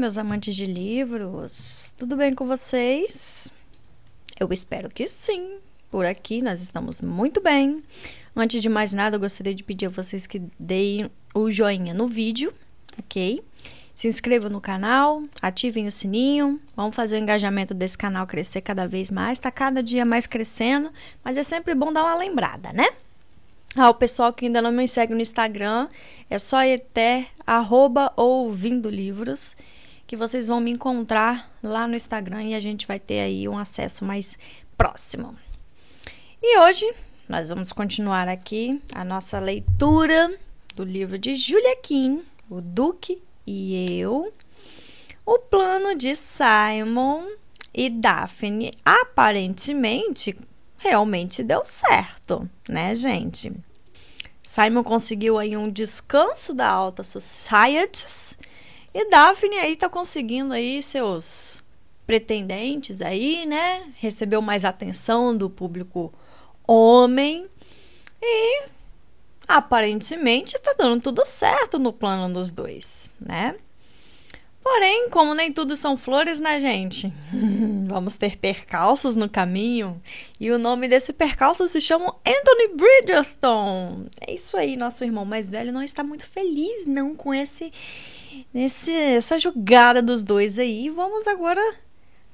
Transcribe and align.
meus 0.00 0.16
amantes 0.16 0.56
de 0.56 0.64
livros, 0.64 1.94
tudo 1.98 2.16
bem 2.16 2.34
com 2.34 2.46
vocês? 2.46 3.52
Eu 4.40 4.50
espero 4.50 4.88
que 4.88 5.06
sim. 5.06 5.58
Por 5.90 6.06
aqui 6.06 6.40
nós 6.40 6.62
estamos 6.62 7.02
muito 7.02 7.42
bem. 7.42 7.82
Antes 8.34 8.62
de 8.62 8.68
mais 8.70 8.94
nada, 8.94 9.16
eu 9.16 9.20
gostaria 9.20 9.54
de 9.54 9.62
pedir 9.62 9.86
a 9.86 9.90
vocês 9.90 10.26
que 10.26 10.40
deem 10.58 11.10
o 11.34 11.50
joinha 11.50 11.92
no 11.92 12.06
vídeo, 12.06 12.50
ok? 12.98 13.42
Se 13.94 14.08
inscrevam 14.08 14.48
no 14.48 14.58
canal, 14.58 15.22
ativem 15.42 15.86
o 15.86 15.92
sininho, 15.92 16.58
vamos 16.74 16.96
fazer 16.96 17.16
o 17.16 17.18
engajamento 17.18 17.74
desse 17.74 17.98
canal 17.98 18.26
crescer 18.26 18.62
cada 18.62 18.88
vez 18.88 19.10
mais, 19.10 19.38
tá 19.38 19.50
cada 19.50 19.82
dia 19.82 20.06
mais 20.06 20.26
crescendo, 20.26 20.90
mas 21.22 21.36
é 21.36 21.42
sempre 21.42 21.74
bom 21.74 21.92
dar 21.92 22.04
uma 22.04 22.16
lembrada, 22.16 22.72
né? 22.72 22.88
Ah, 23.76 23.90
o 23.90 23.94
pessoal 23.94 24.32
que 24.32 24.46
ainda 24.46 24.62
não 24.62 24.72
me 24.72 24.88
segue 24.88 25.12
no 25.12 25.20
Instagram, 25.20 25.88
é 26.30 26.38
só 26.38 26.56
até 26.74 27.26
arroba 27.46 28.10
ouvindo 28.16 28.88
livros, 28.88 29.54
que 30.10 30.16
vocês 30.16 30.48
vão 30.48 30.58
me 30.58 30.72
encontrar 30.72 31.48
lá 31.62 31.86
no 31.86 31.94
Instagram 31.94 32.42
e 32.42 32.54
a 32.56 32.58
gente 32.58 32.84
vai 32.84 32.98
ter 32.98 33.20
aí 33.20 33.48
um 33.48 33.56
acesso 33.56 34.04
mais 34.04 34.36
próximo. 34.76 35.38
E 36.42 36.58
hoje 36.58 36.92
nós 37.28 37.48
vamos 37.48 37.72
continuar 37.72 38.26
aqui 38.26 38.82
a 38.92 39.04
nossa 39.04 39.38
leitura 39.38 40.36
do 40.74 40.82
livro 40.82 41.16
de 41.16 41.36
Julia 41.36 41.76
Kim, 41.76 42.24
O 42.50 42.60
Duque 42.60 43.22
e 43.46 44.00
Eu. 44.00 44.34
O 45.24 45.38
plano 45.38 45.94
de 45.94 46.16
Simon 46.16 47.28
e 47.72 47.88
Daphne 47.88 48.72
aparentemente 48.84 50.36
realmente 50.76 51.40
deu 51.44 51.64
certo, 51.64 52.50
né, 52.68 52.96
gente? 52.96 53.52
Simon 54.42 54.82
conseguiu 54.82 55.38
aí 55.38 55.56
um 55.56 55.70
descanso 55.70 56.52
da 56.52 56.68
alta 56.68 57.04
society 57.04 58.40
e 58.92 59.08
Daphne 59.08 59.56
aí 59.58 59.76
tá 59.76 59.88
conseguindo 59.88 60.52
aí 60.52 60.82
seus 60.82 61.62
pretendentes 62.06 63.00
aí, 63.00 63.46
né? 63.46 63.92
Recebeu 63.96 64.42
mais 64.42 64.64
atenção 64.64 65.36
do 65.36 65.48
público 65.48 66.12
homem 66.66 67.46
e 68.20 68.62
aparentemente 69.46 70.58
tá 70.58 70.74
dando 70.76 71.00
tudo 71.02 71.24
certo 71.24 71.78
no 71.78 71.92
plano 71.92 72.32
dos 72.32 72.52
dois, 72.52 73.10
né? 73.20 73.56
Porém, 74.62 75.08
como 75.08 75.34
nem 75.34 75.52
tudo 75.52 75.74
são 75.76 75.96
flores, 75.96 76.38
né, 76.38 76.60
gente? 76.60 77.12
Vamos 77.88 78.14
ter 78.14 78.36
percalços 78.36 79.16
no 79.16 79.28
caminho. 79.28 80.00
E 80.38 80.50
o 80.50 80.58
nome 80.58 80.86
desse 80.86 81.12
percalço 81.12 81.66
se 81.66 81.80
chama 81.80 82.14
Anthony 82.26 82.76
Bridgestone. 82.76 84.08
É 84.20 84.34
isso 84.34 84.56
aí, 84.56 84.76
nosso 84.76 85.02
irmão 85.02 85.24
mais 85.24 85.48
velho 85.48 85.72
não 85.72 85.82
está 85.82 86.04
muito 86.04 86.26
feliz, 86.26 86.84
não, 86.86 87.16
com 87.16 87.32
esse, 87.32 87.72
esse 88.54 88.92
essa 88.92 89.38
jogada 89.38 90.02
dos 90.02 90.24
dois 90.24 90.58
aí. 90.58 90.88
Vamos 90.88 91.26
agora 91.26 91.60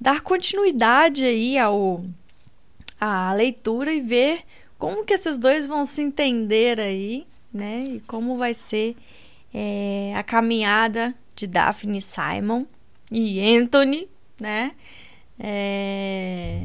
dar 0.00 0.20
continuidade 0.20 1.24
aí 1.24 1.58
ao 1.58 2.04
à 3.00 3.32
leitura 3.32 3.92
e 3.92 4.00
ver 4.00 4.40
como 4.78 5.04
que 5.04 5.14
esses 5.14 5.38
dois 5.38 5.66
vão 5.66 5.84
se 5.84 6.02
entender 6.02 6.80
aí, 6.80 7.26
né? 7.52 7.86
E 7.94 8.00
como 8.00 8.36
vai 8.36 8.54
ser 8.54 8.96
é, 9.52 10.12
a 10.14 10.22
caminhada 10.22 11.14
de 11.34 11.46
Daphne 11.46 12.00
Simon 12.00 12.64
e 13.10 13.40
Anthony, 13.56 14.08
né? 14.40 14.72
É... 15.38 16.62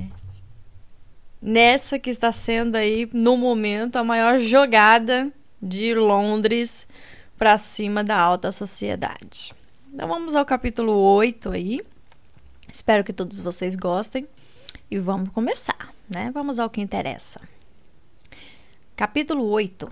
Nessa 1.42 1.98
que 1.98 2.10
está 2.10 2.32
sendo 2.32 2.76
aí, 2.76 3.10
no 3.12 3.36
momento, 3.36 3.96
a 3.98 4.04
maior 4.04 4.40
jogada 4.40 5.32
de 5.62 5.94
Londres 5.96 6.88
para 7.42 7.58
cima 7.58 8.04
da 8.04 8.20
alta 8.20 8.52
sociedade. 8.52 9.52
Então 9.92 10.08
vamos 10.08 10.36
ao 10.36 10.46
capítulo 10.46 10.94
8 10.94 11.50
aí. 11.50 11.82
Espero 12.72 13.04
que 13.04 13.12
todos 13.12 13.40
vocês 13.40 13.76
gostem 13.76 14.28
e 14.92 15.00
vamos 15.00 15.30
começar, 15.30 15.92
né? 16.08 16.30
Vamos 16.32 16.60
ao 16.60 16.70
que 16.70 16.80
interessa. 16.80 17.42
Capítulo 18.96 19.44
8 19.46 19.92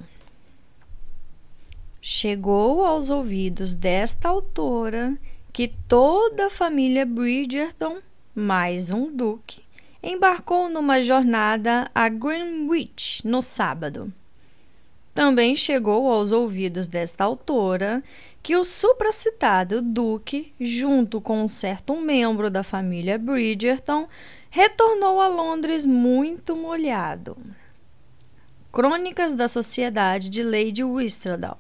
Chegou 1.99 2.85
aos 2.85 3.09
ouvidos 3.09 3.73
desta 3.73 4.29
autora 4.29 5.17
que 5.51 5.69
toda 5.87 6.45
a 6.45 6.51
família 6.51 7.03
Bridgerton, 7.03 7.97
mais 8.35 8.91
um 8.91 9.11
duque, 9.11 9.63
embarcou 10.03 10.69
numa 10.69 11.01
jornada 11.01 11.89
a 11.95 12.09
Greenwich 12.09 13.27
no 13.27 13.41
sábado. 13.41 14.13
Também 15.19 15.53
chegou 15.53 16.09
aos 16.09 16.31
ouvidos 16.31 16.87
desta 16.87 17.25
autora 17.25 18.01
que 18.41 18.55
o 18.55 18.63
supracitado 18.63 19.81
duque, 19.81 20.53
junto 20.57 21.19
com 21.19 21.43
um 21.43 21.47
certo 21.49 21.93
membro 21.99 22.49
da 22.49 22.63
família 22.63 23.17
Bridgerton, 23.17 24.07
retornou 24.49 25.19
a 25.19 25.27
Londres 25.27 25.85
muito 25.85 26.55
molhado. 26.55 27.35
Crônicas 28.71 29.33
da 29.33 29.49
Sociedade 29.49 30.29
de 30.29 30.41
Lady 30.41 30.85
Whistledown 30.85 31.57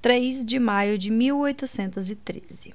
3 0.00 0.44
de 0.44 0.60
maio 0.60 0.96
de 0.96 1.10
1813. 1.10 2.72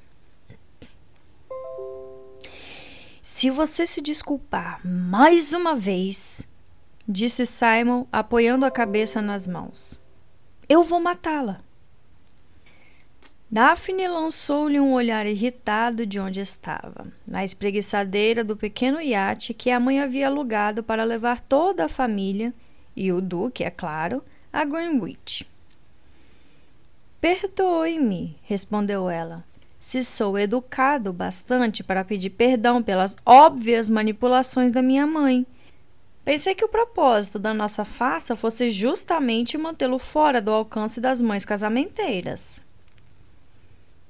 Se 3.21 3.49
você 3.49 3.87
se 3.87 4.01
desculpar 4.01 4.81
mais 4.85 5.53
uma 5.53 5.77
vez, 5.77 6.45
disse 7.07 7.45
Simon, 7.45 8.05
apoiando 8.11 8.65
a 8.65 8.71
cabeça 8.71 9.21
nas 9.21 9.47
mãos, 9.47 9.98
eu 10.69 10.83
vou 10.83 10.99
matá-la. 10.99 11.61
Daphne 13.51 14.07
lançou-lhe 14.07 14.79
um 14.79 14.93
olhar 14.93 15.25
irritado 15.25 16.05
de 16.05 16.19
onde 16.19 16.39
estava, 16.39 17.07
na 17.27 17.43
espreguiçadeira 17.43 18.43
do 18.43 18.55
pequeno 18.55 19.01
iate 19.01 19.55
que 19.55 19.71
a 19.71 19.79
mãe 19.79 19.99
havia 19.99 20.27
alugado 20.27 20.83
para 20.83 21.03
levar 21.03 21.41
toda 21.41 21.85
a 21.85 21.89
família, 21.89 22.53
e 22.95 23.11
o 23.11 23.19
duque, 23.19 23.63
é 23.63 23.71
claro, 23.71 24.23
a 24.53 24.63
Greenwich. 24.63 25.49
Perdoe-me, 27.19 28.37
respondeu 28.43 29.09
ela, 29.09 29.43
se 29.79 30.05
sou 30.05 30.37
educado 30.37 31.11
bastante 31.11 31.83
para 31.83 32.03
pedir 32.03 32.29
perdão 32.29 32.83
pelas 32.83 33.17
óbvias 33.25 33.89
manipulações 33.89 34.71
da 34.71 34.83
minha 34.83 35.07
mãe. 35.07 35.47
Pensei 36.29 36.53
que 36.53 36.63
o 36.63 36.69
propósito 36.69 37.39
da 37.39 37.55
nossa 37.55 37.83
farsa 37.83 38.35
fosse 38.35 38.69
justamente 38.69 39.57
mantê-lo 39.57 39.97
fora 39.97 40.39
do 40.39 40.51
alcance 40.51 41.01
das 41.01 41.19
mães 41.19 41.43
casamenteiras. 41.43 42.61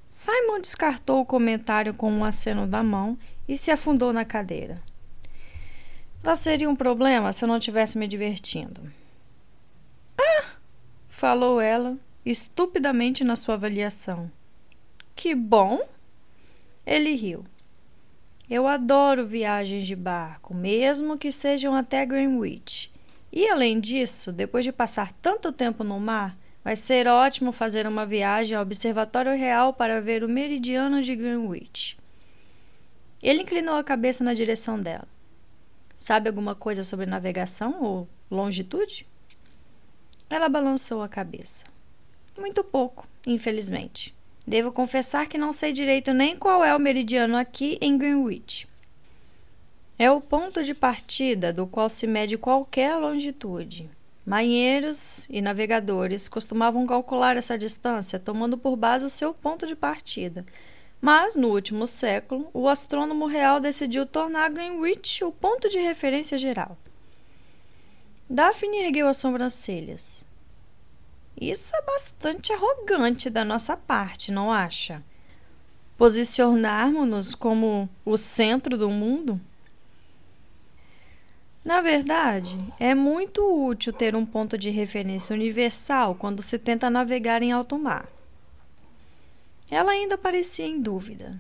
Simon 0.10 0.60
descartou 0.60 1.22
o 1.22 1.26
comentário 1.26 1.94
com 1.94 2.12
um 2.12 2.26
aceno 2.26 2.68
da 2.68 2.84
mão 2.84 3.18
e 3.48 3.56
se 3.56 3.72
afundou 3.72 4.12
na 4.12 4.26
cadeira. 4.26 4.84
Só 6.22 6.36
seria 6.36 6.70
um 6.70 6.76
problema 6.76 7.32
se 7.32 7.46
eu 7.46 7.48
não 7.48 7.56
estivesse 7.56 7.98
me 7.98 8.06
divertindo. 8.06 8.92
Ah! 10.20 10.46
falou 11.08 11.62
ela, 11.62 11.98
estupidamente 12.26 13.24
na 13.24 13.38
sua 13.38 13.56
avaliação. 13.56 14.30
Que 15.16 15.34
bom! 15.34 15.80
Ele 16.86 17.16
riu. 17.16 17.46
Eu 18.50 18.66
adoro 18.66 19.28
viagens 19.28 19.86
de 19.86 19.96
barco, 19.96 20.56
mesmo 20.56 21.20
que 21.20 21.32
sejam 21.32 21.76
até 21.76 22.04
Greenwich. 22.04 22.92
E 23.32 23.48
além 23.48 23.80
disso, 23.80 24.32
depois 24.32 24.66
de 24.66 24.72
passar 24.72 25.12
tanto 25.12 25.52
tempo 25.52 25.84
no 25.84 26.00
mar, 26.00 26.36
vai 26.64 26.76
ser 26.76 27.08
ótimo 27.08 27.52
fazer 27.52 27.86
uma 27.86 28.08
viagem 28.08 28.58
ao 28.58 28.64
Observatório 28.64 29.38
Real 29.38 29.72
para 29.72 30.02
ver 30.02 30.24
o 30.24 30.30
meridiano 30.30 31.00
de 31.04 31.16
Greenwich. 31.16 31.96
Ele 33.22 33.44
inclinou 33.44 33.76
a 33.76 33.84
cabeça 33.84 34.24
na 34.24 34.34
direção 34.34 34.80
dela. 34.80 35.08
Sabe 35.96 36.28
alguma 36.28 36.56
coisa 36.56 36.84
sobre 36.84 37.06
navegação 37.06 37.84
ou 37.84 38.08
longitude? 38.32 39.06
Ela 40.28 40.50
balançou 40.50 41.04
a 41.04 41.10
cabeça. 41.10 41.66
Muito 42.36 42.64
pouco, 42.64 43.08
infelizmente. 43.28 44.16
Devo 44.46 44.72
confessar 44.72 45.28
que 45.28 45.38
não 45.38 45.54
sei 45.54 45.72
direito 45.72 46.14
nem 46.14 46.36
qual 46.36 46.64
é 46.64 46.76
o 46.76 46.80
meridiano 46.80 47.38
aqui 47.38 47.78
em 47.82 47.98
Greenwich. 47.98 48.68
É 49.98 50.10
o 50.10 50.22
ponto 50.22 50.64
de 50.64 50.74
partida 50.74 51.52
do 51.52 51.68
qual 51.68 51.90
se 51.90 52.08
mede 52.08 52.38
qualquer 52.38 52.96
longitude. 52.96 53.90
Marinheiros 54.26 55.28
e 55.30 55.42
navegadores 55.42 56.30
costumavam 56.30 56.86
calcular 56.86 57.36
essa 57.36 57.58
distância 57.58 58.20
tomando 58.20 58.58
por 58.58 58.76
base 58.76 59.04
o 59.04 59.10
seu 59.10 59.34
ponto 59.34 59.66
de 59.66 59.76
partida. 59.76 60.46
Mas, 61.02 61.36
no 61.36 61.50
último 61.50 61.88
século, 61.88 62.50
o 62.54 62.68
astrônomo 62.68 63.26
real 63.26 63.60
decidiu 63.60 64.06
tornar 64.06 64.50
Greenwich 64.50 65.24
o 65.24 65.32
ponto 65.32 65.68
de 65.68 65.80
referência 65.80 66.38
geral. 66.38 66.78
Daphne 68.30 68.84
ergueu 68.84 69.08
as 69.08 69.18
sobrancelhas. 69.18 70.26
Isso 71.40 71.74
é 71.74 71.82
bastante 71.84 72.52
arrogante 72.52 73.30
da 73.30 73.46
nossa 73.46 73.78
parte, 73.78 74.30
não 74.30 74.52
acha? 74.52 75.02
Posicionarmos-nos 75.98 77.34
como 77.34 77.90
o 78.04 78.18
centro 78.18 78.78
do 78.78 78.90
mundo? 78.90 79.40
Na 81.64 81.82
verdade, 81.82 82.58
é 82.80 82.94
muito 82.94 83.42
útil 83.42 83.94
ter 83.94 84.16
um 84.16 84.26
ponto 84.26 84.58
de 84.58 84.70
referência 84.70 85.34
universal 85.34 86.16
quando 86.16 86.42
se 86.42 86.60
tenta 86.60 86.90
navegar 86.90 87.42
em 87.42 87.52
alto 87.54 87.78
mar. 87.78 88.08
Ela 89.72 89.92
ainda 89.92 90.18
parecia 90.18 90.66
em 90.66 90.82
dúvida. 90.82 91.40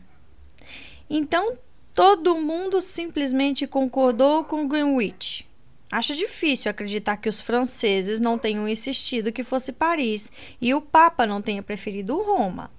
Então 1.09 1.57
todo 1.93 2.37
mundo 2.37 2.79
simplesmente 2.79 3.67
concordou 3.67 4.45
com 4.45 4.67
Greenwich. 4.67 5.48
Acho 5.91 6.15
difícil 6.15 6.69
acreditar 6.69 7.17
que 7.17 7.27
os 7.27 7.41
franceses 7.41 8.19
não 8.19 8.37
tenham 8.37 8.67
insistido 8.67 9.31
que 9.31 9.43
fosse 9.43 9.71
Paris 9.71 10.31
e 10.61 10.73
o 10.73 10.81
Papa 10.81 11.25
não 11.25 11.41
tenha 11.41 11.63
preferido 11.63 12.21
Roma. 12.21 12.69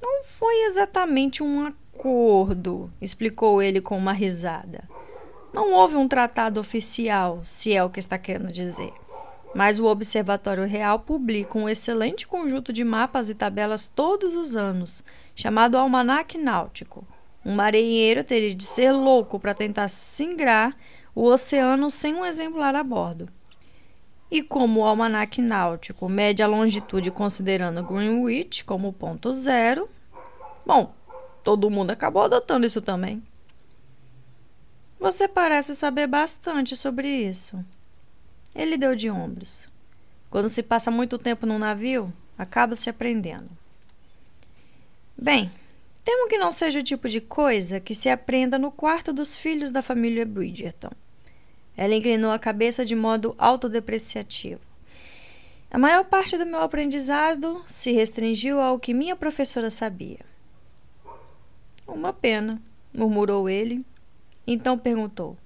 Não 0.00 0.24
foi 0.24 0.64
exatamente 0.64 1.42
um 1.42 1.66
acordo, 1.66 2.90
explicou 3.00 3.62
ele 3.62 3.80
com 3.80 3.96
uma 3.96 4.12
risada. 4.12 4.88
Não 5.52 5.72
houve 5.72 5.96
um 5.96 6.08
tratado 6.08 6.58
oficial, 6.58 7.40
se 7.44 7.74
é 7.74 7.84
o 7.84 7.90
que 7.90 8.00
está 8.00 8.18
querendo 8.18 8.50
dizer. 8.50 8.92
Mas 9.54 9.78
o 9.78 9.84
Observatório 9.84 10.66
Real 10.66 10.98
publica 10.98 11.56
um 11.56 11.68
excelente 11.68 12.26
conjunto 12.26 12.72
de 12.72 12.82
mapas 12.82 13.30
e 13.30 13.34
tabelas 13.34 13.86
todos 13.86 14.34
os 14.34 14.56
anos, 14.56 15.04
chamado 15.34 15.78
Almanac 15.78 16.36
Náutico. 16.36 17.06
Um 17.44 17.54
marinheiro 17.54 18.24
teria 18.24 18.54
de 18.54 18.64
ser 18.64 18.90
louco 18.90 19.38
para 19.38 19.54
tentar 19.54 19.88
singrar 19.88 20.76
o 21.14 21.24
oceano 21.24 21.90
sem 21.90 22.14
um 22.14 22.26
exemplar 22.26 22.74
a 22.74 22.82
bordo. 22.82 23.28
E 24.30 24.42
como 24.42 24.80
o 24.80 24.84
almanac 24.84 25.40
náutico 25.40 26.08
mede 26.08 26.42
a 26.42 26.46
longitude 26.46 27.10
considerando 27.10 27.84
Greenwich 27.84 28.64
como 28.64 28.92
ponto 28.92 29.32
zero, 29.32 29.88
bom, 30.66 30.92
todo 31.44 31.70
mundo 31.70 31.90
acabou 31.90 32.22
adotando 32.22 32.66
isso 32.66 32.82
também. 32.82 33.22
Você 34.98 35.28
parece 35.28 35.74
saber 35.74 36.06
bastante 36.06 36.74
sobre 36.74 37.08
isso. 37.08 37.64
Ele 38.54 38.76
deu 38.76 38.96
de 38.96 39.10
ombros. 39.10 39.68
Quando 40.30 40.48
se 40.48 40.62
passa 40.62 40.90
muito 40.90 41.18
tempo 41.18 41.46
num 41.46 41.58
navio, 41.58 42.12
acaba 42.36 42.74
se 42.74 42.88
aprendendo. 42.90 43.50
Bem, 45.16 45.50
temo 46.02 46.28
que 46.28 46.38
não 46.38 46.50
seja 46.50 46.80
o 46.80 46.82
tipo 46.82 47.08
de 47.08 47.20
coisa 47.20 47.78
que 47.78 47.94
se 47.94 48.08
aprenda 48.08 48.58
no 48.58 48.72
quarto 48.72 49.12
dos 49.12 49.36
filhos 49.36 49.70
da 49.70 49.82
família 49.82 50.26
Bridgerton. 50.26 50.90
Ela 51.76 51.94
inclinou 51.94 52.30
a 52.30 52.38
cabeça 52.38 52.84
de 52.84 52.94
modo 52.94 53.34
autodepreciativo. 53.36 54.60
A 55.70 55.78
maior 55.78 56.04
parte 56.04 56.38
do 56.38 56.46
meu 56.46 56.60
aprendizado 56.60 57.64
se 57.66 57.90
restringiu 57.90 58.60
ao 58.60 58.78
que 58.78 58.94
minha 58.94 59.16
professora 59.16 59.70
sabia. 59.70 60.20
Uma 61.86 62.12
pena, 62.12 62.62
murmurou 62.92 63.48
ele, 63.48 63.84
então 64.46 64.78
perguntou: 64.78 65.36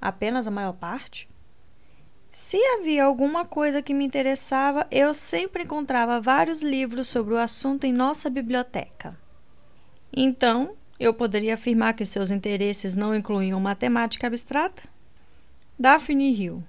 Apenas 0.00 0.46
a 0.46 0.50
maior 0.50 0.72
parte? 0.72 1.28
Se 2.28 2.58
havia 2.74 3.04
alguma 3.04 3.44
coisa 3.44 3.80
que 3.80 3.94
me 3.94 4.04
interessava, 4.04 4.86
eu 4.90 5.14
sempre 5.14 5.62
encontrava 5.64 6.20
vários 6.20 6.60
livros 6.60 7.08
sobre 7.08 7.34
o 7.34 7.38
assunto 7.38 7.84
em 7.84 7.92
nossa 7.92 8.28
biblioteca. 8.28 9.16
Então, 10.12 10.74
eu 11.00 11.14
poderia 11.14 11.54
afirmar 11.54 11.94
que 11.94 12.04
seus 12.04 12.30
interesses 12.30 12.94
não 12.94 13.14
incluíam 13.14 13.60
matemática 13.60 14.26
abstrata? 14.26 14.82
Daphne 15.78 16.32
riu. 16.32 16.64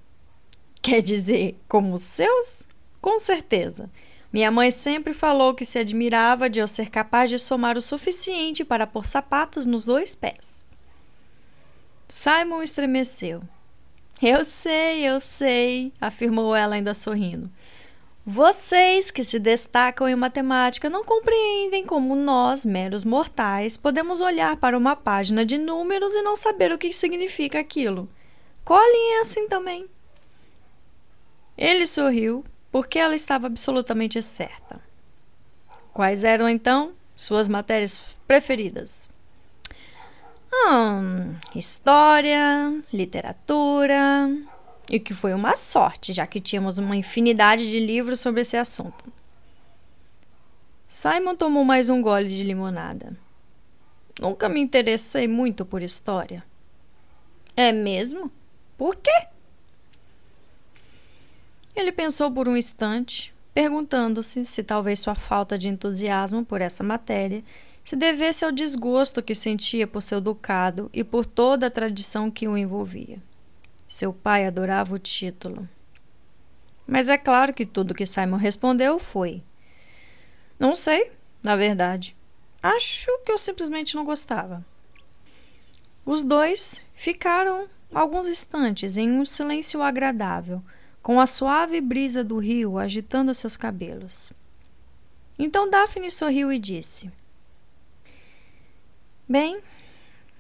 Quer 0.81 1.01
dizer, 1.01 1.59
como 1.67 1.95
os 1.95 2.03
seus? 2.03 2.67
Com 3.01 3.17
certeza. 3.17 3.89
Minha 4.31 4.51
mãe 4.51 4.69
sempre 4.69 5.13
falou 5.13 5.55
que 5.55 5.65
se 5.65 5.79
admirava 5.79 6.47
de 6.47 6.59
eu 6.59 6.67
ser 6.67 6.91
capaz 6.91 7.29
de 7.31 7.39
somar 7.39 7.75
o 7.75 7.81
suficiente 7.81 8.63
para 8.63 8.85
pôr 8.85 9.07
sapatos 9.07 9.65
nos 9.65 9.85
dois 9.85 10.13
pés. 10.13 10.67
Simon 12.07 12.61
estremeceu. 12.61 13.41
Eu 14.21 14.45
sei, 14.45 15.07
eu 15.07 15.19
sei, 15.19 15.91
afirmou 15.99 16.55
ela 16.55 16.75
ainda 16.75 16.93
sorrindo. 16.93 17.49
Vocês 18.23 19.09
que 19.09 19.23
se 19.23 19.39
destacam 19.39 20.07
em 20.07 20.15
matemática 20.15 20.87
não 20.87 21.03
compreendem 21.03 21.83
como 21.83 22.15
nós, 22.15 22.63
meros 22.63 23.03
mortais, 23.03 23.75
podemos 23.75 24.21
olhar 24.21 24.57
para 24.57 24.77
uma 24.77 24.95
página 24.95 25.43
de 25.43 25.57
números 25.57 26.13
e 26.13 26.21
não 26.21 26.35
saber 26.35 26.71
o 26.71 26.77
que 26.77 26.93
significa 26.93 27.57
aquilo. 27.59 28.07
Colin 28.69 29.13
é 29.13 29.21
assim 29.21 29.47
também. 29.47 29.89
Ele 31.57 31.87
sorriu, 31.87 32.45
porque 32.71 32.99
ela 32.99 33.15
estava 33.15 33.47
absolutamente 33.47 34.21
certa. 34.21 34.79
Quais 35.91 36.23
eram 36.23 36.47
então 36.47 36.93
suas 37.15 37.47
matérias 37.47 37.99
preferidas? 38.27 39.09
Hum, 40.53 41.35
história, 41.55 42.83
literatura. 42.93 44.29
E 44.87 44.99
que 44.99 45.15
foi 45.15 45.33
uma 45.33 45.55
sorte, 45.55 46.13
já 46.13 46.27
que 46.27 46.39
tínhamos 46.39 46.77
uma 46.77 46.95
infinidade 46.95 47.67
de 47.71 47.79
livros 47.79 48.19
sobre 48.19 48.41
esse 48.41 48.55
assunto. 48.55 49.11
Simon 50.87 51.35
tomou 51.35 51.65
mais 51.65 51.89
um 51.89 52.03
gole 52.03 52.29
de 52.29 52.43
limonada. 52.43 53.17
Nunca 54.21 54.47
me 54.47 54.59
interessei 54.59 55.27
muito 55.27 55.65
por 55.65 55.81
história. 55.81 56.43
É 57.57 57.71
mesmo? 57.71 58.31
Por 58.79 58.95
quê? 58.95 59.27
Ele 61.75 61.91
pensou 61.91 62.31
por 62.31 62.47
um 62.47 62.55
instante, 62.55 63.33
perguntando-se 63.53 64.45
se 64.45 64.63
talvez 64.63 65.01
sua 65.01 65.15
falta 65.15 65.57
de 65.57 65.67
entusiasmo 65.67 66.45
por 66.45 66.61
essa 66.61 66.81
matéria 66.81 67.43
se 67.83 67.97
devesse 67.97 68.45
ao 68.45 68.53
desgosto 68.53 69.21
que 69.21 69.35
sentia 69.35 69.85
por 69.85 70.01
seu 70.01 70.21
ducado 70.21 70.89
e 70.93 71.03
por 71.03 71.25
toda 71.25 71.67
a 71.67 71.69
tradição 71.69 72.31
que 72.31 72.47
o 72.47 72.57
envolvia. 72.57 73.21
Seu 73.85 74.13
pai 74.13 74.45
adorava 74.45 74.95
o 74.95 74.99
título. 74.99 75.67
Mas 76.87 77.09
é 77.09 77.17
claro 77.17 77.53
que 77.53 77.65
tudo 77.65 77.93
que 77.93 78.05
Simon 78.05 78.37
respondeu 78.37 78.97
foi: 78.97 79.43
Não 80.57 80.73
sei, 80.73 81.11
na 81.43 81.57
verdade. 81.57 82.15
Acho 82.63 83.09
que 83.25 83.31
eu 83.31 83.37
simplesmente 83.37 83.93
não 83.93 84.05
gostava. 84.05 84.65
Os 86.05 86.23
dois 86.23 86.81
ficaram 86.93 87.67
alguns 87.93 88.27
instantes 88.27 88.97
em 88.97 89.11
um 89.11 89.25
silêncio 89.25 89.81
agradável, 89.81 90.61
com 91.01 91.19
a 91.19 91.25
suave 91.25 91.81
brisa 91.81 92.23
do 92.23 92.37
rio 92.37 92.77
agitando 92.77 93.33
seus 93.33 93.55
cabelos. 93.55 94.31
Então 95.37 95.69
Daphne 95.69 96.11
sorriu 96.11 96.51
e 96.51 96.59
disse: 96.59 97.09
Bem, 99.27 99.61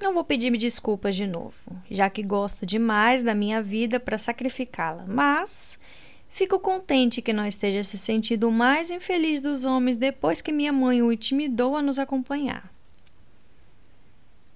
não 0.01 0.13
vou 0.13 0.23
pedir-me 0.23 0.57
desculpas 0.57 1.15
de 1.15 1.27
novo, 1.27 1.53
já 1.89 2.09
que 2.09 2.23
gosto 2.23 2.65
demais 2.65 3.23
da 3.23 3.35
minha 3.35 3.61
vida 3.61 3.99
para 3.99 4.17
sacrificá-la, 4.17 5.05
mas 5.07 5.79
fico 6.27 6.59
contente 6.59 7.21
que 7.21 7.33
não 7.33 7.45
esteja 7.45 7.83
se 7.83 7.97
sentindo 7.97 8.47
o 8.47 8.51
mais 8.51 8.89
infeliz 8.89 9.41
dos 9.41 9.65
homens 9.65 9.97
depois 9.97 10.41
que 10.41 10.51
minha 10.51 10.73
mãe 10.73 11.01
o 11.01 11.11
intimidou 11.11 11.75
a 11.75 11.81
nos 11.81 11.99
acompanhar. 11.99 12.71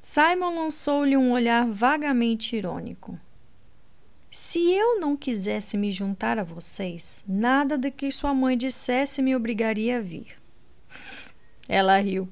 Simon 0.06 0.54
lançou-lhe 0.54 1.16
um 1.16 1.32
olhar 1.32 1.66
vagamente 1.66 2.58
irônico. 2.58 3.18
Se 4.30 4.60
eu 4.70 5.00
não 5.00 5.16
quisesse 5.16 5.78
me 5.78 5.94
juntar 5.94 6.38
a 6.38 6.44
vocês, 6.44 7.24
nada 7.26 7.78
do 7.78 7.90
que 7.90 8.12
sua 8.12 8.34
mãe 8.34 8.58
dissesse 8.58 9.22
me 9.22 9.34
obrigaria 9.34 10.00
a 10.00 10.02
vir. 10.02 10.36
Ela 11.70 11.98
riu. 12.00 12.28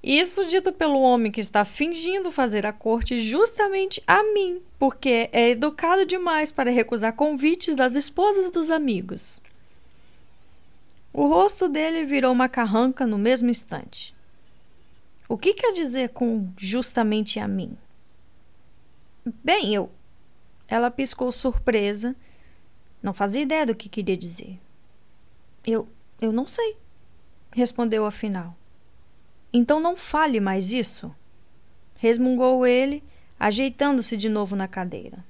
Isso 0.00 0.46
dito 0.46 0.72
pelo 0.72 1.00
homem 1.00 1.32
que 1.32 1.40
está 1.40 1.64
fingindo 1.64 2.30
fazer 2.30 2.64
a 2.64 2.72
corte 2.72 3.18
justamente 3.18 4.00
a 4.06 4.22
mim, 4.22 4.62
porque 4.78 5.28
é 5.32 5.50
educado 5.50 6.06
demais 6.06 6.52
para 6.52 6.70
recusar 6.70 7.14
convites 7.14 7.74
das 7.74 7.96
esposas 7.96 8.48
dos 8.48 8.70
amigos. 8.70 9.42
O 11.12 11.26
rosto 11.26 11.68
dele 11.68 12.04
virou 12.04 12.30
uma 12.30 12.48
carranca 12.48 13.04
no 13.04 13.18
mesmo 13.18 13.50
instante. 13.50 14.15
O 15.28 15.36
que 15.36 15.54
quer 15.54 15.72
dizer 15.72 16.10
com 16.10 16.52
justamente 16.56 17.40
a 17.40 17.48
mim? 17.48 17.76
Bem, 19.42 19.74
eu. 19.74 19.90
Ela 20.68 20.90
piscou 20.90 21.32
surpresa. 21.32 22.14
Não 23.02 23.12
fazia 23.12 23.42
ideia 23.42 23.66
do 23.66 23.74
que 23.74 23.88
queria 23.88 24.16
dizer. 24.16 24.58
Eu. 25.66 25.88
Eu 26.20 26.32
não 26.32 26.46
sei, 26.46 26.76
respondeu 27.52 28.06
afinal. 28.06 28.56
Então 29.52 29.80
não 29.80 29.96
fale 29.96 30.40
mais 30.40 30.72
isso. 30.72 31.14
Resmungou 31.96 32.66
ele, 32.66 33.02
ajeitando-se 33.38 34.16
de 34.16 34.28
novo 34.28 34.56
na 34.56 34.66
cadeira. 34.66 35.24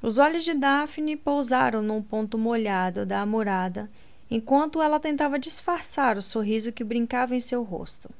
Os 0.00 0.18
olhos 0.18 0.44
de 0.44 0.54
Daphne 0.54 1.16
pousaram 1.16 1.82
num 1.82 2.00
ponto 2.00 2.38
molhado 2.38 3.04
da 3.04 3.20
amurada, 3.20 3.90
enquanto 4.30 4.82
ela 4.82 5.00
tentava 5.00 5.38
disfarçar 5.38 6.16
o 6.16 6.22
sorriso 6.22 6.72
que 6.72 6.84
brincava 6.84 7.34
em 7.34 7.40
seu 7.40 7.62
rosto. 7.62 8.10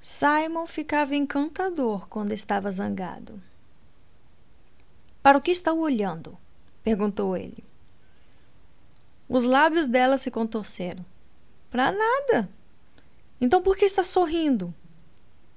Simon 0.00 0.66
ficava 0.66 1.14
encantador 1.14 2.06
quando 2.08 2.32
estava 2.32 2.70
zangado. 2.70 3.40
Para 5.22 5.38
o 5.38 5.40
que 5.40 5.50
está 5.50 5.72
olhando? 5.72 6.36
perguntou 6.82 7.36
ele. 7.36 7.64
Os 9.28 9.44
lábios 9.44 9.86
dela 9.86 10.16
se 10.16 10.30
contorceram. 10.30 11.04
Para 11.70 11.92
nada, 11.92 12.48
então 13.40 13.60
por 13.60 13.76
que 13.76 13.84
está 13.84 14.02
sorrindo? 14.02 14.74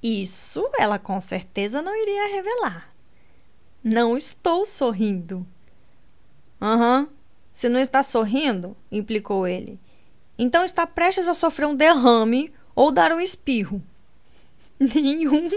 Isso 0.04 0.68
ela 0.78 1.00
com 1.00 1.22
certeza 1.22 1.82
não 1.82 1.96
iria 1.96 2.36
revelar. 2.36 2.94
Não 3.84 4.18
estou 4.18 4.66
sorrindo. 4.66 5.46
Aham. 6.60 7.02
Uhum. 7.02 7.21
Se 7.54 7.68
não 7.70 7.80
está 7.80 8.02
sorrindo, 8.02 8.76
implicou 8.92 9.48
ele, 9.48 9.80
então 10.38 10.64
está 10.64 10.88
prestes 10.88 11.28
a 11.28 11.34
sofrer 11.34 11.68
um 11.68 11.76
derrame 11.76 12.52
ou 12.76 12.92
dar 12.92 13.12
um 13.12 13.20
espirro. 13.20 13.82
Nenhum, 14.80 15.50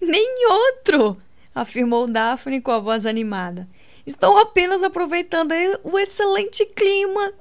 nem 0.00 0.46
outro, 0.48 1.20
afirmou 1.54 2.06
Daphne 2.06 2.60
com 2.60 2.70
a 2.70 2.78
voz 2.78 3.04
animada. 3.04 3.68
Estou 4.06 4.38
apenas 4.38 4.82
aproveitando 4.82 5.52
o 5.84 5.98
excelente 5.98 6.64
clima. 6.64 7.32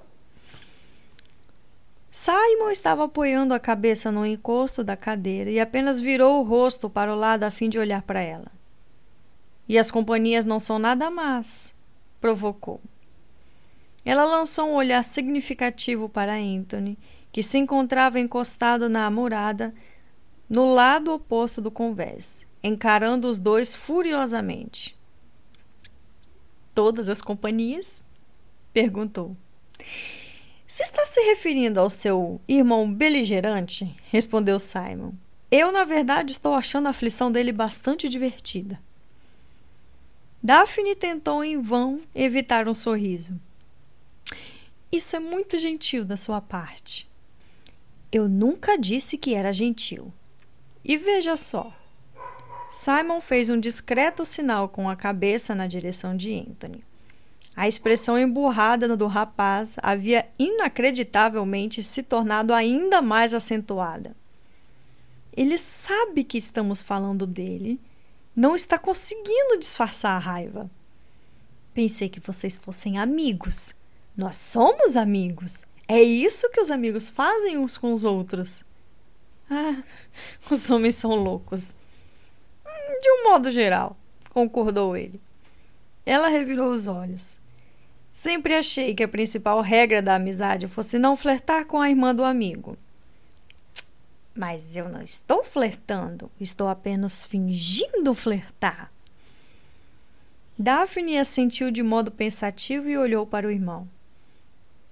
Simon 2.11 2.69
estava 2.71 3.05
apoiando 3.05 3.53
a 3.53 3.59
cabeça 3.59 4.11
no 4.11 4.25
encosto 4.25 4.83
da 4.83 4.97
cadeira 4.97 5.49
e 5.49 5.59
apenas 5.59 6.01
virou 6.01 6.39
o 6.39 6.43
rosto 6.43 6.89
para 6.89 7.13
o 7.13 7.17
lado 7.17 7.43
a 7.43 7.51
fim 7.51 7.69
de 7.69 7.79
olhar 7.79 8.01
para 8.01 8.19
ela. 8.19 8.51
E 9.67 9.77
as 9.77 9.89
companhias 9.89 10.43
não 10.43 10.59
são 10.59 10.77
nada 10.79 11.09
más, 11.09 11.73
provocou. 12.19 12.81
Ela 14.05 14.25
lançou 14.25 14.69
um 14.69 14.75
olhar 14.75 15.03
significativo 15.03 16.07
para 16.07 16.35
Anthony, 16.35 16.97
que 17.31 17.43
se 17.43 17.57
encontrava 17.57 18.19
encostado 18.19 18.89
na 18.89 19.09
murada 19.09 19.73
no 20.49 20.73
lado 20.73 21.13
oposto 21.13 21.61
do 21.61 21.69
convés, 21.69 22.47
encarando 22.63 23.27
os 23.27 23.37
dois 23.37 23.75
furiosamente. 23.75 24.97
Todas 26.73 27.07
as 27.07 27.21
companhias? 27.21 28.01
perguntou. 28.73 29.35
Se 30.67 30.83
está 30.83 31.05
se 31.05 31.19
referindo 31.21 31.79
ao 31.79 31.89
seu 31.89 32.39
irmão 32.47 32.91
beligerante, 32.91 33.95
respondeu 34.09 34.59
Simon. 34.59 35.11
Eu, 35.51 35.71
na 35.71 35.83
verdade, 35.83 36.31
estou 36.31 36.53
achando 36.53 36.87
a 36.87 36.91
aflição 36.91 37.31
dele 37.31 37.51
bastante 37.51 38.07
divertida. 38.07 38.79
Daphne 40.41 40.95
tentou 40.95 41.43
em 41.43 41.59
vão 41.59 42.01
evitar 42.13 42.67
um 42.67 42.75
sorriso. 42.75 43.33
Isso 44.91 45.15
é 45.15 45.19
muito 45.19 45.57
gentil 45.57 46.03
da 46.03 46.17
sua 46.17 46.41
parte. 46.41 47.07
Eu 48.11 48.27
nunca 48.27 48.77
disse 48.77 49.17
que 49.17 49.35
era 49.35 49.53
gentil. 49.53 50.11
E 50.83 50.97
veja 50.97 51.37
só. 51.37 51.71
Simon 52.71 53.21
fez 53.21 53.49
um 53.49 53.59
discreto 53.59 54.25
sinal 54.25 54.69
com 54.69 54.89
a 54.89 54.95
cabeça 54.95 55.53
na 55.53 55.67
direção 55.67 56.15
de 56.15 56.33
Anthony. 56.33 56.83
A 57.55 57.67
expressão 57.67 58.17
emburrada 58.17 58.95
do 58.95 59.05
rapaz 59.05 59.75
havia 59.83 60.27
inacreditavelmente 60.39 61.83
se 61.83 62.01
tornado 62.01 62.53
ainda 62.53 63.01
mais 63.01 63.33
acentuada. 63.33 64.15
Ele 65.33 65.57
sabe 65.57 66.23
que 66.23 66.37
estamos 66.37 66.81
falando 66.81 67.27
dele, 67.27 67.79
não 68.35 68.55
está 68.55 68.77
conseguindo 68.77 69.59
disfarçar 69.59 70.15
a 70.15 70.19
raiva. 70.19 70.71
Pensei 71.73 72.07
que 72.07 72.19
vocês 72.19 72.55
fossem 72.55 72.97
amigos. 72.97 73.75
Nós 74.19 74.35
somos 74.35 74.97
amigos. 74.97 75.63
É 75.87 76.03
isso 76.03 76.49
que 76.49 76.59
os 76.59 76.69
amigos 76.69 77.07
fazem 77.07 77.57
uns 77.57 77.77
com 77.77 77.93
os 77.93 78.03
outros. 78.03 78.65
Ah, 79.49 79.81
os 80.51 80.69
homens 80.69 80.95
são 80.95 81.15
loucos. 81.15 81.73
Hum, 82.65 82.99
de 83.01 83.09
um 83.11 83.23
modo 83.31 83.49
geral, 83.49 83.95
concordou 84.31 84.97
ele. 84.97 85.21
Ela 86.05 86.27
revirou 86.27 86.69
os 86.73 86.85
olhos. 86.85 87.39
Sempre 88.11 88.55
achei 88.55 88.93
que 88.93 89.03
a 89.03 89.07
principal 89.07 89.61
regra 89.61 90.01
da 90.01 90.15
amizade 90.15 90.67
fosse 90.67 90.99
não 90.99 91.15
flertar 91.15 91.65
com 91.65 91.79
a 91.79 91.89
irmã 91.89 92.13
do 92.13 92.25
amigo. 92.25 92.77
Mas 94.35 94.75
eu 94.75 94.89
não 94.89 95.01
estou 95.01 95.45
flertando, 95.45 96.29
estou 96.41 96.67
apenas 96.67 97.23
fingindo 97.23 98.13
flertar. 98.13 98.91
Daphne 100.57 101.17
assentiu 101.17 101.71
de 101.71 101.81
modo 101.81 102.11
pensativo 102.11 102.89
e 102.89 102.97
olhou 102.97 103.25
para 103.25 103.47
o 103.47 103.51
irmão. 103.51 103.87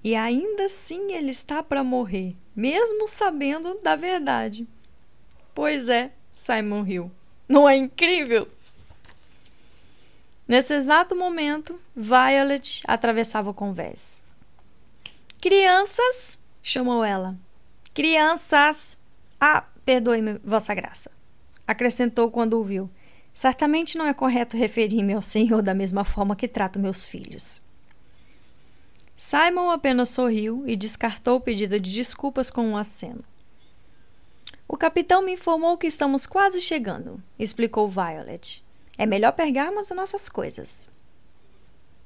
E 0.08 0.16
ainda 0.16 0.68
assim 0.68 1.12
ele 1.12 1.32
está 1.32 1.62
para 1.62 1.84
morrer, 1.84 2.34
mesmo 2.56 3.10
sabendo 3.10 3.78
da 3.84 3.98
verdade. 3.98 4.66
Pois 5.54 5.90
é, 5.90 6.14
Simon 6.34 6.82
riu. 6.82 7.12
Não 7.46 7.68
é 7.68 7.76
incrível? 7.76 8.48
Nesse 10.48 10.74
exato 10.74 11.14
momento, 11.14 11.78
Violet 11.94 12.82
atravessava 12.88 13.50
o 13.50 13.54
convés. 13.54 14.24
Crianças, 15.42 16.40
chamou 16.64 17.04
ela. 17.04 17.36
Crianças! 17.94 18.98
Ah, 19.38 19.66
perdoe-me, 19.84 20.40
Vossa 20.42 20.74
Graça. 20.74 21.12
Acrescentou 21.68 22.32
quando 22.32 22.54
ouviu. 22.54 22.90
Certamente 23.34 23.98
não 23.98 24.08
é 24.08 24.14
correto 24.14 24.56
referir-me 24.56 25.12
ao 25.12 25.22
Senhor 25.22 25.62
da 25.62 25.74
mesma 25.74 26.06
forma 26.06 26.34
que 26.34 26.48
trato 26.48 26.80
meus 26.80 27.06
filhos. 27.06 27.67
Simon 29.18 29.72
apenas 29.72 30.10
sorriu 30.10 30.64
e 30.68 30.76
descartou 30.76 31.38
o 31.38 31.42
pedido 31.42 31.80
de 31.80 31.92
desculpas 31.92 32.52
com 32.52 32.62
um 32.62 32.78
aceno. 32.78 33.24
O 34.68 34.78
capitão 34.78 35.24
me 35.24 35.34
informou 35.34 35.76
que 35.76 35.88
estamos 35.88 36.28
quase 36.28 36.62
chegando, 36.62 37.22
explicou 37.40 37.90
Violet. 37.90 38.64
É 38.96 39.08
melhor 39.08 39.32
pegarmos 39.32 39.92
as 39.92 39.98
nossas 39.98 40.30
coisas. 40.30 40.88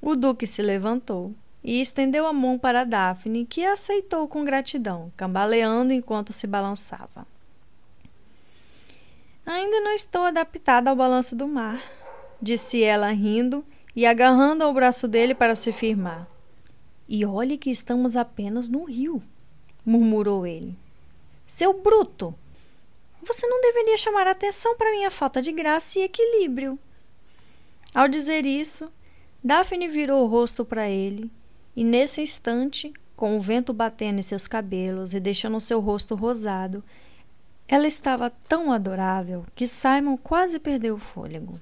O 0.01 0.15
duque 0.15 0.47
se 0.47 0.61
levantou 0.61 1.35
e 1.61 1.81
estendeu 1.81 2.25
a 2.25 2.31
mão 2.31 2.57
para 2.57 2.85
Daphne, 2.85 3.45
que 3.45 3.65
a 3.65 3.73
aceitou 3.73 4.25
com 4.27 4.45
gratidão, 4.45 5.11
cambaleando 5.17 5.91
enquanto 5.91 6.31
se 6.31 6.47
balançava. 6.47 7.27
Ainda 9.45 9.81
não 9.81 9.93
estou 9.93 10.23
adaptada 10.23 10.89
ao 10.89 10.95
balanço 10.95 11.35
do 11.35 11.47
mar, 11.47 11.83
disse 12.41 12.81
ela 12.81 13.11
rindo 13.11 13.65
e 13.93 14.05
agarrando 14.05 14.63
ao 14.63 14.73
braço 14.73 15.09
dele 15.09 15.35
para 15.35 15.55
se 15.55 15.73
firmar. 15.73 16.25
E 17.13 17.25
olhe 17.25 17.57
que 17.57 17.69
estamos 17.69 18.15
apenas 18.15 18.69
no 18.69 18.85
rio, 18.85 19.21
murmurou 19.85 20.47
ele. 20.47 20.77
Seu 21.45 21.73
bruto! 21.73 22.33
Você 23.21 23.45
não 23.47 23.59
deveria 23.59 23.97
chamar 23.97 24.27
atenção 24.27 24.77
para 24.77 24.91
minha 24.91 25.11
falta 25.11 25.41
de 25.41 25.51
graça 25.51 25.99
e 25.99 26.03
equilíbrio. 26.03 26.79
Ao 27.93 28.07
dizer 28.07 28.45
isso, 28.45 28.89
Daphne 29.43 29.89
virou 29.89 30.23
o 30.23 30.27
rosto 30.27 30.63
para 30.63 30.87
ele, 30.87 31.29
e 31.75 31.83
nesse 31.83 32.21
instante, 32.21 32.93
com 33.13 33.35
o 33.35 33.41
vento 33.41 33.73
batendo 33.73 34.19
em 34.19 34.21
seus 34.21 34.47
cabelos 34.47 35.13
e 35.13 35.19
deixando 35.19 35.59
seu 35.59 35.81
rosto 35.81 36.15
rosado, 36.15 36.81
ela 37.67 37.87
estava 37.87 38.29
tão 38.47 38.71
adorável 38.71 39.45
que 39.53 39.67
Simon 39.67 40.15
quase 40.15 40.59
perdeu 40.59 40.95
o 40.95 40.97
fôlego. 40.97 41.59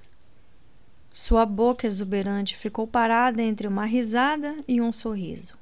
Sua 1.22 1.46
boca 1.46 1.86
exuberante 1.86 2.56
ficou 2.56 2.88
parada 2.88 3.42
entre 3.42 3.68
uma 3.68 3.84
risada 3.84 4.56
e 4.66 4.80
um 4.80 4.90
sorriso, 4.90 5.54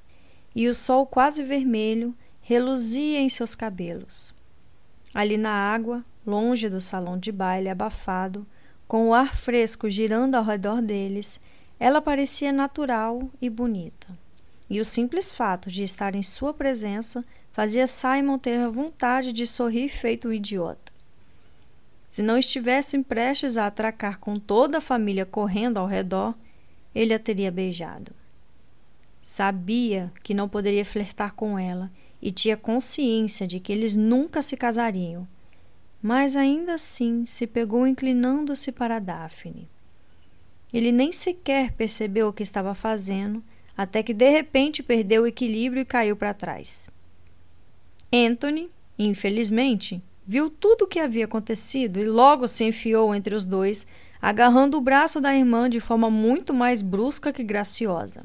e 0.55 0.67
o 0.67 0.73
sol 0.73 1.03
quase 1.03 1.41
vermelho 1.41 2.15
reluzia 2.41 3.19
em 3.19 3.27
seus 3.27 3.55
cabelos. 3.55 4.35
Ali 5.15 5.35
na 5.35 5.49
água, 5.49 6.05
longe 6.23 6.69
do 6.69 6.79
salão 6.79 7.17
de 7.17 7.31
baile 7.31 7.69
abafado, 7.69 8.45
com 8.87 9.07
o 9.07 9.15
ar 9.15 9.35
fresco 9.35 9.89
girando 9.89 10.35
ao 10.35 10.43
redor 10.43 10.79
deles, 10.79 11.41
ela 11.79 12.03
parecia 12.03 12.51
natural 12.51 13.27
e 13.41 13.49
bonita. 13.49 14.07
E 14.69 14.79
o 14.79 14.85
simples 14.85 15.33
fato 15.33 15.71
de 15.71 15.81
estar 15.81 16.13
em 16.13 16.21
sua 16.21 16.53
presença 16.53 17.25
fazia 17.51 17.87
Simon 17.87 18.37
ter 18.37 18.59
a 18.59 18.69
vontade 18.69 19.33
de 19.33 19.47
sorrir 19.47 19.89
feito 19.89 20.27
um 20.27 20.33
idiota. 20.33 20.86
Se 22.17 22.23
não 22.23 22.35
estivessem 22.35 23.03
prestes 23.03 23.57
a 23.57 23.67
atracar 23.67 24.17
com 24.17 24.39
toda 24.39 24.79
a 24.79 24.81
família 24.81 25.23
correndo 25.23 25.77
ao 25.77 25.85
redor, 25.85 26.33
ele 26.95 27.13
a 27.13 27.19
teria 27.19 27.51
beijado. 27.51 28.11
Sabia 29.21 30.11
que 30.23 30.33
não 30.33 30.49
poderia 30.49 30.83
flertar 30.83 31.35
com 31.35 31.59
ela 31.59 31.91
e 32.19 32.31
tinha 32.31 32.57
consciência 32.57 33.45
de 33.45 33.59
que 33.59 33.71
eles 33.71 33.95
nunca 33.95 34.41
se 34.41 34.57
casariam, 34.57 35.27
mas 36.01 36.35
ainda 36.35 36.73
assim 36.73 37.23
se 37.23 37.45
pegou 37.45 37.85
inclinando-se 37.85 38.71
para 38.71 38.97
Daphne. 38.97 39.69
Ele 40.73 40.91
nem 40.91 41.11
sequer 41.11 41.73
percebeu 41.73 42.29
o 42.29 42.33
que 42.33 42.41
estava 42.41 42.73
fazendo, 42.73 43.43
até 43.77 44.01
que 44.01 44.11
de 44.15 44.27
repente 44.31 44.81
perdeu 44.81 45.21
o 45.21 45.27
equilíbrio 45.27 45.81
e 45.81 45.85
caiu 45.85 46.15
para 46.15 46.33
trás. 46.33 46.89
Anthony, 48.11 48.71
infelizmente, 48.97 50.01
viu 50.27 50.49
tudo 50.49 50.83
o 50.83 50.87
que 50.87 50.99
havia 50.99 51.25
acontecido 51.25 51.99
e 51.99 52.05
logo 52.05 52.47
se 52.47 52.65
enfiou 52.65 53.15
entre 53.15 53.33
os 53.33 53.45
dois, 53.45 53.87
agarrando 54.21 54.77
o 54.77 54.81
braço 54.81 55.19
da 55.19 55.33
irmã 55.33 55.67
de 55.67 55.79
forma 55.79 56.11
muito 56.11 56.53
mais 56.53 56.83
brusca 56.83 57.33
que 57.33 57.41
graciosa. 57.41 58.23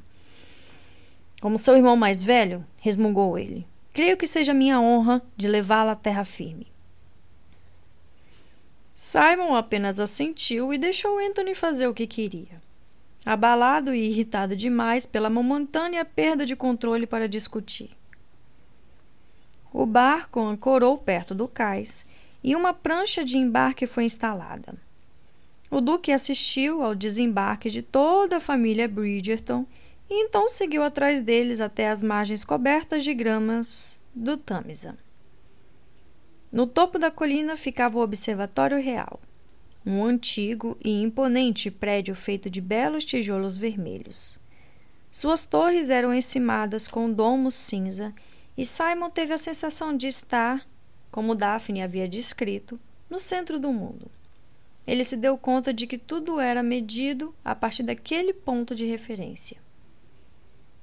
Como 1.40 1.56
seu 1.56 1.76
irmão 1.76 1.96
mais 1.96 2.22
velho, 2.22 2.66
resmungou 2.78 3.38
ele, 3.38 3.66
Creio 3.92 4.16
que 4.16 4.26
seja 4.26 4.54
minha 4.54 4.80
honra 4.80 5.20
de 5.36 5.46
levá-la 5.46 5.92
à 5.92 5.96
terra 5.96 6.24
firme. 6.24 6.66
Simon 8.94 9.54
apenas 9.54 10.00
assentiu 10.00 10.72
e 10.72 10.78
deixou 10.78 11.18
Anthony 11.18 11.54
fazer 11.54 11.86
o 11.88 11.94
que 11.94 12.06
queria. 12.06 12.62
Abalado 13.24 13.94
e 13.94 14.08
irritado 14.08 14.56
demais 14.56 15.04
pela 15.04 15.28
momentânea 15.28 16.04
perda 16.04 16.46
de 16.46 16.56
controle 16.56 17.06
para 17.06 17.28
discutir. 17.28 17.90
O 19.72 19.86
barco 19.86 20.40
ancorou 20.40 20.98
perto 20.98 21.34
do 21.34 21.48
cais 21.48 22.04
e 22.44 22.54
uma 22.54 22.74
prancha 22.74 23.24
de 23.24 23.38
embarque 23.38 23.86
foi 23.86 24.04
instalada. 24.04 24.74
O 25.70 25.80
Duque 25.80 26.12
assistiu 26.12 26.82
ao 26.82 26.94
desembarque 26.94 27.70
de 27.70 27.80
toda 27.80 28.36
a 28.36 28.40
família 28.40 28.86
Bridgerton 28.86 29.64
e 30.10 30.24
então 30.24 30.46
seguiu 30.46 30.82
atrás 30.82 31.22
deles 31.22 31.60
até 31.60 31.88
as 31.88 32.02
margens 32.02 32.44
cobertas 32.44 33.02
de 33.02 33.14
gramas 33.14 33.98
do 34.14 34.36
Tamisa. 34.36 34.94
No 36.52 36.66
topo 36.66 36.98
da 36.98 37.10
colina 37.10 37.56
ficava 37.56 37.98
o 37.98 38.02
Observatório 38.02 38.78
Real, 38.78 39.18
um 39.86 40.04
antigo 40.04 40.76
e 40.84 40.90
imponente 41.02 41.70
prédio 41.70 42.14
feito 42.14 42.50
de 42.50 42.60
belos 42.60 43.06
tijolos 43.06 43.56
vermelhos. 43.56 44.38
Suas 45.10 45.46
torres 45.46 45.88
eram 45.88 46.12
encimadas 46.12 46.86
com 46.86 47.10
domos 47.10 47.54
cinza 47.54 48.14
e 48.56 48.64
Simon 48.64 49.10
teve 49.10 49.32
a 49.32 49.38
sensação 49.38 49.96
de 49.96 50.06
estar, 50.06 50.66
como 51.10 51.34
Daphne 51.34 51.82
havia 51.82 52.08
descrito, 52.08 52.78
no 53.08 53.18
centro 53.18 53.58
do 53.58 53.72
mundo. 53.72 54.10
Ele 54.86 55.04
se 55.04 55.16
deu 55.16 55.38
conta 55.38 55.72
de 55.72 55.86
que 55.86 55.96
tudo 55.96 56.40
era 56.40 56.62
medido 56.62 57.34
a 57.44 57.54
partir 57.54 57.82
daquele 57.82 58.32
ponto 58.32 58.74
de 58.74 58.84
referência. 58.84 59.58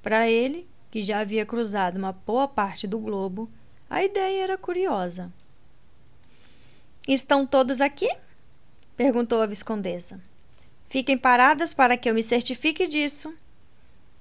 Para 0.02 0.28
ele, 0.28 0.66
que 0.90 1.02
já 1.02 1.20
havia 1.20 1.44
cruzado 1.44 1.96
uma 1.96 2.12
boa 2.12 2.48
parte 2.48 2.86
do 2.86 2.98
globo, 2.98 3.48
a 3.88 4.02
ideia 4.02 4.44
era 4.44 4.58
curiosa. 4.58 5.32
Estão 7.06 7.46
todos 7.46 7.80
aqui? 7.80 8.08
perguntou 8.96 9.42
a 9.42 9.46
viscondesa. 9.46 10.20
Fiquem 10.88 11.16
paradas 11.16 11.72
para 11.72 11.96
que 11.96 12.08
eu 12.10 12.14
me 12.14 12.22
certifique 12.22 12.86
disso. 12.86 13.34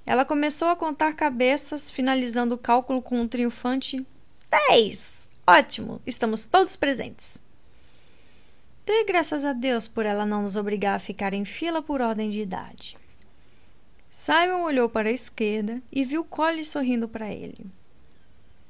Ela 0.09 0.25
começou 0.25 0.69
a 0.69 0.75
contar 0.75 1.13
cabeças, 1.13 1.91
finalizando 1.91 2.55
o 2.55 2.57
cálculo 2.57 2.99
com 2.99 3.21
um 3.21 3.27
triunfante 3.27 4.03
dez. 4.49 5.29
Ótimo, 5.45 6.01
estamos 6.03 6.47
todos 6.47 6.75
presentes. 6.75 7.39
Dê 8.87 9.03
graças 9.03 9.45
a 9.45 9.53
Deus 9.53 9.87
por 9.87 10.07
ela 10.07 10.25
não 10.25 10.41
nos 10.41 10.55
obrigar 10.55 10.95
a 10.95 10.99
ficar 10.99 11.31
em 11.31 11.45
fila 11.45 11.79
por 11.79 12.01
ordem 12.01 12.31
de 12.31 12.39
idade. 12.39 12.97
Simon 14.09 14.63
olhou 14.63 14.89
para 14.89 15.09
a 15.09 15.13
esquerda 15.13 15.79
e 15.91 16.03
viu 16.03 16.23
Collie 16.23 16.65
sorrindo 16.65 17.07
para 17.07 17.29
ele. 17.31 17.67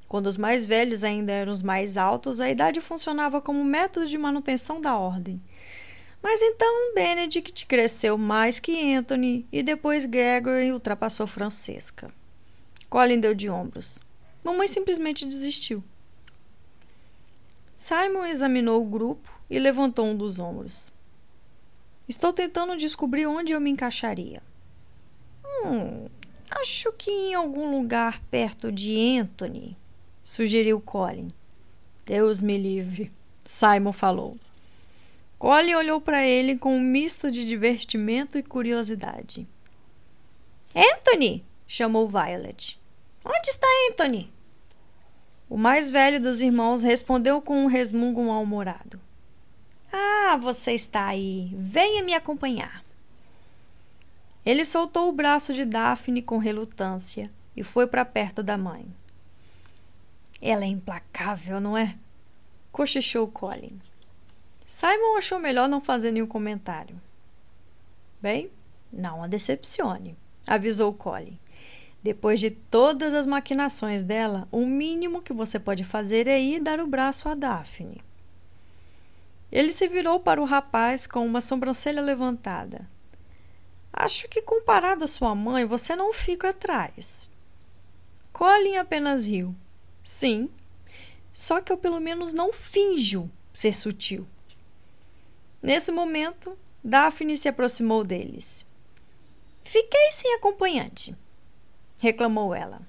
Quando 0.06 0.26
os 0.26 0.36
mais 0.36 0.66
velhos 0.66 1.02
ainda 1.02 1.32
eram 1.32 1.52
os 1.52 1.62
mais 1.62 1.96
altos, 1.96 2.38
a 2.38 2.50
idade 2.50 2.82
funcionava 2.82 3.40
como 3.40 3.64
método 3.64 4.06
de 4.06 4.18
manutenção 4.18 4.78
da 4.78 4.94
ordem. 4.94 5.40
Mas 6.22 6.42
então 6.42 6.94
Benedict 6.94 7.66
cresceu 7.66 8.18
mais 8.18 8.58
que 8.58 8.94
Anthony 8.94 9.46
e 9.50 9.62
depois 9.62 10.04
Gregory 10.04 10.72
ultrapassou 10.72 11.26
Francesca. 11.26 12.12
Colin 12.88 13.20
deu 13.20 13.34
de 13.34 13.48
ombros. 13.48 14.00
Mamãe 14.44 14.68
simplesmente 14.68 15.24
desistiu. 15.24 15.82
Simon 17.76 18.26
examinou 18.26 18.82
o 18.82 18.86
grupo 18.86 19.32
e 19.48 19.58
levantou 19.58 20.06
um 20.06 20.16
dos 20.16 20.38
ombros. 20.38 20.92
Estou 22.06 22.32
tentando 22.32 22.76
descobrir 22.76 23.26
onde 23.26 23.52
eu 23.52 23.60
me 23.60 23.70
encaixaria. 23.70 24.42
Hum, 25.64 26.06
acho 26.50 26.92
que 26.92 27.10
em 27.10 27.34
algum 27.34 27.70
lugar 27.70 28.20
perto 28.30 28.70
de 28.70 29.18
Anthony 29.18 29.76
sugeriu 30.22 30.80
Colin. 30.80 31.28
Deus 32.04 32.40
me 32.40 32.58
livre, 32.58 33.10
Simon 33.44 33.92
falou. 33.92 34.36
Colin 35.40 35.74
olhou 35.74 36.02
para 36.02 36.22
ele 36.22 36.58
com 36.58 36.76
um 36.76 36.80
misto 36.80 37.30
de 37.30 37.46
divertimento 37.46 38.36
e 38.36 38.42
curiosidade. 38.42 39.48
Anthony! 40.76 41.42
chamou 41.66 42.06
Violet. 42.06 42.78
Onde 43.24 43.48
está 43.48 43.66
Anthony? 43.88 44.30
O 45.48 45.56
mais 45.56 45.90
velho 45.90 46.20
dos 46.20 46.42
irmãos 46.42 46.82
respondeu 46.82 47.40
com 47.40 47.64
um 47.64 47.68
resmungo 47.68 48.22
mal-humorado. 48.22 49.00
Ah, 49.90 50.36
você 50.36 50.74
está 50.74 51.06
aí. 51.06 51.50
Venha 51.56 52.04
me 52.04 52.12
acompanhar. 52.12 52.84
Ele 54.44 54.62
soltou 54.62 55.08
o 55.08 55.12
braço 55.12 55.54
de 55.54 55.64
Daphne 55.64 56.20
com 56.20 56.36
relutância 56.36 57.30
e 57.56 57.64
foi 57.64 57.86
para 57.86 58.04
perto 58.04 58.42
da 58.42 58.58
mãe. 58.58 58.86
Ela 60.38 60.64
é 60.64 60.68
implacável, 60.68 61.58
não 61.62 61.78
é? 61.78 61.96
Cochichou 62.70 63.26
Colin. 63.26 63.80
Simon 64.70 65.18
achou 65.18 65.40
melhor 65.40 65.68
não 65.68 65.80
fazer 65.80 66.12
nenhum 66.12 66.28
comentário. 66.28 66.94
Bem, 68.22 68.52
não 68.92 69.20
a 69.20 69.26
decepcione, 69.26 70.16
avisou 70.46 70.94
Colin. 70.94 71.36
Depois 72.00 72.38
de 72.38 72.52
todas 72.52 73.12
as 73.12 73.26
maquinações 73.26 74.04
dela, 74.04 74.46
o 74.52 74.64
mínimo 74.64 75.22
que 75.22 75.32
você 75.32 75.58
pode 75.58 75.82
fazer 75.82 76.28
é 76.28 76.40
ir 76.40 76.60
dar 76.60 76.78
o 76.78 76.86
braço 76.86 77.28
a 77.28 77.34
Daphne. 77.34 78.00
Ele 79.50 79.70
se 79.70 79.88
virou 79.88 80.20
para 80.20 80.40
o 80.40 80.44
rapaz 80.44 81.04
com 81.04 81.26
uma 81.26 81.40
sobrancelha 81.40 82.00
levantada. 82.00 82.88
Acho 83.92 84.28
que 84.28 84.40
comparado 84.40 85.02
à 85.02 85.08
sua 85.08 85.34
mãe, 85.34 85.64
você 85.64 85.96
não 85.96 86.12
fica 86.12 86.50
atrás. 86.50 87.28
Colin 88.32 88.76
apenas 88.76 89.26
riu. 89.26 89.52
Sim, 90.00 90.48
só 91.32 91.60
que 91.60 91.72
eu 91.72 91.76
pelo 91.76 91.98
menos 91.98 92.32
não 92.32 92.52
finjo 92.52 93.28
ser 93.52 93.72
sutil. 93.72 94.28
Nesse 95.62 95.92
momento, 95.92 96.56
Daphne 96.82 97.36
se 97.36 97.48
aproximou 97.48 98.02
deles. 98.04 98.64
Fiquei 99.62 100.10
sem 100.12 100.34
acompanhante, 100.34 101.14
reclamou 102.00 102.54
ela. 102.54 102.80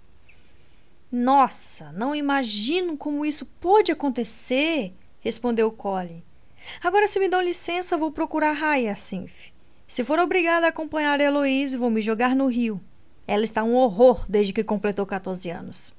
Nossa, 1.12 1.92
não 1.92 2.16
imagino 2.16 2.96
como 2.96 3.26
isso 3.26 3.46
pode 3.60 3.92
acontecer, 3.92 4.94
respondeu 5.20 5.70
Colin. 5.72 6.24
Agora, 6.82 7.08
se 7.08 7.20
me 7.20 7.28
dão 7.28 7.42
licença, 7.42 7.98
vou 7.98 8.12
procurar 8.12 8.54
Hyacinth. 8.54 9.52
Se 9.88 10.06
for 10.06 10.20
obrigada 10.20 10.68
a 10.68 10.70
acompanhar 10.70 11.20
a 11.20 11.24
Heloise, 11.24 11.76
vou 11.76 11.90
me 11.90 12.02
jogar 12.02 12.34
no 12.34 12.48
rio. 12.48 12.80
Ela 13.28 13.44
está 13.44 13.62
um 13.64 13.76
horror 13.76 14.26
desde 14.30 14.54
que 14.54 14.64
completou 14.64 15.06
14 15.06 15.50
anos. 15.50 15.94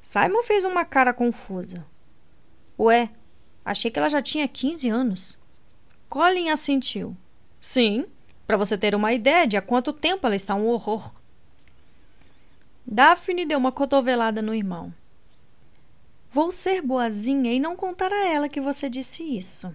Simon 0.00 0.42
fez 0.42 0.64
uma 0.64 0.84
cara 0.84 1.12
confusa. 1.12 1.86
Ué, 2.78 3.10
achei 3.62 3.90
que 3.90 3.98
ela 3.98 4.08
já 4.08 4.22
tinha 4.22 4.48
15 4.48 4.88
anos. 4.88 5.41
Colin 6.12 6.50
assentiu. 6.50 7.16
Sim, 7.58 8.04
para 8.46 8.58
você 8.58 8.76
ter 8.76 8.94
uma 8.94 9.14
ideia 9.14 9.46
de 9.46 9.56
há 9.56 9.62
quanto 9.62 9.94
tempo 9.94 10.26
ela 10.26 10.36
está 10.36 10.54
um 10.54 10.66
horror. 10.66 11.14
Daphne 12.86 13.46
deu 13.46 13.58
uma 13.58 13.72
cotovelada 13.72 14.42
no 14.42 14.54
irmão. 14.54 14.92
Vou 16.30 16.52
ser 16.52 16.82
boazinha 16.82 17.50
e 17.50 17.58
não 17.58 17.74
contar 17.74 18.12
a 18.12 18.28
ela 18.28 18.46
que 18.46 18.60
você 18.60 18.90
disse 18.90 19.24
isso. 19.24 19.74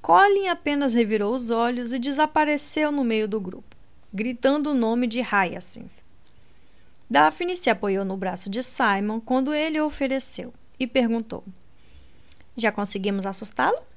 Colin 0.00 0.46
apenas 0.46 0.94
revirou 0.94 1.34
os 1.34 1.50
olhos 1.50 1.92
e 1.92 1.98
desapareceu 1.98 2.92
no 2.92 3.02
meio 3.02 3.26
do 3.26 3.40
grupo, 3.40 3.74
gritando 4.14 4.70
o 4.70 4.74
nome 4.74 5.08
de 5.08 5.18
Hyacinth. 5.18 6.04
Daphne 7.10 7.56
se 7.56 7.70
apoiou 7.70 8.04
no 8.04 8.16
braço 8.16 8.48
de 8.48 8.62
Simon 8.62 9.18
quando 9.18 9.52
ele 9.52 9.80
o 9.80 9.86
ofereceu 9.86 10.54
e 10.78 10.86
perguntou: 10.86 11.42
Já 12.56 12.70
conseguimos 12.70 13.26
assustá-lo? 13.26 13.95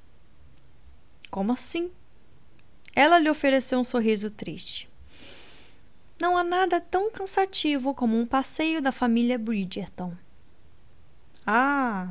Como 1.29 1.53
assim? 1.53 1.91
Ela 2.95 3.19
lhe 3.19 3.29
ofereceu 3.29 3.79
um 3.79 3.83
sorriso 3.83 4.31
triste. 4.31 4.89
Não 6.19 6.37
há 6.37 6.43
nada 6.43 6.81
tão 6.81 7.09
cansativo 7.11 7.93
como 7.93 8.17
um 8.17 8.25
passeio 8.25 8.81
da 8.81 8.91
família 8.91 9.37
Bridgerton. 9.37 10.13
Ah! 11.45 12.09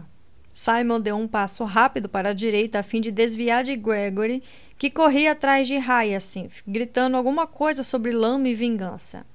Simon 0.51 1.01
deu 1.01 1.17
um 1.17 1.29
passo 1.29 1.63
rápido 1.65 2.09
para 2.09 2.31
a 2.31 2.33
direita 2.33 2.81
a 2.81 2.83
fim 2.83 3.01
de 3.01 3.11
desviar 3.11 3.63
de 3.63 3.77
Gregory, 3.77 4.43
que 4.77 4.91
corria 4.91 5.33
atrás 5.33 5.69
de 5.69 5.77
Hyacinth, 5.77 6.63
gritando 6.67 7.17
alguma 7.17 7.47
coisa 7.47 7.85
sobre 7.85 8.13
lama 8.13 8.49
e 8.49 8.55
vingança. 8.55 9.27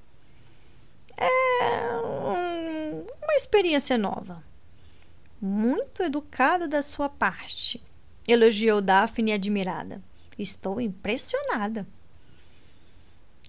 É 1.16 1.96
um, 1.96 3.06
uma 3.24 3.36
experiência 3.36 3.98
nova. 3.98 4.44
Muito 5.40 6.02
educada 6.02 6.68
da 6.68 6.82
sua 6.82 7.08
parte, 7.08 7.82
elogiou 8.28 8.82
Daphne 8.82 9.34
admirada. 9.34 10.02
Estou 10.38 10.82
impressionada. 10.82 11.88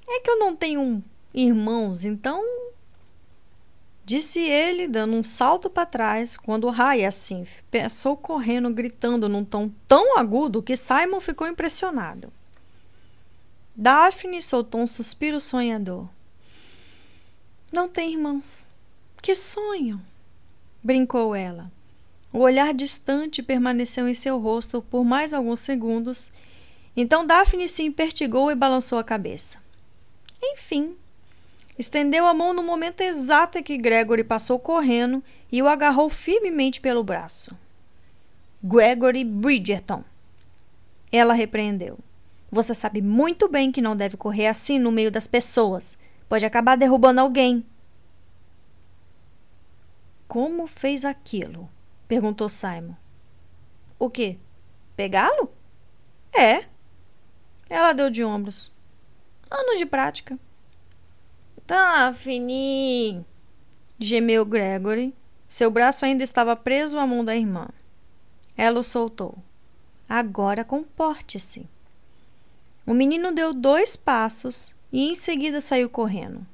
É 0.06 0.20
que 0.20 0.30
eu 0.30 0.38
não 0.38 0.54
tenho 0.54 1.02
irmãos, 1.32 2.04
então. 2.04 2.42
Disse 4.04 4.40
ele, 4.40 4.86
dando 4.86 5.14
um 5.14 5.22
salto 5.22 5.70
para 5.70 5.86
trás, 5.86 6.36
quando 6.36 6.68
Hyacinth 6.68 7.48
passou 7.70 8.16
correndo, 8.16 8.68
gritando 8.68 9.30
num 9.30 9.44
tom 9.44 9.70
tão 9.88 10.18
agudo 10.18 10.62
que 10.62 10.76
Simon 10.76 11.20
ficou 11.20 11.46
impressionado. 11.46 12.30
Daphne 13.74 14.42
soltou 14.42 14.82
um 14.82 14.86
suspiro 14.86 15.40
sonhador. 15.40 16.06
Não 17.72 17.88
tem 17.88 18.12
irmãos. 18.12 18.66
Que 19.22 19.34
sonho! 19.34 20.00
brincou 20.82 21.34
ela. 21.34 21.72
O 22.34 22.40
olhar 22.40 22.74
distante 22.74 23.44
permaneceu 23.44 24.08
em 24.08 24.12
seu 24.12 24.40
rosto 24.40 24.82
por 24.82 25.04
mais 25.04 25.32
alguns 25.32 25.60
segundos. 25.60 26.32
Então 26.96 27.24
Daphne 27.24 27.68
se 27.68 27.84
impertigou 27.84 28.50
e 28.50 28.56
balançou 28.56 28.98
a 28.98 29.04
cabeça. 29.04 29.62
Enfim, 30.42 30.96
estendeu 31.78 32.26
a 32.26 32.34
mão 32.34 32.52
no 32.52 32.60
momento 32.60 33.02
exato 33.02 33.58
em 33.58 33.62
que 33.62 33.78
Gregory 33.78 34.24
passou 34.24 34.58
correndo 34.58 35.22
e 35.50 35.62
o 35.62 35.68
agarrou 35.68 36.10
firmemente 36.10 36.80
pelo 36.80 37.04
braço. 37.04 37.56
Gregory 38.60 39.22
Bridgerton. 39.22 40.02
Ela 41.12 41.34
repreendeu. 41.34 42.00
Você 42.50 42.74
sabe 42.74 43.00
muito 43.00 43.48
bem 43.48 43.70
que 43.70 43.80
não 43.80 43.94
deve 43.94 44.16
correr 44.16 44.48
assim 44.48 44.80
no 44.80 44.90
meio 44.90 45.12
das 45.12 45.28
pessoas. 45.28 45.96
Pode 46.28 46.44
acabar 46.44 46.76
derrubando 46.76 47.20
alguém. 47.20 47.64
Como 50.26 50.66
fez 50.66 51.04
aquilo? 51.04 51.70
Perguntou 52.06 52.48
Simon. 52.48 52.94
O 53.98 54.10
quê? 54.10 54.38
Pegá-lo? 54.96 55.50
É. 56.32 56.66
Ela 57.68 57.92
deu 57.92 58.10
de 58.10 58.24
ombros. 58.24 58.72
Anos 59.50 59.78
de 59.78 59.86
prática. 59.86 60.38
Tá, 61.66 62.12
fininho, 62.12 63.24
gemeu 63.98 64.44
Gregory. 64.44 65.14
Seu 65.48 65.70
braço 65.70 66.04
ainda 66.04 66.22
estava 66.22 66.54
preso 66.56 66.98
à 66.98 67.06
mão 67.06 67.24
da 67.24 67.36
irmã. 67.36 67.68
Ela 68.56 68.80
o 68.80 68.84
soltou. 68.84 69.38
Agora 70.08 70.64
comporte-se. 70.64 71.68
O 72.86 72.92
menino 72.92 73.32
deu 73.32 73.54
dois 73.54 73.96
passos 73.96 74.74
e 74.92 75.08
em 75.10 75.14
seguida 75.14 75.60
saiu 75.60 75.88
correndo. 75.88 76.46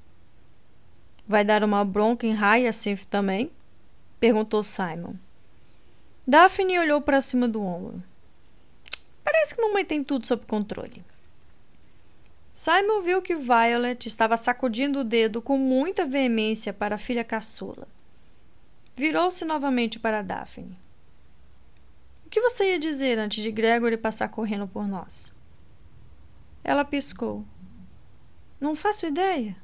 Vai 1.27 1.45
dar 1.45 1.65
uma 1.65 1.85
bronca 1.85 2.27
em 2.27 2.35
Hyacinth 2.35 3.05
também? 3.07 3.51
perguntou 4.21 4.63
Simon. 4.63 5.15
Daphne 6.31 6.79
olhou 6.79 7.01
para 7.01 7.21
cima 7.21 7.49
do 7.49 7.61
ombro. 7.61 8.01
Parece 9.25 9.53
que 9.53 9.61
mamãe 9.61 9.85
tem 9.85 10.05
tudo 10.05 10.25
sob 10.25 10.47
controle. 10.47 11.05
Simon 12.55 13.01
viu 13.03 13.21
que 13.21 13.35
Violet 13.35 14.07
estava 14.07 14.37
sacudindo 14.37 15.01
o 15.01 15.05
dedo 15.05 15.43
com 15.43 15.59
muita 15.59 16.07
veemência 16.07 16.73
para 16.73 16.95
a 16.95 16.99
filha 16.99 17.25
caçula. 17.25 17.89
Virou-se 18.95 19.45
novamente 19.45 19.99
para 19.99 20.23
Daphne. 20.23 20.79
O 22.25 22.31
que 22.31 22.41
você 22.41 22.71
ia 22.71 22.79
dizer 22.79 23.19
antes 23.19 23.43
de 23.43 23.51
Gregory 23.51 23.97
passar 23.97 24.29
correndo 24.29 24.69
por 24.69 24.87
nós? 24.87 25.33
Ela 26.63 26.85
piscou. 26.85 27.45
Não 28.61 28.77
faço 28.77 29.05
ideia. 29.05 29.57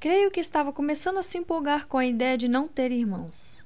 Creio 0.00 0.32
que 0.32 0.40
estava 0.40 0.72
começando 0.72 1.18
a 1.18 1.22
se 1.22 1.38
empolgar 1.38 1.86
com 1.86 1.96
a 1.96 2.04
ideia 2.04 2.36
de 2.36 2.48
não 2.48 2.66
ter 2.66 2.90
irmãos. 2.90 3.64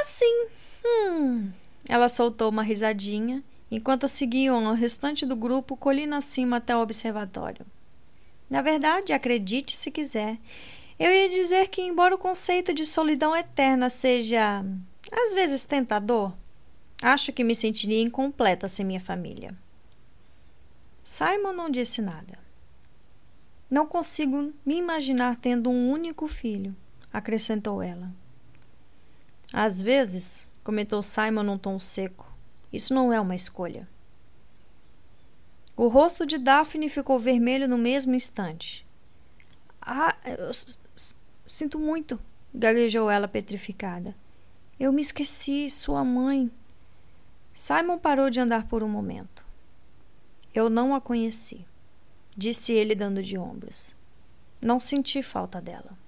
Assim, 0.00 0.46
hum. 0.84 1.50
Ela 1.88 2.08
soltou 2.08 2.48
uma 2.48 2.62
risadinha 2.62 3.42
enquanto 3.70 4.08
seguiam 4.08 4.64
o 4.66 4.74
restante 4.74 5.26
do 5.26 5.36
grupo 5.36 5.76
colina 5.76 6.18
acima 6.18 6.56
até 6.56 6.76
o 6.76 6.80
observatório. 6.80 7.66
Na 8.48 8.62
verdade, 8.62 9.12
acredite 9.12 9.76
se 9.76 9.90
quiser, 9.90 10.38
eu 10.98 11.10
ia 11.10 11.28
dizer 11.28 11.68
que, 11.68 11.82
embora 11.82 12.14
o 12.14 12.18
conceito 12.18 12.72
de 12.72 12.84
solidão 12.84 13.34
eterna 13.34 13.88
seja 13.88 14.64
às 15.10 15.34
vezes 15.34 15.64
tentador, 15.64 16.32
acho 17.00 17.32
que 17.32 17.42
me 17.42 17.54
sentiria 17.54 18.00
incompleta 18.00 18.68
sem 18.68 18.84
minha 18.84 19.00
família. 19.00 19.56
Simon 21.02 21.52
não 21.52 21.70
disse 21.70 22.00
nada. 22.00 22.38
Não 23.68 23.86
consigo 23.86 24.52
me 24.64 24.76
imaginar 24.76 25.36
tendo 25.36 25.70
um 25.70 25.90
único 25.90 26.28
filho, 26.28 26.76
acrescentou 27.12 27.82
ela. 27.82 28.12
Às 29.52 29.82
vezes, 29.82 30.48
comentou 30.64 31.02
Simon 31.02 31.42
num 31.42 31.58
tom 31.58 31.78
seco, 31.78 32.26
isso 32.72 32.94
não 32.94 33.12
é 33.12 33.20
uma 33.20 33.36
escolha. 33.36 33.86
O 35.76 35.88
rosto 35.88 36.24
de 36.24 36.38
Daphne 36.38 36.88
ficou 36.88 37.18
vermelho 37.18 37.68
no 37.68 37.76
mesmo 37.76 38.14
instante. 38.14 38.86
Ah, 39.80 40.16
eu 40.24 40.50
sinto 41.44 41.78
muito, 41.78 42.18
gaguejou 42.54 43.10
ela 43.10 43.28
petrificada. 43.28 44.14
Eu 44.80 44.92
me 44.92 45.02
esqueci, 45.02 45.68
sua 45.68 46.04
mãe. 46.04 46.50
Simon 47.52 47.98
parou 47.98 48.30
de 48.30 48.40
andar 48.40 48.66
por 48.66 48.82
um 48.82 48.88
momento. 48.88 49.44
Eu 50.54 50.70
não 50.70 50.94
a 50.94 51.00
conheci, 51.00 51.66
disse 52.36 52.72
ele 52.72 52.94
dando 52.94 53.22
de 53.22 53.36
ombros. 53.36 53.94
Não 54.60 54.78
senti 54.78 55.22
falta 55.22 55.60
dela. 55.60 56.01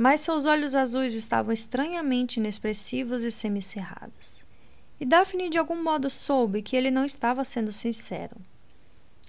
Mas 0.00 0.20
seus 0.20 0.46
olhos 0.46 0.74
azuis 0.74 1.12
estavam 1.12 1.52
estranhamente 1.52 2.40
inexpressivos 2.40 3.22
e 3.22 3.30
semicerrados. 3.30 4.46
E 4.98 5.04
Daphne 5.04 5.50
de 5.50 5.58
algum 5.58 5.82
modo 5.82 6.08
soube 6.08 6.62
que 6.62 6.74
ele 6.74 6.90
não 6.90 7.04
estava 7.04 7.44
sendo 7.44 7.70
sincero. 7.70 8.34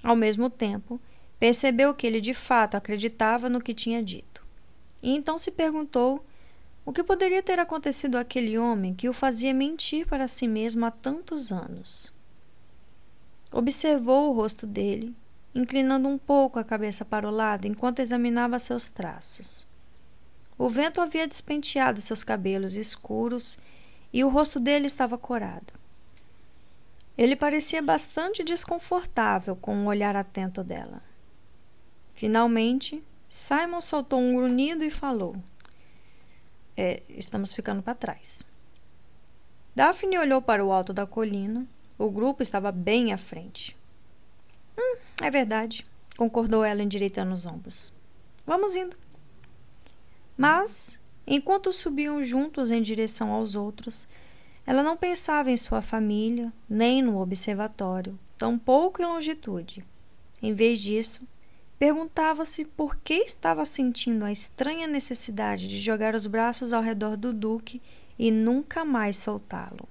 Ao 0.01 0.15
mesmo 0.15 0.49
tempo, 0.49 0.97
percebeu 1.37 1.93
que 1.93 2.07
ele 2.07 2.21
de 2.21 2.33
fato 2.33 2.75
acreditava 2.75 3.49
no 3.49 3.59
que 3.59 3.73
tinha 3.73 4.01
dito. 4.01 4.45
E 5.03 5.13
então 5.13 5.37
se 5.37 5.51
perguntou 5.51 6.25
o 6.85 6.93
que 6.93 7.03
poderia 7.03 7.43
ter 7.43 7.59
acontecido 7.59 8.15
àquele 8.15 8.57
homem 8.57 8.93
que 8.93 9.09
o 9.09 9.13
fazia 9.13 9.53
mentir 9.53 10.07
para 10.07 10.25
si 10.25 10.47
mesmo 10.47 10.85
há 10.85 10.91
tantos 10.91 11.51
anos. 11.51 12.13
Observou 13.51 14.29
o 14.29 14.33
rosto 14.33 14.65
dele, 14.65 15.13
inclinando 15.53 16.07
um 16.07 16.17
pouco 16.17 16.57
a 16.57 16.63
cabeça 16.63 17.03
para 17.03 17.27
o 17.27 17.31
lado 17.31 17.65
enquanto 17.67 17.99
examinava 17.99 18.57
seus 18.57 18.87
traços. 18.87 19.69
O 20.61 20.69
vento 20.69 21.01
havia 21.01 21.27
despenteado 21.27 21.99
seus 22.01 22.23
cabelos 22.23 22.75
escuros 22.75 23.57
e 24.13 24.23
o 24.23 24.29
rosto 24.29 24.59
dele 24.59 24.85
estava 24.85 25.17
corado. 25.17 25.73
Ele 27.17 27.35
parecia 27.35 27.81
bastante 27.81 28.43
desconfortável 28.43 29.55
com 29.55 29.75
o 29.75 29.87
olhar 29.87 30.15
atento 30.15 30.63
dela. 30.63 31.01
Finalmente, 32.11 33.03
Simon 33.27 33.81
soltou 33.81 34.19
um 34.19 34.35
grunhido 34.35 34.83
e 34.83 34.91
falou: 34.91 35.35
é, 36.77 37.01
Estamos 37.09 37.51
ficando 37.53 37.81
para 37.81 37.95
trás. 37.95 38.43
Daphne 39.75 40.19
olhou 40.19 40.43
para 40.43 40.63
o 40.63 40.71
alto 40.71 40.93
da 40.93 41.07
colina 41.07 41.67
o 41.97 42.11
grupo 42.11 42.43
estava 42.43 42.71
bem 42.71 43.11
à 43.11 43.17
frente. 43.17 43.75
Hum, 44.77 44.97
é 45.23 45.31
verdade, 45.31 45.87
concordou 46.15 46.63
ela 46.63 46.83
endireitando 46.83 47.33
os 47.33 47.47
ombros. 47.47 47.91
Vamos 48.45 48.75
indo. 48.75 48.95
Mas, 50.41 50.99
enquanto 51.27 51.71
subiam 51.71 52.23
juntos 52.23 52.71
em 52.71 52.81
direção 52.81 53.29
aos 53.29 53.53
outros, 53.53 54.07
ela 54.65 54.81
não 54.81 54.97
pensava 54.97 55.51
em 55.51 55.55
sua 55.55 55.83
família, 55.83 56.51
nem 56.67 56.99
no 56.99 57.19
observatório, 57.19 58.17
tampouco 58.39 59.03
em 59.03 59.05
longitude. 59.05 59.85
Em 60.41 60.51
vez 60.51 60.79
disso, 60.79 61.21
perguntava-se 61.77 62.65
por 62.65 62.95
que 62.95 63.13
estava 63.13 63.65
sentindo 63.65 64.25
a 64.25 64.31
estranha 64.31 64.87
necessidade 64.87 65.67
de 65.67 65.77
jogar 65.77 66.15
os 66.15 66.25
braços 66.25 66.73
ao 66.73 66.81
redor 66.81 67.15
do 67.15 67.31
Duque 67.31 67.79
e 68.17 68.31
nunca 68.31 68.83
mais 68.83 69.17
soltá-lo. 69.17 69.87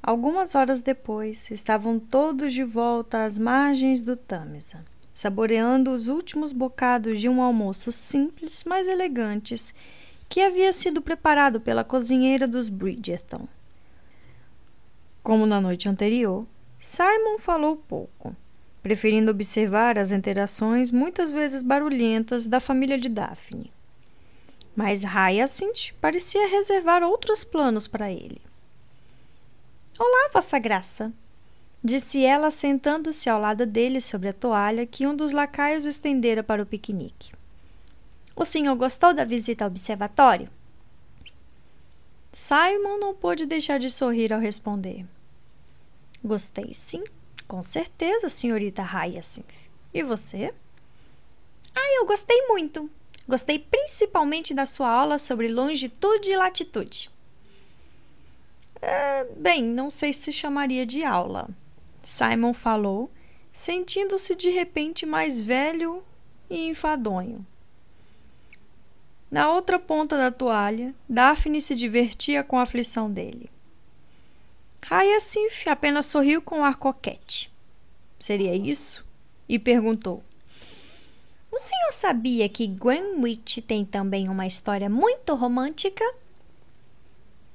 Algumas 0.00 0.54
horas 0.54 0.80
depois, 0.80 1.50
estavam 1.50 1.98
todos 1.98 2.54
de 2.54 2.62
volta 2.62 3.24
às 3.24 3.36
margens 3.36 4.00
do 4.00 4.14
Tâmisa, 4.16 4.84
saboreando 5.14 5.92
os 5.92 6.08
últimos 6.08 6.50
bocados 6.52 7.20
de 7.20 7.28
um 7.28 7.40
almoço 7.40 7.92
simples, 7.92 8.64
mas 8.66 8.88
elegantes, 8.88 9.72
que 10.28 10.40
havia 10.40 10.72
sido 10.72 11.00
preparado 11.00 11.60
pela 11.60 11.84
cozinheira 11.84 12.48
dos 12.48 12.68
Bridgerton. 12.68 13.46
Como 15.22 15.46
na 15.46 15.60
noite 15.60 15.88
anterior, 15.88 16.44
Simon 16.78 17.38
falou 17.38 17.76
pouco, 17.76 18.36
preferindo 18.82 19.30
observar 19.30 19.96
as 19.96 20.10
interações 20.10 20.90
muitas 20.90 21.30
vezes 21.30 21.62
barulhentas 21.62 22.46
da 22.48 22.58
família 22.58 22.98
de 22.98 23.08
Daphne. 23.08 23.72
Mas 24.74 25.04
Hyacinth 25.04 25.94
parecia 26.00 26.48
reservar 26.48 27.04
outros 27.04 27.44
planos 27.44 27.86
para 27.86 28.10
ele. 28.10 28.42
Olá, 29.96 30.30
Vossa 30.32 30.58
Graça, 30.58 31.12
disse 31.84 32.24
ela, 32.24 32.50
sentando-se 32.50 33.28
ao 33.28 33.38
lado 33.38 33.66
dele 33.66 34.00
sobre 34.00 34.30
a 34.30 34.32
toalha 34.32 34.86
que 34.86 35.06
um 35.06 35.14
dos 35.14 35.32
lacaios 35.32 35.84
estendera 35.84 36.42
para 36.42 36.62
o 36.62 36.66
piquenique. 36.66 37.32
O 38.34 38.44
senhor 38.44 38.74
gostou 38.74 39.12
da 39.12 39.24
visita 39.24 39.64
ao 39.64 39.70
observatório? 39.70 40.48
Simon 42.32 42.98
não 42.98 43.14
pôde 43.14 43.44
deixar 43.44 43.78
de 43.78 43.90
sorrir 43.90 44.32
ao 44.32 44.40
responder. 44.40 45.06
Gostei, 46.24 46.72
sim, 46.72 47.04
com 47.46 47.62
certeza, 47.62 48.30
senhorita 48.30 48.82
Hyacinth. 48.82 49.44
E 49.92 50.02
você? 50.02 50.52
Ah, 51.74 51.96
eu 51.96 52.06
gostei 52.06 52.46
muito. 52.48 52.90
Gostei 53.28 53.58
principalmente 53.58 54.54
da 54.54 54.66
sua 54.66 54.88
aula 54.88 55.18
sobre 55.18 55.48
longitude 55.48 56.30
e 56.30 56.36
latitude. 56.36 57.10
É, 58.80 59.24
bem, 59.36 59.62
não 59.62 59.90
sei 59.90 60.12
se 60.12 60.32
chamaria 60.32 60.84
de 60.84 61.04
aula. 61.04 61.48
Simon 62.04 62.52
falou, 62.52 63.10
sentindo-se 63.52 64.34
de 64.34 64.50
repente 64.50 65.06
mais 65.06 65.40
velho 65.40 66.04
e 66.48 66.68
enfadonho. 66.68 67.44
Na 69.30 69.50
outra 69.50 69.78
ponta 69.78 70.16
da 70.16 70.30
toalha, 70.30 70.94
Daphne 71.08 71.60
se 71.60 71.74
divertia 71.74 72.44
com 72.44 72.58
a 72.58 72.62
aflição 72.62 73.10
dele. 73.10 73.50
Hyacinth 74.88 75.66
apenas 75.66 76.06
sorriu 76.06 76.42
com 76.42 76.58
um 76.60 76.64
ar 76.64 76.76
coquete. 76.76 77.50
Seria 78.20 78.54
isso? 78.54 79.04
E 79.48 79.58
perguntou: 79.58 80.22
O 81.50 81.58
senhor 81.58 81.92
sabia 81.92 82.48
que 82.48 82.66
Greenwich 82.66 83.62
tem 83.62 83.84
também 83.84 84.28
uma 84.28 84.46
história 84.46 84.88
muito 84.88 85.34
romântica? 85.34 86.04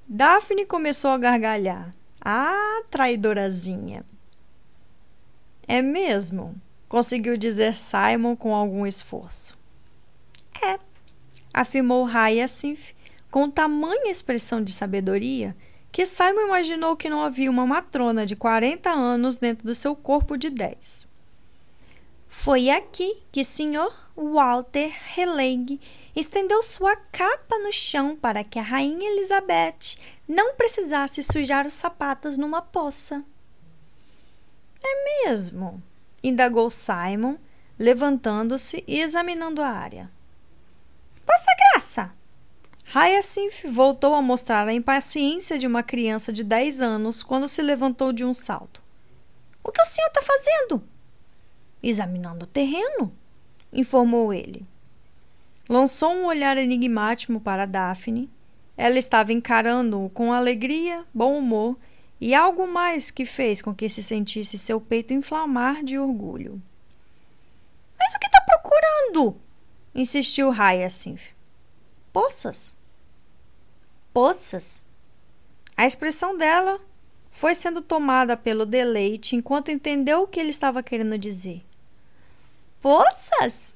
Daphne 0.08 0.66
começou 0.66 1.12
a 1.12 1.18
gargalhar. 1.18 1.94
Ah, 2.20 2.82
traidorazinha. 2.90 4.04
É 5.70 5.84
mesmo? 5.84 6.60
Conseguiu 6.88 7.38
dizer 7.38 7.78
Simon 7.78 8.36
com 8.36 8.56
algum 8.56 8.88
esforço. 8.88 9.56
É. 10.64 10.80
afirmou 11.54 12.06
Hyacinth 12.06 12.96
com 13.30 13.52
tamanha 13.52 14.12
expressão 14.12 14.64
de 14.64 14.72
sabedoria 14.72 15.56
que 15.92 16.08
Simon 16.08 16.48
imaginou 16.48 16.98
que 16.98 17.08
não 17.08 17.24
havia 17.24 17.52
uma 17.52 17.68
matrona 17.68 18.26
de 18.26 18.36
40 18.36 18.90
anos 18.90 19.38
dentro 19.38 19.64
do 19.64 19.76
seu 19.76 19.96
corpo 19.96 20.36
de 20.38 20.50
10. 20.50 21.08
Foi 22.28 22.72
aqui 22.72 23.22
que 23.32 23.44
Sr. 23.44 23.94
Walter 24.18 24.92
Raleigh 25.16 25.80
estendeu 26.16 26.64
sua 26.64 26.96
capa 26.96 27.60
no 27.60 27.72
chão 27.72 28.16
para 28.16 28.44
que 28.44 28.58
a 28.58 28.64
rainha 28.64 29.12
Elizabeth 29.12 30.00
não 30.28 30.56
precisasse 30.56 31.22
sujar 31.22 31.68
os 31.68 31.74
sapatos 31.74 32.38
numa 32.38 32.60
poça. 32.60 33.24
É 34.84 35.26
mesmo? 35.26 35.82
indagou 36.24 36.70
Simon, 36.70 37.38
levantando-se 37.78 38.84
e 38.88 39.00
examinando 39.00 39.62
a 39.62 39.70
área. 39.70 40.10
Vossa 41.26 41.52
Graça! 41.58 42.14
Hyacinth 42.94 43.68
voltou 43.72 44.16
a 44.16 44.22
mostrar 44.22 44.68
a 44.68 44.74
impaciência 44.74 45.60
de 45.60 45.68
uma 45.68 45.84
criança 45.84 46.34
de 46.34 46.44
10 46.44 46.82
anos 46.82 47.22
quando 47.22 47.48
se 47.48 47.62
levantou 47.62 48.12
de 48.12 48.26
um 48.26 48.34
salto. 48.34 48.82
O 49.64 49.72
que 49.72 49.82
o 49.82 49.86
senhor 49.86 50.08
está 50.08 50.22
fazendo? 50.22 50.84
Examinando 51.84 52.46
o 52.46 52.48
terreno, 52.48 53.14
informou 53.72 54.34
ele. 54.34 54.66
Lançou 55.70 56.12
um 56.12 56.26
olhar 56.26 56.58
enigmático 56.58 57.40
para 57.40 57.68
Daphne. 57.68 58.28
Ela 58.76 58.98
estava 58.98 59.32
encarando-o 59.32 60.10
com 60.10 60.34
alegria, 60.34 61.06
bom 61.14 61.38
humor 61.38 61.78
e 62.20 62.36
algo 62.36 62.68
mais 62.68 63.12
que 63.12 63.26
fez 63.26 63.62
com 63.62 63.74
que 63.74 63.88
se 63.88 64.04
sentisse 64.04 64.58
seu 64.58 64.82
peito 64.82 65.14
inflamar 65.14 65.84
de 65.84 65.98
orgulho. 65.98 66.62
Mas 67.98 68.14
o 68.14 68.20
que 68.20 68.28
está 68.28 68.42
procurando? 68.42 69.40
insistiu 69.94 70.52
Hyacinth. 70.52 71.34
Poças. 72.12 72.76
Poças? 74.14 74.88
A 75.76 75.86
expressão 75.86 76.38
dela 76.38 76.80
foi 77.32 77.56
sendo 77.56 77.82
tomada 77.82 78.36
pelo 78.36 78.66
deleite 78.66 79.36
enquanto 79.36 79.72
entendeu 79.72 80.24
o 80.24 80.28
que 80.28 80.40
ele 80.40 80.50
estava 80.50 80.84
querendo 80.84 81.18
dizer. 81.18 81.64
Poças? 82.82 83.76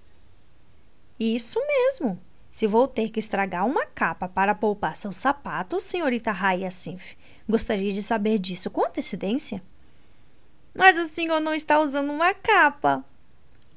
Isso 1.20 1.60
mesmo. 1.66 2.20
Se 2.52 2.68
vou 2.68 2.88
ter 2.88 3.10
que 3.10 3.20
estragar 3.20 3.66
uma 3.66 3.86
capa 3.86 4.28
para 4.28 4.54
poupar 4.54 4.96
seus 4.96 5.18
sapatos, 5.18 5.84
senhorita 5.84 6.32
Hyacinth, 6.32 7.18
gostaria 7.48 7.94
de 7.94 8.02
saber 8.02 8.40
disso 8.40 8.70
com 8.70 8.86
antecedência? 8.86 9.62
Mas 10.74 10.98
o 10.98 11.06
senhor 11.06 11.40
não 11.40 11.54
está 11.54 11.80
usando 11.80 12.12
uma 12.12 12.34
capa. 12.34 13.04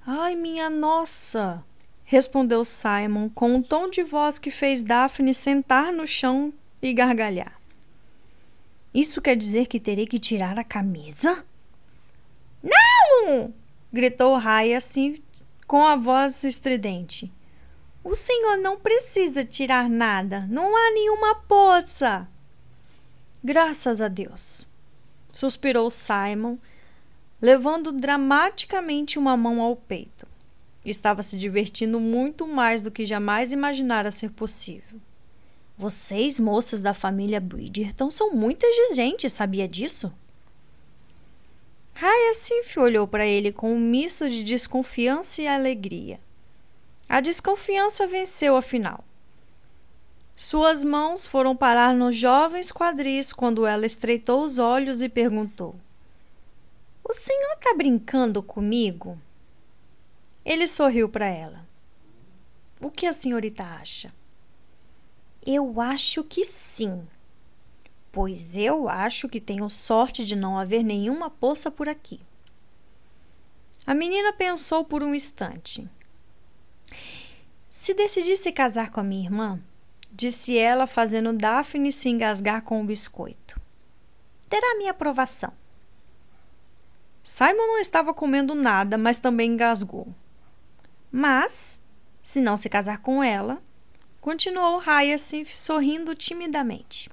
Ai, 0.06 0.34
minha 0.34 0.70
nossa! 0.70 1.64
respondeu 2.04 2.64
Simon 2.64 3.28
com 3.28 3.52
um 3.54 3.62
tom 3.62 3.90
de 3.90 4.02
voz 4.02 4.38
que 4.38 4.50
fez 4.50 4.80
Daphne 4.80 5.34
sentar 5.34 5.92
no 5.92 6.06
chão 6.06 6.52
e 6.80 6.92
gargalhar. 6.94 7.60
Isso 8.94 9.20
quer 9.20 9.36
dizer 9.36 9.66
que 9.66 9.80
terei 9.80 10.06
que 10.06 10.18
tirar 10.18 10.58
a 10.58 10.64
camisa? 10.64 11.44
Não! 12.62 13.52
gritou 13.92 14.36
Hyacinth 14.36 15.20
com 15.66 15.84
a 15.84 15.96
voz 15.96 16.44
estridente. 16.44 17.30
O 18.04 18.14
senhor 18.14 18.56
não 18.58 18.78
precisa 18.78 19.44
tirar 19.44 19.90
nada. 19.90 20.46
Não 20.48 20.76
há 20.76 20.92
nenhuma 20.92 21.34
poça. 21.48 22.28
Graças 23.48 24.00
a 24.00 24.08
Deus. 24.08 24.66
Suspirou 25.32 25.88
Simon, 25.88 26.58
levando 27.40 27.92
dramaticamente 27.92 29.20
uma 29.20 29.36
mão 29.36 29.60
ao 29.60 29.76
peito. 29.76 30.26
Estava 30.84 31.22
se 31.22 31.36
divertindo 31.36 32.00
muito 32.00 32.44
mais 32.44 32.82
do 32.82 32.90
que 32.90 33.06
jamais 33.06 33.52
imaginara 33.52 34.10
ser 34.10 34.32
possível. 34.32 34.98
Vocês, 35.78 36.40
moças 36.40 36.80
da 36.80 36.92
família 36.92 37.38
Bridgerton, 37.38 38.10
são 38.10 38.32
muito 38.32 38.64
exigentes, 38.66 39.32
sabia 39.32 39.68
disso? 39.68 40.12
Hyacinth 41.94 42.76
olhou 42.78 43.06
para 43.06 43.24
ele 43.24 43.52
com 43.52 43.72
um 43.72 43.78
misto 43.78 44.28
de 44.28 44.42
desconfiança 44.42 45.40
e 45.40 45.46
alegria. 45.46 46.18
A 47.08 47.20
desconfiança 47.20 48.08
venceu 48.08 48.56
afinal. 48.56 49.04
Suas 50.38 50.84
mãos 50.84 51.26
foram 51.26 51.56
parar 51.56 51.94
nos 51.94 52.14
jovens 52.14 52.70
quadris 52.70 53.32
quando 53.32 53.64
ela 53.64 53.86
estreitou 53.86 54.42
os 54.42 54.58
olhos 54.58 55.00
e 55.00 55.08
perguntou: 55.08 55.74
O 57.02 57.14
senhor 57.14 57.54
está 57.54 57.72
brincando 57.74 58.42
comigo? 58.42 59.18
Ele 60.44 60.66
sorriu 60.66 61.08
para 61.08 61.24
ela. 61.24 61.66
O 62.78 62.90
que 62.90 63.06
a 63.06 63.14
senhorita 63.14 63.64
acha? 63.64 64.12
Eu 65.44 65.80
acho 65.80 66.22
que 66.22 66.44
sim, 66.44 67.08
pois 68.12 68.58
eu 68.58 68.90
acho 68.90 69.30
que 69.30 69.40
tenho 69.40 69.70
sorte 69.70 70.26
de 70.26 70.36
não 70.36 70.58
haver 70.58 70.82
nenhuma 70.82 71.30
poça 71.30 71.70
por 71.70 71.88
aqui. 71.88 72.20
A 73.86 73.94
menina 73.94 74.34
pensou 74.34 74.84
por 74.84 75.02
um 75.02 75.14
instante. 75.14 75.88
Se 77.70 77.94
decidisse 77.94 78.52
casar 78.52 78.90
com 78.90 79.00
a 79.00 79.04
minha 79.04 79.24
irmã, 79.24 79.62
disse 80.16 80.56
ela, 80.56 80.86
fazendo 80.86 81.32
Daphne 81.32 81.92
se 81.92 82.08
engasgar 82.08 82.62
com 82.62 82.80
o 82.80 82.84
biscoito, 82.84 83.60
terá 84.48 84.74
minha 84.78 84.92
aprovação. 84.92 85.52
Simon 87.22 87.66
não 87.66 87.78
estava 87.78 88.14
comendo 88.14 88.54
nada, 88.54 88.96
mas 88.96 89.18
também 89.18 89.50
engasgou. 89.50 90.08
Mas, 91.12 91.78
se 92.22 92.40
não 92.40 92.56
se 92.56 92.68
casar 92.68 92.98
com 92.98 93.22
ela, 93.22 93.60
continuou 94.20 94.80
Hyacinth 94.80 95.54
sorrindo 95.54 96.14
timidamente. 96.14 97.10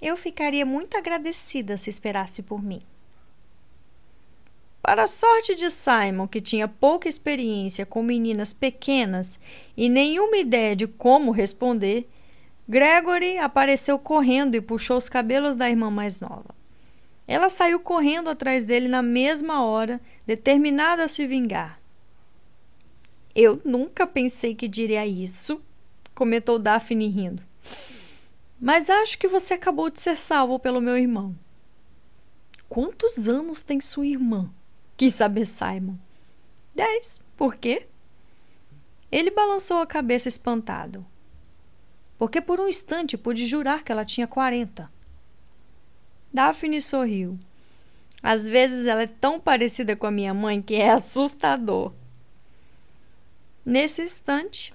Eu 0.00 0.16
ficaria 0.16 0.64
muito 0.64 0.96
agradecida 0.96 1.76
se 1.76 1.90
esperasse 1.90 2.42
por 2.42 2.62
mim. 2.62 2.82
Para 4.88 5.02
a 5.02 5.06
sorte 5.06 5.54
de 5.54 5.68
Simon, 5.68 6.26
que 6.26 6.40
tinha 6.40 6.66
pouca 6.66 7.10
experiência 7.10 7.84
com 7.84 8.02
meninas 8.02 8.54
pequenas 8.54 9.38
e 9.76 9.86
nenhuma 9.86 10.38
ideia 10.38 10.74
de 10.74 10.86
como 10.86 11.30
responder, 11.30 12.08
Gregory 12.66 13.36
apareceu 13.36 13.98
correndo 13.98 14.54
e 14.54 14.62
puxou 14.62 14.96
os 14.96 15.06
cabelos 15.06 15.56
da 15.56 15.68
irmã 15.68 15.90
mais 15.90 16.20
nova. 16.20 16.54
Ela 17.26 17.50
saiu 17.50 17.78
correndo 17.78 18.30
atrás 18.30 18.64
dele 18.64 18.88
na 18.88 19.02
mesma 19.02 19.62
hora, 19.62 20.00
determinada 20.26 21.04
a 21.04 21.08
se 21.08 21.26
vingar. 21.26 21.78
Eu 23.34 23.60
nunca 23.66 24.06
pensei 24.06 24.54
que 24.54 24.66
diria 24.66 25.06
isso, 25.06 25.60
comentou 26.14 26.58
Daphne 26.58 27.08
rindo. 27.08 27.42
Mas 28.58 28.88
acho 28.88 29.18
que 29.18 29.28
você 29.28 29.52
acabou 29.52 29.90
de 29.90 30.00
ser 30.00 30.16
salvo 30.16 30.58
pelo 30.58 30.80
meu 30.80 30.96
irmão. 30.96 31.36
Quantos 32.70 33.28
anos 33.28 33.60
tem 33.60 33.82
sua 33.82 34.06
irmã? 34.06 34.50
Quis 34.98 35.14
saber 35.14 35.46
Simon. 35.46 35.94
Dez. 36.74 37.20
Por 37.36 37.54
quê? 37.54 37.86
Ele 39.12 39.30
balançou 39.30 39.78
a 39.78 39.86
cabeça 39.86 40.28
espantado. 40.28 41.06
Porque 42.18 42.40
por 42.40 42.58
um 42.58 42.66
instante 42.66 43.16
pude 43.16 43.46
jurar 43.46 43.84
que 43.84 43.92
ela 43.92 44.04
tinha 44.04 44.26
quarenta. 44.26 44.90
Daphne 46.34 46.82
sorriu. 46.82 47.38
Às 48.20 48.48
vezes 48.48 48.86
ela 48.86 49.02
é 49.02 49.06
tão 49.06 49.38
parecida 49.38 49.94
com 49.94 50.06
a 50.08 50.10
minha 50.10 50.34
mãe 50.34 50.60
que 50.60 50.74
é 50.74 50.90
assustador. 50.90 51.92
Nesse 53.64 54.02
instante, 54.02 54.74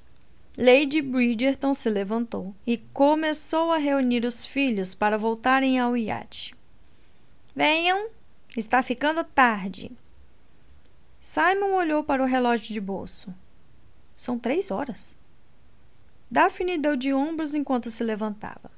Lady 0.58 1.02
Bridgerton 1.02 1.74
se 1.74 1.90
levantou 1.90 2.56
e 2.66 2.78
começou 2.78 3.74
a 3.74 3.78
reunir 3.78 4.24
os 4.24 4.46
filhos 4.46 4.96
para 4.96 5.18
voltarem 5.18 5.78
ao 5.78 5.98
iate. 5.98 6.56
Venham, 7.54 8.08
está 8.56 8.82
ficando 8.82 9.22
tarde. 9.26 9.92
Simon 11.26 11.76
olhou 11.76 12.04
para 12.04 12.22
o 12.22 12.26
relógio 12.26 12.74
de 12.74 12.82
bolso. 12.82 13.34
São 14.14 14.38
três 14.38 14.70
horas. 14.70 15.16
Daphne 16.30 16.78
deu 16.78 16.98
de 16.98 17.14
ombros 17.14 17.56
enquanto 17.56 17.90
se 17.90 18.04
levantava. 18.04 18.70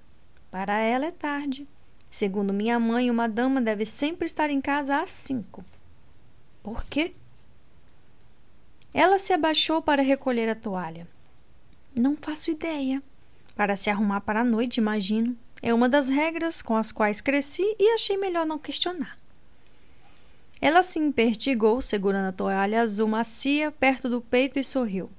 Para 0.51 0.77
ela 0.77 1.07
é 1.07 1.11
tarde. 1.11 1.67
Segundo 2.07 2.53
minha 2.53 2.79
mãe, 2.79 3.09
uma 3.09 3.27
dama 3.27 3.59
deve 3.59 3.83
sempre 3.83 4.27
estar 4.27 4.51
em 4.51 4.61
casa 4.61 5.01
às 5.01 5.09
cinco. 5.09 5.65
Por 6.61 6.85
quê? 6.85 7.15
Ela 8.93 9.17
se 9.17 9.33
abaixou 9.33 9.81
para 9.81 10.03
recolher 10.03 10.47
a 10.47 10.55
toalha. 10.55 11.07
Não 11.95 12.15
faço 12.15 12.51
ideia. 12.51 13.01
Para 13.55 13.75
se 13.75 13.89
arrumar 13.89 14.21
para 14.21 14.41
a 14.41 14.45
noite, 14.45 14.77
imagino. 14.77 15.35
É 15.63 15.73
uma 15.73 15.89
das 15.89 16.09
regras 16.09 16.61
com 16.61 16.75
as 16.77 16.91
quais 16.91 17.21
cresci 17.21 17.75
e 17.79 17.95
achei 17.95 18.17
melhor 18.17 18.45
não 18.45 18.59
questionar. 18.59 19.17
Ela 20.65 20.81
se 20.81 20.97
impertigou, 20.97 21.79
segurando 21.79 22.29
a 22.29 22.31
toalha 22.31 22.81
azul 22.81 23.07
macia 23.07 23.69
perto 23.69 24.09
do 24.09 24.19
peito 24.19 24.57
e 24.57 24.63
sorriu. 24.63 25.11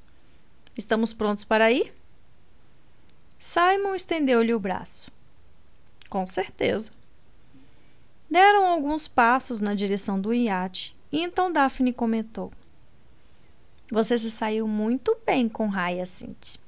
Estamos 0.76 1.12
prontos 1.12 1.44
para 1.44 1.70
ir? 1.70 1.94
Simon 3.38 3.94
estendeu-lhe 3.94 4.52
o 4.52 4.58
braço. 4.58 5.08
Com 6.10 6.26
certeza. 6.26 6.90
Deram 8.28 8.66
alguns 8.66 9.06
passos 9.06 9.60
na 9.60 9.72
direção 9.72 10.20
do 10.20 10.34
iate 10.34 10.96
e 11.12 11.22
então 11.22 11.52
Daphne 11.52 11.92
comentou: 11.92 12.52
Você 13.92 14.18
se 14.18 14.32
saiu 14.32 14.66
muito 14.66 15.16
bem 15.24 15.48
com 15.48 15.70
Hyacinth. 15.70 16.58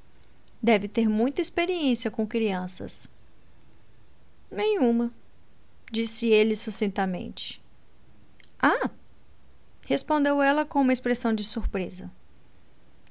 Deve 0.62 0.86
ter 0.86 1.08
muita 1.08 1.40
experiência 1.40 2.12
com 2.12 2.24
crianças. 2.24 3.08
Nenhuma, 4.48 5.12
disse 5.90 6.28
ele 6.28 6.54
sucintamente. 6.54 7.60
Ah! 8.60 8.90
respondeu 9.88 10.42
ela 10.42 10.66
com 10.66 10.82
uma 10.82 10.92
expressão 10.92 11.32
de 11.32 11.42
surpresa. 11.42 12.10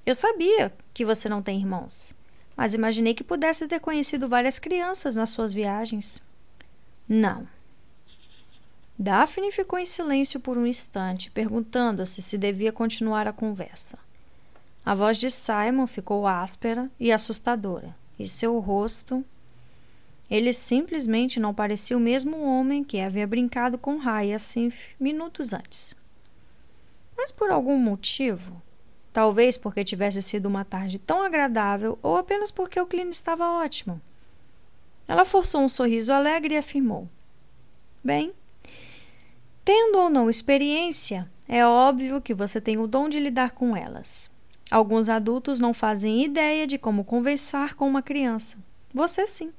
Eu 0.05 0.13
sabia 0.13 0.71
que 0.93 1.03
você 1.03 1.27
não 1.27 1.41
tem 1.41 1.59
irmãos, 1.59 2.13
mas 2.55 2.75
imaginei 2.75 3.13
que 3.15 3.23
pudesse 3.23 3.67
ter 3.67 3.79
conhecido 3.79 4.29
várias 4.29 4.59
crianças 4.59 5.15
nas 5.15 5.31
suas 5.31 5.51
viagens. 5.51 6.21
Não. 7.09 7.47
Daphne 8.97 9.51
ficou 9.51 9.77
em 9.77 9.85
silêncio 9.85 10.39
por 10.39 10.57
um 10.57 10.65
instante, 10.65 11.31
perguntando-se 11.31 12.21
se 12.21 12.37
devia 12.37 12.71
continuar 12.71 13.27
a 13.27 13.33
conversa. 13.33 13.97
A 14.85 14.95
voz 14.95 15.17
de 15.17 15.29
Simon 15.29 15.85
ficou 15.85 16.25
áspera 16.25 16.89
e 16.99 17.11
assustadora, 17.11 17.95
e 18.17 18.29
seu 18.29 18.57
rosto. 18.59 19.25
Ele 20.29 20.51
simplesmente 20.51 21.39
não 21.39 21.53
parecia 21.53 21.97
o 21.97 22.01
mesmo 22.01 22.43
homem 22.43 22.83
que 22.83 22.99
havia 22.99 23.25
brincado 23.25 23.77
com 23.77 23.99
Hyacinth 23.99 24.75
minutos 24.99 25.53
antes. 25.53 25.95
Mas 27.15 27.31
por 27.31 27.49
algum 27.49 27.77
motivo, 27.77 28.61
talvez 29.13 29.57
porque 29.57 29.83
tivesse 29.83 30.21
sido 30.21 30.47
uma 30.47 30.65
tarde 30.65 30.99
tão 30.99 31.23
agradável 31.23 31.97
ou 32.01 32.17
apenas 32.17 32.51
porque 32.51 32.79
o 32.79 32.85
clima 32.85 33.11
estava 33.11 33.49
ótimo, 33.51 34.01
ela 35.07 35.23
forçou 35.23 35.61
um 35.61 35.69
sorriso 35.69 36.11
alegre 36.11 36.55
e 36.55 36.57
afirmou: 36.57 37.07
Bem, 38.03 38.33
Tendo 39.67 39.99
ou 39.99 40.09
não 40.09 40.29
experiência, 40.29 41.29
é 41.45 41.65
óbvio 41.65 42.21
que 42.21 42.33
você 42.33 42.61
tem 42.61 42.77
o 42.77 42.87
dom 42.87 43.09
de 43.09 43.19
lidar 43.19 43.51
com 43.51 43.75
elas. 43.75 44.31
Alguns 44.71 45.09
adultos 45.09 45.59
não 45.59 45.73
fazem 45.73 46.23
ideia 46.23 46.65
de 46.65 46.77
como 46.77 47.03
conversar 47.03 47.73
com 47.73 47.85
uma 47.85 48.01
criança. 48.01 48.57
Você 48.93 49.27
sim. 49.27 49.51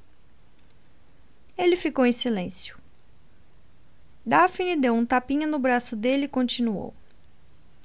Ele 1.59 1.75
ficou 1.75 2.07
em 2.07 2.12
silêncio. 2.12 2.79
Daphne 4.25 4.77
deu 4.77 4.94
um 4.94 5.05
tapinha 5.05 5.44
no 5.44 5.59
braço 5.59 5.97
dele 5.97 6.27
e 6.27 6.29
continuou. 6.29 6.94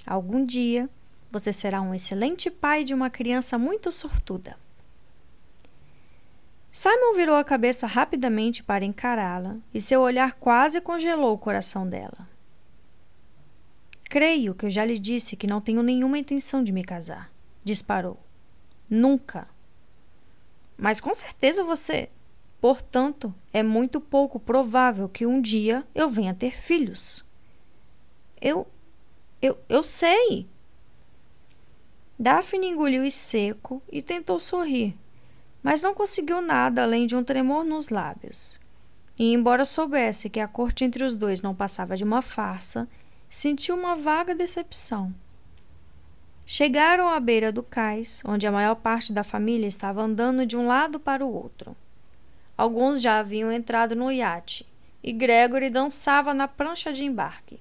Algum 0.05 0.45
dia 0.45 0.87
você 1.31 1.51
será 1.51 1.81
um 1.81 1.95
excelente 1.95 2.51
pai 2.51 2.83
de 2.83 2.93
uma 2.93 3.09
criança 3.09 3.57
muito 3.57 3.91
sortuda. 3.91 4.55
Simon 6.71 7.15
virou 7.15 7.35
a 7.35 7.43
cabeça 7.43 7.87
rapidamente 7.87 8.63
para 8.63 8.85
encará-la 8.85 9.57
e 9.73 9.81
seu 9.81 10.01
olhar 10.01 10.33
quase 10.33 10.79
congelou 10.79 11.33
o 11.33 11.37
coração 11.37 11.87
dela. 11.87 12.27
Creio 14.03 14.53
que 14.53 14.67
eu 14.67 14.69
já 14.69 14.85
lhe 14.85 14.99
disse 14.99 15.35
que 15.35 15.47
não 15.47 15.59
tenho 15.59 15.81
nenhuma 15.81 16.19
intenção 16.19 16.63
de 16.63 16.71
me 16.71 16.83
casar, 16.83 17.31
disparou. 17.63 18.19
Nunca. 18.87 19.47
Mas 20.77 21.01
com 21.01 21.13
certeza 21.13 21.63
você. 21.63 22.09
Portanto, 22.63 23.35
é 23.51 23.61
muito 23.61 23.99
pouco 23.99 24.39
provável 24.39 25.09
que 25.09 25.25
um 25.25 25.41
dia 25.41 25.85
eu 25.93 26.07
venha 26.07 26.33
ter 26.33 26.55
filhos. 26.57 27.25
Eu. 28.39 28.65
Eu, 29.41 29.59
eu 29.67 29.83
sei. 29.83 30.47
Daphne 32.17 32.67
engoliu 32.67 33.11
seco 33.11 33.83
e 33.91 34.01
tentou 34.01 34.39
sorrir, 34.39 34.95
mas 35.61 35.81
não 35.81 35.93
conseguiu 35.93 36.41
nada 36.41 36.83
além 36.83 37.05
de 37.05 37.17
um 37.17 37.21
tremor 37.21 37.65
nos 37.65 37.89
lábios. 37.89 38.57
E, 39.19 39.33
embora 39.33 39.65
soubesse 39.65 40.29
que 40.29 40.39
a 40.39 40.47
corte 40.47 40.85
entre 40.85 41.03
os 41.03 41.17
dois 41.17 41.41
não 41.41 41.53
passava 41.53 41.97
de 41.97 42.05
uma 42.05 42.21
farsa, 42.21 42.87
sentiu 43.29 43.75
uma 43.75 43.97
vaga 43.97 44.33
decepção. 44.33 45.13
Chegaram 46.45 47.09
à 47.09 47.19
beira 47.19 47.51
do 47.51 47.61
cais, 47.61 48.23
onde 48.25 48.47
a 48.47 48.51
maior 48.53 48.75
parte 48.75 49.11
da 49.11 49.21
família 49.21 49.67
estava 49.67 50.01
andando 50.01 50.45
de 50.45 50.55
um 50.55 50.65
lado 50.65 50.97
para 50.97 51.25
o 51.25 51.33
outro. 51.33 51.75
Alguns 52.57 53.01
já 53.01 53.19
haviam 53.19 53.51
entrado 53.51 53.95
no 53.95 54.11
iate, 54.11 54.65
e 55.03 55.11
Gregory 55.11 55.69
dançava 55.69 56.33
na 56.33 56.47
prancha 56.47 56.93
de 56.93 57.03
embarque. 57.03 57.59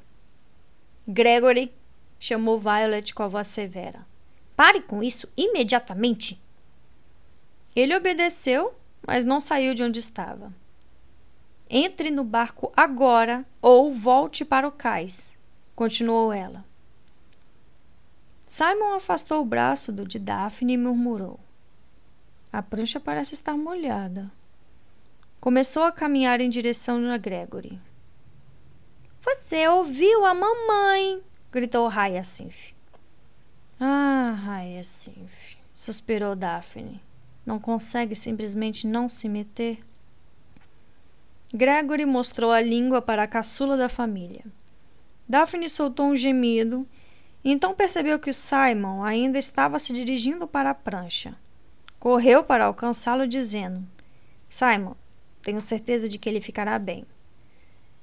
Gregory, 1.08 1.72
chamou 2.18 2.58
Violet 2.58 3.12
com 3.14 3.22
a 3.22 3.28
voz 3.28 3.48
severa. 3.48 4.06
Pare 4.54 4.80
com 4.80 5.02
isso 5.02 5.28
imediatamente! 5.36 6.40
Ele 7.74 7.96
obedeceu, 7.96 8.74
mas 9.06 9.24
não 9.24 9.40
saiu 9.40 9.74
de 9.74 9.82
onde 9.82 9.98
estava. 9.98 10.52
Entre 11.68 12.10
no 12.10 12.22
barco 12.22 12.70
agora 12.76 13.46
ou 13.60 13.90
volte 13.92 14.44
para 14.44 14.68
o 14.68 14.72
cais, 14.72 15.38
continuou 15.74 16.32
ela. 16.32 16.64
Simon 18.44 18.94
afastou 18.94 19.40
o 19.40 19.46
braço 19.46 19.90
do 19.90 20.06
de 20.06 20.18
Daphne 20.18 20.74
e 20.74 20.76
murmurou: 20.76 21.40
A 22.52 22.62
prancha 22.62 23.00
parece 23.00 23.32
estar 23.32 23.56
molhada. 23.56 24.30
Começou 25.42 25.82
a 25.82 25.90
caminhar 25.90 26.40
em 26.40 26.48
direção 26.48 27.04
a 27.10 27.18
Gregory. 27.18 27.76
Você 29.22 29.66
ouviu 29.66 30.24
a 30.24 30.32
mamãe! 30.32 31.20
gritou 31.50 31.88
Hyacinth. 31.88 32.72
Ah, 33.80 34.38
Hyacinth, 34.40 35.58
suspirou 35.72 36.36
Daphne. 36.36 37.02
Não 37.44 37.58
consegue 37.58 38.14
simplesmente 38.14 38.86
não 38.86 39.08
se 39.08 39.28
meter? 39.28 39.84
Gregory 41.52 42.06
mostrou 42.06 42.52
a 42.52 42.60
língua 42.60 43.02
para 43.02 43.24
a 43.24 43.26
caçula 43.26 43.76
da 43.76 43.88
família. 43.88 44.44
Daphne 45.28 45.68
soltou 45.68 46.06
um 46.06 46.16
gemido 46.16 46.86
e 47.42 47.50
então 47.50 47.74
percebeu 47.74 48.20
que 48.20 48.32
Simon 48.32 49.02
ainda 49.02 49.40
estava 49.40 49.80
se 49.80 49.92
dirigindo 49.92 50.46
para 50.46 50.70
a 50.70 50.74
prancha. 50.74 51.34
Correu 51.98 52.44
para 52.44 52.66
alcançá-lo, 52.66 53.26
dizendo: 53.26 53.84
Simon, 54.48 54.94
tenho 55.42 55.60
certeza 55.60 56.08
de 56.08 56.18
que 56.18 56.28
ele 56.28 56.40
ficará 56.40 56.78
bem. 56.78 57.04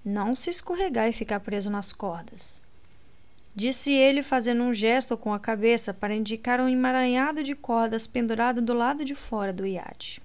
Não 0.04 0.36
se 0.36 0.50
escorregar 0.50 1.08
e 1.08 1.14
ficar 1.14 1.40
preso 1.40 1.70
nas 1.70 1.94
cordas 1.94 2.62
disse 3.60 3.92
ele, 3.92 4.24
fazendo 4.24 4.64
um 4.64 4.74
gesto 4.74 5.18
com 5.18 5.34
a 5.34 5.40
cabeça 5.40 5.94
para 5.94 6.16
indicar 6.16 6.62
um 6.62 6.70
emaranhado 6.70 7.44
de 7.44 7.54
cordas 7.54 8.08
pendurado 8.08 8.62
do 8.62 8.74
lado 8.74 9.04
de 9.04 9.14
fora 9.14 9.52
do 9.52 9.68
iate. 9.68 10.22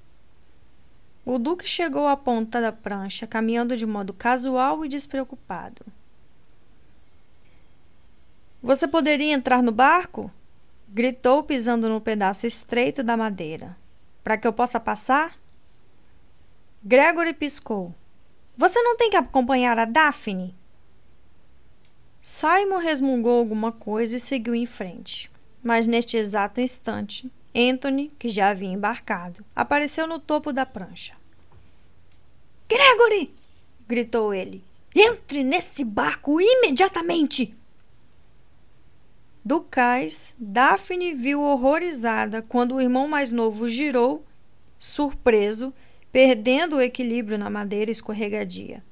O 1.27 1.37
Duque 1.37 1.68
chegou 1.68 2.07
à 2.07 2.16
ponta 2.16 2.61
da 2.61 2.70
prancha, 2.70 3.27
caminhando 3.27 3.77
de 3.77 3.85
modo 3.85 4.12
casual 4.12 4.85
e 4.85 4.88
despreocupado. 4.88 5.85
Você 8.62 8.87
poderia 8.87 9.33
entrar 9.33 9.62
no 9.62 9.72
barco? 9.72 10.31
gritou, 10.88 11.42
pisando 11.42 11.88
no 11.88 12.00
pedaço 12.00 12.46
estreito 12.46 13.03
da 13.03 13.16
madeira. 13.16 13.77
Para 14.22 14.38
que 14.38 14.46
eu 14.46 14.53
possa 14.53 14.79
passar? 14.79 15.37
Gregory 16.87 17.33
piscou. 17.33 17.94
Você 18.59 18.79
não 18.83 18.94
tem 18.94 19.09
que 19.09 19.16
acompanhar 19.16 19.79
a 19.79 19.87
Daphne? 19.87 20.55
Simon 22.20 22.77
resmungou 22.77 23.38
alguma 23.38 23.73
coisa 23.73 24.16
e 24.16 24.20
seguiu 24.20 24.55
em 24.55 24.66
frente. 24.66 25.31
Mas 25.62 25.87
neste 25.87 26.18
exato 26.18 26.61
instante, 26.61 27.31
Anthony, 27.57 28.12
que 28.18 28.29
já 28.29 28.51
havia 28.51 28.68
embarcado, 28.68 29.42
apareceu 29.57 30.07
no 30.07 30.18
topo 30.18 30.53
da 30.53 30.66
prancha. 30.66 31.14
Gregory! 32.68 33.35
gritou 33.88 34.35
ele. 34.35 34.62
Entre 34.94 35.42
nesse 35.42 35.85
barco 35.85 36.38
imediatamente! 36.38 37.57
Do 39.42 39.62
cais, 39.62 40.35
Daphne 40.38 41.14
viu 41.14 41.40
horrorizada 41.40 42.42
quando 42.42 42.75
o 42.75 42.81
irmão 42.81 43.08
mais 43.08 43.33
novo 43.33 43.71
girou, 43.71 44.23
surpreso, 44.79 45.73
perdendo 46.15 46.77
o 46.77 46.81
equilíbrio 46.81 47.37
na 47.37 47.50
madeira 47.50 47.90
escorregadia. 47.90 48.85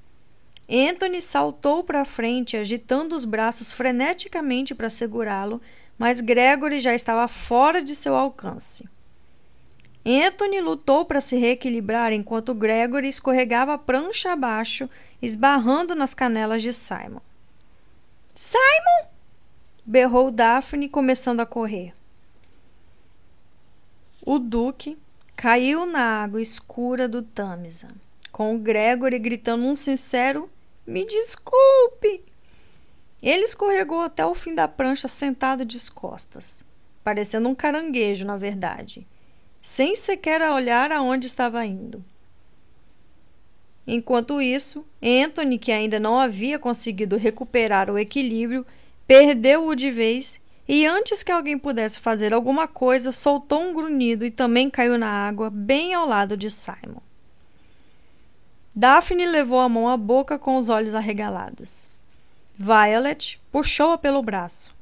Anthony 0.69 1.23
saltou 1.23 1.85
para 1.85 2.05
frente, 2.05 2.57
agitando 2.57 3.15
os 3.15 3.25
braços 3.25 3.71
freneticamente 3.71 4.75
para 4.75 4.91
segurá-lo, 4.91 5.63
mas 5.97 6.21
Gregory 6.21 6.81
já 6.81 6.93
estava 6.93 7.29
fora 7.29 7.81
de 7.81 7.95
seu 7.95 8.17
alcance. 8.17 8.89
Anthony 10.05 10.61
lutou 10.61 11.05
para 11.05 11.21
se 11.21 11.37
reequilibrar 11.37 12.13
enquanto 12.13 12.57
Gregory 12.57 13.07
escorregava 13.07 13.79
prancha 13.79 14.33
abaixo, 14.33 14.91
esbarrando 15.23 15.95
nas 15.95 16.15
canelas 16.15 16.61
de 16.61 16.73
Simon. 16.73 17.21
Simon! 18.35 19.11
berrou 19.87 20.29
Daphne, 20.33 20.89
começando 20.89 21.39
a 21.39 21.47
correr. 21.47 21.95
O 24.27 24.41
Duque 24.41 24.99
caiu 25.43 25.85
na 25.87 26.23
água 26.23 26.41
escura 26.41 27.09
do 27.09 27.21
Tamisa, 27.21 27.89
com 28.31 28.57
Gregory 28.57 29.19
gritando 29.19 29.65
um 29.65 29.75
sincero 29.75 30.49
me 30.87 31.05
desculpe. 31.05 32.23
Ele 33.21 33.43
escorregou 33.43 34.03
até 34.03 34.25
o 34.25 34.37
fim 34.37 34.55
da 34.55 34.69
prancha 34.69 35.09
sentado 35.09 35.65
de 35.65 35.91
costas, 35.91 36.65
parecendo 37.03 37.49
um 37.49 37.57
caranguejo, 37.57 38.25
na 38.25 38.37
verdade, 38.37 39.05
sem 39.61 39.97
sequer 39.97 40.41
olhar 40.43 40.93
aonde 40.93 41.27
estava 41.27 41.67
indo. 41.67 42.05
Enquanto 43.85 44.41
isso, 44.41 44.87
Anthony, 45.03 45.59
que 45.59 45.73
ainda 45.73 45.99
não 45.99 46.21
havia 46.21 46.57
conseguido 46.57 47.17
recuperar 47.17 47.91
o 47.91 47.99
equilíbrio, 47.99 48.65
perdeu-o 49.09 49.75
de 49.75 49.91
vez 49.91 50.41
e 50.69 50.87
antes 50.87 51.23
que 51.23 51.33
alguém 51.33 51.59
pudesse 51.59 51.99
fazer 51.99 52.33
alguma 52.33 52.69
coisa, 52.69 53.11
soltou 53.11 53.61
um 53.61 53.75
grunhido 53.75 54.25
e 54.25 54.31
também 54.31 54.71
caiu 54.71 54.97
na 54.97 55.09
água, 55.09 55.51
bem 55.51 55.93
ao 55.93 56.07
lado 56.07 56.37
de 56.37 56.51
Simon. 56.51 57.01
Daphne 58.75 59.27
levou 59.27 59.61
a 59.61 59.69
mão 59.69 59.89
à 59.89 59.97
boca 59.97 60.39
com 60.39 60.57
os 60.57 60.69
olhos 60.69 60.95
arregalados. 60.95 61.89
Violet 62.55 63.41
puxou-a 63.51 63.99
pelo 63.99 64.23
braço. 64.23 64.75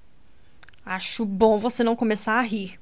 Acho 0.84 1.24
bom 1.24 1.58
você 1.58 1.82
não 1.82 1.96
começar 1.96 2.34
a 2.38 2.42
rir. 2.42 2.78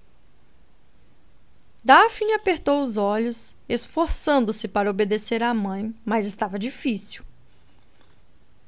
Daphne 1.83 2.35
apertou 2.35 2.83
os 2.83 2.97
olhos, 2.97 3.55
esforçando-se 3.69 4.69
para 4.69 4.91
obedecer 4.91 5.43
à 5.43 5.55
mãe, 5.55 5.95
mas 6.05 6.27
estava 6.27 6.59
difícil. 6.59 7.25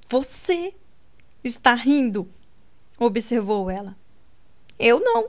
Você 0.08 0.74
está 1.44 1.74
rindo, 1.74 2.28
observou 2.98 3.68
ela. 3.68 3.99
Eu 4.80 4.98
não, 4.98 5.28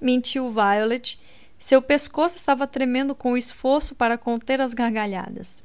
mentiu 0.00 0.48
Violet. 0.50 1.20
Seu 1.58 1.82
pescoço 1.82 2.36
estava 2.36 2.66
tremendo 2.66 3.14
com 3.14 3.32
o 3.32 3.36
esforço 3.36 3.94
para 3.94 4.16
conter 4.16 4.62
as 4.62 4.72
gargalhadas. 4.72 5.62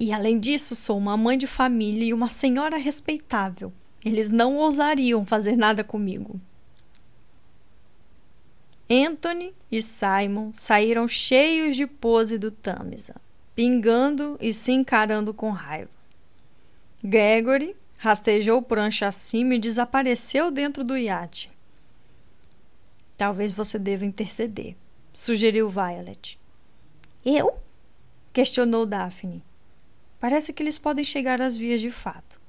E 0.00 0.10
além 0.10 0.40
disso, 0.40 0.74
sou 0.74 0.96
uma 0.96 1.14
mãe 1.14 1.36
de 1.36 1.46
família 1.46 2.06
e 2.06 2.14
uma 2.14 2.30
senhora 2.30 2.78
respeitável. 2.78 3.70
Eles 4.02 4.30
não 4.30 4.56
ousariam 4.56 5.26
fazer 5.26 5.56
nada 5.56 5.84
comigo. 5.84 6.40
Anthony 8.90 9.54
e 9.70 9.82
Simon 9.82 10.52
saíram 10.54 11.06
cheios 11.06 11.76
de 11.76 11.86
pose 11.86 12.38
do 12.38 12.50
Tamisa, 12.50 13.14
pingando 13.54 14.38
e 14.40 14.54
se 14.54 14.72
encarando 14.72 15.34
com 15.34 15.50
raiva. 15.50 15.90
Gregory 17.02 17.76
rastejou 17.98 18.62
prancha 18.62 19.06
acima 19.06 19.54
e 19.54 19.58
desapareceu 19.58 20.50
dentro 20.50 20.82
do 20.82 20.96
iate. 20.96 21.53
Talvez 23.16 23.52
você 23.52 23.78
deva 23.78 24.04
interceder, 24.04 24.76
sugeriu 25.12 25.68
Violet. 25.68 26.38
Eu? 27.24 27.60
questionou 28.32 28.84
Daphne. 28.84 29.44
Parece 30.18 30.52
que 30.52 30.62
eles 30.62 30.78
podem 30.78 31.04
chegar 31.04 31.40
às 31.40 31.56
vias 31.56 31.80
de 31.80 31.90
fato. 31.90 32.40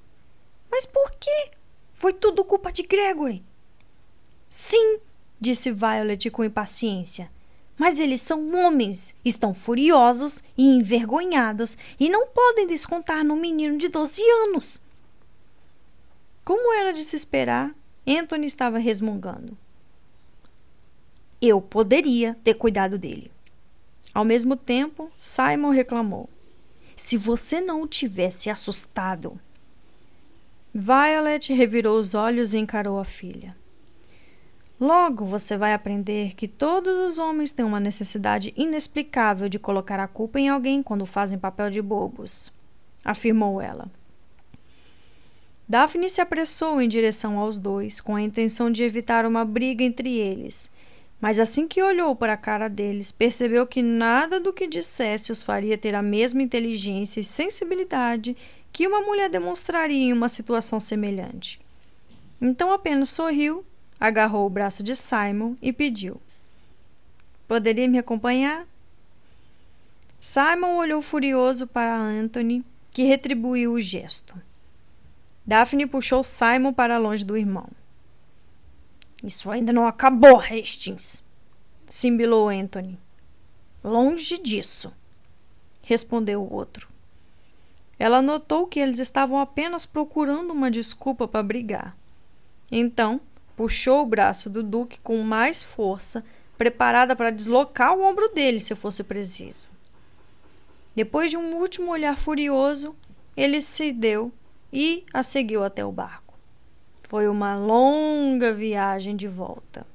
Mas 0.71 0.85
por 0.85 1.11
quê? 1.11 1.51
Foi 1.93 2.11
tudo 2.11 2.43
culpa 2.43 2.71
de 2.71 2.83
Gregory. 2.83 3.43
Sim, 4.49 4.99
disse 5.39 5.71
Violet 5.71 6.31
com 6.31 6.43
impaciência. 6.43 7.29
Mas 7.77 7.99
eles 7.99 8.21
são 8.21 8.55
homens, 8.55 9.13
estão 9.23 9.53
furiosos 9.53 10.43
e 10.57 10.65
envergonhados 10.65 11.77
e 11.99 12.09
não 12.09 12.27
podem 12.27 12.65
descontar 12.65 13.23
no 13.23 13.35
menino 13.35 13.77
de 13.77 13.89
12 13.89 14.21
anos. 14.45 14.81
Como 16.43 16.73
era 16.73 16.93
de 16.93 17.03
se 17.03 17.15
esperar, 17.15 17.75
Anthony 18.07 18.45
estava 18.45 18.77
resmungando. 18.77 19.57
Eu 21.47 21.61
poderia 21.61 22.35
ter 22.43 22.55
cuidado 22.55 22.97
dele. 22.97 23.31
Ao 24.11 24.25
mesmo 24.25 24.55
tempo, 24.55 25.11
Simon 25.15 25.69
reclamou: 25.69 26.27
Se 26.95 27.15
você 27.15 27.61
não 27.61 27.83
o 27.83 27.87
tivesse 27.87 28.49
assustado. 28.49 29.39
Violet 30.73 31.53
revirou 31.53 31.99
os 31.99 32.15
olhos 32.15 32.51
e 32.53 32.57
encarou 32.57 32.99
a 32.99 33.05
filha. 33.05 33.55
Logo 34.79 35.23
você 35.23 35.55
vai 35.55 35.71
aprender 35.71 36.33
que 36.33 36.47
todos 36.47 36.91
os 37.07 37.19
homens 37.19 37.51
têm 37.51 37.63
uma 37.63 37.79
necessidade 37.79 38.51
inexplicável 38.57 39.47
de 39.47 39.59
colocar 39.59 39.99
a 39.99 40.07
culpa 40.07 40.39
em 40.39 40.49
alguém 40.49 40.81
quando 40.81 41.05
fazem 41.05 41.37
papel 41.37 41.69
de 41.69 41.81
bobos, 41.81 42.51
afirmou 43.03 43.61
ela. 43.61 43.89
Daphne 45.67 46.09
se 46.09 46.21
apressou 46.21 46.81
em 46.81 46.87
direção 46.87 47.39
aos 47.39 47.57
dois, 47.57 48.01
com 48.01 48.15
a 48.15 48.21
intenção 48.21 48.69
de 48.71 48.83
evitar 48.83 49.25
uma 49.25 49.45
briga 49.45 49.83
entre 49.83 50.09
eles, 50.17 50.69
mas 51.19 51.39
assim 51.39 51.67
que 51.67 51.81
olhou 51.81 52.15
para 52.15 52.33
a 52.33 52.37
cara 52.37 52.67
deles, 52.67 53.11
percebeu 53.11 53.65
que 53.65 53.81
nada 53.81 54.39
do 54.39 54.53
que 54.53 54.67
dissesse 54.67 55.31
os 55.31 55.41
faria 55.41 55.77
ter 55.77 55.95
a 55.95 56.01
mesma 56.01 56.41
inteligência 56.41 57.19
e 57.19 57.23
sensibilidade 57.23 58.35
que 58.71 58.85
uma 58.85 59.01
mulher 59.01 59.29
demonstraria 59.29 59.97
em 59.97 60.13
uma 60.13 60.27
situação 60.27 60.79
semelhante. 60.79 61.59
Então 62.41 62.71
apenas 62.71 63.09
sorriu, 63.09 63.65
agarrou 63.99 64.45
o 64.45 64.49
braço 64.49 64.83
de 64.83 64.95
Simon 64.95 65.55
e 65.61 65.71
pediu: 65.71 66.21
Poderia 67.47 67.87
me 67.87 67.97
acompanhar? 67.97 68.67
Simon 70.19 70.75
olhou 70.75 71.01
furioso 71.01 71.67
para 71.67 71.95
Anthony, 71.95 72.63
que 72.91 73.03
retribuiu 73.03 73.73
o 73.73 73.81
gesto. 73.81 74.35
Daphne 75.45 75.85
puxou 75.85 76.23
Simon 76.23 76.73
para 76.73 76.97
longe 76.97 77.23
do 77.23 77.37
irmão. 77.37 77.69
Isso 79.23 79.49
ainda 79.49 79.73
não 79.73 79.87
acabou, 79.87 80.39
Hastings, 80.39 81.23
simbilou 81.87 82.49
Anthony. 82.49 82.99
Longe 83.83 84.37
disso, 84.37 84.91
respondeu 85.83 86.41
o 86.41 86.53
outro. 86.53 86.87
Ela 87.97 88.21
notou 88.21 88.67
que 88.67 88.79
eles 88.79 88.99
estavam 88.99 89.39
apenas 89.39 89.85
procurando 89.85 90.51
uma 90.51 90.69
desculpa 90.69 91.27
para 91.27 91.43
brigar. 91.43 91.95
Então, 92.71 93.21
puxou 93.55 94.01
o 94.03 94.05
braço 94.05 94.49
do 94.49 94.61
Duque 94.61 94.99
com 94.99 95.21
mais 95.21 95.63
força, 95.63 96.23
preparada 96.57 97.15
para 97.15 97.31
deslocar 97.31 97.95
o 97.95 98.03
ombro 98.03 98.29
dele 98.33 98.59
se 98.59 98.75
fosse 98.75 99.03
preciso. 99.03 99.67
Depois 100.95 101.29
de 101.29 101.37
um 101.37 101.55
último 101.55 101.91
olhar 101.91 102.17
furioso, 102.17 102.95
ele 103.35 103.59
se 103.59 103.91
deu 103.91 104.31
e 104.71 105.05
a 105.13 105.21
seguiu 105.21 105.63
até 105.63 105.85
o 105.85 105.91
barco. 105.91 106.24
Foi 107.15 107.29
uma 107.29 107.55
longa 107.55 108.51
viagem 108.51 109.15
de 109.15 109.25
volta. 109.25 109.87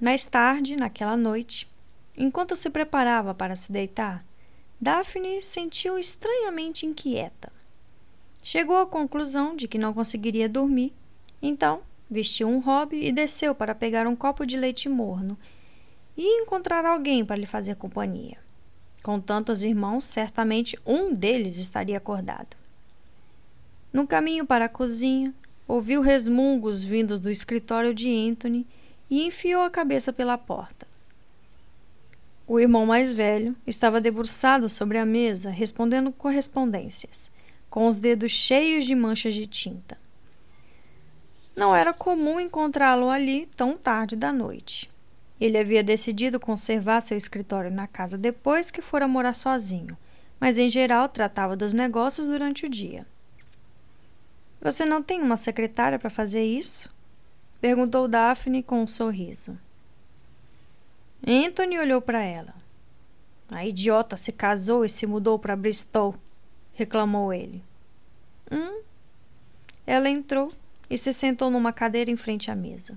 Mais 0.00 0.26
tarde, 0.26 0.74
naquela 0.74 1.16
noite, 1.16 1.70
enquanto 2.16 2.56
se 2.56 2.68
preparava 2.68 3.32
para 3.32 3.54
se 3.54 3.70
deitar, 3.70 4.24
Daphne 4.80 5.40
sentiu 5.40 5.96
estranhamente 5.96 6.86
inquieta. 6.86 7.52
Chegou 8.42 8.78
à 8.78 8.84
conclusão 8.84 9.54
de 9.54 9.68
que 9.68 9.78
não 9.78 9.94
conseguiria 9.94 10.48
dormir, 10.48 10.92
então 11.40 11.82
vestiu 12.10 12.48
um 12.48 12.58
hobby 12.58 13.06
e 13.06 13.12
desceu 13.12 13.54
para 13.54 13.76
pegar 13.76 14.08
um 14.08 14.16
copo 14.16 14.44
de 14.44 14.56
leite 14.56 14.88
morno 14.88 15.38
e 16.16 16.42
encontrar 16.42 16.84
alguém 16.84 17.24
para 17.24 17.36
lhe 17.36 17.46
fazer 17.46 17.76
companhia. 17.76 18.41
Com 19.02 19.20
tantos 19.20 19.64
irmãos, 19.64 20.04
certamente 20.04 20.78
um 20.86 21.12
deles 21.12 21.56
estaria 21.56 21.96
acordado. 21.96 22.56
No 23.92 24.06
caminho 24.06 24.46
para 24.46 24.66
a 24.66 24.68
cozinha, 24.68 25.34
ouviu 25.66 26.00
resmungos 26.00 26.84
vindos 26.84 27.18
do 27.18 27.30
escritório 27.30 27.92
de 27.92 28.08
Anthony 28.08 28.66
e 29.10 29.26
enfiou 29.26 29.62
a 29.62 29.70
cabeça 29.70 30.12
pela 30.12 30.38
porta. 30.38 30.86
O 32.46 32.60
irmão 32.60 32.86
mais 32.86 33.12
velho 33.12 33.56
estava 33.66 34.00
debruçado 34.00 34.68
sobre 34.68 34.98
a 34.98 35.06
mesa, 35.06 35.50
respondendo 35.50 36.12
correspondências, 36.12 37.30
com 37.68 37.88
os 37.88 37.96
dedos 37.96 38.30
cheios 38.30 38.84
de 38.84 38.94
manchas 38.94 39.34
de 39.34 39.46
tinta. 39.46 39.98
Não 41.56 41.74
era 41.74 41.92
comum 41.92 42.38
encontrá-lo 42.38 43.10
ali 43.10 43.48
tão 43.56 43.76
tarde 43.76 44.14
da 44.14 44.32
noite. 44.32 44.91
Ele 45.42 45.58
havia 45.58 45.82
decidido 45.82 46.38
conservar 46.38 47.00
seu 47.00 47.16
escritório 47.16 47.68
na 47.68 47.88
casa 47.88 48.16
depois 48.16 48.70
que 48.70 48.80
fora 48.80 49.08
morar 49.08 49.34
sozinho, 49.34 49.98
mas 50.38 50.56
em 50.56 50.68
geral 50.68 51.08
tratava 51.08 51.56
dos 51.56 51.72
negócios 51.72 52.28
durante 52.28 52.64
o 52.64 52.68
dia. 52.68 53.04
Você 54.60 54.84
não 54.84 55.02
tem 55.02 55.20
uma 55.20 55.36
secretária 55.36 55.98
para 55.98 56.08
fazer 56.08 56.44
isso? 56.44 56.88
perguntou 57.60 58.06
Daphne 58.06 58.62
com 58.62 58.84
um 58.84 58.86
sorriso. 58.86 59.58
Anthony 61.26 61.76
olhou 61.76 62.00
para 62.00 62.22
ela. 62.22 62.54
A 63.50 63.66
idiota 63.66 64.16
se 64.16 64.30
casou 64.30 64.84
e 64.84 64.88
se 64.88 65.08
mudou 65.08 65.40
para 65.40 65.56
Bristol, 65.56 66.14
reclamou 66.72 67.32
ele. 67.32 67.64
Hum? 68.48 68.80
Ela 69.84 70.08
entrou 70.08 70.52
e 70.88 70.96
se 70.96 71.12
sentou 71.12 71.50
numa 71.50 71.72
cadeira 71.72 72.12
em 72.12 72.16
frente 72.16 72.48
à 72.48 72.54
mesa. 72.54 72.96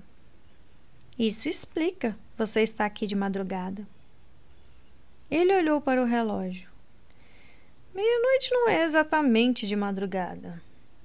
Isso 1.18 1.48
explica, 1.48 2.16
você 2.36 2.60
está 2.60 2.84
aqui 2.84 3.06
de 3.06 3.16
madrugada. 3.16 3.86
Ele 5.30 5.54
olhou 5.56 5.80
para 5.80 6.02
o 6.02 6.04
relógio. 6.04 6.68
Meia-noite 7.94 8.50
não 8.52 8.68
é 8.68 8.84
exatamente 8.84 9.66
de 9.66 9.74
madrugada. 9.74 10.62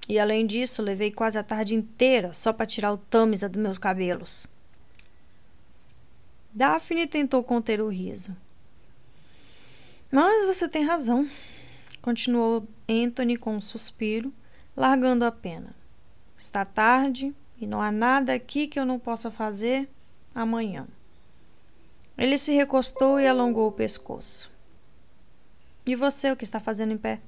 E 0.09 0.19
além 0.19 0.45
disso, 0.45 0.82
levei 0.82 1.09
quase 1.09 1.38
a 1.38 1.43
tarde 1.43 1.73
inteira 1.73 2.34
só 2.34 2.51
para 2.51 2.65
tirar 2.65 2.91
o 2.91 2.97
tâmisa 2.97 3.47
dos 3.47 3.61
meus 3.61 3.77
cabelos. 3.77 4.45
Daphne 6.53 7.07
tentou 7.07 7.41
conter 7.43 7.79
o 7.82 7.88
riso. 7.88 8.36
Mas 10.11 10.45
você 10.45 10.67
tem 10.67 10.84
razão, 10.84 11.25
continuou 12.01 12.67
Anthony 12.89 13.38
com 13.38 13.55
um 13.55 13.61
suspiro, 13.61 14.34
largando 14.75 15.23
a 15.23 15.32
pena. 15.32 15.73
Está 16.38 16.65
tarde 16.65 17.34
e 17.57 17.65
não 17.65 17.82
há 17.82 17.89
nada 17.89 18.34
aqui 18.34 18.67
que 18.67 18.77
eu 18.77 18.86
não 18.86 18.99
possa 18.99 19.32
fazer 19.32 19.89
amanhã. 20.36 20.86
Ele 22.22 22.38
se 22.38 22.53
recostou 22.53 23.19
e 23.19 23.26
alongou 23.26 23.67
o 23.67 23.72
pescoço. 23.72 24.51
E 25.84 25.95
você, 25.95 26.30
o 26.30 26.38
que 26.38 26.43
está 26.43 26.59
fazendo 26.59 26.93
em 26.93 26.97
pé? 26.97 27.19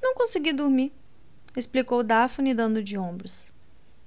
Não 0.00 0.14
consegui 0.14 0.54
dormir, 0.54 0.90
explicou 1.54 2.02
Daphne, 2.02 2.54
dando 2.54 2.82
de 2.82 2.96
ombros. 2.96 3.52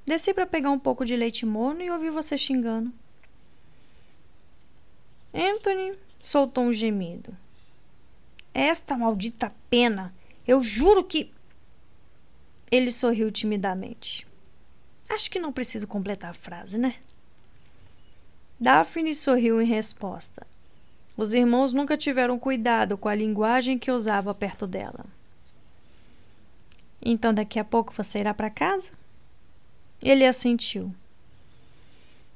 Desci 0.04 0.34
para 0.34 0.48
pegar 0.48 0.72
um 0.72 0.80
pouco 0.80 1.06
de 1.06 1.16
leite 1.16 1.46
morno 1.46 1.84
e 1.84 1.92
ouvi 1.92 2.10
você 2.10 2.36
xingando. 2.40 2.92
Anthony 5.32 5.96
soltou 6.20 6.64
um 6.64 6.74
gemido. 6.74 7.38
Esta 8.52 8.98
maldita 8.98 9.54
pena! 9.70 10.12
Eu 10.48 10.60
juro 10.60 11.04
que. 11.04 11.32
Ele 12.72 12.90
sorriu 12.90 13.32
timidamente. 13.32 14.28
Acho 15.08 15.30
que 15.30 15.38
não 15.38 15.54
preciso 15.54 15.86
completar 15.86 16.32
a 16.32 16.34
frase, 16.34 16.80
né? 16.80 16.96
Daphne 18.60 19.14
sorriu 19.14 19.62
em 19.62 19.66
resposta. 19.66 20.48
Os 21.18 21.34
irmãos 21.34 21.74
nunca 21.74 21.98
tiveram 21.98 22.38
cuidado 22.40 22.98
com 22.98 23.10
a 23.10 23.16
linguagem 23.16 23.78
que 23.78 23.92
usava 23.92 24.34
perto 24.34 24.66
dela. 24.68 25.06
Então 27.02 27.34
daqui 27.34 27.60
a 27.60 27.64
pouco 27.64 27.94
você 27.94 28.20
irá 28.20 28.34
para 28.34 28.50
casa? 28.50 28.92
Ele 30.02 30.26
assentiu. 30.26 30.94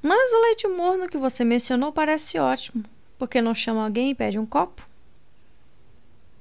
Mas 0.01 0.31
o 0.31 0.41
leite 0.41 0.67
morno 0.67 1.09
que 1.09 1.17
você 1.17 1.43
mencionou 1.43 1.91
parece 1.91 2.39
ótimo. 2.39 2.83
Por 3.17 3.27
que 3.27 3.41
não 3.41 3.53
chama 3.53 3.83
alguém 3.83 4.11
e 4.11 4.15
pede 4.15 4.39
um 4.39 4.45
copo? 4.45 4.87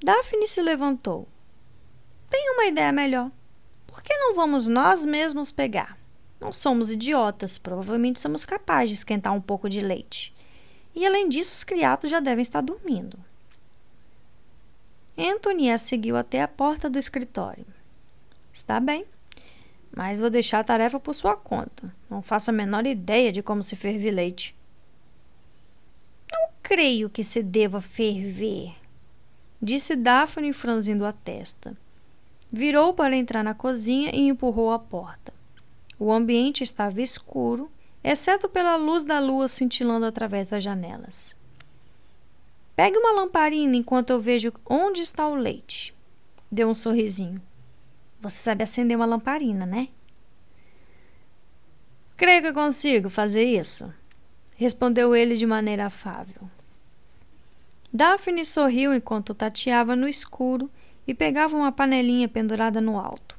Daphne 0.01 0.47
se 0.47 0.61
levantou. 0.61 1.27
Tenho 2.29 2.53
uma 2.53 2.65
ideia 2.67 2.91
melhor. 2.91 3.29
Por 3.85 4.01
que 4.01 4.15
não 4.15 4.33
vamos 4.33 4.69
nós 4.69 5.05
mesmos 5.05 5.51
pegar? 5.51 5.98
Não 6.39 6.53
somos 6.53 6.89
idiotas, 6.89 7.57
provavelmente 7.57 8.19
somos 8.19 8.45
capazes 8.45 8.89
de 8.89 8.95
esquentar 8.95 9.33
um 9.33 9.41
pouco 9.41 9.69
de 9.69 9.81
leite. 9.81 10.33
E 10.95 11.05
além 11.05 11.27
disso, 11.27 11.51
os 11.51 11.63
criados 11.63 12.09
já 12.09 12.19
devem 12.19 12.41
estar 12.41 12.61
dormindo. 12.61 13.17
Anthony 15.17 15.69
a 15.69 15.77
seguiu 15.77 16.15
até 16.15 16.41
a 16.41 16.47
porta 16.47 16.89
do 16.89 16.97
escritório. 16.97 17.65
Está 18.53 18.79
bem, 18.79 19.05
mas 19.95 20.19
vou 20.19 20.29
deixar 20.29 20.59
a 20.59 20.63
tarefa 20.63 20.99
por 20.99 21.13
sua 21.13 21.35
conta. 21.35 21.93
Não 22.09 22.21
faço 22.21 22.51
a 22.51 22.53
menor 22.53 22.87
ideia 22.87 23.31
de 23.31 23.43
como 23.43 23.61
se 23.61 23.75
ferve 23.75 24.09
leite. 24.09 24.55
Não 26.31 26.49
creio 26.63 27.09
que 27.09 27.23
se 27.23 27.43
deva 27.43 27.81
ferver, 27.81 28.75
disse 29.61 29.95
Daphne 29.95 30.53
franzindo 30.53 31.05
a 31.05 31.11
testa. 31.11 31.75
Virou 32.51 32.93
para 32.93 33.15
entrar 33.15 33.43
na 33.43 33.53
cozinha 33.53 34.11
e 34.13 34.27
empurrou 34.27 34.71
a 34.71 34.79
porta. 34.79 35.38
O 35.99 36.13
ambiente 36.13 36.63
estava 36.63 37.01
escuro, 37.01 37.69
exceto 38.01 38.47
pela 38.47 38.77
luz 38.77 39.03
da 39.03 39.19
lua 39.19 39.49
cintilando 39.49 40.05
através 40.05 40.47
das 40.47 40.63
janelas. 40.63 41.35
Pegue 42.73 42.97
uma 42.97 43.11
lamparina 43.11 43.75
enquanto 43.75 44.11
eu 44.11 44.21
vejo 44.21 44.53
onde 44.65 45.01
está 45.01 45.27
o 45.27 45.35
leite. 45.35 45.93
Deu 46.49 46.69
um 46.69 46.73
sorrisinho. 46.73 47.41
Você 48.21 48.37
sabe 48.37 48.63
acender 48.63 48.95
uma 48.95 49.05
lamparina, 49.05 49.65
né? 49.65 49.89
Creio 52.15 52.41
que 52.41 52.53
consigo 52.53 53.09
fazer 53.09 53.45
isso, 53.45 53.93
respondeu 54.55 55.15
ele 55.15 55.37
de 55.37 55.45
maneira 55.45 55.85
afável. 55.85 56.49
Daphne 57.93 58.43
sorriu 58.43 58.93
enquanto 58.93 59.33
tateava 59.33 59.95
no 59.95 60.07
escuro 60.07 60.69
e 61.07 61.13
pegava 61.13 61.55
uma 61.55 61.71
panelinha 61.71 62.27
pendurada 62.27 62.81
no 62.81 62.99
alto. 62.99 63.38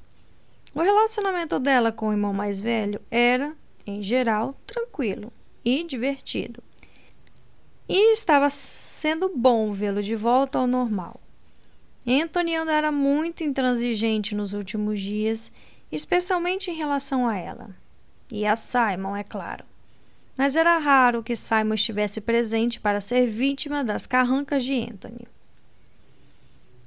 O 0.74 0.80
relacionamento 0.80 1.58
dela 1.58 1.90
com 1.90 2.08
o 2.08 2.12
irmão 2.12 2.32
mais 2.32 2.60
velho 2.60 3.00
era, 3.10 3.54
em 3.86 4.02
geral, 4.02 4.54
tranquilo 4.66 5.32
e 5.64 5.82
divertido. 5.82 6.62
E 7.88 8.12
estava 8.12 8.48
sendo 8.50 9.32
bom 9.34 9.72
vê-lo 9.72 10.00
de 10.00 10.14
volta 10.14 10.58
ao 10.58 10.66
normal. 10.68 11.20
Anthony 12.06 12.54
andara 12.54 12.92
muito 12.92 13.42
intransigente 13.42 14.34
nos 14.34 14.52
últimos 14.52 15.00
dias, 15.00 15.50
especialmente 15.90 16.70
em 16.70 16.74
relação 16.74 17.26
a 17.26 17.36
ela. 17.36 17.70
E 18.30 18.46
a 18.46 18.54
Simon, 18.54 19.16
é 19.16 19.24
claro. 19.24 19.64
Mas 20.36 20.54
era 20.54 20.78
raro 20.78 21.22
que 21.22 21.34
Simon 21.34 21.74
estivesse 21.74 22.20
presente 22.20 22.78
para 22.80 23.00
ser 23.00 23.26
vítima 23.26 23.82
das 23.82 24.06
carrancas 24.06 24.64
de 24.64 24.80
Anthony. 24.80 25.26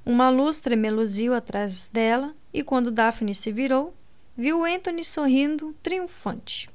Uma 0.06 0.28
luz 0.28 0.58
tremeluziu 0.58 1.32
atrás 1.32 1.88
dela 1.88 2.34
e 2.52 2.62
quando 2.62 2.92
Daphne 2.92 3.34
se 3.34 3.50
virou, 3.50 3.94
viu 4.36 4.62
Anthony 4.62 5.02
sorrindo 5.02 5.74
triunfante. 5.82 6.68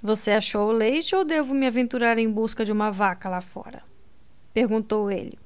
Você 0.00 0.30
achou 0.30 0.68
o 0.68 0.72
leite 0.72 1.16
ou 1.16 1.24
devo 1.24 1.52
me 1.52 1.66
aventurar 1.66 2.18
em 2.18 2.30
busca 2.30 2.64
de 2.64 2.70
uma 2.70 2.90
vaca 2.90 3.28
lá 3.28 3.40
fora? 3.40 3.82
perguntou 4.54 5.10
ele. 5.10 5.38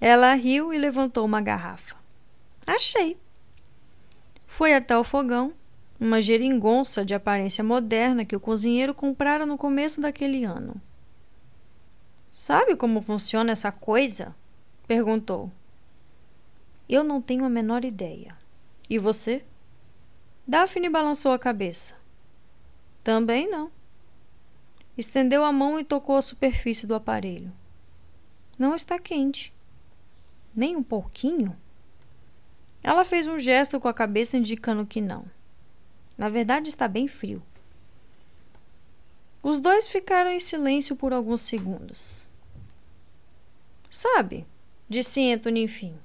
Ela 0.00 0.32
riu 0.34 0.72
e 0.72 0.78
levantou 0.78 1.24
uma 1.24 1.40
garrafa. 1.40 1.96
Achei. 2.66 3.18
Foi 4.46 4.74
até 4.74 4.96
o 4.96 5.04
fogão, 5.04 5.52
uma 6.00 6.22
geringonça 6.22 7.04
de 7.04 7.14
aparência 7.14 7.64
moderna 7.64 8.24
que 8.24 8.36
o 8.36 8.40
cozinheiro 8.40 8.94
comprara 8.94 9.44
no 9.44 9.58
começo 9.58 10.00
daquele 10.00 10.44
ano. 10.44 10.80
Sabe 12.32 12.76
como 12.76 13.02
funciona 13.02 13.52
essa 13.52 13.72
coisa? 13.72 14.34
perguntou. 14.86 15.50
Eu 16.88 17.04
não 17.04 17.20
tenho 17.20 17.44
a 17.44 17.50
menor 17.50 17.84
ideia. 17.84 18.36
E 18.88 18.98
você? 18.98 19.44
Daphne 20.46 20.88
balançou 20.88 21.32
a 21.32 21.38
cabeça. 21.38 21.94
Também 23.04 23.50
não. 23.50 23.70
Estendeu 24.96 25.44
a 25.44 25.52
mão 25.52 25.78
e 25.78 25.84
tocou 25.84 26.16
a 26.16 26.22
superfície 26.22 26.86
do 26.86 26.94
aparelho. 26.94 27.52
Não 28.58 28.74
está 28.74 28.98
quente. 28.98 29.52
Nem 30.54 30.74
um 30.74 30.82
pouquinho? 30.82 31.56
Ela 32.82 33.04
fez 33.04 33.26
um 33.26 33.38
gesto 33.38 33.78
com 33.78 33.88
a 33.88 33.94
cabeça 33.94 34.36
indicando 34.36 34.86
que 34.86 35.00
não. 35.00 35.26
Na 36.16 36.28
verdade, 36.28 36.70
está 36.70 36.88
bem 36.88 37.06
frio. 37.06 37.42
Os 39.42 39.60
dois 39.60 39.88
ficaram 39.88 40.30
em 40.30 40.40
silêncio 40.40 40.96
por 40.96 41.12
alguns 41.12 41.42
segundos. 41.42 42.26
Sabe, 43.88 44.46
disse 44.88 45.32
Anthony 45.32 45.62
enfim. 45.62 45.96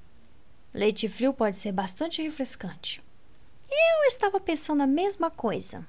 Leite 0.74 1.07
frio 1.07 1.34
pode 1.34 1.55
ser 1.55 1.71
bastante 1.71 2.21
refrescante. 2.21 3.01
Eu 3.69 4.07
estava 4.07 4.39
pensando 4.39 4.82
a 4.82 4.88
mesma 4.88 5.30
coisa. 5.30 5.86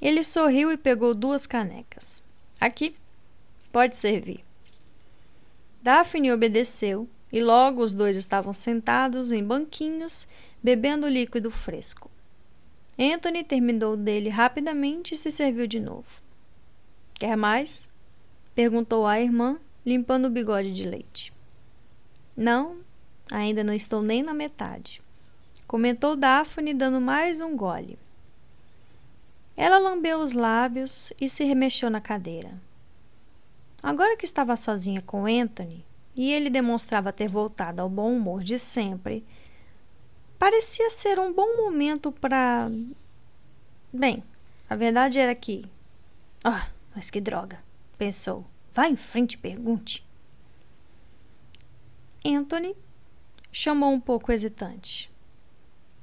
Ele 0.00 0.22
sorriu 0.22 0.70
e 0.72 0.76
pegou 0.76 1.14
duas 1.14 1.46
canecas. 1.46 2.22
Aqui, 2.60 2.96
pode 3.72 3.96
servir. 3.96 4.44
Daphne 5.82 6.32
obedeceu 6.32 7.08
e 7.32 7.42
logo 7.42 7.82
os 7.82 7.94
dois 7.94 8.16
estavam 8.16 8.52
sentados 8.52 9.32
em 9.32 9.42
banquinhos, 9.42 10.28
bebendo 10.62 11.08
líquido 11.08 11.50
fresco. 11.50 12.10
Anthony 12.98 13.42
terminou 13.42 13.96
dele 13.96 14.28
rapidamente 14.28 15.14
e 15.14 15.16
se 15.16 15.30
serviu 15.30 15.66
de 15.66 15.80
novo. 15.80 16.20
Quer 17.14 17.36
mais? 17.36 17.88
perguntou 18.54 19.06
a 19.06 19.20
irmã, 19.20 19.58
limpando 19.86 20.26
o 20.26 20.30
bigode 20.30 20.72
de 20.72 20.84
leite. 20.84 21.32
Não, 22.36 22.78
Ainda 23.30 23.62
não 23.62 23.72
estou 23.72 24.02
nem 24.02 24.22
na 24.22 24.34
metade. 24.34 25.00
Comentou 25.66 26.16
Daphne, 26.16 26.74
dando 26.74 27.00
mais 27.00 27.40
um 27.40 27.56
gole. 27.56 27.98
Ela 29.56 29.78
lambeu 29.78 30.20
os 30.20 30.32
lábios 30.32 31.12
e 31.20 31.28
se 31.28 31.44
remexeu 31.44 31.88
na 31.88 32.00
cadeira. 32.00 32.52
Agora 33.82 34.16
que 34.16 34.24
estava 34.24 34.56
sozinha 34.56 35.00
com 35.00 35.26
Anthony 35.26 35.84
e 36.16 36.32
ele 36.32 36.50
demonstrava 36.50 37.12
ter 37.12 37.28
voltado 37.28 37.80
ao 37.80 37.88
bom 37.88 38.12
humor 38.14 38.42
de 38.42 38.58
sempre, 38.58 39.24
parecia 40.38 40.90
ser 40.90 41.18
um 41.18 41.32
bom 41.32 41.56
momento 41.56 42.10
para. 42.10 42.70
Bem, 43.92 44.24
a 44.68 44.74
verdade 44.74 45.18
era 45.18 45.34
que. 45.34 45.64
Ah, 46.42 46.68
mas 46.94 47.10
que 47.10 47.20
droga! 47.20 47.62
pensou. 47.96 48.46
Vá 48.72 48.88
em 48.88 48.96
frente 48.96 49.34
e 49.34 49.38
pergunte. 49.38 50.04
Anthony 52.24 52.74
chamou 53.52 53.92
um 53.92 54.00
pouco 54.00 54.32
hesitante. 54.32 55.10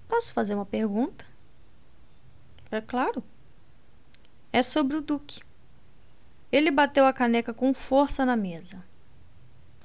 Posso 0.07 0.33
fazer 0.33 0.55
uma 0.55 0.65
pergunta? 0.65 1.25
É 2.71 2.81
claro. 2.81 3.23
É 4.51 4.61
sobre 4.61 4.97
o 4.97 5.01
Duque. 5.01 5.41
Ele 6.51 6.71
bateu 6.71 7.05
a 7.05 7.13
caneca 7.13 7.53
com 7.53 7.73
força 7.73 8.25
na 8.25 8.35
mesa. 8.35 8.83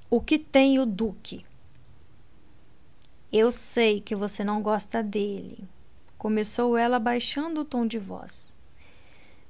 O 0.08 0.20
que 0.20 0.38
tem 0.38 0.78
o 0.78 0.86
Duque? 0.86 1.44
Eu 3.32 3.50
sei 3.50 4.00
que 4.00 4.14
você 4.14 4.44
não 4.44 4.60
gosta 4.60 5.02
dele, 5.02 5.64
começou 6.18 6.76
ela 6.76 6.98
baixando 6.98 7.62
o 7.62 7.64
tom 7.64 7.86
de 7.86 7.98
voz. 7.98 8.54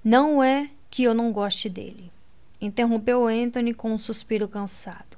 Não 0.04 0.42
é 0.42 0.70
que 0.88 1.02
eu 1.02 1.12
não 1.12 1.32
goste 1.32 1.68
dele, 1.68 2.12
interrompeu 2.60 3.26
Anthony 3.26 3.74
com 3.74 3.92
um 3.92 3.98
suspiro 3.98 4.46
cansado. 4.46 5.11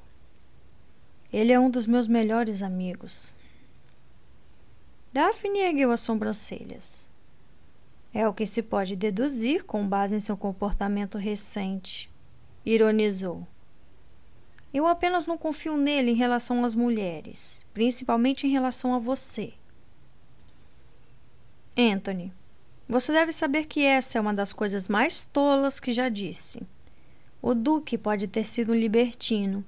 Ele 1.34 1.52
é 1.52 1.58
um 1.58 1.68
dos 1.68 1.84
meus 1.84 2.06
melhores 2.06 2.62
amigos. 2.62 3.32
Daphne 5.12 5.58
ergueu 5.58 5.90
as 5.90 5.98
sobrancelhas. 5.98 7.10
É 8.12 8.28
o 8.28 8.32
que 8.32 8.46
se 8.46 8.62
pode 8.62 8.94
deduzir 8.94 9.64
com 9.64 9.84
base 9.84 10.14
em 10.14 10.20
seu 10.20 10.36
comportamento 10.36 11.18
recente. 11.18 12.08
Ironizou. 12.64 13.44
Eu 14.72 14.86
apenas 14.86 15.26
não 15.26 15.36
confio 15.36 15.76
nele 15.76 16.12
em 16.12 16.14
relação 16.14 16.64
às 16.64 16.76
mulheres, 16.76 17.66
principalmente 17.74 18.46
em 18.46 18.50
relação 18.50 18.94
a 18.94 19.00
você. 19.00 19.54
Anthony, 21.76 22.32
você 22.88 23.10
deve 23.10 23.32
saber 23.32 23.66
que 23.66 23.82
essa 23.82 24.18
é 24.18 24.20
uma 24.20 24.32
das 24.32 24.52
coisas 24.52 24.86
mais 24.86 25.24
tolas 25.24 25.80
que 25.80 25.92
já 25.92 26.08
disse. 26.08 26.62
O 27.42 27.54
Duque 27.56 27.98
pode 27.98 28.28
ter 28.28 28.44
sido 28.44 28.70
um 28.70 28.76
libertino, 28.76 29.64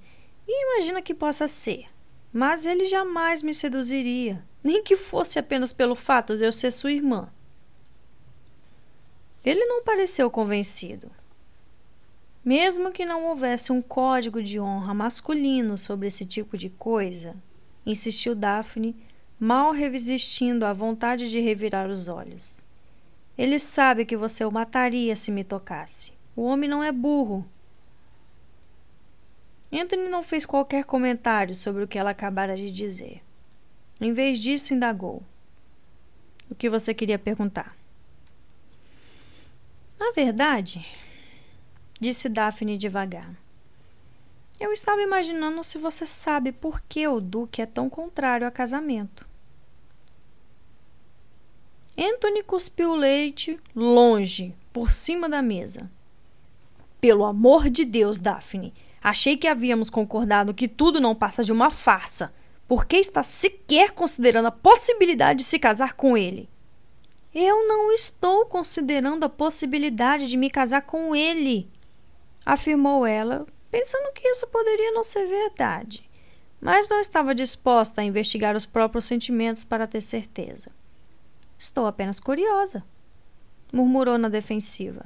e 0.46 0.76
imagina 0.76 1.02
que 1.02 1.14
possa 1.14 1.48
ser, 1.48 1.86
mas 2.32 2.66
ele 2.66 2.86
jamais 2.86 3.42
me 3.42 3.54
seduziria, 3.54 4.44
nem 4.62 4.82
que 4.82 4.96
fosse 4.96 5.38
apenas 5.38 5.72
pelo 5.72 5.94
fato 5.94 6.36
de 6.36 6.44
eu 6.44 6.52
ser 6.52 6.70
sua 6.70 6.92
irmã. 6.92 7.30
Ele 9.44 9.64
não 9.64 9.82
pareceu 9.82 10.30
convencido. 10.30 11.10
Mesmo 12.44 12.92
que 12.92 13.04
não 13.04 13.26
houvesse 13.26 13.72
um 13.72 13.82
código 13.82 14.42
de 14.42 14.58
honra 14.60 14.94
masculino 14.94 15.76
sobre 15.76 16.08
esse 16.08 16.24
tipo 16.24 16.56
de 16.56 16.68
coisa, 16.68 17.34
insistiu 17.84 18.34
Daphne, 18.34 18.96
mal 19.38 19.72
resistindo 19.72 20.64
à 20.64 20.72
vontade 20.72 21.30
de 21.30 21.40
revirar 21.40 21.88
os 21.88 22.08
olhos. 22.08 22.60
Ele 23.36 23.58
sabe 23.58 24.04
que 24.04 24.16
você 24.16 24.44
o 24.44 24.50
mataria 24.50 25.14
se 25.14 25.30
me 25.30 25.44
tocasse. 25.44 26.12
O 26.34 26.42
homem 26.42 26.68
não 26.68 26.82
é 26.82 26.90
burro. 26.90 27.46
Anthony 29.78 30.08
não 30.08 30.22
fez 30.22 30.46
qualquer 30.46 30.84
comentário 30.84 31.54
sobre 31.54 31.84
o 31.84 31.88
que 31.88 31.98
ela 31.98 32.10
acabara 32.10 32.56
de 32.56 32.72
dizer. 32.72 33.22
Em 34.00 34.12
vez 34.12 34.38
disso, 34.38 34.72
indagou: 34.72 35.22
O 36.50 36.54
que 36.54 36.70
você 36.70 36.94
queria 36.94 37.18
perguntar? 37.18 37.76
Na 39.98 40.12
verdade, 40.12 40.86
disse 42.00 42.28
Daphne 42.28 42.78
devagar. 42.78 43.34
Eu 44.58 44.72
estava 44.72 45.02
imaginando 45.02 45.62
se 45.62 45.76
você 45.76 46.06
sabe 46.06 46.52
por 46.52 46.80
que 46.80 47.06
o 47.06 47.20
Duque 47.20 47.60
é 47.60 47.66
tão 47.66 47.90
contrário 47.90 48.46
a 48.46 48.50
casamento. 48.50 49.26
Anthony 51.98 52.42
cuspiu 52.42 52.92
o 52.92 52.96
leite 52.96 53.58
longe, 53.74 54.54
por 54.72 54.90
cima 54.90 55.28
da 55.28 55.42
mesa. 55.42 55.90
Pelo 57.00 57.24
amor 57.24 57.68
de 57.68 57.84
Deus, 57.84 58.18
Daphne, 58.18 58.72
achei 59.08 59.36
que 59.36 59.46
havíamos 59.46 59.88
concordado 59.88 60.52
que 60.52 60.66
tudo 60.66 61.00
não 61.00 61.14
passa 61.14 61.44
de 61.44 61.52
uma 61.52 61.70
farsa. 61.70 62.34
Por 62.66 62.86
que 62.86 62.96
está 62.96 63.22
sequer 63.22 63.92
considerando 63.92 64.46
a 64.46 64.50
possibilidade 64.50 65.38
de 65.38 65.44
se 65.44 65.60
casar 65.60 65.92
com 65.92 66.16
ele? 66.16 66.48
Eu 67.32 67.68
não 67.68 67.92
estou 67.92 68.46
considerando 68.46 69.22
a 69.22 69.28
possibilidade 69.28 70.26
de 70.26 70.36
me 70.36 70.50
casar 70.50 70.82
com 70.82 71.14
ele, 71.14 71.70
afirmou 72.44 73.06
ela, 73.06 73.46
pensando 73.70 74.12
que 74.12 74.26
isso 74.26 74.44
poderia 74.48 74.90
não 74.90 75.04
ser 75.04 75.24
verdade, 75.28 76.10
mas 76.60 76.88
não 76.88 76.98
estava 76.98 77.32
disposta 77.32 78.00
a 78.00 78.04
investigar 78.04 78.56
os 78.56 78.66
próprios 78.66 79.04
sentimentos 79.04 79.62
para 79.62 79.86
ter 79.86 80.00
certeza. 80.00 80.72
Estou 81.56 81.86
apenas 81.86 82.18
curiosa, 82.18 82.82
murmurou 83.72 84.18
na 84.18 84.28
defensiva. 84.28 85.04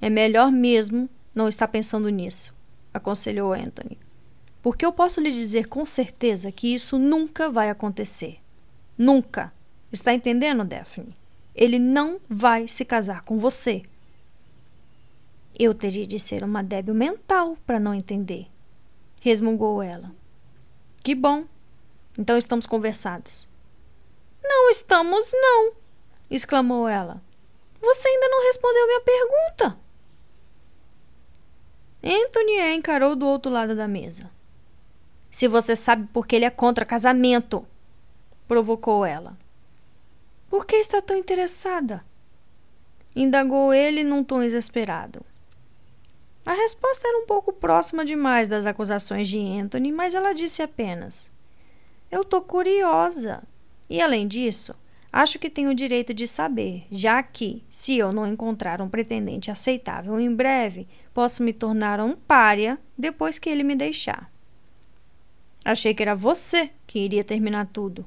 É 0.00 0.08
melhor 0.08 0.52
mesmo 0.52 1.10
não 1.34 1.48
estar 1.48 1.66
pensando 1.66 2.08
nisso, 2.08 2.53
aconselhou 2.94 3.52
Anthony. 3.52 3.98
Porque 4.62 4.86
eu 4.86 4.92
posso 4.92 5.20
lhe 5.20 5.30
dizer 5.30 5.68
com 5.68 5.84
certeza 5.84 6.50
que 6.50 6.72
isso 6.72 6.98
nunca 6.98 7.50
vai 7.50 7.68
acontecer. 7.68 8.38
Nunca. 8.96 9.52
Está 9.92 10.14
entendendo, 10.14 10.64
Daphne? 10.64 11.14
Ele 11.54 11.78
não 11.78 12.20
vai 12.28 12.66
se 12.66 12.84
casar 12.84 13.22
com 13.22 13.38
você. 13.38 13.82
Eu 15.56 15.74
teria 15.74 16.06
de 16.06 16.18
ser 16.18 16.42
uma 16.42 16.62
débil 16.62 16.94
mental 16.94 17.56
para 17.66 17.78
não 17.78 17.94
entender, 17.94 18.46
resmungou 19.20 19.82
ela. 19.82 20.10
Que 21.02 21.14
bom. 21.14 21.44
Então 22.18 22.36
estamos 22.36 22.66
conversados. 22.66 23.46
Não 24.42 24.70
estamos, 24.70 25.30
não, 25.32 25.72
exclamou 26.30 26.88
ela. 26.88 27.22
Você 27.80 28.08
ainda 28.08 28.28
não 28.28 28.44
respondeu 28.46 28.86
minha 28.86 29.00
pergunta. 29.00 29.83
Anthony 32.04 32.60
a 32.60 32.74
encarou 32.74 33.16
do 33.16 33.26
outro 33.26 33.50
lado 33.50 33.74
da 33.74 33.88
mesa. 33.88 34.30
Se 35.30 35.48
você 35.48 35.74
sabe 35.74 36.06
por 36.12 36.26
que 36.26 36.36
ele 36.36 36.44
é 36.44 36.50
contra 36.50 36.84
casamento, 36.84 37.66
provocou 38.46 39.06
ela. 39.06 39.38
Por 40.50 40.66
que 40.66 40.76
está 40.76 41.00
tão 41.00 41.16
interessada? 41.16 42.04
Indagou 43.16 43.72
ele 43.72 44.04
num 44.04 44.22
tom 44.22 44.42
exasperado. 44.42 45.24
A 46.44 46.52
resposta 46.52 47.08
era 47.08 47.18
um 47.18 47.26
pouco 47.26 47.54
próxima 47.54 48.04
demais 48.04 48.48
das 48.48 48.66
acusações 48.66 49.26
de 49.26 49.38
Anthony, 49.38 49.90
mas 49.90 50.14
ela 50.14 50.34
disse 50.34 50.62
apenas: 50.62 51.32
Eu 52.10 52.22
tô 52.22 52.42
curiosa. 52.42 53.42
E 53.88 54.00
além 54.00 54.28
disso, 54.28 54.74
acho 55.10 55.38
que 55.38 55.48
tenho 55.48 55.70
o 55.70 55.74
direito 55.74 56.12
de 56.12 56.28
saber, 56.28 56.86
já 56.90 57.22
que, 57.22 57.64
se 57.68 57.96
eu 57.96 58.12
não 58.12 58.26
encontrar 58.26 58.82
um 58.82 58.88
pretendente 58.90 59.50
aceitável 59.50 60.20
em 60.20 60.34
breve, 60.34 60.86
posso 61.14 61.42
me 61.42 61.52
tornar 61.52 62.00
um 62.00 62.16
pária 62.16 62.78
depois 62.98 63.38
que 63.38 63.48
ele 63.48 63.62
me 63.62 63.76
deixar. 63.76 64.30
Achei 65.64 65.94
que 65.94 66.02
era 66.02 66.14
você 66.14 66.70
que 66.86 66.98
iria 66.98 67.24
terminar 67.24 67.68
tudo, 67.72 68.04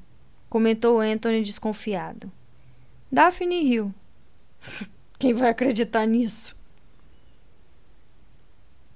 comentou 0.49 0.99
Anthony 0.99 1.41
desconfiado. 1.41 2.31
Daphne 3.11 3.63
riu. 3.63 3.93
Quem 5.17 5.33
vai 5.33 5.49
acreditar 5.49 6.05
nisso? 6.05 6.55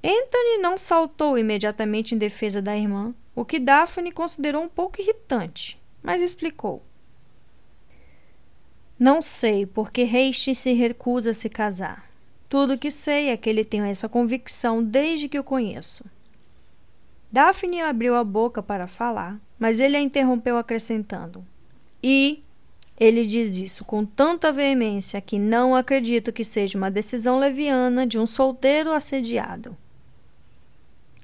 Anthony 0.03 0.57
não 0.59 0.77
saltou 0.77 1.37
imediatamente 1.37 2.13
em 2.13 2.17
defesa 2.17 2.61
da 2.61 2.75
irmã, 2.75 3.15
o 3.35 3.45
que 3.45 3.59
Daphne 3.59 4.11
considerou 4.11 4.61
um 4.63 4.69
pouco 4.69 5.01
irritante, 5.01 5.81
mas 6.03 6.21
explicou. 6.21 6.83
Não 8.99 9.21
sei 9.21 9.65
porque 9.65 10.03
Hastings 10.03 10.59
se 10.59 10.73
recusa 10.73 11.31
a 11.31 11.33
se 11.33 11.49
casar. 11.49 12.10
Tudo 12.51 12.77
que 12.77 12.91
sei 12.91 13.29
é 13.29 13.37
que 13.37 13.49
ele 13.49 13.63
tem 13.63 13.79
essa 13.83 14.09
convicção 14.09 14.83
desde 14.83 15.29
que 15.29 15.39
o 15.39 15.43
conheço. 15.43 16.03
Daphne 17.31 17.79
abriu 17.79 18.13
a 18.13 18.25
boca 18.25 18.61
para 18.61 18.87
falar, 18.87 19.39
mas 19.57 19.79
ele 19.79 19.95
a 19.95 20.01
interrompeu 20.01 20.57
acrescentando: 20.57 21.45
E 22.03 22.43
ele 22.99 23.25
diz 23.25 23.55
isso 23.55 23.85
com 23.85 24.03
tanta 24.03 24.51
veemência 24.51 25.21
que 25.21 25.39
não 25.39 25.73
acredito 25.73 26.33
que 26.33 26.43
seja 26.43 26.77
uma 26.77 26.91
decisão 26.91 27.39
leviana 27.39 28.05
de 28.05 28.19
um 28.19 28.27
solteiro 28.27 28.91
assediado. 28.91 29.77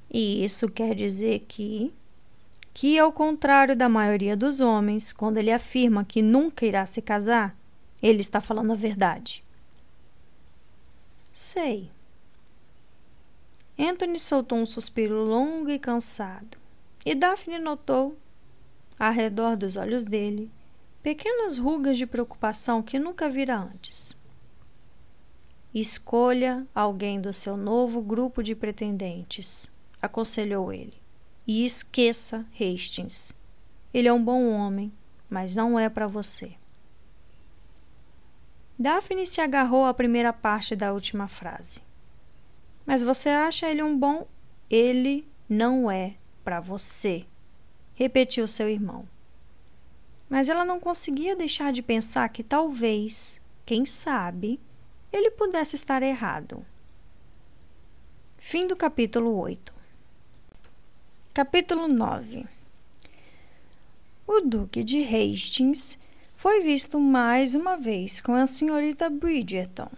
E 0.10 0.46
isso 0.46 0.70
quer 0.70 0.96
dizer 0.96 1.44
que 1.46 1.94
que 2.74 2.98
ao 2.98 3.12
contrário 3.12 3.76
da 3.76 3.90
maioria 3.90 4.38
dos 4.38 4.62
homens, 4.62 5.12
quando 5.12 5.40
ele 5.40 5.52
afirma 5.52 6.06
que 6.06 6.22
nunca 6.22 6.66
irá 6.66 6.86
se 6.86 7.02
casar, 7.02 7.54
ele 8.02 8.22
está 8.22 8.40
falando 8.40 8.72
a 8.72 8.76
verdade. 8.76 9.44
Sei. 11.40 11.92
Anthony 13.78 14.18
soltou 14.18 14.58
um 14.58 14.66
suspiro 14.66 15.24
longo 15.24 15.70
e 15.70 15.78
cansado, 15.78 16.58
e 17.06 17.14
Daphne 17.14 17.60
notou, 17.60 18.18
ao 18.98 19.12
redor 19.12 19.56
dos 19.56 19.76
olhos 19.76 20.04
dele, 20.04 20.50
pequenas 21.04 21.60
rugas 21.60 21.96
de 21.96 22.08
preocupação 22.08 22.82
que 22.82 22.98
nunca 22.98 23.30
vira 23.30 23.56
antes. 23.56 24.18
Escolha 25.72 26.66
alguém 26.74 27.22
do 27.22 27.32
seu 27.32 27.56
novo 27.56 28.02
grupo 28.02 28.42
de 28.42 28.56
pretendentes 28.56 29.72
aconselhou 30.02 30.74
ele. 30.74 31.00
E 31.46 31.64
esqueça 31.64 32.48
Hastings. 32.60 33.32
Ele 33.94 34.08
é 34.08 34.14
um 34.14 34.24
bom 34.24 34.50
homem, 34.50 34.92
mas 35.30 35.54
não 35.54 35.78
é 35.78 35.88
para 35.88 36.08
você. 36.08 36.56
Daphne 38.80 39.26
se 39.26 39.42
agarrou 39.42 39.86
à 39.86 39.94
primeira 39.94 40.32
parte 40.32 40.76
da 40.76 40.94
última 40.94 41.28
frase. 41.28 41.82
Mas 42.86 43.02
você 43.02 43.30
acha 43.30 43.68
ele 43.68 43.82
um 43.82 43.98
bom? 43.98 44.28
Ele 44.70 45.28
não 45.50 45.90
é 45.90 46.16
para 46.44 46.60
você, 46.60 47.26
repetiu 47.96 48.48
seu 48.48 48.70
irmão. 48.70 49.08
Mas 50.30 50.48
ela 50.48 50.64
não 50.64 50.80
conseguia 50.80 51.36
deixar 51.36 51.74
de 51.74 51.82
pensar 51.82 52.30
que 52.30 52.44
talvez, 52.44 53.42
quem 53.66 53.86
sabe, 53.86 54.60
ele 55.12 55.32
pudesse 55.32 55.76
estar 55.76 56.04
errado. 56.04 56.64
Fim 58.38 58.68
do 58.68 58.76
capítulo 58.76 59.36
8. 59.40 59.74
Capítulo 61.34 61.88
9 61.88 62.46
O 64.28 64.42
Duque 64.42 64.84
de 64.84 65.04
Hastings 65.04 65.98
foi 66.38 66.62
visto 66.62 67.00
mais 67.00 67.56
uma 67.56 67.78
vez 67.78 68.22
com 68.22 68.36
a 68.36 68.46
senhorita 68.46 69.10
Bridgerton. 69.10 69.90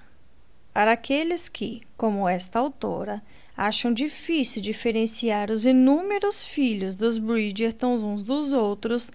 Para 0.74 0.94
aqueles 0.94 1.50
que, 1.50 1.82
como 1.98 2.30
esta 2.30 2.60
autora, 2.60 3.22
acham 3.58 3.94
difícil 3.94 4.62
diferenciar 4.62 5.52
os 5.52 5.66
inúmeros 5.66 6.42
filhos 6.42 6.96
dos 6.96 7.18
Bridgertons 7.18 8.02
uns 8.02 8.24
dos 8.24 8.54
outros, 8.54 9.12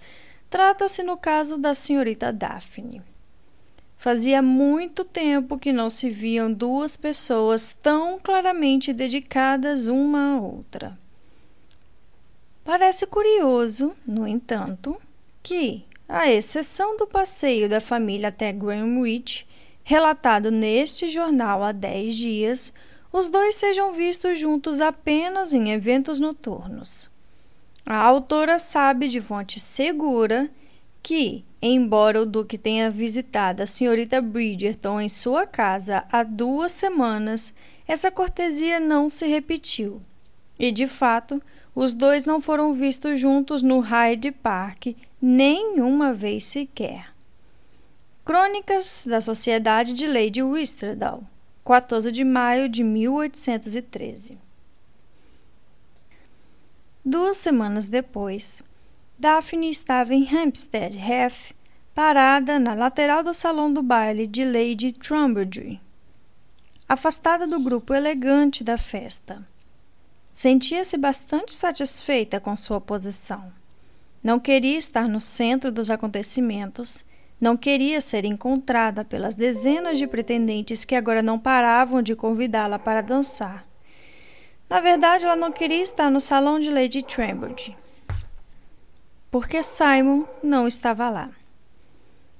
trata-se 0.50 1.02
no 1.02 1.16
caso 1.16 1.56
da 1.56 1.72
senhorita 1.72 2.30
Daphne. 2.30 3.00
Fazia 3.96 4.42
muito 4.42 5.02
tempo 5.02 5.58
que 5.58 5.72
não 5.72 5.88
se 5.88 6.10
viam 6.10 6.52
duas 6.52 6.94
pessoas 6.94 7.72
tão 7.72 8.18
claramente 8.18 8.92
dedicadas 8.92 9.86
uma 9.86 10.34
à 10.34 10.40
outra. 10.42 10.98
Parece 12.62 13.06
curioso, 13.06 13.94
no 14.06 14.28
entanto, 14.28 15.00
que, 15.42 15.86
à 16.08 16.30
exceção 16.30 16.96
do 16.96 17.06
passeio 17.06 17.68
da 17.68 17.80
família 17.80 18.28
até 18.28 18.52
Greenwich, 18.52 19.46
relatado 19.82 20.50
neste 20.50 21.08
jornal 21.08 21.62
há 21.62 21.72
dez 21.72 22.16
dias, 22.16 22.72
os 23.12 23.28
dois 23.28 23.54
sejam 23.54 23.92
vistos 23.92 24.38
juntos 24.38 24.80
apenas 24.80 25.52
em 25.52 25.70
eventos 25.70 26.18
noturnos. 26.18 27.10
A 27.86 27.96
autora 27.96 28.58
sabe 28.58 29.08
de 29.08 29.20
fonte 29.20 29.60
segura 29.60 30.50
que, 31.02 31.44
embora 31.60 32.22
o 32.22 32.26
Duque 32.26 32.56
tenha 32.56 32.90
visitado 32.90 33.62
a 33.62 33.66
senhorita 33.66 34.22
Bridgerton 34.22 35.02
em 35.02 35.08
sua 35.08 35.46
casa 35.46 36.04
há 36.10 36.22
duas 36.22 36.72
semanas, 36.72 37.52
essa 37.86 38.10
cortesia 38.10 38.80
não 38.80 39.10
se 39.10 39.26
repetiu. 39.26 40.00
E, 40.58 40.72
de 40.72 40.86
fato, 40.86 41.42
os 41.74 41.92
dois 41.92 42.24
não 42.24 42.40
foram 42.40 42.72
vistos 42.72 43.20
juntos 43.20 43.60
no 43.60 43.80
Hyde 43.80 44.32
Park 44.32 44.86
nenhuma 45.26 46.12
vez 46.12 46.44
sequer. 46.44 47.10
Crônicas 48.26 49.06
da 49.08 49.22
Sociedade 49.22 49.94
de 49.94 50.06
Lady 50.06 50.42
Whistledown, 50.42 51.22
14 51.64 52.12
de 52.12 52.22
maio 52.22 52.68
de 52.68 52.84
1813. 52.84 54.36
Duas 57.02 57.38
semanas 57.38 57.88
depois, 57.88 58.62
Daphne 59.18 59.70
estava 59.70 60.12
em 60.12 60.28
Hampstead 60.28 60.94
Heath, 60.94 61.54
parada 61.94 62.58
na 62.58 62.74
lateral 62.74 63.22
do 63.22 63.32
salão 63.32 63.72
do 63.72 63.82
baile 63.82 64.26
de 64.26 64.44
Lady 64.44 64.92
Trumbledre, 64.92 65.80
afastada 66.86 67.46
do 67.46 67.58
grupo 67.58 67.94
elegante 67.94 68.62
da 68.62 68.76
festa. 68.76 69.42
Sentia-se 70.34 70.98
bastante 70.98 71.54
satisfeita 71.54 72.38
com 72.38 72.54
sua 72.54 72.78
posição. 72.78 73.63
Não 74.24 74.40
queria 74.40 74.78
estar 74.78 75.06
no 75.06 75.20
centro 75.20 75.70
dos 75.70 75.90
acontecimentos, 75.90 77.04
não 77.38 77.58
queria 77.58 78.00
ser 78.00 78.24
encontrada 78.24 79.04
pelas 79.04 79.34
dezenas 79.34 79.98
de 79.98 80.06
pretendentes 80.06 80.82
que 80.82 80.94
agora 80.94 81.22
não 81.22 81.38
paravam 81.38 82.00
de 82.00 82.16
convidá-la 82.16 82.78
para 82.78 83.02
dançar. 83.02 83.66
Na 84.66 84.80
verdade, 84.80 85.26
ela 85.26 85.36
não 85.36 85.52
queria 85.52 85.82
estar 85.82 86.10
no 86.10 86.20
salão 86.20 86.58
de 86.58 86.70
Lady 86.70 87.02
Trembridge, 87.02 87.76
porque 89.30 89.62
Simon 89.62 90.24
não 90.42 90.66
estava 90.66 91.10
lá. 91.10 91.30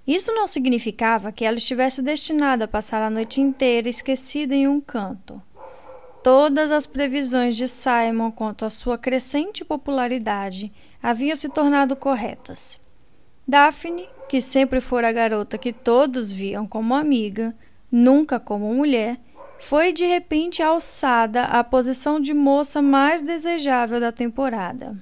Isso 0.07 0.33
não 0.33 0.47
significava 0.47 1.31
que 1.31 1.45
ela 1.45 1.59
estivesse 1.59 2.01
destinada 2.01 2.65
a 2.65 2.69
passar 2.69 3.03
a 3.03 3.11
noite 3.11 3.43
inteira 3.43 3.91
esquecida 3.91 4.55
em 4.55 4.67
um 4.67 4.81
canto. 4.81 5.41
Todas 6.23 6.71
as 6.71 6.87
previsões 6.87 7.55
de 7.55 7.69
Simon 7.69 8.31
quanto 8.31 8.65
à 8.65 8.71
sua 8.71 8.97
crescente 8.97 9.63
popularidade 9.63 10.73
haviam 11.05 11.37
se 11.37 11.51
tornado 11.51 11.95
corretas. 11.95 12.81
Daphne, 13.47 14.09
que 14.27 14.41
sempre 14.41 14.81
fora 14.81 15.11
a 15.11 15.13
garota 15.13 15.59
que 15.59 15.71
todos 15.71 16.33
viam 16.33 16.67
como 16.67 16.95
amiga, 16.95 17.55
nunca 17.93 18.41
como 18.41 18.73
mulher, 18.73 19.21
foi 19.61 19.93
de 19.93 20.07
repente 20.07 20.63
alçada 20.63 21.45
à 21.45 21.63
posição 21.63 22.19
de 22.19 22.33
moça 22.33 22.81
mais 22.81 23.21
desejável 23.21 24.01
da 24.01 24.11
temporada. 24.11 24.97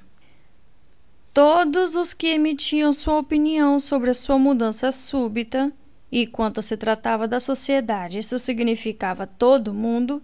Todos 1.32 1.94
os 1.94 2.12
que 2.12 2.26
emitiam 2.26 2.92
sua 2.92 3.20
opinião 3.20 3.78
sobre 3.78 4.10
a 4.10 4.14
sua 4.14 4.36
mudança 4.36 4.90
súbita, 4.90 5.72
e 6.10 6.26
quanto 6.26 6.60
se 6.62 6.76
tratava 6.76 7.28
da 7.28 7.38
sociedade, 7.38 8.18
isso 8.18 8.40
significava 8.40 9.24
todo 9.24 9.72
mundo, 9.72 10.20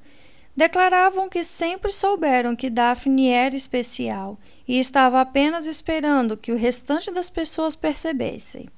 declaravam 0.56 1.28
que 1.28 1.44
sempre 1.44 1.92
souberam 1.92 2.56
que 2.56 2.68
Daphne 2.68 3.28
era 3.28 3.54
especial 3.54 4.36
e 4.68 4.78
estava 4.78 5.20
apenas 5.20 5.66
esperando 5.66 6.36
que 6.36 6.52
o 6.52 6.56
restante 6.56 7.10
das 7.10 7.30
pessoas 7.30 7.74
percebessem. 7.74 8.68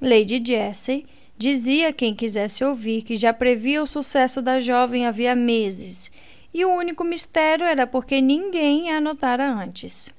Lady 0.00 0.40
Jessie 0.42 1.04
Dizia 1.40 1.90
quem 1.90 2.14
quisesse 2.14 2.62
ouvir 2.62 3.00
que 3.00 3.16
já 3.16 3.32
previa 3.32 3.82
o 3.82 3.86
sucesso 3.86 4.42
da 4.42 4.60
jovem 4.60 5.06
havia 5.06 5.34
meses, 5.34 6.12
e 6.52 6.66
o 6.66 6.70
único 6.70 7.02
mistério 7.02 7.64
era 7.64 7.86
porque 7.86 8.20
ninguém 8.20 8.92
a 8.92 9.00
notara 9.00 9.50
antes. 9.50 10.12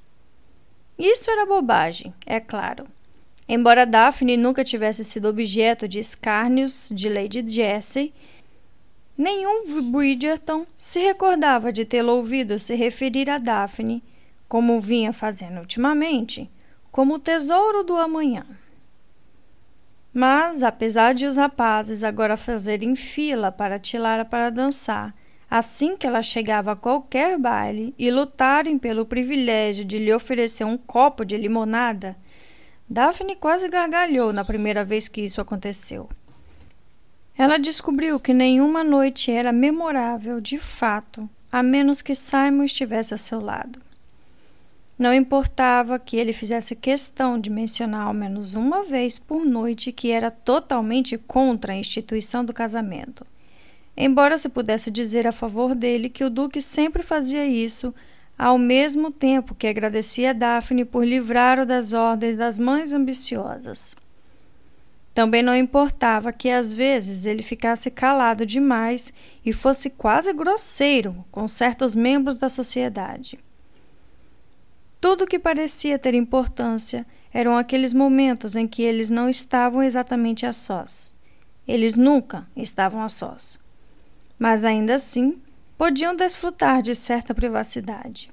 Isso 0.98 1.30
era 1.30 1.46
bobagem, 1.46 2.12
é 2.26 2.40
claro. 2.40 2.88
Embora 3.48 3.86
Daphne 3.86 4.36
nunca 4.36 4.64
tivesse 4.64 5.06
sido 5.06 5.30
objeto 5.30 5.88
de 5.88 6.00
escárnios 6.00 6.90
de 6.92 7.08
Lady 7.08 7.48
Jessie, 7.48 8.12
nenhum 9.16 9.92
Bridgerton 9.92 10.66
se 10.76 11.02
recordava 11.02 11.72
de 11.72 11.86
tê-lo 11.86 12.14
ouvido 12.14 12.58
se 12.58 12.74
referir 12.74 13.30
a 13.30 13.38
Daphne, 13.38 14.02
como 14.52 14.82
vinha 14.82 15.14
fazendo 15.14 15.62
ultimamente, 15.62 16.52
como 16.92 17.14
o 17.14 17.20
tesouro 17.20 17.86
do 17.86 17.96
amanhã. 17.96 18.46
Mas, 20.14 20.62
apesar 20.62 21.14
de 21.14 21.26
os 21.26 21.38
rapazes 21.38 22.04
agora 22.04 22.36
fazerem 22.36 22.94
fila 22.94 23.50
para 23.50 23.80
Tilara 23.80 24.26
para 24.26 24.50
dançar, 24.50 25.16
assim 25.50 25.96
que 25.96 26.06
ela 26.06 26.22
chegava 26.22 26.74
a 26.74 26.76
qualquer 26.76 27.38
baile 27.38 27.96
e 27.98 28.12
lutarem 28.12 28.78
pelo 28.78 29.06
privilégio 29.06 29.86
de 29.86 29.98
lhe 29.98 30.14
oferecer 30.14 30.66
um 30.66 30.78
copo 30.78 31.24
de 31.24 31.38
limonada, 31.38 32.18
Daphne 32.90 33.38
quase 33.38 33.70
gargalhou 33.70 34.34
na 34.34 34.44
primeira 34.44 34.84
vez 34.84 35.08
que 35.08 35.22
isso 35.22 35.40
aconteceu. 35.40 36.10
Ela 37.38 37.58
descobriu 37.58 38.20
que 38.20 38.34
nenhuma 38.34 38.84
noite 38.84 39.32
era 39.32 39.54
memorável 39.54 40.42
de 40.42 40.58
fato, 40.58 41.30
a 41.50 41.64
menos 41.64 42.02
que 42.02 42.14
Simon 42.14 42.66
estivesse 42.66 43.14
a 43.14 43.18
seu 43.18 43.40
lado. 43.40 43.91
Não 45.02 45.12
importava 45.12 45.98
que 45.98 46.16
ele 46.16 46.32
fizesse 46.32 46.76
questão 46.76 47.40
de 47.40 47.50
mencionar 47.50 48.06
ao 48.06 48.14
menos 48.14 48.54
uma 48.54 48.86
vez 48.86 49.18
por 49.18 49.44
noite 49.44 49.92
que 49.92 50.12
era 50.12 50.30
totalmente 50.30 51.18
contra 51.18 51.74
a 51.74 51.76
instituição 51.76 52.46
do 52.46 52.54
casamento. 52.54 53.26
Embora 53.98 54.38
se 54.38 54.48
pudesse 54.48 54.92
dizer 54.92 55.26
a 55.26 55.32
favor 55.32 55.74
dele 55.74 56.08
que 56.08 56.24
o 56.24 56.30
Duque 56.30 56.62
sempre 56.62 57.02
fazia 57.02 57.44
isso, 57.48 57.92
ao 58.38 58.60
mesmo 58.60 59.10
tempo 59.10 59.56
que 59.56 59.66
agradecia 59.66 60.30
a 60.30 60.34
Daphne 60.34 60.86
por 60.86 61.04
livrar-o 61.04 61.66
das 61.66 61.94
ordens 61.94 62.38
das 62.38 62.60
mães 62.60 62.94
ambiciosas. 62.94 63.96
Também 65.16 65.42
não 65.42 65.56
importava 65.56 66.32
que 66.32 66.52
às 66.52 66.72
vezes 66.72 67.26
ele 67.26 67.42
ficasse 67.42 67.90
calado 67.90 68.46
demais 68.46 69.12
e 69.44 69.52
fosse 69.52 69.90
quase 69.90 70.32
grosseiro 70.32 71.26
com 71.32 71.48
certos 71.48 71.96
membros 71.96 72.36
da 72.36 72.50
sociedade. 72.50 73.40
Tudo 75.02 75.26
que 75.26 75.40
parecia 75.40 75.98
ter 75.98 76.14
importância 76.14 77.08
eram 77.34 77.58
aqueles 77.58 77.92
momentos 77.92 78.56
em 78.56 78.68
que 78.68 78.84
eles 78.84 79.10
não 79.10 79.28
estavam 79.28 79.82
exatamente 79.82 80.46
a 80.46 80.54
sós. 80.54 81.16
Eles 81.68 81.98
nunca 81.98 82.48
estavam 82.56 83.02
a 83.02 83.10
sós. 83.10 83.60
Mas 84.38 84.64
ainda 84.64 84.94
assim, 84.94 85.42
podiam 85.76 86.16
desfrutar 86.16 86.84
de 86.84 86.94
certa 86.94 87.34
privacidade. 87.34 88.30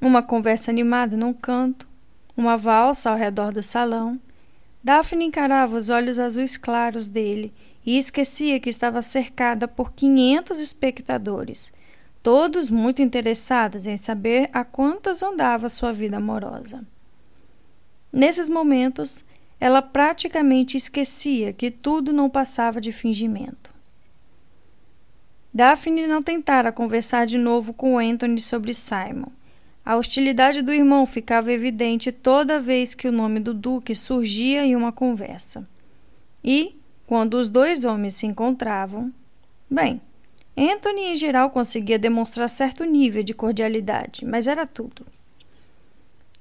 Uma 0.00 0.22
conversa 0.22 0.70
animada 0.70 1.14
num 1.14 1.34
canto, 1.34 1.86
uma 2.34 2.56
valsa 2.56 3.10
ao 3.10 3.16
redor 3.16 3.52
do 3.52 3.62
salão. 3.62 4.18
Daphne 4.82 5.26
encarava 5.26 5.76
os 5.76 5.90
olhos 5.90 6.18
azuis 6.18 6.56
claros 6.56 7.06
dele 7.06 7.52
e 7.84 7.98
esquecia 7.98 8.58
que 8.58 8.70
estava 8.70 9.02
cercada 9.02 9.68
por 9.68 9.92
quinhentos 9.92 10.58
espectadores 10.58 11.70
todos 12.26 12.68
muito 12.70 13.00
interessados 13.00 13.86
em 13.86 13.96
saber 13.96 14.50
a 14.52 14.64
quantas 14.64 15.22
andava 15.22 15.68
sua 15.68 15.92
vida 15.92 16.16
amorosa. 16.16 16.84
Nesses 18.12 18.48
momentos, 18.48 19.24
ela 19.60 19.80
praticamente 19.80 20.76
esquecia 20.76 21.52
que 21.52 21.70
tudo 21.70 22.12
não 22.12 22.28
passava 22.28 22.80
de 22.80 22.90
fingimento. 22.90 23.72
Daphne 25.54 26.08
não 26.08 26.20
tentara 26.20 26.72
conversar 26.72 27.26
de 27.26 27.38
novo 27.38 27.72
com 27.72 27.96
Anthony 27.96 28.40
sobre 28.40 28.74
Simon. 28.74 29.30
A 29.84 29.94
hostilidade 29.94 30.62
do 30.62 30.72
irmão 30.72 31.06
ficava 31.06 31.52
evidente 31.52 32.10
toda 32.10 32.58
vez 32.58 32.92
que 32.92 33.06
o 33.06 33.12
nome 33.12 33.38
do 33.38 33.54
Duque 33.54 33.94
surgia 33.94 34.64
em 34.64 34.74
uma 34.74 34.90
conversa. 34.90 35.64
E, 36.42 36.74
quando 37.06 37.34
os 37.34 37.48
dois 37.48 37.84
homens 37.84 38.14
se 38.14 38.26
encontravam, 38.26 39.12
bem, 39.70 40.00
Anthony, 40.56 41.12
em 41.12 41.16
geral, 41.16 41.50
conseguia 41.50 41.98
demonstrar 41.98 42.48
certo 42.48 42.84
nível 42.84 43.22
de 43.22 43.34
cordialidade, 43.34 44.24
mas 44.24 44.46
era 44.46 44.66
tudo. 44.66 45.06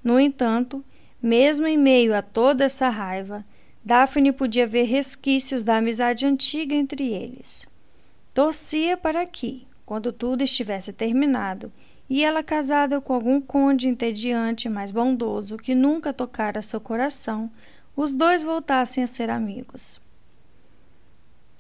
No 0.04 0.20
entanto, 0.20 0.84
mesmo 1.22 1.68
em 1.68 1.78
meio 1.78 2.16
a 2.16 2.22
toda 2.22 2.64
essa 2.64 2.88
raiva, 2.88 3.44
Daphne 3.84 4.32
podia 4.32 4.66
ver 4.66 4.84
resquícios 4.84 5.64
da 5.64 5.78
amizade 5.78 6.26
antiga 6.26 6.74
entre 6.74 7.12
eles. 7.12 7.68
Torcia 8.34 8.96
para 8.96 9.26
que, 9.26 9.68
quando 9.86 10.14
tudo 10.14 10.44
estivesse 10.44 10.94
terminado, 10.94 11.72
e 12.10 12.24
ela 12.24 12.44
casada 12.44 13.02
com 13.02 13.14
algum 13.14 13.42
conde 13.42 13.88
entediante 13.88 14.70
mais 14.70 14.92
bondoso 14.92 15.58
que 15.58 15.74
nunca 15.74 16.14
tocara 16.14 16.62
seu 16.62 16.80
coração, 16.80 17.50
os 17.96 18.14
dois 18.14 18.44
voltassem 18.44 19.04
a 19.04 19.08
ser 19.08 19.30
amigos. 19.30 20.00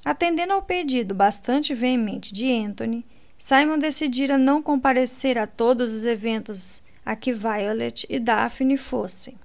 Atendendo 0.05 0.53
ao 0.53 0.61
pedido 0.61 1.15
bastante 1.15 1.73
veemente 1.73 2.31
de 2.31 2.51
Anthony, 2.51 3.03
Simon 3.35 3.79
decidira 3.79 4.37
não 4.37 4.61
comparecer 4.61 5.35
a 5.35 5.47
todos 5.47 5.91
os 5.91 6.05
eventos 6.05 6.83
a 7.03 7.15
que 7.15 7.33
Violet 7.33 8.05
e 8.07 8.19
Daphne 8.19 8.77
fossem. 8.77 9.35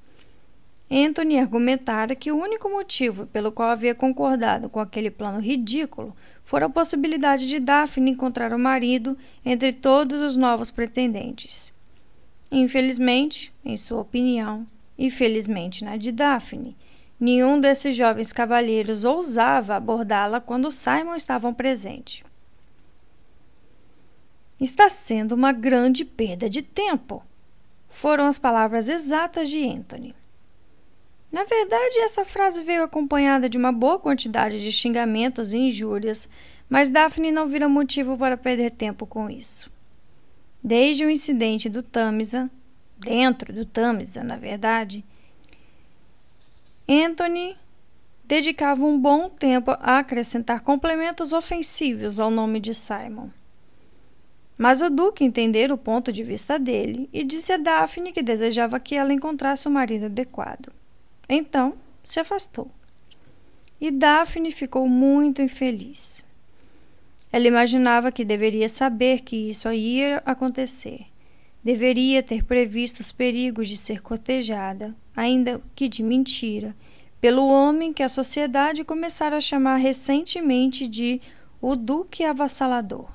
Anthony 0.90 1.38
argumentara 1.38 2.14
que 2.14 2.30
o 2.30 2.36
único 2.36 2.68
motivo 2.68 3.26
pelo 3.28 3.50
qual 3.50 3.70
havia 3.70 3.94
concordado 3.94 4.68
com 4.68 4.80
aquele 4.80 5.10
plano 5.10 5.40
ridículo 5.40 6.14
fora 6.44 6.66
a 6.66 6.70
possibilidade 6.70 7.48
de 7.48 7.58
Daphne 7.58 8.10
encontrar 8.10 8.52
o 8.52 8.58
marido 8.58 9.16
entre 9.42 9.72
todos 9.72 10.20
os 10.20 10.36
novos 10.36 10.70
pretendentes. 10.70 11.72
Infelizmente, 12.52 13.50
em 13.64 13.78
sua 13.78 14.00
opinião, 14.00 14.66
e 14.98 15.10
felizmente 15.10 15.82
na 15.82 15.96
de 15.96 16.12
Daphne, 16.12 16.76
nenhum 17.20 17.60
desses 17.60 17.94
jovens 17.94 18.32
cavalheiros 18.32 19.04
ousava 19.04 19.76
abordá-la 19.76 20.40
quando 20.40 20.70
Simon 20.70 21.14
estava 21.14 21.52
presente. 21.52 22.24
Está 24.58 24.88
sendo 24.88 25.32
uma 25.32 25.52
grande 25.52 26.04
perda 26.04 26.48
de 26.48 26.62
tempo, 26.62 27.22
foram 27.88 28.26
as 28.26 28.38
palavras 28.38 28.88
exatas 28.88 29.50
de 29.50 29.62
Anthony. 29.64 30.14
Na 31.30 31.44
verdade, 31.44 31.98
essa 32.00 32.24
frase 32.24 32.62
veio 32.62 32.82
acompanhada 32.82 33.48
de 33.48 33.56
uma 33.56 33.70
boa 33.70 33.98
quantidade 33.98 34.60
de 34.60 34.72
xingamentos 34.72 35.52
e 35.52 35.58
injúrias, 35.58 36.28
mas 36.68 36.90
Daphne 36.90 37.30
não 37.30 37.48
vira 37.48 37.68
motivo 37.68 38.16
para 38.18 38.36
perder 38.36 38.70
tempo 38.70 39.06
com 39.06 39.30
isso. 39.30 39.70
Desde 40.62 41.04
o 41.04 41.10
incidente 41.10 41.68
do 41.68 41.82
Tamisa, 41.82 42.50
dentro 42.98 43.52
do 43.52 43.64
Tamisa, 43.64 44.24
na 44.24 44.36
verdade, 44.36 45.04
Anthony 46.92 47.56
dedicava 48.24 48.84
um 48.84 48.98
bom 48.98 49.28
tempo 49.28 49.70
a 49.70 49.98
acrescentar 50.00 50.62
complementos 50.62 51.32
ofensivos 51.32 52.18
ao 52.18 52.32
nome 52.32 52.58
de 52.58 52.74
Simon. 52.74 53.28
Mas 54.58 54.80
o 54.80 54.90
Duque 54.90 55.22
entendera 55.22 55.72
o 55.72 55.78
ponto 55.78 56.10
de 56.10 56.24
vista 56.24 56.58
dele 56.58 57.08
e 57.12 57.22
disse 57.22 57.52
a 57.52 57.56
Daphne 57.58 58.10
que 58.10 58.24
desejava 58.24 58.80
que 58.80 58.96
ela 58.96 59.12
encontrasse 59.12 59.68
um 59.68 59.70
marido 59.70 60.06
adequado. 60.06 60.72
Então, 61.28 61.74
se 62.02 62.18
afastou. 62.18 62.68
E 63.80 63.92
Daphne 63.92 64.50
ficou 64.50 64.88
muito 64.88 65.40
infeliz. 65.40 66.24
Ela 67.32 67.46
imaginava 67.46 68.10
que 68.10 68.24
deveria 68.24 68.68
saber 68.68 69.20
que 69.20 69.50
isso 69.50 69.72
ia 69.72 70.20
acontecer. 70.26 71.06
Deveria 71.62 72.20
ter 72.20 72.44
previsto 72.44 72.98
os 72.98 73.12
perigos 73.12 73.68
de 73.68 73.76
ser 73.76 74.02
cortejada, 74.02 74.92
ainda 75.14 75.60
que 75.74 75.88
de 75.88 76.02
mentira, 76.02 76.74
pelo 77.20 77.46
homem 77.46 77.92
que 77.92 78.02
a 78.02 78.08
sociedade 78.08 78.84
começara 78.84 79.36
a 79.36 79.40
chamar 79.40 79.76
recentemente 79.76 80.88
de 80.88 81.20
o 81.60 81.76
Duque 81.76 82.24
Avassalador. 82.24 83.10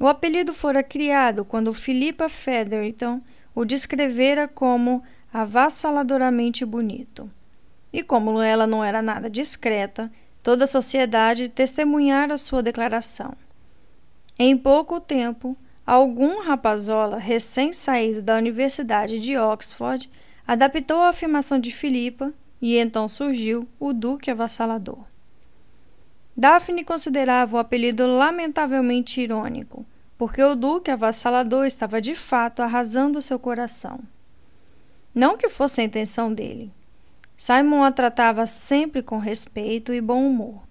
O 0.00 0.06
apelido 0.06 0.54
fora 0.54 0.82
criado 0.82 1.44
quando 1.44 1.74
Philippa 1.74 2.28
Featherton 2.28 3.20
o 3.54 3.64
descrevera 3.64 4.46
como 4.46 5.02
avassaladoramente 5.32 6.64
bonito. 6.64 7.28
E 7.92 8.02
como 8.02 8.40
ela 8.40 8.66
não 8.66 8.84
era 8.84 9.02
nada 9.02 9.28
discreta, 9.28 10.10
toda 10.42 10.64
a 10.64 10.68
sociedade 10.68 11.48
testemunhara 11.48 12.38
sua 12.38 12.62
declaração. 12.62 13.34
Em 14.38 14.56
pouco 14.56 15.00
tempo, 15.00 15.56
algum 15.84 16.42
rapazola 16.42 17.18
recém-saído 17.18 18.22
da 18.22 18.36
Universidade 18.36 19.18
de 19.18 19.36
Oxford 19.36 20.08
adaptou 20.48 21.02
a 21.02 21.10
afirmação 21.10 21.60
de 21.60 21.70
Filipa 21.70 22.32
e 22.62 22.78
então 22.78 23.06
surgiu 23.06 23.68
o 23.78 23.92
Duque 23.92 24.30
Avassalador. 24.30 25.04
Daphne 26.34 26.84
considerava 26.84 27.56
o 27.56 27.58
apelido 27.60 28.06
lamentavelmente 28.06 29.20
irônico, 29.20 29.84
porque 30.16 30.42
o 30.42 30.54
Duque 30.54 30.90
Avassalador 30.90 31.66
estava 31.66 32.00
de 32.00 32.14
fato 32.14 32.62
arrasando 32.62 33.20
seu 33.20 33.38
coração. 33.38 34.00
Não 35.14 35.36
que 35.36 35.50
fosse 35.50 35.82
a 35.82 35.84
intenção 35.84 36.32
dele. 36.32 36.72
Simon 37.36 37.82
a 37.82 37.92
tratava 37.92 38.46
sempre 38.46 39.02
com 39.02 39.18
respeito 39.18 39.92
e 39.92 40.00
bom 40.00 40.26
humor. 40.26 40.62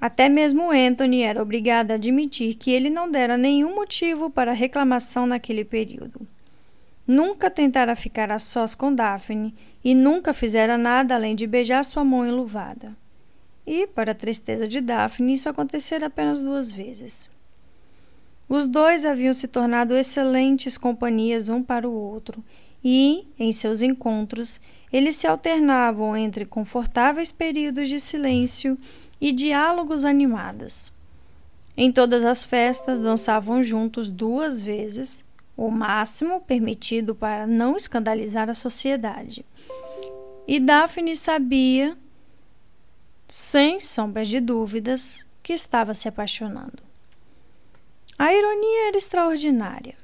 Até 0.00 0.28
mesmo 0.28 0.72
Anthony 0.72 1.22
era 1.22 1.40
obrigado 1.40 1.92
a 1.92 1.94
admitir 1.94 2.56
que 2.56 2.72
ele 2.72 2.90
não 2.90 3.08
dera 3.08 3.36
nenhum 3.36 3.76
motivo 3.76 4.28
para 4.28 4.52
reclamação 4.52 5.24
naquele 5.24 5.64
período. 5.64 6.26
Nunca 7.06 7.50
tentara 7.50 7.96
ficar 7.96 8.30
a 8.30 8.38
sós 8.38 8.74
com 8.74 8.94
Daphne 8.94 9.54
e 9.84 9.94
nunca 9.94 10.32
fizera 10.32 10.78
nada 10.78 11.14
além 11.14 11.34
de 11.34 11.46
beijar 11.46 11.84
sua 11.84 12.04
mão 12.04 12.26
enluvada. 12.26 12.96
E, 13.66 13.86
para 13.86 14.12
a 14.12 14.14
tristeza 14.14 14.66
de 14.66 14.80
Daphne, 14.80 15.34
isso 15.34 15.48
acontecera 15.48 16.06
apenas 16.06 16.42
duas 16.42 16.70
vezes. 16.70 17.28
Os 18.48 18.66
dois 18.66 19.04
haviam 19.04 19.32
se 19.32 19.48
tornado 19.48 19.94
excelentes 19.94 20.76
companhias 20.76 21.48
um 21.48 21.62
para 21.62 21.88
o 21.88 21.92
outro 21.92 22.44
e, 22.84 23.26
em 23.38 23.52
seus 23.52 23.82
encontros, 23.82 24.60
eles 24.92 25.16
se 25.16 25.26
alternavam 25.26 26.16
entre 26.16 26.44
confortáveis 26.44 27.32
períodos 27.32 27.88
de 27.88 27.98
silêncio 27.98 28.76
e 29.20 29.32
diálogos 29.32 30.04
animados. 30.04 30.92
Em 31.76 31.90
todas 31.90 32.24
as 32.24 32.44
festas, 32.44 33.00
dançavam 33.00 33.62
juntos 33.62 34.10
duas 34.10 34.60
vezes, 34.60 35.24
o 35.56 35.70
máximo 35.70 36.40
permitido 36.40 37.14
para 37.14 37.46
não 37.46 37.76
escandalizar 37.76 38.48
a 38.48 38.54
sociedade. 38.54 39.44
E 40.46 40.58
Daphne 40.58 41.16
sabia, 41.16 41.96
sem 43.28 43.78
sombra 43.78 44.24
de 44.24 44.40
dúvidas, 44.40 45.24
que 45.42 45.52
estava 45.52 45.94
se 45.94 46.08
apaixonando. 46.08 46.82
A 48.18 48.32
ironia 48.32 48.88
era 48.88 48.96
extraordinária. 48.96 49.94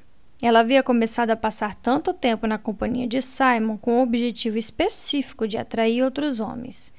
Ela 0.41 0.61
havia 0.61 0.81
começado 0.81 1.31
a 1.31 1.35
passar 1.35 1.75
tanto 1.75 2.13
tempo 2.13 2.47
na 2.47 2.57
companhia 2.57 3.07
de 3.07 3.21
Simon 3.21 3.77
com 3.77 3.99
o 3.99 4.03
objetivo 4.03 4.57
específico 4.57 5.47
de 5.47 5.57
atrair 5.57 6.01
outros 6.03 6.39
homens. 6.39 6.93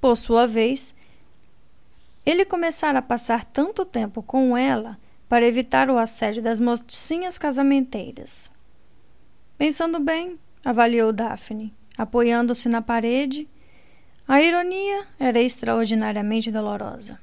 Por 0.00 0.16
sua 0.16 0.46
vez, 0.46 0.94
ele 2.24 2.44
começara 2.44 3.00
a 3.00 3.02
passar 3.02 3.44
tanto 3.44 3.84
tempo 3.84 4.22
com 4.22 4.56
ela 4.56 4.98
para 5.28 5.46
evitar 5.46 5.90
o 5.90 5.98
assédio 5.98 6.42
das 6.42 6.60
mocinhas 6.60 7.38
casamenteiras. 7.38 8.50
Pensando 9.58 9.98
bem, 9.98 10.38
avaliou 10.64 11.12
Daphne, 11.12 11.74
apoiando-se 11.96 12.68
na 12.68 12.82
parede, 12.82 13.48
a 14.28 14.42
ironia 14.42 15.06
era 15.18 15.40
extraordinariamente 15.40 16.50
dolorosa. 16.50 17.18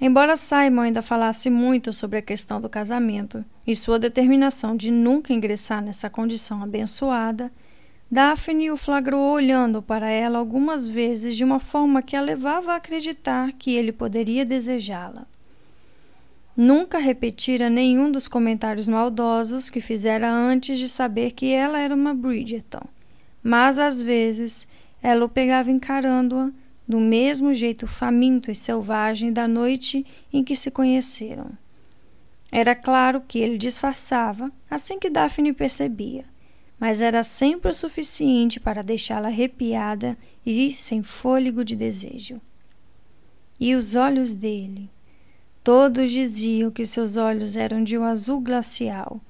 Embora 0.00 0.36
Simon 0.36 0.82
ainda 0.82 1.02
falasse 1.02 1.48
muito 1.48 1.92
sobre 1.92 2.18
a 2.18 2.22
questão 2.22 2.60
do 2.60 2.68
casamento 2.68 3.44
e 3.66 3.74
sua 3.74 3.98
determinação 3.98 4.76
de 4.76 4.90
nunca 4.90 5.32
ingressar 5.32 5.82
nessa 5.82 6.10
condição 6.10 6.62
abençoada, 6.62 7.50
Daphne 8.10 8.70
o 8.70 8.76
flagrou 8.76 9.32
olhando 9.32 9.82
para 9.82 10.08
ela 10.08 10.38
algumas 10.38 10.86
vezes 10.88 11.36
de 11.36 11.42
uma 11.42 11.58
forma 11.58 12.02
que 12.02 12.14
a 12.14 12.20
levava 12.20 12.72
a 12.72 12.76
acreditar 12.76 13.52
que 13.52 13.74
ele 13.74 13.90
poderia 13.90 14.44
desejá-la. 14.44 15.26
Nunca 16.56 16.98
repetira 16.98 17.68
nenhum 17.68 18.10
dos 18.10 18.26
comentários 18.26 18.88
maldosos 18.88 19.68
que 19.68 19.80
fizera 19.80 20.30
antes 20.30 20.78
de 20.78 20.88
saber 20.88 21.32
que 21.32 21.52
ela 21.52 21.78
era 21.78 21.94
uma 21.94 22.14
Bridgerton, 22.14 22.80
mas 23.42 23.78
às 23.78 24.00
vezes 24.00 24.66
ela 25.02 25.26
o 25.26 25.28
pegava 25.28 25.70
encarando-a 25.70 26.50
do 26.88 26.98
mesmo 26.98 27.52
jeito 27.52 27.86
faminto 27.86 28.50
e 28.50 28.54
selvagem 28.54 29.32
da 29.32 29.46
noite 29.46 30.06
em 30.32 30.42
que 30.42 30.56
se 30.56 30.70
conheceram. 30.70 31.50
Era 32.50 32.74
claro 32.74 33.20
que 33.20 33.38
ele 33.38 33.58
disfarçava 33.58 34.50
assim 34.70 34.98
que 34.98 35.10
Daphne 35.10 35.52
percebia, 35.52 36.24
mas 36.80 37.02
era 37.02 37.22
sempre 37.22 37.70
o 37.70 37.74
suficiente 37.74 38.58
para 38.58 38.82
deixá-la 38.82 39.28
arrepiada 39.28 40.16
e 40.44 40.72
sem 40.72 41.02
fôlego 41.02 41.62
de 41.62 41.76
desejo. 41.76 42.40
E 43.60 43.74
os 43.74 43.94
olhos 43.94 44.32
dele. 44.32 44.88
Todos 45.66 46.12
diziam 46.12 46.70
que 46.70 46.86
seus 46.86 47.16
olhos 47.16 47.56
eram 47.56 47.82
de 47.82 47.98
um 47.98 48.04
azul 48.04 48.38
glacial, 48.38 49.20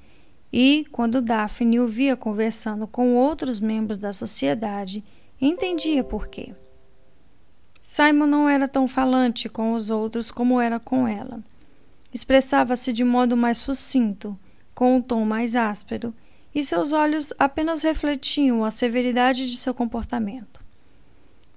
e, 0.52 0.86
quando 0.92 1.22
Daphne 1.22 1.80
o 1.80 1.88
via 1.88 2.14
conversando 2.14 2.86
com 2.86 3.14
outros 3.14 3.58
membros 3.58 3.98
da 3.98 4.12
sociedade, 4.12 5.02
entendia 5.40 6.04
por 6.04 6.28
quê. 6.28 6.52
Simon 7.80 8.26
não 8.26 8.46
era 8.46 8.68
tão 8.68 8.86
falante 8.86 9.48
com 9.48 9.72
os 9.72 9.88
outros 9.88 10.30
como 10.30 10.60
era 10.60 10.78
com 10.78 11.08
ela. 11.08 11.42
Expressava-se 12.12 12.92
de 12.92 13.02
modo 13.02 13.34
mais 13.34 13.56
sucinto, 13.56 14.38
com 14.74 14.96
um 14.96 15.00
tom 15.00 15.24
mais 15.24 15.56
áspero, 15.56 16.12
e 16.54 16.62
seus 16.62 16.92
olhos 16.92 17.32
apenas 17.38 17.82
refletiam 17.82 18.62
a 18.62 18.70
severidade 18.70 19.46
de 19.46 19.56
seu 19.56 19.72
comportamento. 19.72 20.62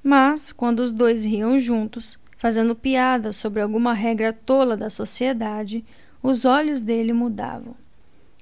Mas, 0.01 0.53
quando 0.53 0.79
os 0.79 0.93
dois 0.93 1.25
riam 1.25 1.59
juntos, 1.59 2.17
fazendo 2.39 2.75
piadas 2.75 3.35
sobre 3.35 3.61
alguma 3.61 3.93
regra 3.93 4.33
tola 4.33 4.75
da 4.75 4.89
sociedade, 4.89 5.85
os 6.23 6.45
olhos 6.45 6.81
dele 6.81 7.13
mudavam. 7.13 7.75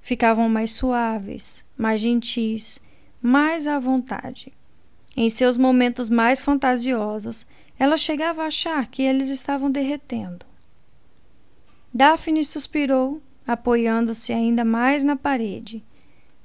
Ficavam 0.01 0.47
mais 0.47 0.71
suaves, 0.71 1.65
mais 1.75 1.99
gentis, 1.99 2.81
mais 3.21 3.67
à 3.67 3.77
vontade. 3.77 4.53
Em 5.17 5.27
seus 5.27 5.57
momentos 5.57 6.07
mais 6.07 6.39
fantasiosos, 6.39 7.45
ela 7.77 7.97
chegava 7.97 8.43
a 8.43 8.47
achar 8.47 8.87
que 8.87 9.01
eles 9.01 9.27
estavam 9.27 9.69
derretendo. 9.69 10.45
Daphne 11.93 12.45
suspirou, 12.45 13.21
apoiando-se 13.45 14.31
ainda 14.31 14.63
mais 14.63 15.03
na 15.03 15.17
parede, 15.17 15.83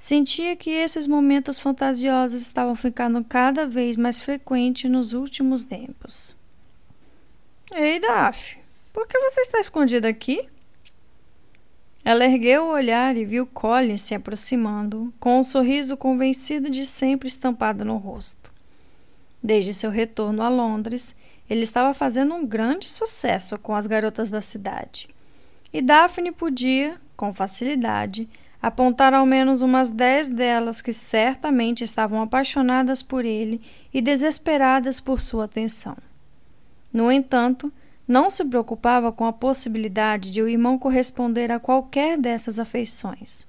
Sentia 0.03 0.57
que 0.57 0.68
esses 0.68 1.07
momentos 1.07 1.61
fantasiosos 1.61 2.42
estavam 2.42 2.74
ficando 2.74 3.22
cada 3.22 3.68
vez 3.68 3.96
mais 3.96 4.20
frequentes 4.20 4.90
nos 4.90 5.12
últimos 5.12 5.64
tempos. 5.64 6.34
Ei, 7.75 7.99
Daf, 7.99 8.59
por 8.93 9.09
que 9.09 9.18
você 9.18 9.41
está 9.41 9.59
escondida 9.59 10.07
aqui? 10.07 10.47
Ela 12.05 12.27
ergueu 12.27 12.64
o 12.64 12.73
olhar 12.73 13.16
e 13.16 13.25
viu 13.25 13.47
Colin 13.47 13.97
se 13.97 14.14
aproximando, 14.14 15.12
com 15.18 15.39
um 15.39 15.43
sorriso 15.43 15.97
convencido 15.97 16.68
de 16.68 16.85
sempre 16.85 17.29
estampado 17.29 17.83
no 17.83 17.97
rosto. 17.97 18.53
Desde 19.43 19.73
seu 19.73 19.91
retorno 19.91 20.43
a 20.43 20.51
Londres, 20.51 21.16
ele 21.49 21.62
estava 21.62 21.95
fazendo 21.95 22.35
um 22.35 22.47
grande 22.47 22.89
sucesso 22.89 23.59
com 23.59 23.75
as 23.75 23.87
garotas 23.87 24.29
da 24.29 24.43
cidade. 24.43 25.09
E 25.73 25.81
Daphne 25.81 26.31
podia, 26.31 27.01
com 27.16 27.33
facilidade, 27.33 28.29
apontar 28.61 29.14
ao 29.14 29.25
menos 29.25 29.62
umas 29.62 29.91
dez 29.91 30.29
delas 30.29 30.83
que 30.83 30.93
certamente 30.93 31.83
estavam 31.83 32.20
apaixonadas 32.20 33.03
por 33.03 33.25
ele 33.25 33.62
e 33.95 34.03
desesperadas 34.03 35.01
por 35.01 35.23
sua 35.23 35.47
atenção. 35.47 35.97
No 36.93 37.11
entanto, 37.11 37.72
não 38.07 38.28
se 38.28 38.45
preocupava 38.45 39.11
com 39.11 39.24
a 39.24 39.32
possibilidade 39.32 40.30
de 40.30 40.43
o 40.43 40.49
irmão 40.49 40.78
corresponder 40.78 41.51
a 41.51 41.59
qualquer 41.59 42.18
dessas 42.18 42.59
afeições. 42.59 43.47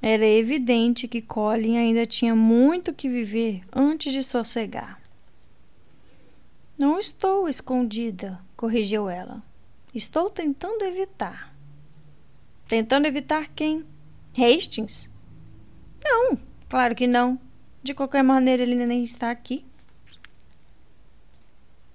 Era 0.00 0.24
evidente 0.24 1.06
que 1.06 1.20
Colin 1.20 1.76
ainda 1.76 2.06
tinha 2.06 2.34
muito 2.34 2.94
que 2.94 3.08
viver 3.08 3.62
antes 3.72 4.12
de 4.12 4.22
sossegar. 4.22 4.98
Não 6.78 6.98
estou 6.98 7.46
escondida, 7.46 8.40
corrigiu 8.56 9.10
ela. 9.10 9.42
Estou 9.94 10.30
tentando 10.30 10.82
evitar. 10.84 11.54
Tentando 12.66 13.06
evitar 13.06 13.48
quem? 13.48 13.84
Hastings? 14.34 15.10
Não, 16.02 16.38
claro 16.68 16.94
que 16.94 17.06
não. 17.06 17.38
De 17.82 17.92
qualquer 17.92 18.22
maneira, 18.22 18.62
ele 18.62 18.86
nem 18.86 19.02
está 19.02 19.30
aqui. 19.30 19.64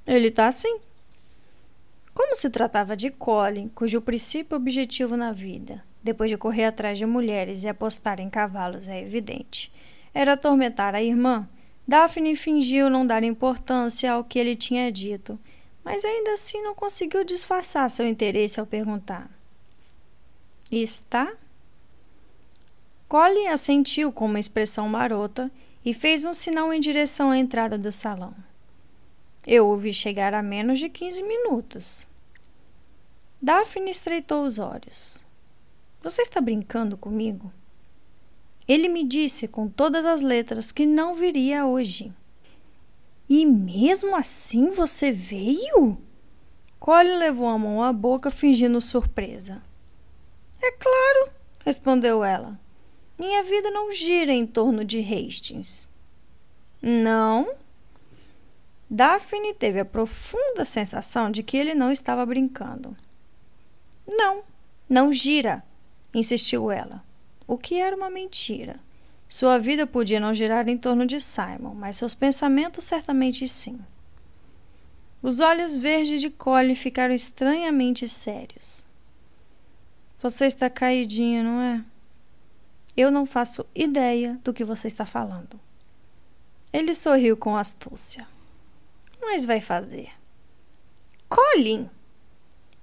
Ele 0.05 0.27
está 0.27 0.51
sim. 0.51 0.79
Como 2.13 2.35
se 2.35 2.49
tratava 2.49 2.95
de 2.95 3.09
Colin, 3.09 3.67
cujo 3.69 4.01
princípio 4.01 4.55
objetivo 4.55 5.17
na 5.17 5.31
vida, 5.31 5.83
depois 6.03 6.29
de 6.29 6.37
correr 6.37 6.65
atrás 6.65 6.97
de 6.97 7.05
mulheres 7.05 7.63
e 7.63 7.67
apostar 7.67 8.19
em 8.19 8.29
cavalos, 8.29 8.87
é 8.87 9.01
evidente, 9.01 9.71
era 10.13 10.33
atormentar 10.33 10.95
a 10.95 11.03
irmã, 11.03 11.49
Daphne 11.87 12.35
fingiu 12.35 12.89
não 12.89 13.05
dar 13.05 13.23
importância 13.23 14.11
ao 14.11 14.23
que 14.23 14.39
ele 14.39 14.55
tinha 14.55 14.91
dito, 14.91 15.37
mas 15.83 16.03
ainda 16.03 16.33
assim 16.33 16.61
não 16.63 16.73
conseguiu 16.73 17.23
disfarçar 17.23 17.89
seu 17.91 18.07
interesse 18.07 18.59
ao 18.59 18.65
perguntar: 18.65 19.29
Está? 20.71 21.31
Colin 23.07 23.47
assentiu 23.47 24.11
com 24.11 24.25
uma 24.25 24.39
expressão 24.39 24.89
marota 24.89 25.51
e 25.85 25.93
fez 25.93 26.25
um 26.25 26.33
sinal 26.33 26.73
em 26.73 26.79
direção 26.79 27.29
à 27.29 27.37
entrada 27.37 27.77
do 27.77 27.91
salão. 27.91 28.33
Eu 29.47 29.69
o 29.69 29.77
vi 29.77 29.93
chegar 29.93 30.33
a 30.33 30.41
menos 30.41 30.79
de 30.79 30.89
15 30.89 31.21
minutos. 31.21 32.07
Daphne 33.41 33.91
estreitou 33.91 34.43
os 34.43 34.57
olhos. 34.57 35.25
Você 36.01 36.23
está 36.23 36.41
brincando 36.41 36.97
comigo? 36.97 37.51
Ele 38.67 38.89
me 38.89 39.03
disse 39.03 39.47
com 39.47 39.67
todas 39.69 40.05
as 40.05 40.21
letras 40.21 40.71
que 40.71 40.85
não 40.85 41.13
viria 41.13 41.65
hoje. 41.65 42.11
E 43.29 43.45
mesmo 43.45 44.15
assim 44.15 44.71
você 44.71 45.11
veio? 45.11 45.97
Colin 46.79 47.17
levou 47.17 47.47
a 47.47 47.57
mão 47.57 47.83
à 47.83 47.93
boca, 47.93 48.31
fingindo 48.31 48.81
surpresa. 48.81 49.61
É 50.61 50.71
claro, 50.71 51.31
respondeu 51.63 52.23
ela. 52.23 52.59
Minha 53.17 53.43
vida 53.43 53.69
não 53.69 53.91
gira 53.91 54.31
em 54.31 54.45
torno 54.45 54.83
de 54.83 54.99
Hastings. 54.99 55.87
Não? 56.81 57.55
Daphne 58.95 59.53
teve 59.53 59.81
a 59.81 59.83
profunda 59.83 60.63
sensação 60.63 61.29
de 61.29 61.43
que 61.43 61.57
ele 61.57 61.75
não 61.75 61.91
estava 61.91 62.25
brincando. 62.25 62.95
Não, 64.07 64.41
não 64.87 65.11
gira, 65.11 65.61
insistiu 66.13 66.71
ela, 66.71 67.03
o 67.45 67.57
que 67.57 67.75
era 67.75 67.93
uma 67.93 68.09
mentira. 68.09 68.79
Sua 69.27 69.57
vida 69.57 69.85
podia 69.85 70.17
não 70.17 70.33
girar 70.33 70.69
em 70.69 70.77
torno 70.77 71.05
de 71.05 71.19
Simon, 71.19 71.73
mas 71.73 71.97
seus 71.97 72.15
pensamentos 72.15 72.85
certamente 72.85 73.45
sim. 73.49 73.77
Os 75.21 75.41
olhos 75.41 75.75
verdes 75.75 76.21
de 76.21 76.29
Colin 76.29 76.73
ficaram 76.73 77.13
estranhamente 77.13 78.07
sérios. 78.07 78.85
Você 80.21 80.45
está 80.45 80.69
caidinha, 80.69 81.43
não 81.43 81.59
é? 81.59 81.83
Eu 82.95 83.11
não 83.11 83.25
faço 83.25 83.65
ideia 83.75 84.39
do 84.41 84.53
que 84.53 84.63
você 84.63 84.87
está 84.87 85.05
falando. 85.05 85.59
Ele 86.71 86.93
sorriu 86.93 87.35
com 87.35 87.57
astúcia 87.57 88.25
mas 89.25 89.45
vai 89.45 89.61
fazer? 89.61 90.09
Colin! 91.27 91.89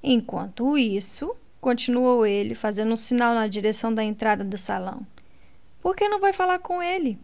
Enquanto 0.03 0.77
isso, 0.77 1.37
continuou 1.61 2.27
ele, 2.27 2.55
fazendo 2.55 2.93
um 2.93 2.97
sinal 2.97 3.35
na 3.35 3.47
direção 3.47 3.95
da 3.95 4.03
entrada 4.03 4.45
do 4.45 4.59
salão. 4.59 5.07
Por 5.81 5.97
que 5.97 6.09
não 6.09 6.21
vai 6.21 6.33
falar 6.33 6.59
com 6.59 6.83
ele? 6.83 7.19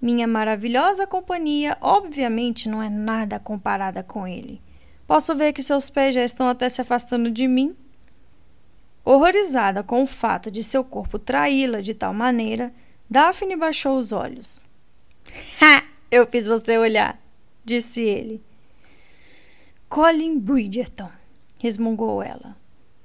Minha 0.00 0.26
maravilhosa 0.26 1.06
companhia, 1.06 1.76
obviamente, 1.80 2.68
não 2.68 2.82
é 2.82 2.90
nada 2.90 3.38
comparada 3.38 4.02
com 4.02 4.26
ele. 4.26 4.60
Posso 5.06 5.34
ver 5.34 5.52
que 5.52 5.62
seus 5.62 5.88
pés 5.88 6.14
já 6.14 6.24
estão 6.24 6.48
até 6.48 6.68
se 6.68 6.80
afastando 6.80 7.30
de 7.30 7.46
mim. 7.46 7.76
Horrorizada 9.04 9.82
com 9.82 10.02
o 10.02 10.06
fato 10.06 10.50
de 10.50 10.64
seu 10.64 10.84
corpo 10.84 11.18
traí-la 11.18 11.80
de 11.80 11.94
tal 11.94 12.12
maneira, 12.12 12.74
Daphne 13.08 13.56
baixou 13.56 13.96
os 13.96 14.12
olhos. 14.12 14.60
Ha! 15.62 15.84
Eu 16.10 16.26
fiz 16.26 16.46
você 16.46 16.78
olhar, 16.78 17.20
disse 17.64 18.00
ele. 18.00 18.42
Colin 19.96 20.38
Bridgerton, 20.38 21.10
resmungou 21.58 22.22
ela. 22.22 22.54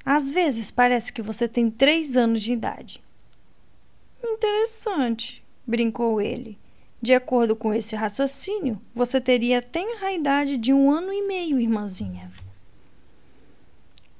Às 0.03 0.29
vezes 0.29 0.69
parece 0.69 1.13
que 1.13 1.21
você 1.21 1.47
tem 1.47 1.71
três 1.71 2.17
anos 2.17 2.41
de 2.41 2.51
idade. 2.51 3.01
Interessante, 4.21 5.41
brincou 5.65 6.19
ele. 6.19 6.59
De 7.01 7.13
acordo 7.13 7.55
com 7.55 7.73
esse 7.73 7.95
raciocínio, 7.95 8.77
você 8.93 9.21
teria 9.21 9.59
a 9.59 9.61
tenra 9.61 10.11
idade 10.11 10.57
de 10.57 10.73
um 10.73 10.91
ano 10.91 11.13
e 11.13 11.25
meio, 11.25 11.61
irmãzinha. 11.61 12.29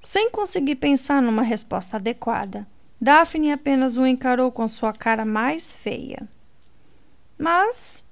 Sem 0.02 0.32
conseguir 0.32 0.76
pensar 0.76 1.22
numa 1.22 1.44
resposta 1.44 1.98
adequada, 1.98 2.66
Daphne 3.02 3.52
apenas 3.52 3.98
o 3.98 4.08
encarou 4.08 4.50
com 4.50 4.66
sua 4.70 4.94
cara 4.94 5.26
mais 5.26 5.74
feia. 5.74 6.26
Mas 7.38 8.06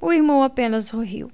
o 0.00 0.10
irmão 0.10 0.42
apenas 0.42 0.86
sorriu. 0.86 1.30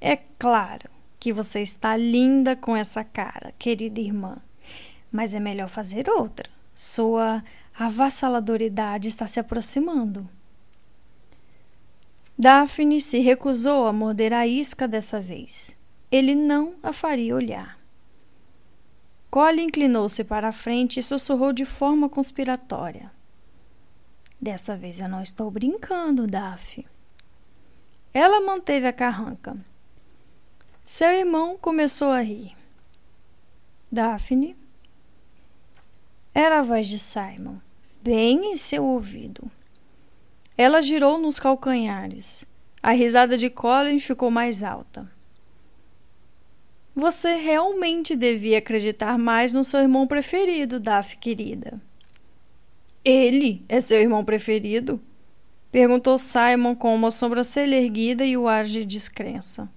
É 0.00 0.16
claro, 0.16 0.97
que 1.18 1.32
você 1.32 1.60
está 1.60 1.96
linda 1.96 2.54
com 2.54 2.76
essa 2.76 3.02
cara, 3.02 3.52
querida 3.58 4.00
irmã. 4.00 4.38
Mas 5.10 5.34
é 5.34 5.40
melhor 5.40 5.68
fazer 5.68 6.08
outra. 6.08 6.48
Sua 6.74 7.42
avassaladoridade 7.76 9.08
está 9.08 9.26
se 9.26 9.40
aproximando. 9.40 10.28
Daphne 12.38 13.00
se 13.00 13.18
recusou 13.18 13.86
a 13.86 13.92
morder 13.92 14.32
a 14.32 14.46
isca 14.46 14.86
dessa 14.86 15.20
vez. 15.20 15.76
Ele 16.10 16.34
não 16.34 16.74
a 16.82 16.92
faria 16.92 17.34
olhar. 17.34 17.78
Colin 19.30 19.64
inclinou-se 19.64 20.22
para 20.24 20.48
a 20.48 20.52
frente 20.52 21.00
e 21.00 21.02
sussurrou 21.02 21.52
de 21.52 21.64
forma 21.64 22.08
conspiratória. 22.08 23.10
Dessa 24.40 24.76
vez 24.76 25.00
eu 25.00 25.08
não 25.08 25.20
estou 25.20 25.50
brincando, 25.50 26.26
Daphne. 26.26 26.86
Ela 28.14 28.40
manteve 28.40 28.86
a 28.86 28.92
carranca. 28.92 29.56
Seu 30.90 31.10
irmão 31.10 31.58
começou 31.60 32.08
a 32.08 32.22
rir. 32.22 32.56
Daphne? 33.92 34.56
Era 36.34 36.60
a 36.60 36.62
voz 36.62 36.88
de 36.88 36.98
Simon, 36.98 37.58
bem 38.02 38.52
em 38.52 38.56
seu 38.56 38.82
ouvido. 38.82 39.50
Ela 40.56 40.80
girou 40.80 41.18
nos 41.18 41.38
calcanhares. 41.38 42.46
A 42.82 42.92
risada 42.92 43.36
de 43.36 43.50
Colin 43.50 43.98
ficou 43.98 44.30
mais 44.30 44.62
alta. 44.62 45.06
Você 46.94 47.36
realmente 47.36 48.16
devia 48.16 48.56
acreditar 48.56 49.18
mais 49.18 49.52
no 49.52 49.62
seu 49.62 49.80
irmão 49.80 50.06
preferido, 50.06 50.80
Daphne 50.80 51.20
querida. 51.20 51.78
Ele 53.04 53.62
é 53.68 53.78
seu 53.78 54.00
irmão 54.00 54.24
preferido? 54.24 54.98
Perguntou 55.70 56.16
Simon 56.16 56.74
com 56.74 56.94
uma 56.94 57.10
sobrancelha 57.10 57.76
erguida 57.76 58.24
e 58.24 58.38
o 58.38 58.48
ar 58.48 58.64
de 58.64 58.86
descrença. 58.86 59.68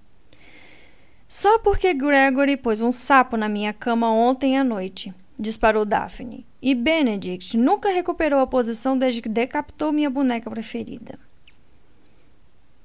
Só 1.32 1.58
porque 1.60 1.94
Gregory 1.94 2.58
pôs 2.58 2.82
um 2.82 2.90
sapo 2.90 3.38
na 3.38 3.48
minha 3.48 3.72
cama 3.72 4.12
ontem 4.12 4.58
à 4.58 4.62
noite, 4.62 5.14
disparou 5.38 5.82
Daphne. 5.82 6.44
E 6.60 6.74
Benedict 6.74 7.56
nunca 7.56 7.88
recuperou 7.88 8.38
a 8.38 8.46
posição 8.46 8.98
desde 8.98 9.22
que 9.22 9.30
decapitou 9.30 9.92
minha 9.92 10.10
boneca 10.10 10.50
preferida. 10.50 11.18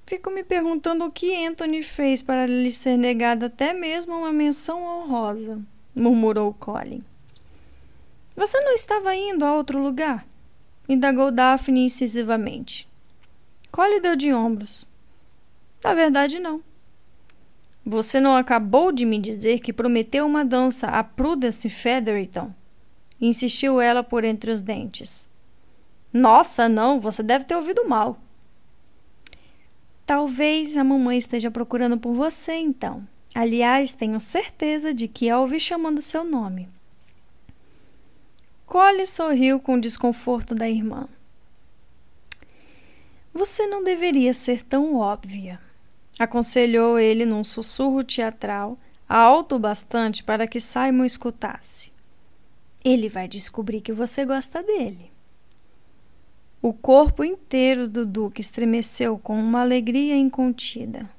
Fico 0.05 0.31
me 0.31 0.45
perguntando 0.45 1.03
o 1.03 1.11
que 1.11 1.45
Anthony 1.45 1.83
fez 1.83 2.21
para 2.21 2.45
lhe 2.45 2.71
ser 2.71 2.95
negada 2.95 3.47
até 3.47 3.73
mesmo 3.73 4.17
uma 4.17 4.31
menção 4.31 4.81
honrosa, 4.81 5.59
murmurou 5.93 6.53
Colin. 6.53 7.03
Você 8.33 8.57
não 8.61 8.71
estava 8.71 9.13
indo 9.13 9.43
a 9.43 9.53
outro 9.57 9.77
lugar? 9.77 10.25
indagou 10.87 11.31
Daphne 11.31 11.83
incisivamente. 11.83 12.87
Collie 13.73 13.99
deu 13.99 14.15
de 14.15 14.31
ombros. 14.31 14.87
Na 15.83 15.93
verdade, 15.93 16.39
não. 16.39 16.63
Você 17.89 18.19
não 18.19 18.35
acabou 18.35 18.91
de 18.91 19.05
me 19.05 19.17
dizer 19.17 19.61
que 19.61 19.71
prometeu 19.71 20.25
uma 20.25 20.43
dança 20.43 20.87
a 20.87 21.01
Prudence 21.01 21.69
Featherton? 21.69 22.53
Insistiu 23.19 23.79
ela 23.79 24.03
por 24.03 24.25
entre 24.25 24.51
os 24.51 24.59
dentes. 24.59 25.29
Nossa, 26.11 26.67
não, 26.67 26.99
você 26.99 27.23
deve 27.23 27.45
ter 27.45 27.55
ouvido 27.55 27.87
mal. 27.87 28.19
Talvez 30.05 30.75
a 30.75 30.83
mamãe 30.83 31.17
esteja 31.17 31.49
procurando 31.49 31.97
por 31.97 32.13
você, 32.13 32.55
então. 32.55 33.07
Aliás, 33.33 33.93
tenho 33.93 34.19
certeza 34.19 34.93
de 34.93 35.07
que 35.07 35.29
a 35.29 35.39
ouvi 35.39 35.57
chamando 35.57 36.01
seu 36.01 36.25
nome. 36.25 36.67
Cole 38.65 39.05
sorriu 39.05 39.61
com 39.61 39.75
o 39.75 39.81
desconforto 39.81 40.53
da 40.53 40.69
irmã. 40.69 41.07
Você 43.33 43.65
não 43.65 43.81
deveria 43.81 44.33
ser 44.33 44.61
tão 44.61 44.97
óbvia, 44.97 45.57
aconselhou 46.19 46.97
ele 46.99 47.25
num 47.25 47.43
sussurro 47.43 48.03
teatral, 48.03 48.77
alto 49.07 49.55
o 49.55 49.59
bastante 49.59 50.23
para 50.23 50.47
que 50.47 50.59
Simon 50.59 51.05
escutasse. 51.05 51.91
Ele 52.83 53.09
vai 53.09 53.27
descobrir 53.27 53.81
que 53.81 53.93
você 53.93 54.25
gosta 54.25 54.63
dele. 54.63 55.11
O 56.61 56.73
corpo 56.73 57.23
inteiro 57.23 57.87
do 57.87 58.05
Duque 58.05 58.41
estremeceu 58.41 59.17
com 59.17 59.39
uma 59.39 59.61
alegria 59.61 60.15
incontida. 60.15 61.09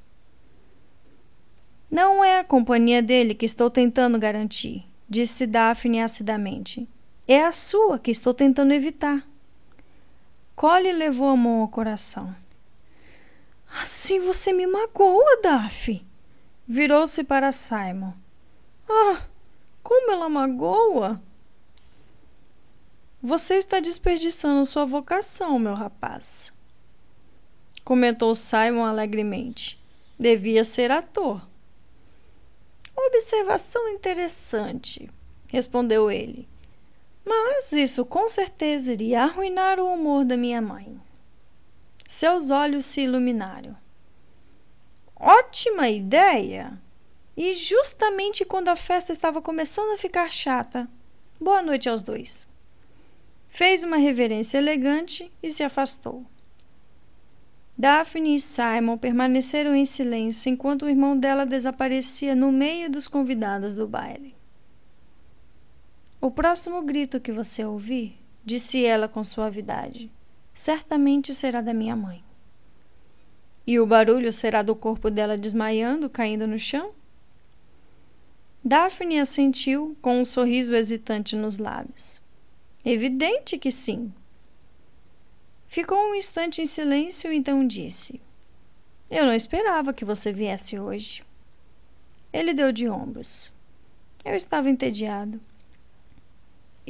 Não 1.90 2.22
é 2.22 2.40
a 2.40 2.44
companhia 2.44 3.02
dele 3.02 3.34
que 3.34 3.46
estou 3.46 3.70
tentando 3.70 4.18
garantir, 4.18 4.84
disse 5.08 5.46
Daphne 5.46 6.02
acidamente. 6.02 6.88
É 7.26 7.44
a 7.44 7.52
sua 7.52 7.98
que 7.98 8.10
estou 8.10 8.34
tentando 8.34 8.72
evitar. 8.72 9.26
Collie 10.56 10.92
levou 10.92 11.28
a 11.28 11.36
mão 11.36 11.60
ao 11.60 11.68
coração. 11.68 12.34
Assim 13.70 14.20
você 14.20 14.52
me 14.52 14.66
magoa, 14.66 15.40
Daphne. 15.42 16.06
Virou-se 16.66 17.22
para 17.24 17.52
Simon. 17.52 18.12
Ah, 18.88 19.22
como 19.82 20.12
ela 20.12 20.28
magoa! 20.28 21.22
Você 23.22 23.54
está 23.54 23.80
desperdiçando 23.80 24.64
sua 24.64 24.84
vocação, 24.84 25.58
meu 25.58 25.74
rapaz. 25.74 26.52
Comentou 27.84 28.34
Simon 28.34 28.84
alegremente. 28.84 29.82
Devia 30.18 30.62
ser 30.62 30.90
ator. 30.90 31.40
Observação 32.96 33.88
interessante, 33.88 35.08
respondeu 35.50 36.10
ele. 36.10 36.48
Mas 37.24 37.72
isso 37.72 38.04
com 38.04 38.28
certeza 38.28 38.92
iria 38.92 39.22
arruinar 39.22 39.78
o 39.78 39.92
humor 39.92 40.24
da 40.24 40.36
minha 40.36 40.60
mãe. 40.60 41.00
Seus 42.08 42.50
olhos 42.50 42.84
se 42.86 43.02
iluminaram. 43.02 43.76
Ótima 45.14 45.88
ideia! 45.88 46.76
E 47.36 47.52
justamente 47.52 48.44
quando 48.44 48.68
a 48.68 48.74
festa 48.74 49.12
estava 49.12 49.40
começando 49.40 49.92
a 49.94 49.96
ficar 49.96 50.32
chata. 50.32 50.88
Boa 51.40 51.62
noite 51.62 51.88
aos 51.88 52.02
dois 52.02 52.48
fez 53.48 53.82
uma 53.82 53.96
reverência 53.96 54.58
elegante 54.58 55.32
e 55.42 55.50
se 55.50 55.62
afastou. 55.64 56.24
Daphne 57.76 58.34
e 58.34 58.40
Simon 58.40 58.98
permaneceram 58.98 59.74
em 59.74 59.84
silêncio 59.84 60.50
enquanto 60.50 60.82
o 60.82 60.88
irmão 60.88 61.16
dela 61.16 61.46
desaparecia 61.46 62.34
no 62.34 62.52
meio 62.52 62.90
dos 62.90 63.08
convidados 63.08 63.74
do 63.74 63.86
baile. 63.86 64.36
O 66.20 66.30
próximo 66.30 66.82
grito 66.82 67.20
que 67.20 67.32
você 67.32 67.64
ouvir, 67.64 68.18
disse 68.44 68.84
ela 68.84 69.08
com 69.08 69.22
suavidade, 69.22 70.10
certamente 70.58 71.32
será 71.32 71.60
da 71.60 71.72
minha 71.72 71.94
mãe. 71.94 72.20
E 73.64 73.78
o 73.78 73.86
barulho 73.86 74.32
será 74.32 74.60
do 74.60 74.74
corpo 74.74 75.08
dela 75.08 75.38
desmaiando, 75.38 76.10
caindo 76.10 76.48
no 76.48 76.58
chão? 76.58 76.90
Daphne 78.64 79.20
assentiu 79.20 79.96
com 80.02 80.20
um 80.20 80.24
sorriso 80.24 80.74
hesitante 80.74 81.36
nos 81.36 81.58
lábios. 81.58 82.20
Evidente 82.84 83.56
que 83.56 83.70
sim. 83.70 84.12
Ficou 85.68 85.96
um 85.96 86.14
instante 86.16 86.60
em 86.60 86.66
silêncio 86.66 87.32
então 87.32 87.64
disse: 87.64 88.20
Eu 89.08 89.26
não 89.26 89.34
esperava 89.34 89.92
que 89.92 90.04
você 90.04 90.32
viesse 90.32 90.76
hoje. 90.76 91.22
Ele 92.32 92.52
deu 92.52 92.72
de 92.72 92.88
ombros. 92.88 93.52
Eu 94.24 94.34
estava 94.34 94.68
entediado. 94.68 95.40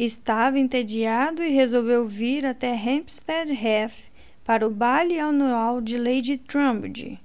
Estava 0.00 0.60
entediado 0.60 1.42
e 1.42 1.48
resolveu 1.48 2.06
vir 2.06 2.46
até 2.46 2.72
Hampstead 2.72 3.50
Heath 3.50 4.12
para 4.44 4.64
o 4.64 4.70
baile 4.70 5.18
anual 5.18 5.80
de 5.80 5.98
Lady 5.98 6.38
Trumbridge. 6.38 7.18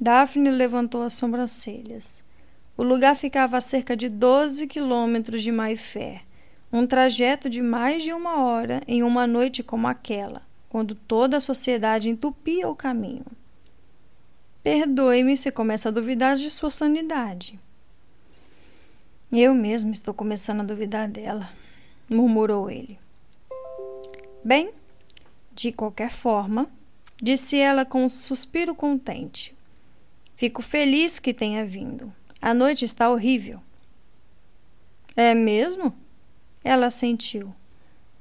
Daphne 0.00 0.50
levantou 0.50 1.02
as 1.02 1.12
sobrancelhas. 1.12 2.24
O 2.76 2.82
lugar 2.82 3.14
ficava 3.14 3.58
a 3.58 3.60
cerca 3.60 3.96
de 3.96 4.08
12 4.08 4.66
quilômetros 4.66 5.42
de 5.42 5.52
Mayfair 5.52 6.22
um 6.72 6.86
trajeto 6.86 7.50
de 7.50 7.60
mais 7.60 8.02
de 8.02 8.12
uma 8.12 8.42
hora 8.42 8.80
em 8.88 9.02
uma 9.02 9.26
noite 9.26 9.62
como 9.62 9.86
aquela, 9.86 10.42
quando 10.70 10.94
toda 10.94 11.36
a 11.36 11.40
sociedade 11.40 12.08
entupia 12.08 12.66
o 12.66 12.74
caminho. 12.74 13.26
Perdoe-me 14.62 15.36
se 15.36 15.52
começa 15.52 15.90
a 15.90 15.92
duvidar 15.92 16.34
de 16.36 16.48
sua 16.48 16.70
sanidade. 16.70 17.60
Eu 19.34 19.54
mesmo 19.54 19.92
estou 19.92 20.12
começando 20.12 20.60
a 20.60 20.64
duvidar 20.64 21.08
dela, 21.08 21.48
murmurou 22.06 22.70
ele. 22.70 22.98
Bem, 24.44 24.74
de 25.54 25.72
qualquer 25.72 26.10
forma, 26.10 26.70
disse 27.16 27.56
ela 27.56 27.86
com 27.86 28.04
um 28.04 28.10
suspiro 28.10 28.74
contente. 28.74 29.56
Fico 30.36 30.60
feliz 30.60 31.18
que 31.18 31.32
tenha 31.32 31.64
vindo. 31.64 32.12
A 32.42 32.52
noite 32.52 32.84
está 32.84 33.08
horrível. 33.08 33.58
É 35.16 35.32
mesmo? 35.32 35.94
Ela 36.62 36.90
sentiu. 36.90 37.54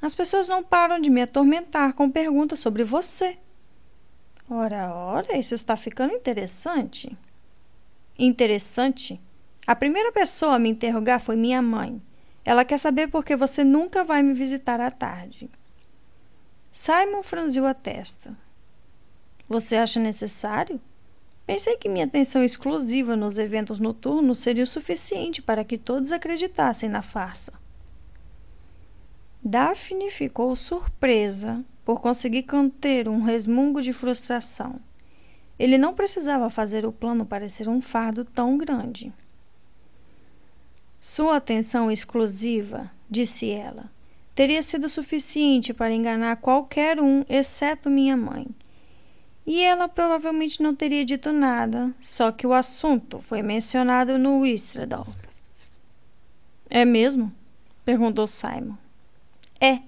As 0.02 0.14
pessoas 0.14 0.48
não 0.48 0.64
param 0.64 0.98
de 0.98 1.10
me 1.10 1.22
atormentar 1.22 1.94
com 1.94 2.10
perguntas 2.10 2.60
sobre 2.60 2.86
você. 2.86 3.38
Ora, 4.50 4.94
ora, 4.94 5.38
isso 5.38 5.54
está 5.54 5.76
ficando 5.76 6.14
interessante. 6.14 7.18
Interessante? 8.18 9.20
A 9.72 9.76
primeira 9.76 10.12
pessoa 10.12 10.56
a 10.56 10.60
me 10.60 10.68
interrogar 10.68 11.22
foi 11.22 11.38
minha 11.38 11.62
mãe. 11.62 12.02
Ela 12.44 12.66
quer 12.66 12.78
saber 12.78 13.08
por 13.08 13.24
que 13.24 13.38
você 13.38 13.64
nunca 13.64 14.04
vai 14.04 14.22
me 14.22 14.34
visitar 14.34 14.82
à 14.82 14.92
tarde. 14.92 15.50
Simon 16.70 17.24
franziu 17.24 17.66
a 17.66 17.74
testa. 17.74 18.38
Você 19.48 19.78
acha 19.78 19.98
necessário? 19.98 20.78
Pensei 21.48 21.78
que 21.78 21.88
minha 21.88 22.04
atenção 22.04 22.44
exclusiva 22.44 23.16
nos 23.16 23.38
eventos 23.38 23.80
noturnos 23.80 24.40
seria 24.40 24.66
o 24.66 24.68
suficiente 24.68 25.42
para 25.42 25.64
que 25.64 25.78
todos 25.78 26.12
acreditassem 26.12 26.90
na 26.90 27.02
farsa. 27.02 27.54
Daphne 29.42 30.12
ficou 30.12 30.54
surpresa 30.54 31.64
por 31.86 32.02
conseguir 32.02 32.44
conter 32.44 33.08
um 33.08 33.22
resmungo 33.22 33.82
de 33.82 33.94
frustração. 33.94 34.82
Ele 35.58 35.78
não 35.78 35.94
precisava 35.94 36.50
fazer 36.50 36.86
o 36.86 36.92
plano 36.92 37.26
parecer 37.26 37.70
um 37.70 37.80
fardo 37.80 38.26
tão 38.26 38.58
grande. 38.58 39.14
Sua 41.04 41.38
atenção 41.38 41.90
exclusiva, 41.90 42.92
disse 43.10 43.50
ela, 43.50 43.90
teria 44.36 44.62
sido 44.62 44.88
suficiente 44.88 45.74
para 45.74 45.92
enganar 45.92 46.36
qualquer 46.36 47.02
um, 47.02 47.26
exceto 47.28 47.90
minha 47.90 48.16
mãe. 48.16 48.46
E 49.44 49.64
ela 49.64 49.90
provavelmente 49.90 50.62
não 50.62 50.76
teria 50.76 51.04
dito 51.04 51.32
nada, 51.34 51.92
só 52.00 52.32
que 52.32 52.46
o 52.46 52.54
assunto 52.54 53.18
foi 53.18 53.42
mencionado 53.42 54.20
no 54.20 54.42
Wistradol. 54.42 55.08
É 56.70 56.86
mesmo? 56.86 57.34
perguntou 57.84 58.28
Simon. 58.28 58.76
É. 59.60 59.80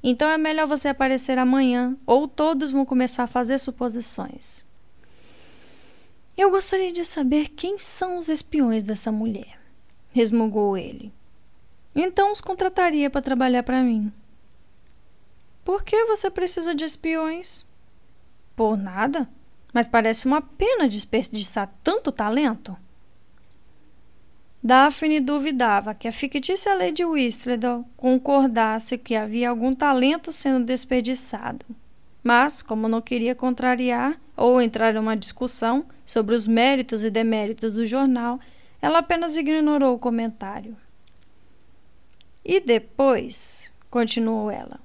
Então 0.00 0.30
é 0.30 0.38
melhor 0.38 0.68
você 0.68 0.86
aparecer 0.86 1.38
amanhã, 1.38 1.96
ou 2.06 2.28
todos 2.28 2.70
vão 2.70 2.86
começar 2.86 3.24
a 3.24 3.26
fazer 3.26 3.58
suposições. 3.58 4.64
Eu 6.36 6.50
gostaria 6.50 6.92
de 6.92 7.04
saber 7.04 7.48
quem 7.48 7.78
são 7.78 8.16
os 8.16 8.28
espiões 8.28 8.84
dessa 8.84 9.10
mulher, 9.10 9.58
resmungou 10.12 10.76
ele. 10.76 11.12
Então 11.94 12.32
os 12.32 12.40
contrataria 12.40 13.10
para 13.10 13.22
trabalhar 13.22 13.62
para 13.62 13.82
mim. 13.82 14.12
Por 15.64 15.84
que 15.84 16.04
você 16.06 16.30
precisa 16.30 16.74
de 16.74 16.84
espiões? 16.84 17.64
Por 18.56 18.76
nada, 18.76 19.28
mas 19.72 19.86
parece 19.86 20.26
uma 20.26 20.42
pena 20.42 20.88
desperdiçar 20.88 21.72
tanto 21.82 22.10
talento. 22.10 22.76
Daphne 24.62 25.18
duvidava 25.18 25.94
que 25.94 26.06
a 26.06 26.12
fictícia 26.12 26.74
Lady 26.74 27.04
Whistledown 27.04 27.84
concordasse 27.96 28.96
que 28.96 29.16
havia 29.16 29.50
algum 29.50 29.74
talento 29.74 30.32
sendo 30.32 30.64
desperdiçado. 30.64 31.66
Mas, 32.22 32.62
como 32.62 32.88
não 32.88 33.00
queria 33.00 33.34
contrariar 33.34 34.20
ou 34.36 34.62
entrar 34.62 34.94
em 34.94 34.98
uma 34.98 35.16
discussão 35.16 35.84
sobre 36.06 36.36
os 36.36 36.46
méritos 36.46 37.02
e 37.02 37.10
deméritos 37.10 37.72
do 37.72 37.84
jornal, 37.84 38.38
ela 38.82 38.98
apenas 38.98 39.36
ignorou 39.36 39.94
o 39.94 39.98
comentário. 39.98 40.76
E 42.44 42.58
depois, 42.58 43.70
continuou 43.88 44.50
ela, 44.50 44.80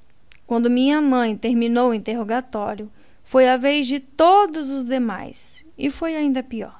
quando 0.46 0.70
minha 0.70 1.02
mãe 1.02 1.36
terminou 1.36 1.90
o 1.90 1.94
interrogatório, 1.96 2.92
foi 3.24 3.50
a 3.50 3.58
vez 3.58 3.88
de 3.88 4.00
todos 4.00 4.70
os 4.70 4.86
demais 4.86 5.66
e 5.76 5.90
foi 5.90 6.16
ainda 6.16 6.44
pior. 6.44 6.80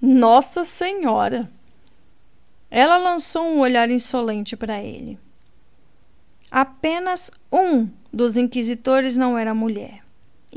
Nossa 0.00 0.64
Senhora! 0.64 1.50
Ela 2.70 2.96
lançou 2.96 3.44
um 3.44 3.60
olhar 3.60 3.90
insolente 3.90 4.56
para 4.56 4.82
ele. 4.82 5.18
Apenas 6.50 7.30
um 7.52 7.88
dos 8.12 8.36
inquisitores 8.36 9.16
não 9.16 9.36
era 9.36 9.52
mulher. 9.52 10.07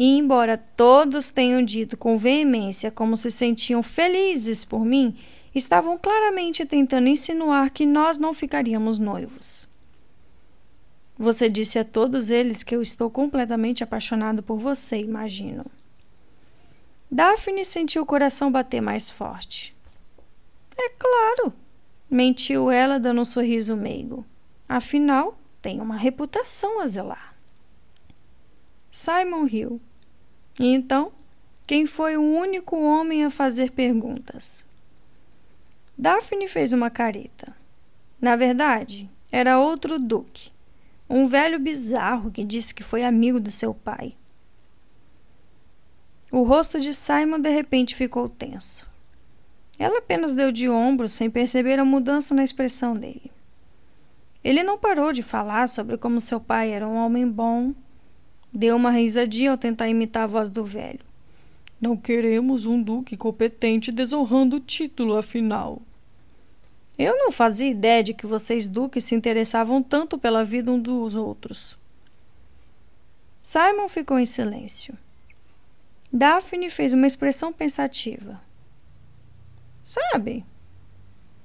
E, 0.01 0.17
embora 0.17 0.57
todos 0.57 1.29
tenham 1.29 1.63
dito 1.63 1.95
com 1.95 2.17
veemência 2.17 2.89
como 2.89 3.15
se 3.15 3.29
sentiam 3.29 3.83
felizes 3.83 4.65
por 4.65 4.83
mim, 4.83 5.15
estavam 5.53 5.95
claramente 5.95 6.65
tentando 6.65 7.07
insinuar 7.07 7.69
que 7.69 7.85
nós 7.85 8.17
não 8.17 8.33
ficaríamos 8.33 8.97
noivos. 8.97 9.69
Você 11.19 11.47
disse 11.47 11.77
a 11.77 11.85
todos 11.85 12.31
eles 12.31 12.63
que 12.63 12.75
eu 12.75 12.81
estou 12.81 13.11
completamente 13.11 13.83
apaixonado 13.83 14.41
por 14.41 14.57
você, 14.57 14.99
imagino. 14.99 15.67
Daphne 17.11 17.63
sentiu 17.63 18.01
o 18.01 18.05
coração 18.07 18.51
bater 18.51 18.81
mais 18.81 19.11
forte. 19.11 19.75
É 20.75 20.89
claro, 20.97 21.53
mentiu 22.09 22.71
ela, 22.71 22.99
dando 22.99 23.21
um 23.21 23.25
sorriso 23.25 23.75
meigo. 23.75 24.25
Afinal, 24.67 25.37
tem 25.61 25.79
uma 25.79 25.95
reputação 25.95 26.81
a 26.81 26.87
zelar. 26.87 27.35
Simon 28.89 29.43
riu. 29.43 29.79
E 30.59 30.67
então, 30.67 31.11
quem 31.65 31.85
foi 31.85 32.17
o 32.17 32.21
único 32.21 32.77
homem 32.77 33.23
a 33.23 33.29
fazer 33.29 33.71
perguntas? 33.71 34.65
Daphne 35.97 36.47
fez 36.47 36.73
uma 36.73 36.89
careta. 36.89 37.55
Na 38.19 38.35
verdade, 38.35 39.09
era 39.31 39.59
outro 39.59 39.97
duque, 39.97 40.51
um 41.09 41.27
velho 41.27 41.59
bizarro 41.59 42.31
que 42.31 42.43
disse 42.43 42.73
que 42.73 42.83
foi 42.83 43.03
amigo 43.03 43.39
do 43.39 43.51
seu 43.51 43.73
pai. 43.73 44.15
O 46.31 46.43
rosto 46.43 46.79
de 46.79 46.93
Simon 46.93 47.39
de 47.39 47.49
repente 47.49 47.95
ficou 47.95 48.29
tenso. 48.29 48.89
Ela 49.77 49.99
apenas 49.99 50.33
deu 50.33 50.51
de 50.51 50.69
ombros 50.69 51.11
sem 51.11 51.29
perceber 51.29 51.79
a 51.79 51.85
mudança 51.85 52.33
na 52.33 52.43
expressão 52.43 52.93
dele. 52.93 53.31
Ele 54.43 54.63
não 54.63 54.77
parou 54.77 55.11
de 55.11 55.21
falar 55.21 55.67
sobre 55.67 55.97
como 55.97 56.21
seu 56.21 56.39
pai 56.39 56.71
era 56.71 56.87
um 56.87 56.95
homem 56.95 57.27
bom, 57.27 57.73
Deu 58.53 58.75
uma 58.75 58.91
risadinha 58.91 59.51
ao 59.51 59.57
tentar 59.57 59.87
imitar 59.87 60.23
a 60.23 60.27
voz 60.27 60.49
do 60.49 60.65
velho. 60.65 60.99
Não 61.79 61.95
queremos 61.95 62.65
um 62.65 62.81
duque 62.81 63.15
competente 63.15 63.91
desonrando 63.91 64.57
o 64.57 64.59
título, 64.59 65.17
afinal. 65.17 65.81
Eu 66.97 67.17
não 67.17 67.31
fazia 67.31 67.69
ideia 67.69 68.03
de 68.03 68.13
que 68.13 68.27
vocês 68.27 68.67
duques 68.67 69.05
se 69.05 69.15
interessavam 69.15 69.81
tanto 69.81 70.17
pela 70.17 70.43
vida 70.43 70.71
um 70.71 70.79
dos 70.79 71.15
outros. 71.15 71.79
Simon 73.41 73.87
ficou 73.87 74.19
em 74.19 74.25
silêncio. 74.25 74.95
Daphne 76.11 76.69
fez 76.69 76.91
uma 76.91 77.07
expressão 77.07 77.53
pensativa. 77.53 78.39
Sabe, 79.81 80.45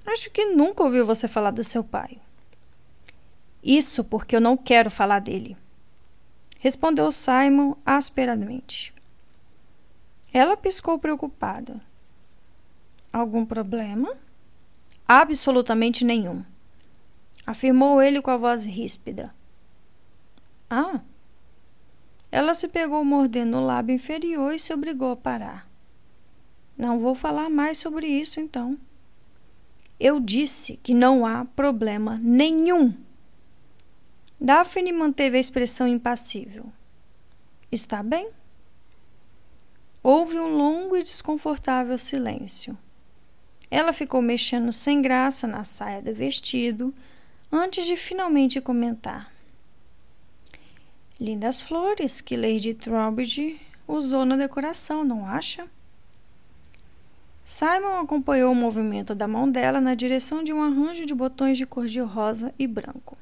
acho 0.05 0.31
que 0.31 0.45
nunca 0.47 0.83
ouviu 0.83 1.07
você 1.07 1.29
falar 1.29 1.53
do 1.53 1.65
seu 1.65 1.85
pai. 1.85 2.19
Isso 3.63 4.05
porque 4.05 4.37
eu 4.37 4.41
não 4.41 4.57
quero 4.57 4.91
falar 4.91 5.21
dele 5.21 5.57
respondeu 6.67 7.13
Simon 7.13 7.77
asperamente. 7.87 8.93
Ela 10.33 10.57
piscou 10.57 10.99
preocupada. 10.99 11.81
Algum 13.13 13.47
problema? 13.47 14.17
Absolutamente 15.07 16.05
nenhum, 16.05 16.45
afirmou 17.47 18.03
ele 18.03 18.21
com 18.21 18.33
a 18.33 18.37
voz 18.37 18.65
ríspida. 18.65 19.33
Ah! 20.69 21.01
Ela 22.33 22.53
se 22.53 22.67
pegou 22.67 23.05
mordendo 23.05 23.59
o 23.59 23.65
lábio 23.65 23.95
inferior 23.95 24.53
e 24.53 24.59
se 24.59 24.75
obrigou 24.75 25.13
a 25.13 25.17
parar. 25.17 25.69
Não 26.77 26.99
vou 26.99 27.15
falar 27.15 27.49
mais 27.49 27.79
sobre 27.79 28.09
isso 28.09 28.41
então. 28.41 28.77
Eu 30.01 30.19
disse 30.19 30.79
que 30.83 30.93
não 30.93 31.25
há 31.25 31.45
problema 31.45 32.19
nenhum. 32.21 32.93
Daphne 34.41 34.93
manteve 34.93 35.39
a 35.39 35.41
expressão 35.41 35.89
impassível. 35.89 36.71
Está 37.73 38.03
bem? 38.03 38.31
Houve 40.03 40.39
um 40.39 40.57
longo 40.57 40.97
e 40.97 41.03
desconfortável 41.03 41.97
silêncio. 41.97 42.77
Ela 43.71 43.93
ficou 43.93 44.21
mexendo 44.23 44.73
sem 44.73 45.03
graça 45.03 45.47
na 45.47 45.65
saia 45.65 46.03
do 46.03 46.15
vestido 46.15 46.95
antes 47.51 47.87
de 47.87 47.97
finalmente 47.97 48.61
comentar. 48.61 49.33
Lindas 51.19 51.63
flores 51.63 52.21
que 52.21 52.37
Lady 52.37 52.75
Trowbridge 52.75 53.59
usou 53.89 54.25
na 54.25 54.37
decoração, 54.37 55.03
não 55.03 55.27
acha? 55.27 55.67
Simon 57.43 58.01
acompanhou 58.01 58.53
o 58.53 58.57
movimento 58.57 59.15
da 59.15 59.27
mão 59.27 59.51
dela 59.51 59.81
na 59.81 59.95
direção 59.95 60.45
de 60.45 60.53
um 60.53 60.63
arranjo 60.63 61.07
de 61.07 61.15
botões 61.15 61.57
de 61.57 61.65
cor 61.65 61.87
de 61.87 62.01
rosa 62.01 62.53
e 62.59 62.67
branco. 62.67 63.17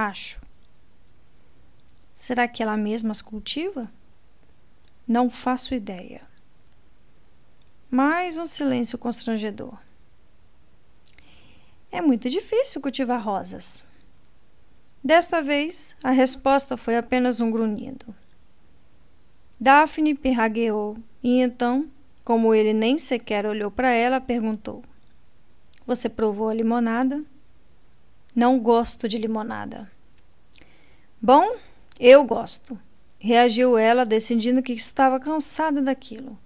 Acho. 0.00 0.40
Será 2.14 2.46
que 2.46 2.62
ela 2.62 2.76
mesma 2.76 3.10
as 3.10 3.20
cultiva? 3.20 3.90
Não 5.08 5.28
faço 5.28 5.74
ideia. 5.74 6.22
Mais 7.90 8.36
um 8.36 8.46
silêncio 8.46 8.96
constrangedor. 8.96 9.76
É 11.90 12.00
muito 12.00 12.30
difícil 12.30 12.80
cultivar 12.80 13.20
rosas. 13.20 13.84
Desta 15.02 15.42
vez, 15.42 15.96
a 16.00 16.12
resposta 16.12 16.76
foi 16.76 16.96
apenas 16.96 17.40
um 17.40 17.50
grunhido. 17.50 18.14
Daphne 19.58 20.14
pirragueou 20.14 20.96
e 21.20 21.40
então, 21.40 21.90
como 22.24 22.54
ele 22.54 22.72
nem 22.72 22.98
sequer 22.98 23.44
olhou 23.44 23.68
para 23.68 23.90
ela, 23.90 24.20
perguntou: 24.20 24.84
Você 25.84 26.08
provou 26.08 26.48
a 26.50 26.54
limonada? 26.54 27.24
Não 28.38 28.60
gosto 28.60 29.08
de 29.08 29.18
limonada. 29.18 29.90
Bom, 31.20 31.56
eu 31.98 32.22
gosto, 32.22 32.78
reagiu 33.18 33.76
ela, 33.76 34.06
decidindo 34.06 34.62
que 34.62 34.72
estava 34.72 35.18
cansada 35.18 35.82
daquilo. 35.82 36.38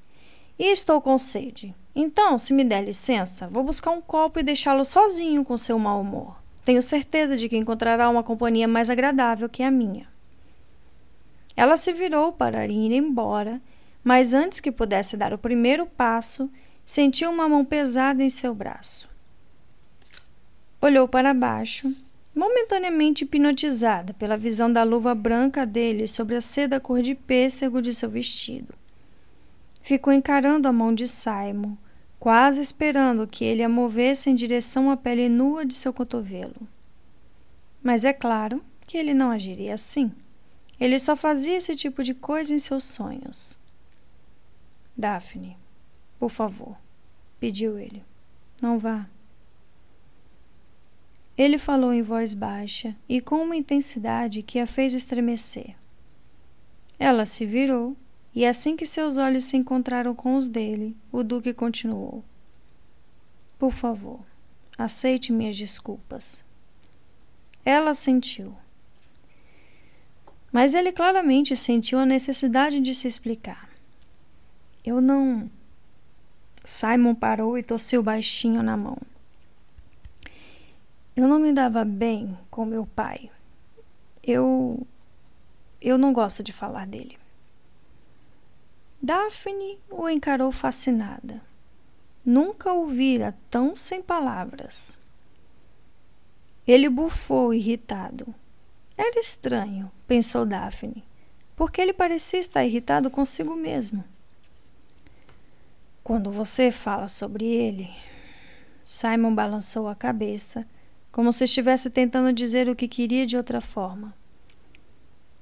E 0.58 0.72
estou 0.72 1.02
com 1.02 1.18
sede. 1.18 1.74
Então, 1.94 2.38
se 2.38 2.54
me 2.54 2.64
der 2.64 2.82
licença, 2.82 3.46
vou 3.46 3.62
buscar 3.62 3.90
um 3.90 4.00
copo 4.00 4.40
e 4.40 4.42
deixá-lo 4.42 4.86
sozinho 4.86 5.44
com 5.44 5.58
seu 5.58 5.78
mau 5.78 6.00
humor. 6.00 6.34
Tenho 6.64 6.80
certeza 6.80 7.36
de 7.36 7.46
que 7.46 7.58
encontrará 7.58 8.08
uma 8.08 8.22
companhia 8.22 8.66
mais 8.66 8.88
agradável 8.88 9.46
que 9.46 9.62
a 9.62 9.70
minha. 9.70 10.08
Ela 11.54 11.76
se 11.76 11.92
virou 11.92 12.32
para 12.32 12.66
ir 12.66 12.90
embora, 12.90 13.60
mas 14.02 14.32
antes 14.32 14.60
que 14.60 14.72
pudesse 14.72 15.14
dar 15.14 15.34
o 15.34 15.38
primeiro 15.38 15.84
passo, 15.84 16.50
sentiu 16.86 17.30
uma 17.30 17.46
mão 17.46 17.66
pesada 17.66 18.24
em 18.24 18.30
seu 18.30 18.54
braço. 18.54 19.11
Olhou 20.84 21.06
para 21.06 21.32
baixo, 21.32 21.94
momentaneamente 22.34 23.22
hipnotizada 23.22 24.12
pela 24.14 24.36
visão 24.36 24.72
da 24.72 24.82
luva 24.82 25.14
branca 25.14 25.64
dele 25.64 26.08
sobre 26.08 26.34
a 26.34 26.40
seda 26.40 26.80
cor 26.80 27.00
de 27.00 27.14
pêssego 27.14 27.80
de 27.80 27.94
seu 27.94 28.10
vestido. 28.10 28.74
Ficou 29.80 30.12
encarando 30.12 30.66
a 30.66 30.72
mão 30.72 30.92
de 30.92 31.06
Simon, 31.06 31.76
quase 32.18 32.60
esperando 32.60 33.28
que 33.28 33.44
ele 33.44 33.62
a 33.62 33.68
movesse 33.68 34.28
em 34.28 34.34
direção 34.34 34.90
à 34.90 34.96
pele 34.96 35.28
nua 35.28 35.64
de 35.64 35.74
seu 35.74 35.92
cotovelo. 35.92 36.66
Mas 37.80 38.04
é 38.04 38.12
claro 38.12 38.60
que 38.84 38.98
ele 38.98 39.14
não 39.14 39.30
agiria 39.30 39.74
assim. 39.74 40.10
Ele 40.80 40.98
só 40.98 41.14
fazia 41.14 41.58
esse 41.58 41.76
tipo 41.76 42.02
de 42.02 42.12
coisa 42.12 42.52
em 42.52 42.58
seus 42.58 42.82
sonhos. 42.82 43.56
Daphne, 44.96 45.56
por 46.18 46.28
favor, 46.28 46.76
pediu 47.38 47.78
ele. 47.78 48.02
Não 48.60 48.80
vá. 48.80 49.06
Ele 51.42 51.58
falou 51.58 51.92
em 51.92 52.02
voz 52.02 52.34
baixa 52.34 52.94
e 53.08 53.20
com 53.20 53.42
uma 53.42 53.56
intensidade 53.56 54.44
que 54.44 54.60
a 54.60 54.66
fez 54.66 54.94
estremecer. 54.94 55.74
Ela 56.96 57.26
se 57.26 57.44
virou 57.44 57.96
e, 58.32 58.46
assim 58.46 58.76
que 58.76 58.86
seus 58.86 59.16
olhos 59.16 59.46
se 59.46 59.56
encontraram 59.56 60.14
com 60.14 60.36
os 60.36 60.46
dele, 60.46 60.96
o 61.10 61.24
Duque 61.24 61.52
continuou: 61.52 62.22
Por 63.58 63.72
favor, 63.72 64.20
aceite 64.78 65.32
minhas 65.32 65.56
desculpas. 65.56 66.44
Ela 67.64 67.92
sentiu. 67.92 68.54
Mas 70.52 70.74
ele 70.74 70.92
claramente 70.92 71.56
sentiu 71.56 71.98
a 71.98 72.06
necessidade 72.06 72.78
de 72.78 72.94
se 72.94 73.08
explicar. 73.08 73.68
Eu 74.84 75.00
não. 75.00 75.50
Simon 76.64 77.16
parou 77.16 77.58
e 77.58 77.64
tossiu 77.64 78.00
baixinho 78.00 78.62
na 78.62 78.76
mão. 78.76 78.96
Eu 81.14 81.28
não 81.28 81.38
me 81.38 81.52
dava 81.52 81.84
bem 81.84 82.38
com 82.50 82.64
meu 82.64 82.86
pai. 82.86 83.30
Eu. 84.22 84.86
Eu 85.80 85.98
não 85.98 86.12
gosto 86.12 86.42
de 86.42 86.52
falar 86.52 86.86
dele. 86.86 87.18
Daphne 89.00 89.78
o 89.90 90.08
encarou 90.08 90.50
fascinada. 90.52 91.42
Nunca 92.24 92.72
o 92.72 92.86
vira 92.86 93.36
tão 93.50 93.74
sem 93.74 94.00
palavras. 94.00 94.98
Ele 96.66 96.88
bufou 96.88 97.52
irritado. 97.52 98.32
Era 98.96 99.18
estranho, 99.18 99.90
pensou 100.06 100.46
Daphne, 100.46 101.04
porque 101.56 101.80
ele 101.80 101.92
parecia 101.92 102.38
estar 102.38 102.64
irritado 102.64 103.10
consigo 103.10 103.56
mesmo. 103.56 104.04
Quando 106.04 106.30
você 106.30 106.70
fala 106.70 107.08
sobre 107.08 107.44
ele. 107.44 107.90
Simon 108.84 109.34
balançou 109.34 109.88
a 109.88 109.94
cabeça, 109.94 110.66
como 111.12 111.30
se 111.30 111.44
estivesse 111.44 111.90
tentando 111.90 112.32
dizer 112.32 112.68
o 112.68 112.74
que 112.74 112.88
queria 112.88 113.26
de 113.26 113.36
outra 113.36 113.60
forma. 113.60 114.14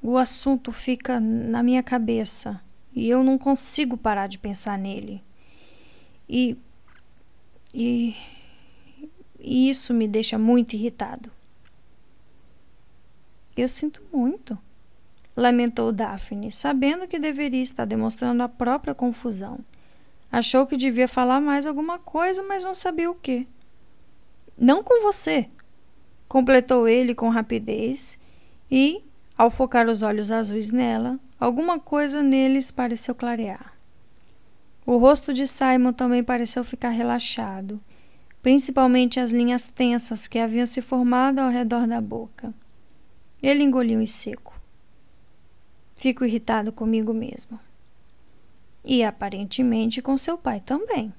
O 0.03 0.19
assunto 0.19 0.73
fica 0.73 1.21
na 1.21 1.63
minha 1.63 1.83
cabeça 1.83 2.61
e 2.93 3.09
eu 3.09 3.23
não 3.23 3.39
consigo 3.39 3.97
parar 3.97 4.27
de 4.27 4.39
pensar 4.39 4.77
nele. 4.77 5.23
E. 6.29 6.57
E. 7.73 8.17
E 9.39 9.71
isso 9.71 9.95
me 9.95 10.09
deixa 10.09 10.37
muito 10.37 10.75
irritado. 10.75 11.31
Eu 13.57 13.69
sinto 13.69 14.03
muito, 14.13 14.59
lamentou 15.37 15.93
Daphne, 15.93 16.51
sabendo 16.51 17.07
que 17.07 17.19
deveria 17.19 17.63
estar 17.63 17.85
demonstrando 17.85 18.43
a 18.43 18.49
própria 18.49 18.95
confusão. 18.95 19.61
Achou 20.33 20.67
que 20.67 20.77
devia 20.77 21.09
falar 21.09 21.41
mais 21.41 21.65
alguma 21.65 21.99
coisa, 21.99 22.43
mas 22.43 22.65
não 22.65 22.75
sabia 22.75 23.11
o 23.11 23.15
que. 23.15 23.47
Não 24.57 24.83
com 24.83 25.03
você, 25.03 25.49
completou 26.31 26.87
ele 26.87 27.13
com 27.13 27.29
rapidez 27.29 28.17
e, 28.71 29.03
ao 29.37 29.51
focar 29.51 29.89
os 29.89 30.01
olhos 30.01 30.31
azuis 30.31 30.71
nela, 30.71 31.19
alguma 31.41 31.81
coisa 31.81 32.23
neles 32.23 32.71
pareceu 32.71 33.17
clarear. 33.17 33.75
O 34.87 34.97
rosto 34.97 35.35
de 35.35 35.45
Simon 35.45 35.93
também 35.93 36.23
pareceu 36.23 36.63
ficar 36.63 36.91
relaxado, 36.91 37.81
principalmente 38.41 39.19
as 39.19 39.33
linhas 39.33 39.67
tensas 39.67 40.29
que 40.29 40.39
haviam 40.39 40.69
se 40.69 40.81
formado 40.81 41.41
ao 41.41 41.51
redor 41.51 41.85
da 41.89 42.01
boca. 42.01 42.55
Ele 43.43 43.65
engoliu 43.65 44.01
em 44.01 44.07
seco. 44.07 44.55
Fico 45.97 46.25
irritado 46.25 46.71
comigo 46.71 47.13
mesmo. 47.13 47.59
E 48.85 49.03
aparentemente 49.03 50.01
com 50.01 50.17
seu 50.17 50.39
pai 50.39 50.61
também. 50.61 51.13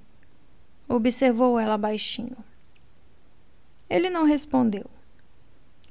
Observou 0.87 1.59
ela 1.59 1.77
baixinho. 1.77 2.37
Ele 3.89 4.09
não 4.09 4.23
respondeu. 4.23 4.85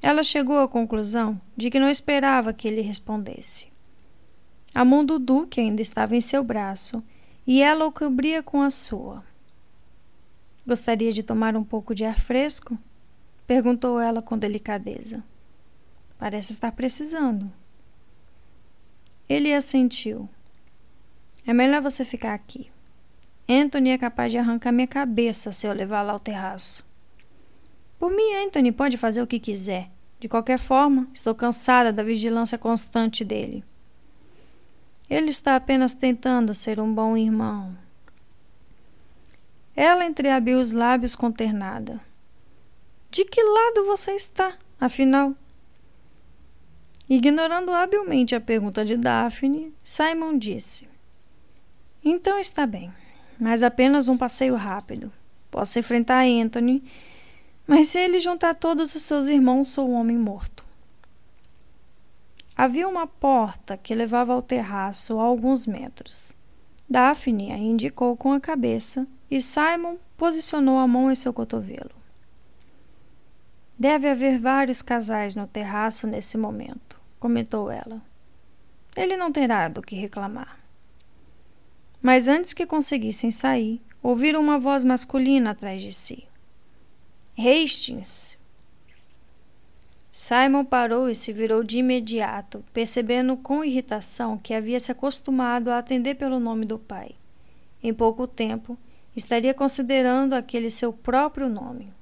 Ela 0.01 0.23
chegou 0.23 0.59
à 0.59 0.67
conclusão 0.67 1.39
de 1.55 1.69
que 1.69 1.79
não 1.79 1.89
esperava 1.89 2.53
que 2.53 2.67
ele 2.67 2.81
respondesse. 2.81 3.67
A 4.73 4.83
mão 4.83 5.05
do 5.05 5.19
Duque 5.19 5.61
ainda 5.61 5.81
estava 5.81 6.15
em 6.15 6.21
seu 6.21 6.43
braço 6.43 7.03
e 7.45 7.61
ela 7.61 7.85
o 7.85 7.91
cobria 7.91 8.41
com 8.41 8.61
a 8.61 8.71
sua. 8.71 9.23
Gostaria 10.65 11.11
de 11.11 11.21
tomar 11.21 11.55
um 11.55 11.63
pouco 11.63 11.93
de 11.93 12.05
ar 12.05 12.19
fresco? 12.19 12.77
perguntou 13.45 13.99
ela 13.99 14.21
com 14.21 14.37
delicadeza. 14.37 15.23
Parece 16.17 16.51
estar 16.51 16.71
precisando. 16.71 17.51
Ele 19.27 19.53
assentiu. 19.53 20.29
É 21.45 21.53
melhor 21.53 21.81
você 21.81 22.05
ficar 22.05 22.33
aqui. 22.33 22.71
Anthony 23.49 23.89
é 23.89 23.97
capaz 23.97 24.31
de 24.31 24.37
arrancar 24.37 24.71
minha 24.71 24.87
cabeça 24.87 25.51
se 25.51 25.67
eu 25.67 25.73
levá-la 25.73 26.13
ao 26.13 26.19
terraço. 26.19 26.85
Por 28.01 28.09
mim, 28.09 28.33
Anthony 28.33 28.71
pode 28.71 28.97
fazer 28.97 29.21
o 29.21 29.27
que 29.27 29.39
quiser. 29.39 29.87
De 30.19 30.27
qualquer 30.27 30.57
forma, 30.57 31.07
estou 31.13 31.35
cansada 31.35 31.93
da 31.93 32.01
vigilância 32.01 32.57
constante 32.57 33.23
dele. 33.23 33.63
Ele 35.07 35.29
está 35.29 35.55
apenas 35.55 35.93
tentando 35.93 36.51
ser 36.55 36.79
um 36.79 36.91
bom 36.91 37.15
irmão. 37.15 37.77
Ela 39.75 40.03
entreabriu 40.03 40.59
os 40.59 40.71
lábios 40.71 41.15
consternada. 41.15 42.01
De 43.11 43.23
que 43.23 43.43
lado 43.43 43.85
você 43.85 44.13
está, 44.13 44.57
afinal? 44.79 45.35
Ignorando 47.07 47.71
habilmente 47.71 48.33
a 48.33 48.41
pergunta 48.41 48.83
de 48.83 48.97
Daphne, 48.97 49.75
Simon 49.83 50.39
disse: 50.39 50.89
Então 52.03 52.39
está 52.39 52.65
bem, 52.65 52.91
mas 53.39 53.61
apenas 53.61 54.07
um 54.07 54.17
passeio 54.17 54.55
rápido. 54.55 55.13
Posso 55.51 55.77
enfrentar 55.77 56.23
Anthony, 56.25 56.83
mas 57.67 57.87
se 57.87 57.99
ele 57.99 58.19
juntar 58.19 58.55
todos 58.55 58.93
os 58.95 59.01
seus 59.01 59.27
irmãos, 59.27 59.69
sou 59.69 59.89
um 59.89 59.93
homem 59.93 60.17
morto. 60.17 60.63
Havia 62.55 62.87
uma 62.87 63.07
porta 63.07 63.77
que 63.77 63.95
levava 63.95 64.33
ao 64.33 64.41
terraço 64.41 65.19
a 65.19 65.23
alguns 65.23 65.65
metros. 65.65 66.35
Daphne 66.89 67.51
a 67.51 67.57
indicou 67.57 68.17
com 68.17 68.33
a 68.33 68.39
cabeça 68.39 69.07
e 69.29 69.41
Simon 69.41 69.97
posicionou 70.17 70.77
a 70.77 70.87
mão 70.87 71.11
em 71.11 71.15
seu 71.15 71.31
cotovelo. 71.31 71.91
Deve 73.79 74.09
haver 74.09 74.39
vários 74.39 74.81
casais 74.81 75.33
no 75.33 75.47
terraço 75.47 76.05
nesse 76.05 76.37
momento 76.37 77.01
comentou 77.21 77.69
ela. 77.69 78.01
Ele 78.97 79.15
não 79.15 79.31
terá 79.31 79.69
do 79.69 79.81
que 79.81 79.95
reclamar. 79.95 80.59
Mas 82.01 82.27
antes 82.27 82.51
que 82.51 82.65
conseguissem 82.65 83.29
sair, 83.29 83.79
ouviram 84.01 84.41
uma 84.41 84.57
voz 84.57 84.83
masculina 84.83 85.51
atrás 85.51 85.83
de 85.83 85.93
si. 85.93 86.27
Hastings! 87.37 88.37
Simon 90.11 90.65
parou 90.65 91.09
e 91.09 91.15
se 91.15 91.31
virou 91.31 91.63
de 91.63 91.79
imediato, 91.79 92.63
percebendo 92.73 93.37
com 93.37 93.63
irritação 93.63 94.37
que 94.37 94.53
havia 94.53 94.79
se 94.79 94.91
acostumado 94.91 95.69
a 95.69 95.77
atender 95.77 96.15
pelo 96.15 96.37
nome 96.37 96.65
do 96.65 96.77
pai. 96.77 97.15
Em 97.81 97.93
pouco 97.93 98.27
tempo, 98.27 98.77
estaria 99.15 99.53
considerando 99.53 100.33
aquele 100.33 100.69
seu 100.69 100.91
próprio 100.91 101.47
nome. 101.47 101.93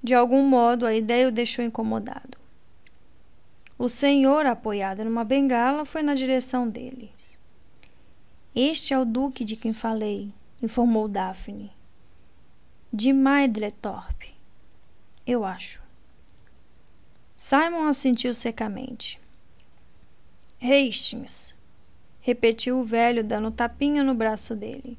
De 0.00 0.14
algum 0.14 0.44
modo, 0.44 0.86
a 0.86 0.94
ideia 0.94 1.28
o 1.28 1.32
deixou 1.32 1.64
incomodado. 1.64 2.38
O 3.76 3.88
senhor, 3.88 4.46
apoiado 4.46 5.04
numa 5.04 5.24
bengala, 5.24 5.84
foi 5.84 6.02
na 6.02 6.14
direção 6.14 6.68
deles. 6.68 7.38
Este 8.54 8.94
é 8.94 8.98
o 8.98 9.04
duque 9.04 9.44
de 9.44 9.56
quem 9.56 9.72
falei, 9.72 10.32
informou 10.62 11.08
Daphne. 11.08 11.77
De 12.90 13.12
Maedletorp, 13.12 14.34
eu 15.26 15.44
acho. 15.44 15.82
Simon 17.36 17.84
assentiu 17.84 18.32
secamente. 18.32 19.20
Hastings, 20.58 21.54
repetiu 22.18 22.78
o 22.78 22.82
velho, 22.82 23.22
dando 23.22 23.50
tapinha 23.50 24.02
no 24.02 24.14
braço 24.14 24.56
dele. 24.56 24.96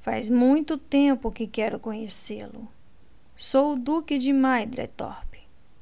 Faz 0.00 0.28
muito 0.28 0.76
tempo 0.76 1.30
que 1.30 1.46
quero 1.46 1.78
conhecê-lo. 1.78 2.66
Sou 3.36 3.74
o 3.74 3.78
Duque 3.78 4.18
de 4.18 4.32
Maedletorp. 4.32 5.34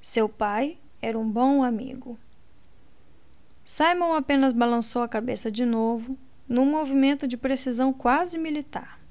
Seu 0.02 0.28
pai 0.28 0.76
era 1.00 1.18
um 1.18 1.26
bom 1.26 1.62
amigo. 1.62 2.18
Simon 3.64 4.12
apenas 4.12 4.52
balançou 4.52 5.00
a 5.00 5.08
cabeça 5.08 5.50
de 5.50 5.64
novo, 5.64 6.14
num 6.46 6.66
movimento 6.66 7.26
de 7.26 7.38
precisão 7.38 7.90
quase 7.90 8.36
militar. 8.36 9.01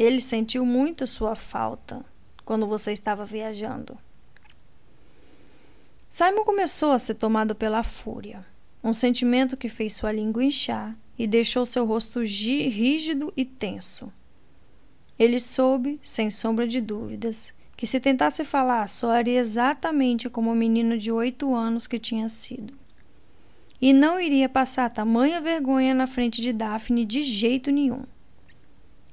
Ele 0.00 0.18
sentiu 0.18 0.64
muito 0.64 1.06
sua 1.06 1.36
falta 1.36 2.02
quando 2.42 2.66
você 2.66 2.90
estava 2.90 3.22
viajando. 3.22 3.98
Simon 6.08 6.42
começou 6.42 6.92
a 6.92 6.98
ser 6.98 7.16
tomado 7.16 7.54
pela 7.54 7.82
fúria, 7.82 8.42
um 8.82 8.94
sentimento 8.94 9.58
que 9.58 9.68
fez 9.68 9.92
sua 9.92 10.10
língua 10.10 10.42
inchar 10.42 10.96
e 11.18 11.26
deixou 11.26 11.66
seu 11.66 11.84
rosto 11.84 12.20
rígido 12.20 13.30
e 13.36 13.44
tenso. 13.44 14.10
Ele 15.18 15.38
soube, 15.38 16.00
sem 16.02 16.30
sombra 16.30 16.66
de 16.66 16.80
dúvidas, 16.80 17.52
que 17.76 17.86
se 17.86 18.00
tentasse 18.00 18.42
falar 18.42 18.88
soaria 18.88 19.38
exatamente 19.38 20.30
como 20.30 20.50
o 20.50 20.56
menino 20.56 20.96
de 20.96 21.12
oito 21.12 21.54
anos 21.54 21.86
que 21.86 21.98
tinha 21.98 22.30
sido. 22.30 22.72
E 23.78 23.92
não 23.92 24.18
iria 24.18 24.48
passar 24.48 24.88
tamanha 24.88 25.42
vergonha 25.42 25.92
na 25.92 26.06
frente 26.06 26.40
de 26.40 26.54
Daphne 26.54 27.04
de 27.04 27.20
jeito 27.20 27.70
nenhum. 27.70 28.06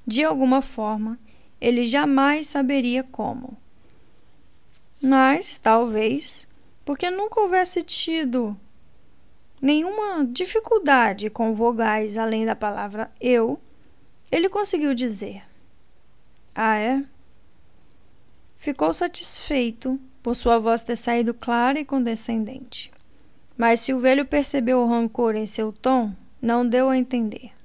De 0.08 0.24
alguma 0.24 0.62
forma, 0.62 1.18
ele 1.60 1.84
jamais 1.84 2.46
saberia 2.46 3.02
como. 3.02 3.58
Mas, 5.02 5.58
talvez, 5.58 6.48
porque 6.82 7.10
nunca 7.10 7.38
houvesse 7.38 7.82
tido 7.82 8.58
nenhuma 9.60 10.24
dificuldade 10.24 11.28
com 11.28 11.54
vogais 11.54 12.16
além 12.16 12.46
da 12.46 12.56
palavra 12.56 13.12
eu, 13.20 13.60
ele 14.32 14.48
conseguiu 14.48 14.94
dizer: 14.94 15.42
Ah, 16.54 16.78
é? 16.78 17.04
Ficou 18.56 18.94
satisfeito 18.94 20.00
por 20.22 20.34
sua 20.34 20.58
voz 20.58 20.80
ter 20.80 20.96
saído 20.96 21.34
clara 21.34 21.78
e 21.78 21.84
condescendente. 21.84 22.90
Mas 23.58 23.80
se 23.80 23.92
o 23.92 24.00
velho 24.00 24.24
percebeu 24.24 24.78
o 24.78 24.88
rancor 24.88 25.36
em 25.36 25.44
seu 25.44 25.70
tom, 25.70 26.14
não 26.40 26.66
deu 26.66 26.88
a 26.88 26.96
entender. 26.96 27.57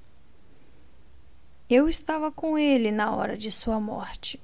Eu 1.68 1.88
estava 1.88 2.30
com 2.30 2.58
ele 2.58 2.90
na 2.90 3.14
hora 3.14 3.38
de 3.38 3.50
sua 3.50 3.80
morte, 3.80 4.38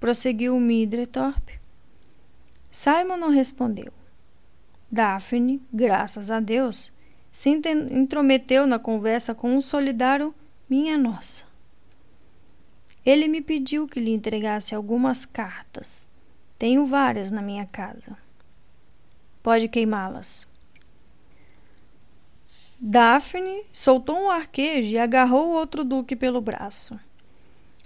prosseguiu 0.00 0.58
Midretorp. 0.58 1.50
Simon 2.70 3.18
não 3.18 3.30
respondeu. 3.30 3.92
Daphne, 4.90 5.60
graças 5.72 6.30
a 6.30 6.40
Deus, 6.40 6.92
se 7.30 7.50
intrometeu 7.50 8.66
na 8.66 8.78
conversa 8.78 9.34
com 9.34 9.54
um 9.54 9.60
solidário 9.60 10.34
minha 10.68 10.96
nossa. 10.96 11.44
Ele 13.04 13.28
me 13.28 13.42
pediu 13.42 13.86
que 13.86 14.00
lhe 14.00 14.12
entregasse 14.12 14.74
algumas 14.74 15.26
cartas. 15.26 16.08
Tenho 16.58 16.86
várias 16.86 17.30
na 17.30 17.42
minha 17.42 17.66
casa. 17.66 18.16
pode 19.42 19.68
queimá-las. 19.68 20.46
Daphne 22.78 23.64
soltou 23.72 24.16
um 24.16 24.30
arquejo 24.30 24.88
e 24.88 24.98
agarrou 24.98 25.48
o 25.48 25.54
outro 25.54 25.82
duque 25.82 26.14
pelo 26.14 26.40
braço. 26.40 26.98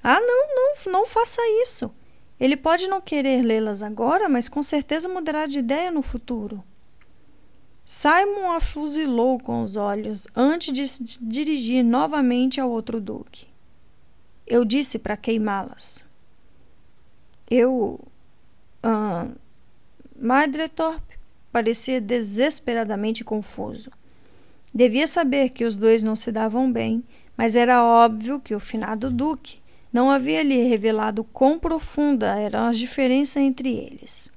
Ah, 0.03 0.21
não, 0.21 0.55
não, 0.55 0.93
não 0.93 1.07
faça 1.07 1.41
isso. 1.63 1.93
Ele 2.39 2.57
pode 2.57 2.89
não 2.89 3.01
querer 3.01 3.43
lê-las 3.43 3.83
agora, 3.83 4.29
mas 4.29 4.49
com 4.49 4.63
certeza 4.63 5.09
mudará 5.09 5.47
de 5.47 5.59
ideia 5.59 5.91
no 5.91 6.03
futuro. 6.03 6.65
Simon 7.85 8.53
a 8.53 8.61
fuzilou 8.61 9.39
com 9.39 9.63
os 9.63 9.77
olhos 9.77 10.27
antes 10.35 10.73
de 10.73 10.87
se 10.87 11.03
dirigir 11.25 11.85
novamente 11.85 12.61
ao 12.61 12.71
outro 12.71 13.01
duque. 13.01 13.47
Eu 14.47 14.65
disse 14.65 14.99
para 14.99 15.17
queimá-las. 15.17 16.05
Eu. 17.49 18.01
Uh, 18.85 19.35
Madretorp 20.17 21.03
parecia 21.53 22.01
desesperadamente 22.01 23.23
confuso. 23.25 23.91
Devia 24.73 25.07
saber 25.07 25.51
que 25.51 25.65
os 25.65 25.77
dois 25.77 26.03
não 26.03 26.15
se 26.15 26.31
davam 26.31 26.71
bem, 26.71 27.03
mas 27.37 27.57
era 27.57 27.83
óbvio 27.83 28.39
que 28.39 28.55
o 28.55 28.61
finado 28.61 29.11
duque 29.11 29.61
não 29.93 30.11
havia 30.11 30.43
lhe 30.43 30.63
revelado 30.63 31.25
quão 31.25 31.59
profunda 31.59 32.39
eram 32.39 32.67
as 32.67 32.79
diferenças 32.79 33.39
entre 33.39 33.69
eles. 33.71 34.31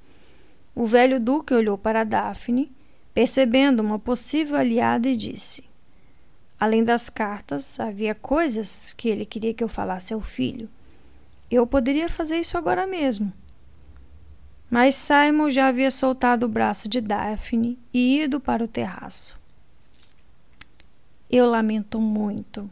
O 0.76 0.85
velho 0.85 1.19
duque 1.19 1.53
olhou 1.53 1.77
para 1.77 2.03
Daphne, 2.03 2.72
percebendo 3.14 3.81
uma 3.81 3.99
possível 3.99 4.55
aliada, 4.55 5.07
e 5.07 5.15
disse: 5.15 5.64
Além 6.60 6.84
das 6.84 7.10
cartas, 7.10 7.80
havia 7.80 8.15
coisas 8.15 8.93
que 8.93 9.10
ele 9.10 9.26
queria 9.26 9.53
que 9.53 9.64
eu 9.64 9.68
falasse 9.68 10.14
ao 10.14 10.22
filho. 10.22 10.68
Eu 11.51 11.68
poderia 11.68 12.10
fazer 12.10 12.39
isso 12.39 12.57
agora 12.57 12.88
mesmo. 12.88 13.31
Mas 14.72 14.95
Simon 14.95 15.51
já 15.51 15.68
havia 15.68 15.91
soltado 15.91 16.47
o 16.47 16.49
braço 16.49 16.89
de 16.89 16.99
Daphne 16.99 17.77
e 17.93 18.22
ido 18.23 18.39
para 18.39 18.64
o 18.64 18.68
terraço. 18.68 19.43
Eu 21.35 21.49
lamento 21.49 21.99
muito, 21.99 22.69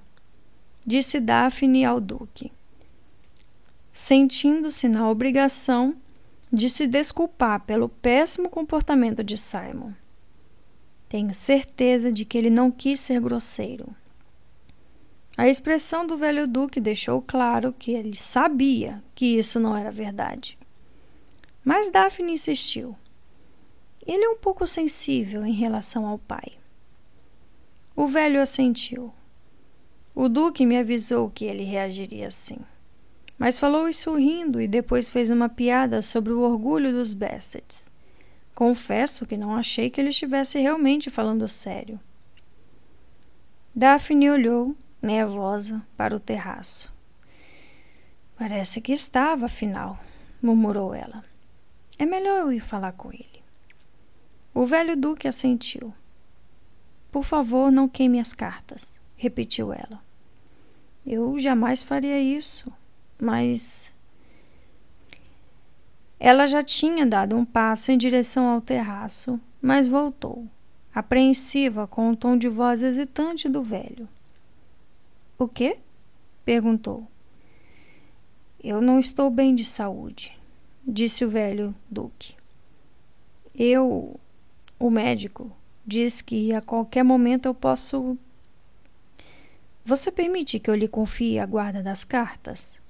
disse 0.86 1.20
Daphne 1.20 1.84
ao 1.84 2.00
Duque, 2.00 2.52
sentindo-se 3.92 4.88
na 4.88 5.10
obrigação 5.10 5.96
de 6.54 6.70
se 6.70 6.86
desculpar 6.86 7.62
pelo 7.62 7.90
péssimo 7.90 8.52
comportamento 8.52 9.24
de 9.24 9.36
Simon. 9.36 9.94
Tenho 11.10 11.34
certeza 11.34 12.12
de 12.12 12.24
que 12.24 12.38
ele 12.38 12.52
não 12.52 12.70
quis 12.70 13.00
ser 13.00 13.20
grosseiro. 13.20 13.96
A 15.36 15.48
expressão 15.50 16.06
do 16.06 16.16
velho 16.16 16.48
Duque 16.48 16.80
deixou 16.80 17.20
claro 17.20 17.74
que 17.74 17.94
ele 17.94 18.16
sabia 18.16 19.04
que 19.16 19.40
isso 19.40 19.60
não 19.60 19.76
era 19.76 19.90
verdade. 19.90 20.56
Mas 21.66 21.90
Daphne 21.90 22.34
insistiu. 22.34 22.96
Ele 24.06 24.24
é 24.24 24.30
um 24.30 24.38
pouco 24.38 24.68
sensível 24.68 25.44
em 25.44 25.54
relação 25.54 26.06
ao 26.06 26.20
pai. 26.20 26.61
O 28.02 28.08
velho 28.08 28.42
assentiu. 28.42 29.14
O 30.16 30.28
duque 30.28 30.66
me 30.66 30.76
avisou 30.76 31.30
que 31.30 31.46
ele 31.46 31.64
reagiria 31.64 32.30
assim. 32.30 32.58
Mas 33.38 33.60
falou 33.60 33.88
isso 33.88 34.16
rindo 34.16 34.60
e 34.60 34.68
depois 34.68 35.08
fez 35.08 35.30
uma 35.30 35.48
piada 35.48 36.02
sobre 36.02 36.34
o 36.34 36.40
orgulho 36.40 36.92
dos 36.92 37.14
Bassets. 37.14 37.92
Confesso 38.56 39.24
que 39.28 39.38
não 39.38 39.56
achei 39.56 39.88
que 39.92 40.02
ele 40.02 40.10
estivesse 40.10 40.58
realmente 40.58 41.12
falando 41.12 41.48
sério. 41.48 42.00
Daphne 43.76 44.32
olhou, 44.32 44.76
nervosa, 45.00 45.80
para 45.96 46.16
o 46.16 46.20
terraço. 46.20 46.92
Parece 48.36 48.82
que 48.82 48.94
estava, 48.94 49.46
afinal, 49.46 50.00
murmurou 50.42 50.96
ela. 50.96 51.24
É 52.00 52.06
melhor 52.08 52.40
eu 52.40 52.52
ir 52.52 52.62
falar 52.62 52.94
com 52.94 53.14
ele. 53.14 53.44
O 54.56 54.66
velho 54.66 54.98
duque 54.98 55.28
assentiu. 55.28 55.94
Por 57.12 57.24
favor, 57.24 57.72
não 57.72 57.90
queime 57.90 58.20
as 58.20 58.32
cartas, 58.34 59.00
repetiu 59.18 59.74
ela. 59.74 60.02
Eu 61.06 61.38
jamais 61.38 61.84
faria 61.84 62.20
isso, 62.20 62.72
mas. 63.20 63.94
Ela 66.20 66.46
já 66.46 66.64
tinha 66.64 67.06
dado 67.06 67.36
um 67.36 67.44
passo 67.44 67.92
em 67.92 67.98
direção 67.98 68.48
ao 68.48 68.62
terraço, 68.62 69.40
mas 69.62 69.88
voltou, 69.88 70.48
apreensiva 70.94 71.88
com 71.88 72.12
o 72.12 72.16
tom 72.16 72.38
de 72.38 72.48
voz 72.48 72.82
hesitante 72.82 73.50
do 73.50 73.64
velho. 73.64 74.08
O 75.38 75.48
quê? 75.48 75.80
perguntou. 76.46 77.08
Eu 78.64 78.80
não 78.80 79.00
estou 79.00 79.30
bem 79.32 79.56
de 79.56 79.66
saúde, 79.66 80.38
disse 80.86 81.26
o 81.26 81.30
velho 81.30 81.74
Duque. 81.90 82.36
Eu, 83.56 84.20
o 84.80 84.90
médico, 84.92 85.52
diz 85.86 86.22
que 86.22 86.54
a 86.54 86.62
qualquer 86.62 87.04
momento 87.04 87.46
eu 87.48 87.54
posso. 87.54 88.18
Você 89.84 90.12
permite 90.12 90.60
que 90.60 90.70
eu 90.70 90.76
lhe 90.76 90.88
confie 90.88 91.40
a 91.40 91.46
guarda 91.46 91.82
das 91.82 92.04
cartas? 92.04 92.82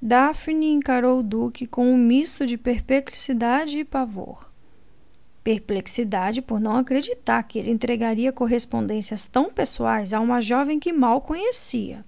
Daphne 0.00 0.70
encarou 0.70 1.18
o 1.18 1.22
Duque 1.22 1.66
com 1.66 1.92
um 1.92 1.98
misto 1.98 2.46
de 2.46 2.56
perplexidade 2.56 3.78
e 3.78 3.84
pavor. 3.84 4.52
Perplexidade 5.42 6.40
por 6.40 6.60
não 6.60 6.76
acreditar 6.76 7.42
que 7.42 7.58
ele 7.58 7.72
entregaria 7.72 8.32
correspondências 8.32 9.26
tão 9.26 9.50
pessoais 9.50 10.12
a 10.12 10.20
uma 10.20 10.40
jovem 10.40 10.78
que 10.78 10.92
mal 10.92 11.20
conhecia. 11.20 12.04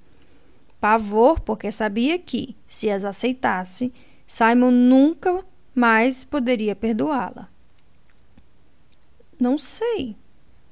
Pavor 0.81 1.41
porque 1.41 1.73
sabia 1.73 2.19
que, 2.19 2.57
se 2.67 2.89
as 2.89 3.05
aceitasse, 3.05 3.93
Simon 4.25 4.71
nunca 4.71 5.45
mais 5.75 6.23
poderia 6.23 6.77
perdoá-la. 6.77 7.50
Não 9.41 9.57
sei, 9.57 10.15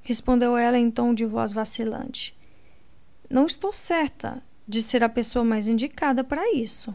respondeu 0.03 0.55
ela 0.55 0.79
em 0.79 0.91
tom 0.91 1.15
de 1.15 1.25
voz 1.25 1.55
vacilante. 1.55 2.37
Não 3.31 3.47
estou 3.47 3.73
certa 3.73 4.43
de 4.67 4.83
ser 4.83 5.03
a 5.03 5.09
pessoa 5.09 5.43
mais 5.43 5.69
indicada 5.69 6.23
para 6.23 6.53
isso. 6.53 6.95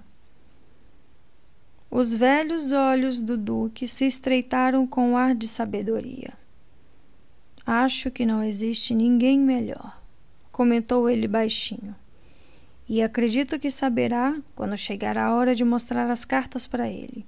Os 1.90 2.14
velhos 2.14 2.72
olhos 2.72 3.20
do 3.20 3.36
Duque 3.36 3.88
se 3.88 4.06
estreitaram 4.06 4.86
com 4.86 5.18
ar 5.18 5.34
de 5.34 5.48
sabedoria. 5.48 6.34
Acho 7.66 8.12
que 8.12 8.24
não 8.26 8.44
existe 8.44 8.94
ninguém 8.94 9.40
melhor, 9.40 10.00
comentou 10.52 11.10
ele 11.10 11.28
baixinho. 11.28 11.96
E 12.88 13.02
acredito 13.02 13.58
que 13.58 13.72
saberá 13.72 14.40
quando 14.56 14.78
chegar 14.78 15.18
a 15.18 15.34
hora 15.34 15.56
de 15.56 15.64
mostrar 15.64 16.12
as 16.12 16.24
cartas 16.24 16.68
para 16.68 16.88
ele. 16.88 17.26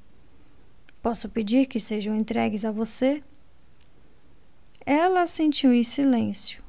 Posso 1.01 1.29
pedir 1.29 1.65
que 1.65 1.79
sejam 1.79 2.15
entregues 2.15 2.63
a 2.65 2.71
você? 2.71 3.23
Ela 4.85 5.23
assentiu 5.23 5.73
em 5.73 5.81
silêncio. 5.81 6.63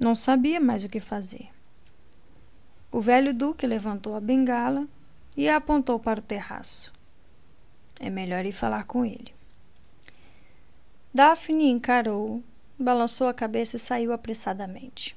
Não 0.00 0.14
sabia 0.14 0.58
mais 0.58 0.84
o 0.84 0.88
que 0.88 1.00
fazer. 1.00 1.50
O 2.90 2.98
velho 2.98 3.34
duque 3.34 3.66
levantou 3.66 4.16
a 4.16 4.20
bengala 4.20 4.88
e 5.36 5.48
a 5.48 5.56
apontou 5.56 6.00
para 6.00 6.18
o 6.20 6.22
terraço. 6.22 6.90
É 8.00 8.08
melhor 8.08 8.46
ir 8.46 8.52
falar 8.52 8.84
com 8.84 9.04
ele. 9.04 9.34
Daphne 11.12 11.68
encarou, 11.68 12.42
balançou 12.78 13.28
a 13.28 13.34
cabeça 13.34 13.76
e 13.76 13.80
saiu 13.80 14.14
apressadamente. 14.14 15.14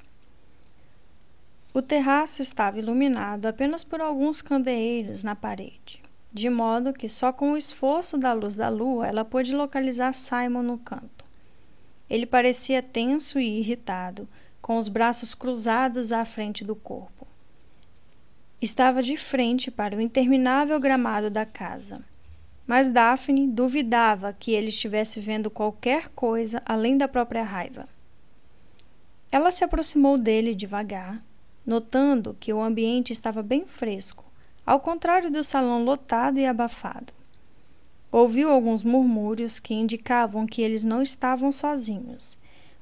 O 1.73 1.81
terraço 1.81 2.41
estava 2.41 2.79
iluminado 2.79 3.45
apenas 3.45 3.81
por 3.81 4.01
alguns 4.01 4.41
candeeiros 4.41 5.23
na 5.23 5.35
parede, 5.35 6.01
de 6.33 6.49
modo 6.49 6.91
que 6.91 7.07
só 7.07 7.31
com 7.31 7.53
o 7.53 7.57
esforço 7.57 8.17
da 8.17 8.33
luz 8.33 8.55
da 8.55 8.67
lua 8.67 9.07
ela 9.07 9.23
pôde 9.23 9.55
localizar 9.55 10.11
Simon 10.13 10.63
no 10.63 10.77
canto. 10.77 11.20
Ele 12.11 12.25
parecia 12.25 12.83
tenso 12.83 13.39
e 13.39 13.59
irritado, 13.59 14.27
com 14.61 14.77
os 14.77 14.89
braços 14.89 15.33
cruzados 15.33 16.11
à 16.11 16.25
frente 16.25 16.61
do 16.61 16.75
corpo. 16.75 17.25
Estava 18.61 19.01
de 19.01 19.15
frente 19.15 19.71
para 19.71 19.95
o 19.95 20.01
interminável 20.01 20.77
gramado 20.77 21.29
da 21.29 21.45
casa. 21.45 22.03
Mas 22.67 22.89
Daphne 22.89 23.47
duvidava 23.47 24.35
que 24.37 24.51
ele 24.51 24.67
estivesse 24.67 25.21
vendo 25.21 25.49
qualquer 25.49 26.09
coisa 26.09 26.61
além 26.65 26.97
da 26.97 27.07
própria 27.07 27.43
raiva. 27.43 27.87
Ela 29.31 29.49
se 29.49 29.63
aproximou 29.63 30.17
dele 30.17 30.53
devagar, 30.53 31.23
notando 31.65 32.35
que 32.37 32.51
o 32.51 32.61
ambiente 32.61 33.13
estava 33.13 33.41
bem 33.41 33.65
fresco, 33.65 34.25
ao 34.65 34.81
contrário 34.81 35.31
do 35.31 35.45
salão 35.45 35.85
lotado 35.85 36.39
e 36.39 36.45
abafado. 36.45 37.20
Ouviu 38.11 38.49
alguns 38.49 38.83
murmúrios 38.83 39.59
que 39.59 39.73
indicavam 39.73 40.45
que 40.45 40.61
eles 40.61 40.83
não 40.83 41.01
estavam 41.01 41.51
sozinhos, 41.51 42.37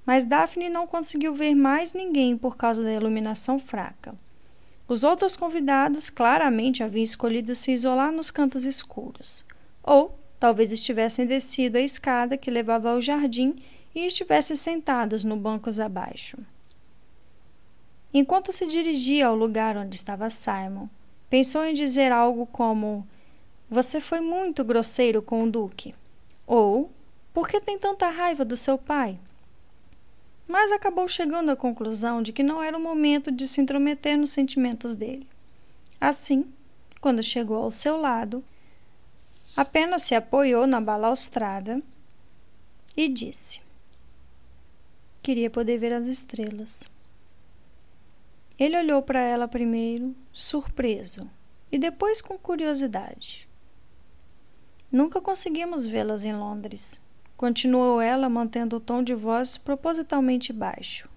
mas 0.06 0.26
Daphne 0.26 0.70
não 0.70 0.88
conseguiu 0.88 1.34
ver 1.36 1.54
mais 1.54 1.94
ninguém 1.94 2.36
por 2.36 2.58
causa 2.58 2.84
da 2.84 2.92
iluminação 2.92 3.60
fraca. 3.60 4.16
Os 4.88 5.04
outros 5.04 5.36
convidados 5.36 6.10
claramente 6.10 6.82
haviam 6.82 7.04
escolhido 7.04 7.54
se 7.54 7.72
isolar 7.72 8.12
nos 8.12 8.32
cantos 8.32 8.66
escuros, 8.66 9.46
ou 9.84 10.18
talvez 10.40 10.72
estivessem 10.72 11.28
descido 11.28 11.78
a 11.78 11.82
escada 11.82 12.36
que 12.36 12.50
levava 12.50 12.90
ao 12.90 13.00
jardim 13.00 13.62
e 13.94 14.08
estivessem 14.08 14.56
sentados 14.56 15.24
no 15.24 15.36
bancos 15.36 15.80
abaixo. 15.80 16.40
Enquanto 18.12 18.52
se 18.52 18.66
dirigia 18.66 19.28
ao 19.28 19.36
lugar 19.36 19.78
onde 19.78 19.96
estava 19.96 20.32
Simon, 20.32 20.88
pensou 21.30 21.64
em 21.64 21.74
dizer 21.76 22.12
algo 22.12 22.48
como 22.48 23.08
você 23.70 24.02
foi 24.02 24.20
muito 24.20 24.64
grosseiro 24.64 25.22
com 25.22 25.44
o 25.44 25.52
Duque. 25.52 25.94
Ou, 26.48 26.90
Por 27.32 27.48
que 27.48 27.62
tem 27.62 27.78
tanta 27.78 28.10
raiva 28.10 28.44
do 28.44 28.58
seu 28.58 28.78
pai? 28.78 29.20
Mas 30.48 30.72
acabou 30.72 31.08
chegando 31.08 31.52
à 31.52 31.56
conclusão 31.56 32.24
de 32.24 32.34
que 32.34 32.42
não 32.42 32.62
era 32.62 32.76
o 32.76 32.82
momento 32.82 33.32
de 33.32 33.48
se 33.48 33.62
intrometer 33.62 34.18
nos 34.18 34.32
sentimentos 34.32 34.96
dele. 34.96 35.28
Assim, 36.02 36.52
quando 37.00 37.22
chegou 37.22 37.58
ao 37.58 37.72
seu 37.72 37.98
lado, 37.98 38.44
apenas 39.56 40.02
se 40.02 40.16
apoiou 40.16 40.66
na 40.66 40.82
balaustrada 40.82 41.82
e 42.98 43.08
disse: 43.08 43.62
Queria 45.22 45.52
poder 45.52 45.78
ver 45.78 45.94
as 45.94 46.08
estrelas. 46.08 46.90
Ele 48.58 48.78
olhou 48.78 49.02
para 49.04 49.22
ela 49.22 49.48
primeiro, 49.48 50.16
surpreso, 50.34 51.30
e 51.72 51.78
depois 51.78 52.22
com 52.22 52.38
curiosidade. 52.40 53.49
Nunca 54.92 55.22
conseguimos 55.22 55.86
vê-las 55.86 56.26
em 56.26 56.36
Londres, 56.36 57.00
continuou 57.38 58.02
ela, 58.02 58.28
mantendo 58.28 58.78
o 58.78 58.80
tom 58.80 59.04
de 59.04 59.14
voz 59.14 59.56
propositalmente 59.56 60.52
baixo. 60.52 61.08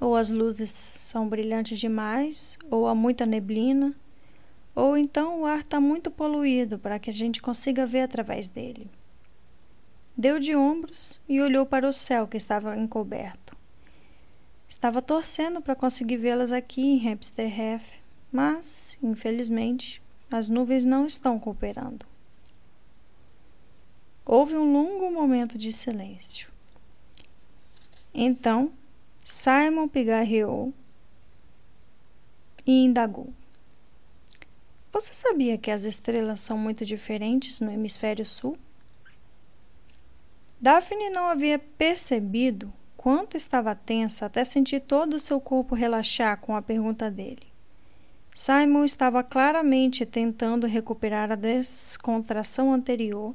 Ou 0.00 0.14
as 0.14 0.30
luzes 0.30 0.70
são 0.70 1.28
brilhantes 1.28 1.80
demais, 1.80 2.56
ou 2.70 2.86
há 2.86 2.94
muita 2.94 3.26
neblina, 3.26 3.92
ou 4.76 4.96
então 4.96 5.40
o 5.40 5.44
ar 5.44 5.58
está 5.58 5.80
muito 5.80 6.08
poluído 6.08 6.78
para 6.78 7.00
que 7.00 7.10
a 7.10 7.12
gente 7.12 7.42
consiga 7.42 7.84
ver 7.84 8.02
através 8.02 8.48
dele. 8.48 8.88
Deu 10.16 10.38
de 10.38 10.54
ombros 10.54 11.20
e 11.28 11.40
olhou 11.40 11.66
para 11.66 11.88
o 11.88 11.92
céu 11.92 12.28
que 12.28 12.36
estava 12.36 12.76
encoberto. 12.76 13.56
Estava 14.68 15.02
torcendo 15.02 15.60
para 15.60 15.74
conseguir 15.74 16.16
vê-las 16.16 16.52
aqui 16.52 16.80
em 16.80 17.08
Hampstead 17.08 17.52
Heath, 17.52 18.00
mas, 18.30 18.96
infelizmente, 19.02 20.00
as 20.30 20.48
nuvens 20.48 20.84
não 20.84 21.04
estão 21.06 21.38
cooperando. 21.40 22.11
Houve 24.24 24.56
um 24.56 24.72
longo 24.72 25.10
momento 25.10 25.58
de 25.58 25.72
silêncio. 25.72 26.48
Então, 28.14 28.72
Simon 29.24 29.88
pigarreou 29.88 30.72
e 32.66 32.84
indagou. 32.84 33.32
Você 34.92 35.14
sabia 35.14 35.56
que 35.56 35.70
as 35.70 35.84
estrelas 35.84 36.40
são 36.40 36.58
muito 36.58 36.84
diferentes 36.84 37.60
no 37.60 37.70
hemisfério 37.70 38.26
sul? 38.26 38.58
Daphne 40.60 41.10
não 41.10 41.26
havia 41.26 41.58
percebido 41.58 42.72
quanto 42.96 43.36
estava 43.36 43.74
tensa 43.74 44.26
até 44.26 44.44
sentir 44.44 44.80
todo 44.80 45.14
o 45.14 45.18
seu 45.18 45.40
corpo 45.40 45.74
relaxar 45.74 46.38
com 46.40 46.54
a 46.54 46.62
pergunta 46.62 47.10
dele. 47.10 47.46
Simon 48.32 48.84
estava 48.84 49.24
claramente 49.24 50.06
tentando 50.06 50.66
recuperar 50.66 51.32
a 51.32 51.34
descontração 51.34 52.72
anterior 52.72 53.34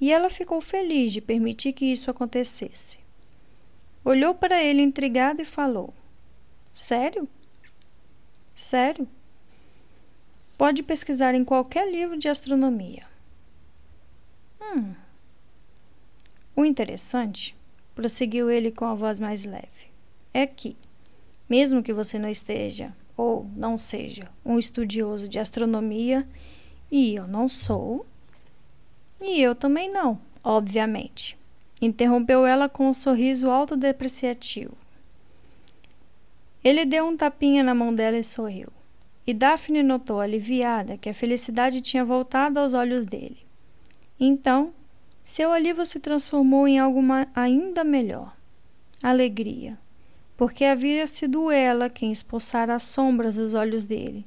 e 0.00 0.10
ela 0.10 0.30
ficou 0.30 0.60
feliz 0.60 1.12
de 1.12 1.20
permitir 1.20 1.72
que 1.72 1.84
isso 1.84 2.10
acontecesse. 2.10 2.98
Olhou 4.04 4.34
para 4.34 4.62
ele 4.62 4.80
intrigada 4.80 5.42
e 5.42 5.44
falou: 5.44 5.92
Sério? 6.72 7.28
Sério? 8.54 9.06
Pode 10.56 10.82
pesquisar 10.82 11.34
em 11.34 11.44
qualquer 11.44 11.90
livro 11.90 12.16
de 12.16 12.28
astronomia. 12.28 13.06
Hum. 14.60 14.94
O 16.56 16.64
interessante, 16.64 17.56
prosseguiu 17.94 18.50
ele 18.50 18.70
com 18.70 18.84
a 18.84 18.94
voz 18.94 19.18
mais 19.20 19.44
leve, 19.44 19.90
é 20.32 20.46
que, 20.46 20.76
mesmo 21.48 21.82
que 21.82 21.92
você 21.92 22.18
não 22.18 22.28
esteja 22.28 22.94
ou 23.16 23.46
não 23.54 23.76
seja 23.76 24.30
um 24.44 24.58
estudioso 24.58 25.28
de 25.28 25.38
astronomia, 25.38 26.26
e 26.90 27.14
eu 27.14 27.26
não 27.26 27.48
sou, 27.48 28.06
e 29.20 29.40
eu 29.40 29.54
também 29.54 29.90
não, 29.90 30.18
obviamente, 30.42 31.36
interrompeu 31.80 32.46
ela 32.46 32.68
com 32.68 32.88
um 32.88 32.94
sorriso 32.94 33.50
autodepreciativo. 33.50 34.76
Ele 36.62 36.84
deu 36.84 37.06
um 37.06 37.16
tapinha 37.16 37.62
na 37.62 37.74
mão 37.74 37.94
dela 37.94 38.18
e 38.18 38.24
sorriu. 38.24 38.68
E 39.26 39.32
Daphne 39.32 39.82
notou 39.82 40.20
aliviada 40.20 40.96
que 40.96 41.08
a 41.08 41.14
felicidade 41.14 41.80
tinha 41.80 42.04
voltado 42.04 42.58
aos 42.58 42.74
olhos 42.74 43.04
dele. 43.04 43.38
Então, 44.18 44.72
seu 45.22 45.52
alívio 45.52 45.86
se 45.86 46.00
transformou 46.00 46.66
em 46.66 46.78
algo 46.78 47.00
ainda 47.34 47.84
melhor 47.84 48.34
alegria, 49.02 49.78
porque 50.36 50.64
havia 50.64 51.06
sido 51.06 51.50
ela 51.50 51.88
quem 51.88 52.10
expulsara 52.10 52.74
as 52.74 52.82
sombras 52.82 53.34
dos 53.34 53.54
olhos 53.54 53.84
dele 53.84 54.26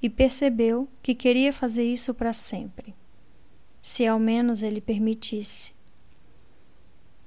e 0.00 0.08
percebeu 0.08 0.88
que 1.02 1.14
queria 1.14 1.52
fazer 1.52 1.84
isso 1.84 2.14
para 2.14 2.32
sempre, 2.32 2.94
se 3.80 4.06
ao 4.06 4.18
menos 4.18 4.62
ele 4.62 4.80
permitisse. 4.80 5.74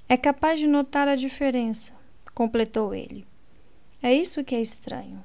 É 0.07 0.18
capaz 0.18 0.60
de 0.60 0.68
notar 0.68 1.07
a 1.07 1.15
diferença, 1.15 1.94
completou 2.34 2.94
ele. 2.94 3.26
É 4.02 4.14
isso 4.14 4.44
que 4.44 4.56
é 4.56 4.61
estranho. 4.61 5.23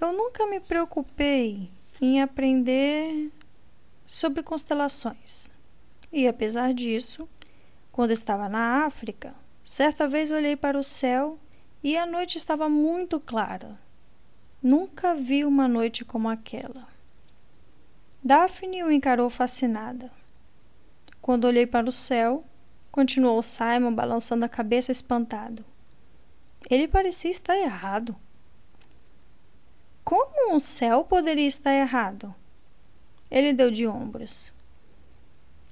Eu 0.00 0.12
nunca 0.12 0.46
me 0.46 0.60
preocupei 0.60 1.70
em 2.00 2.20
aprender 2.20 3.32
sobre 4.04 4.42
constelações. 4.42 5.52
E 6.10 6.26
apesar 6.26 6.72
disso, 6.72 7.28
quando 7.92 8.12
estava 8.12 8.48
na 8.48 8.86
África, 8.86 9.34
certa 9.62 10.08
vez 10.08 10.30
olhei 10.30 10.56
para 10.56 10.78
o 10.78 10.82
céu 10.82 11.38
e 11.82 11.96
a 11.96 12.06
noite 12.06 12.38
estava 12.38 12.68
muito 12.68 13.20
clara. 13.20 13.78
Nunca 14.62 15.14
vi 15.14 15.44
uma 15.44 15.68
noite 15.68 16.04
como 16.04 16.28
aquela. 16.28 16.87
Daphne 18.28 18.84
o 18.84 18.92
encarou 18.92 19.30
fascinada. 19.30 20.12
Quando 21.18 21.46
olhei 21.46 21.66
para 21.66 21.88
o 21.88 21.90
céu, 21.90 22.44
continuou 22.92 23.42
Simon 23.42 23.94
balançando 23.94 24.44
a 24.44 24.50
cabeça 24.50 24.92
espantado. 24.92 25.64
Ele 26.68 26.86
parecia 26.86 27.30
estar 27.30 27.56
errado. 27.56 28.14
Como 30.04 30.54
um 30.54 30.60
céu 30.60 31.04
poderia 31.04 31.46
estar 31.46 31.72
errado? 31.72 32.34
Ele 33.30 33.54
deu 33.54 33.70
de 33.70 33.86
ombros. 33.86 34.52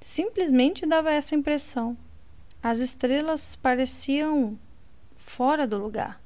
Simplesmente 0.01 0.87
dava 0.87 1.13
essa 1.13 1.35
impressão. 1.35 1.95
As 2.63 2.79
estrelas 2.79 3.55
pareciam 3.55 4.59
fora 5.15 5.67
do 5.67 5.77
lugar. 5.77 6.19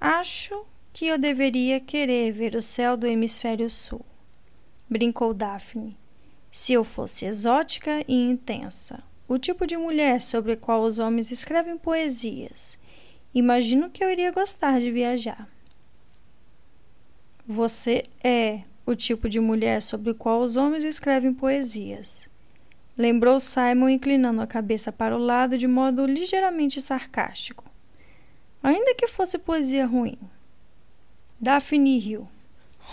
Acho 0.00 0.64
que 1.00 1.06
eu 1.06 1.16
deveria 1.16 1.80
querer 1.80 2.30
ver 2.30 2.54
o 2.54 2.60
céu 2.60 2.94
do 2.94 3.06
hemisfério 3.06 3.70
sul, 3.70 4.04
brincou 4.86 5.32
Daphne. 5.32 5.96
Se 6.52 6.74
eu 6.74 6.84
fosse 6.84 7.24
exótica 7.24 8.04
e 8.06 8.12
intensa, 8.14 9.02
o 9.26 9.38
tipo 9.38 9.66
de 9.66 9.78
mulher 9.78 10.20
sobre 10.20 10.52
a 10.52 10.56
qual 10.58 10.82
os 10.82 10.98
homens 10.98 11.30
escrevem 11.30 11.78
poesias, 11.78 12.78
imagino 13.34 13.88
que 13.88 14.04
eu 14.04 14.10
iria 14.10 14.30
gostar 14.30 14.78
de 14.78 14.90
viajar. 14.90 15.48
Você 17.46 18.02
é 18.22 18.60
o 18.84 18.94
tipo 18.94 19.26
de 19.26 19.40
mulher 19.40 19.80
sobre 19.80 20.10
o 20.10 20.14
qual 20.14 20.42
os 20.42 20.58
homens 20.58 20.84
escrevem 20.84 21.32
poesias. 21.32 22.28
Lembrou 22.94 23.40
Simon 23.40 23.88
inclinando 23.88 24.42
a 24.42 24.46
cabeça 24.46 24.92
para 24.92 25.16
o 25.16 25.18
lado 25.18 25.56
de 25.56 25.66
modo 25.66 26.04
ligeiramente 26.04 26.78
sarcástico. 26.78 27.64
Ainda 28.62 28.94
que 28.94 29.06
fosse 29.06 29.38
poesia 29.38 29.86
ruim. 29.86 30.18
Daphne 31.40 31.98
riu. 31.98 32.28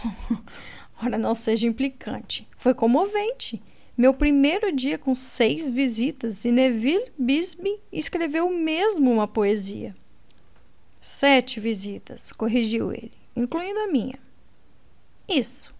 Ora, 1.04 1.18
não 1.18 1.36
seja 1.36 1.68
implicante. 1.68 2.48
Foi 2.58 2.74
comovente. 2.74 3.62
Meu 3.98 4.14
primeiro 4.14 4.72
dia 4.72 4.98
com 4.98 5.14
seis 5.14 5.70
visitas 5.70 6.46
e 6.46 6.52
Neville 6.52 7.12
Bisbee 7.18 7.82
escreveu 7.92 8.50
mesmo 8.50 9.12
uma 9.12 9.28
poesia. 9.28 9.96
Sete 11.02 11.60
visitas, 11.60 12.32
corrigiu 12.32 12.92
ele, 12.92 13.14
incluindo 13.36 13.80
a 13.80 13.88
minha. 13.88 14.20
Isso. 15.28 15.74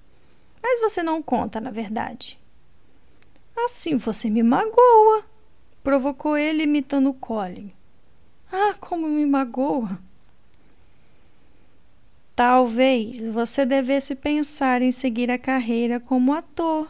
Mas 0.62 0.82
você 0.82 1.02
não 1.02 1.22
conta, 1.22 1.62
na 1.62 1.72
verdade. 1.72 2.38
Assim 3.56 3.98
você 3.98 4.30
me 4.30 4.44
magoa, 4.44 5.24
provocou 5.84 6.36
ele 6.36 6.64
imitando 6.64 7.14
Colin. 7.14 7.72
Ah, 8.52 8.76
como 8.80 9.08
me 9.08 9.26
magoa! 9.26 10.00
Talvez 12.38 13.28
você 13.30 13.66
devesse 13.66 14.14
pensar 14.14 14.84
em 14.84 14.92
seguir 14.92 15.32
a 15.32 15.40
carreira 15.40 16.00
como 16.00 16.34
ator. 16.34 16.88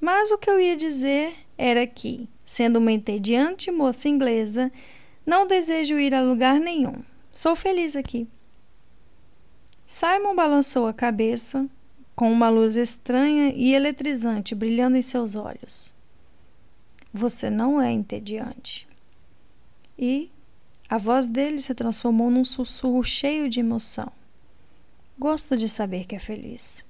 Mas 0.00 0.30
o 0.30 0.38
que 0.38 0.48
eu 0.48 0.60
ia 0.60 0.76
dizer 0.76 1.34
era 1.58 1.84
que, 1.84 2.28
sendo 2.44 2.76
uma 2.76 2.92
entediante 2.92 3.72
moça 3.72 4.08
inglesa, 4.08 4.70
não 5.26 5.48
desejo 5.48 5.98
ir 5.98 6.14
a 6.14 6.22
lugar 6.22 6.60
nenhum. 6.60 7.02
Sou 7.32 7.56
feliz 7.56 7.96
aqui. 7.96 8.28
Simon 9.84 10.36
balançou 10.36 10.86
a 10.86 10.92
cabeça, 10.92 11.68
com 12.14 12.30
uma 12.30 12.48
luz 12.48 12.76
estranha 12.76 13.52
e 13.56 13.74
eletrizante 13.74 14.54
brilhando 14.54 14.96
em 14.96 15.02
seus 15.02 15.34
olhos. 15.34 15.92
Você 17.12 17.50
não 17.50 17.82
é 17.82 17.90
entediante. 17.90 18.86
E 19.98 20.30
a 20.88 20.98
voz 20.98 21.26
dele 21.26 21.58
se 21.58 21.74
transformou 21.74 22.30
num 22.30 22.44
sussurro 22.44 23.02
cheio 23.02 23.50
de 23.50 23.58
emoção. 23.58 24.21
Gosto 25.22 25.56
de 25.56 25.68
saber 25.68 26.04
que 26.04 26.16
é 26.16 26.18
feliz. 26.18 26.84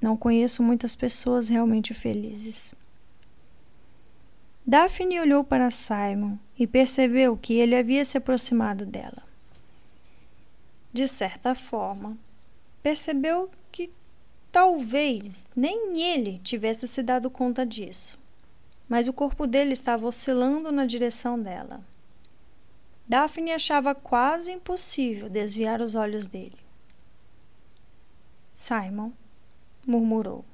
Não 0.00 0.16
conheço 0.16 0.62
muitas 0.62 0.96
pessoas 0.96 1.50
realmente 1.50 1.92
felizes. 1.92 2.74
Daphne 4.66 5.20
olhou 5.20 5.44
para 5.44 5.70
Simon 5.70 6.38
e 6.58 6.66
percebeu 6.66 7.36
que 7.36 7.52
ele 7.52 7.76
havia 7.76 8.02
se 8.02 8.16
aproximado 8.16 8.86
dela. 8.86 9.22
De 10.94 11.06
certa 11.06 11.54
forma, 11.54 12.16
percebeu 12.82 13.50
que 13.70 13.90
talvez 14.50 15.44
nem 15.54 16.00
ele 16.00 16.40
tivesse 16.42 16.88
se 16.88 17.02
dado 17.02 17.28
conta 17.28 17.66
disso, 17.66 18.18
mas 18.88 19.08
o 19.08 19.12
corpo 19.12 19.46
dele 19.46 19.74
estava 19.74 20.06
oscilando 20.06 20.72
na 20.72 20.86
direção 20.86 21.38
dela. 21.38 21.84
Daphne 23.06 23.52
achava 23.52 23.94
quase 23.94 24.52
impossível 24.52 25.28
desviar 25.28 25.82
os 25.82 25.94
olhos 25.94 26.26
dele. 26.26 26.63
Simon 28.54 29.12
murmurou. 29.84 30.44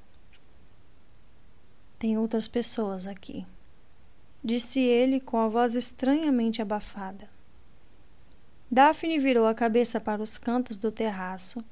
Tem 1.99 2.17
outras 2.17 2.47
pessoas 2.47 3.05
aqui, 3.05 3.45
disse 4.43 4.79
ele 4.79 5.19
com 5.19 5.37
a 5.37 5.47
voz 5.47 5.75
estranhamente 5.75 6.61
abafada. 6.61 7.29
Daphne 8.71 9.19
virou 9.19 9.45
a 9.45 9.53
cabeça 9.53 10.01
para 10.01 10.21
os 10.21 10.39
cantos 10.39 10.79
do 10.79 10.91
terraço. 10.91 11.63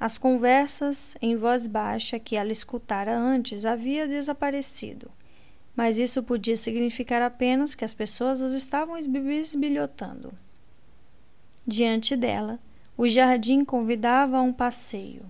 As 0.00 0.16
conversas 0.16 1.16
em 1.20 1.36
voz 1.36 1.66
baixa 1.66 2.18
que 2.18 2.34
ela 2.34 2.50
escutara 2.50 3.14
antes 3.14 3.66
havia 3.66 4.08
desaparecido, 4.08 5.10
mas 5.76 5.98
isso 5.98 6.22
podia 6.22 6.56
significar 6.56 7.20
apenas 7.20 7.74
que 7.74 7.84
as 7.84 7.92
pessoas 7.92 8.40
os 8.40 8.54
estavam 8.54 8.96
esbilhotando. 8.96 10.32
Diante 11.66 12.16
dela, 12.16 12.58
o 12.96 13.06
jardim 13.06 13.64
convidava 13.64 14.38
a 14.38 14.42
um 14.42 14.52
passeio. 14.52 15.26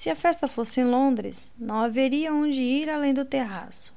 Se 0.00 0.08
a 0.08 0.14
festa 0.14 0.48
fosse 0.48 0.80
em 0.80 0.84
Londres, 0.84 1.52
não 1.58 1.82
haveria 1.82 2.32
onde 2.32 2.62
ir 2.62 2.88
além 2.88 3.12
do 3.12 3.22
terraço. 3.22 3.92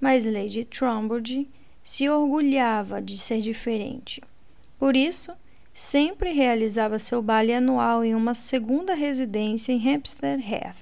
Mas 0.00 0.24
Lady 0.24 0.62
Trumbridge 0.62 1.48
se 1.82 2.08
orgulhava 2.08 3.02
de 3.02 3.18
ser 3.18 3.40
diferente. 3.40 4.22
Por 4.78 4.96
isso, 4.96 5.32
sempre 5.74 6.30
realizava 6.30 7.00
seu 7.00 7.20
baile 7.20 7.52
anual 7.52 8.04
em 8.04 8.14
uma 8.14 8.32
segunda 8.32 8.94
residência 8.94 9.72
em 9.72 9.92
Hampstead 9.92 10.40
Heath. 10.40 10.76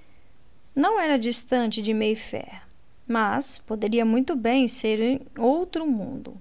Não 0.77 1.01
era 1.01 1.19
distante 1.19 1.81
de 1.81 1.95
Mayfair, 1.95 2.61
mas 3.07 3.57
poderia 3.57 4.05
muito 4.05 4.37
bem 4.37 4.69
ser 4.69 5.01
em 5.01 5.21
outro 5.39 5.87
mundo. 5.87 6.37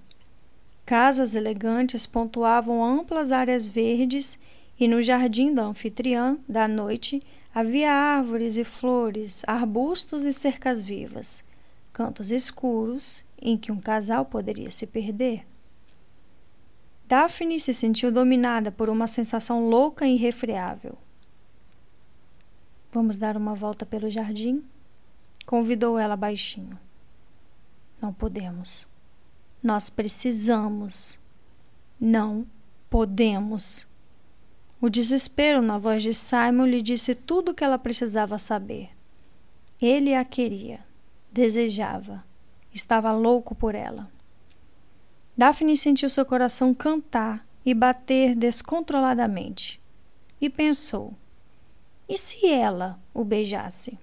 Casas 0.84 1.34
elegantes 1.34 2.04
pontuavam 2.04 2.84
amplas 2.84 3.32
áreas 3.32 3.66
verdes 3.66 4.38
e 4.78 4.86
no 4.86 5.00
jardim 5.00 5.54
da 5.54 5.62
anfitriã 5.62 6.36
da 6.46 6.68
noite 6.68 7.22
Havia 7.58 7.92
árvores 7.92 8.56
e 8.56 8.62
flores, 8.62 9.42
arbustos 9.44 10.22
e 10.22 10.32
cercas 10.32 10.80
vivas, 10.80 11.44
cantos 11.92 12.30
escuros 12.30 13.24
em 13.36 13.58
que 13.58 13.72
um 13.72 13.80
casal 13.80 14.24
poderia 14.24 14.70
se 14.70 14.86
perder. 14.86 15.44
Daphne 17.08 17.58
se 17.58 17.74
sentiu 17.74 18.12
dominada 18.12 18.70
por 18.70 18.88
uma 18.88 19.08
sensação 19.08 19.68
louca 19.68 20.06
e 20.06 20.14
irrefreável. 20.14 20.96
Vamos 22.92 23.18
dar 23.18 23.36
uma 23.36 23.56
volta 23.56 23.84
pelo 23.84 24.08
jardim? 24.08 24.62
Convidou 25.44 25.98
ela 25.98 26.14
baixinho. 26.14 26.78
Não 28.00 28.12
podemos. 28.12 28.86
Nós 29.60 29.90
precisamos. 29.90 31.18
Não 31.98 32.46
podemos. 32.88 33.87
O 34.80 34.88
desespero 34.88 35.60
na 35.60 35.76
voz 35.76 36.02
de 36.02 36.14
Simon 36.14 36.66
lhe 36.66 36.80
disse 36.80 37.14
tudo 37.14 37.50
o 37.50 37.54
que 37.54 37.64
ela 37.64 37.78
precisava 37.78 38.38
saber. 38.38 38.90
Ele 39.80 40.14
a 40.14 40.24
queria, 40.24 40.80
desejava, 41.32 42.24
estava 42.72 43.12
louco 43.12 43.54
por 43.54 43.74
ela. 43.74 44.10
Daphne 45.36 45.76
sentiu 45.76 46.08
seu 46.08 46.24
coração 46.24 46.72
cantar 46.74 47.46
e 47.64 47.74
bater 47.74 48.34
descontroladamente. 48.34 49.80
E 50.40 50.48
pensou: 50.48 51.14
e 52.08 52.16
se 52.16 52.46
ela 52.46 52.98
o 53.12 53.22
beijasse? 53.22 53.98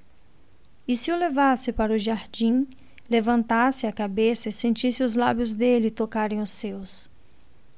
E 0.88 0.96
se 0.96 1.12
o 1.12 1.16
levasse 1.16 1.74
para 1.74 1.92
o 1.92 1.98
jardim, 1.98 2.68
levantasse 3.10 3.88
a 3.88 3.92
cabeça 3.92 4.50
e 4.50 4.52
sentisse 4.52 5.04
os 5.04 5.16
lábios 5.16 5.54
dele 5.54 5.90
tocarem 5.90 6.40
os 6.40 6.52
seus? 6.52 7.10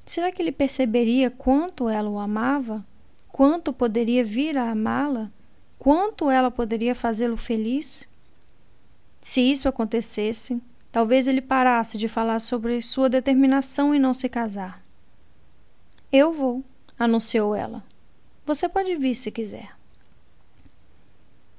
Será 0.07 0.31
que 0.31 0.41
ele 0.41 0.53
perceberia 0.53 1.29
quanto 1.29 1.89
ela 1.89 2.09
o 2.09 2.17
amava? 2.17 2.83
Quanto 3.27 3.73
poderia 3.73 4.23
vir 4.23 4.57
a 4.57 4.71
amá-la? 4.71 5.29
Quanto 5.77 6.31
ela 6.31 6.49
poderia 6.49 6.95
fazê-lo 6.95 7.35
feliz? 7.35 8.07
Se 9.21 9.41
isso 9.41 9.67
acontecesse, 9.67 10.61
talvez 10.93 11.27
ele 11.27 11.41
parasse 11.41 11.97
de 11.97 12.07
falar 12.07 12.39
sobre 12.39 12.81
sua 12.81 13.09
determinação 13.09 13.93
em 13.93 13.99
não 13.99 14.13
se 14.13 14.29
casar. 14.29 14.81
Eu 16.09 16.31
vou, 16.31 16.63
anunciou 16.97 17.53
ela. 17.53 17.83
Você 18.45 18.69
pode 18.69 18.95
vir 18.95 19.13
se 19.13 19.29
quiser. 19.29 19.75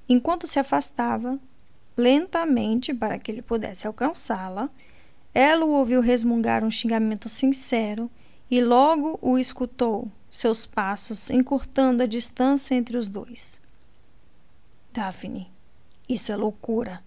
Enquanto 0.09 0.47
se 0.47 0.59
afastava, 0.59 1.39
lentamente 1.95 2.95
para 2.95 3.19
que 3.19 3.31
ele 3.31 3.43
pudesse 3.43 3.87
alcançá-la, 3.87 4.71
ela 5.35 5.67
o 5.67 5.73
ouviu 5.73 6.01
resmungar 6.01 6.65
um 6.65 6.71
xingamento 6.71 7.29
sincero 7.29 8.11
e 8.51 8.61
logo 8.61 9.19
o 9.21 9.39
escutou, 9.39 10.11
seus 10.31 10.65
passos 10.65 11.31
encurtando 11.31 12.03
a 12.03 12.07
distância 12.07 12.75
entre 12.75 12.97
os 12.97 13.09
dois. 13.09 13.61
Daphne, 14.93 15.51
isso 16.09 16.33
é 16.33 16.37
loucura. 16.37 17.03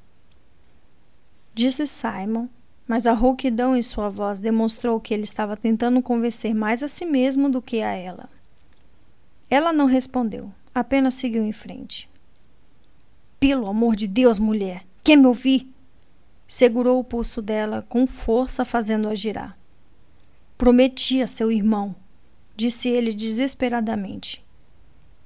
Disse 1.53 1.85
Simon, 1.88 2.47
mas 2.88 3.07
a 3.07 3.13
rouquidão 3.13 3.76
em 3.76 3.81
sua 3.81 4.09
voz 4.09 4.41
demonstrou 4.41 4.99
que 4.99 5.13
ele 5.13 5.23
estava 5.23 5.57
tentando 5.57 6.01
convencer 6.01 6.53
mais 6.53 6.84
a 6.84 6.88
si 6.88 7.05
mesmo 7.05 7.49
do 7.49 7.61
que 7.61 7.81
a 7.81 7.93
ela. 7.93 8.30
Ela 9.49 9.73
não 9.73 9.85
respondeu, 9.85 10.51
apenas 10.73 11.15
seguiu 11.15 11.43
em 11.43 11.51
frente. 11.51 12.09
Pelo 13.39 13.68
amor 13.68 13.95
de 13.95 14.07
Deus, 14.07 14.38
mulher, 14.38 14.85
quer 15.03 15.15
me 15.15 15.26
ouvir? 15.26 15.68
Segurou 16.47 16.99
o 16.99 17.03
pulso 17.03 17.41
dela 17.41 17.85
com 17.89 18.05
força, 18.05 18.63
fazendo-a 18.63 19.15
girar. 19.15 19.57
Prometi 20.61 21.23
a 21.23 21.25
seu 21.25 21.51
irmão, 21.51 21.95
disse 22.55 22.88
ele 22.88 23.15
desesperadamente. 23.15 24.45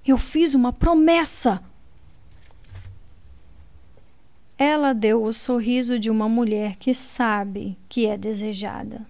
Eu 0.07 0.17
fiz 0.17 0.53
uma 0.53 0.71
promessa! 0.71 1.61
Ela 4.57 4.93
deu 4.93 5.21
o 5.21 5.33
sorriso 5.33 5.99
de 5.99 6.09
uma 6.09 6.29
mulher 6.29 6.77
que 6.77 6.93
sabe 6.93 7.77
que 7.89 8.05
é 8.05 8.17
desejada. 8.17 9.05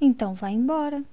Então 0.00 0.32
vá 0.32 0.48
embora. 0.48 1.04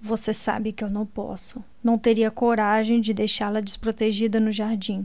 Você 0.00 0.32
sabe 0.32 0.70
que 0.70 0.84
eu 0.84 0.90
não 0.90 1.04
posso. 1.04 1.64
Não 1.82 1.98
teria 1.98 2.30
coragem 2.30 3.00
de 3.00 3.12
deixá-la 3.12 3.58
desprotegida 3.58 4.38
no 4.38 4.52
jardim. 4.52 5.04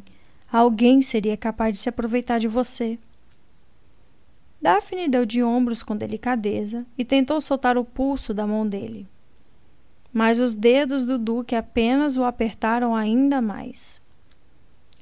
Alguém 0.51 1.01
seria 1.01 1.35
capaz 1.35 1.73
de 1.73 1.79
se 1.79 1.89
aproveitar 1.89 2.37
de 2.37 2.47
você. 2.47 2.99
Daphne 4.61 5.07
deu 5.07 5.25
de 5.25 5.41
ombros 5.41 5.81
com 5.81 5.95
delicadeza 5.95 6.85
e 6.97 7.05
tentou 7.05 7.39
soltar 7.39 7.77
o 7.77 7.85
pulso 7.85 8.33
da 8.33 8.45
mão 8.45 8.67
dele. 8.67 9.07
Mas 10.11 10.37
os 10.37 10.53
dedos 10.53 11.05
do 11.05 11.17
Duque 11.17 11.55
apenas 11.55 12.17
o 12.17 12.23
apertaram 12.23 12.95
ainda 12.95 13.41
mais. 13.41 14.01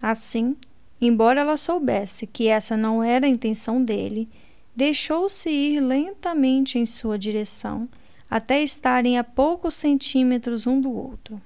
Assim, 0.02 0.56
embora 1.02 1.42
ela 1.42 1.58
soubesse 1.58 2.28
que 2.28 2.48
essa 2.48 2.78
não 2.78 3.02
era 3.02 3.26
a 3.26 3.30
intenção 3.30 3.84
dele, 3.84 4.30
deixou-se 4.76 5.50
ir 5.50 5.80
lentamente 5.80 6.78
em 6.78 6.86
sua 6.86 7.18
direção 7.18 7.90
até 8.30 8.62
estarem 8.62 9.18
a 9.18 9.24
poucos 9.24 9.74
centímetros 9.74 10.68
um 10.68 10.80
do 10.80 10.92
outro. 10.92 11.42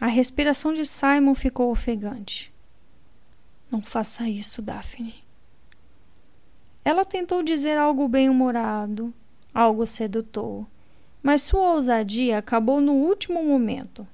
A 0.00 0.06
respiração 0.06 0.74
de 0.74 0.84
Simon 0.84 1.34
ficou 1.34 1.70
ofegante. 1.70 2.52
Não 3.70 3.82
faça 3.82 4.28
isso, 4.28 4.60
Daphne. 4.60 5.25
Ela 6.86 7.04
tentou 7.04 7.42
dizer 7.42 7.76
algo 7.76 8.06
bem-humorado, 8.06 9.12
algo 9.52 9.84
sedutor, 9.84 10.64
mas 11.20 11.40
sua 11.40 11.72
ousadia 11.72 12.38
acabou 12.38 12.80
no 12.80 12.92
último 12.92 13.42
momento. 13.42 14.06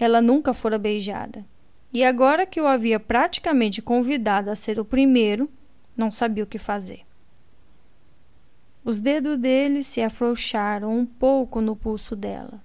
Ela 0.00 0.22
nunca 0.22 0.54
fora 0.54 0.78
beijada, 0.78 1.44
e 1.92 2.02
agora 2.02 2.46
que 2.46 2.58
o 2.58 2.66
havia 2.66 2.98
praticamente 2.98 3.82
convidado 3.82 4.48
a 4.48 4.56
ser 4.56 4.80
o 4.80 4.86
primeiro, 4.86 5.50
não 5.94 6.10
sabia 6.10 6.44
o 6.44 6.46
que 6.46 6.58
fazer. 6.58 7.02
Os 8.82 8.98
dedos 8.98 9.36
dele 9.36 9.82
se 9.82 10.00
afrouxaram 10.00 10.96
um 10.96 11.04
pouco 11.04 11.60
no 11.60 11.76
pulso 11.76 12.16
dela, 12.16 12.64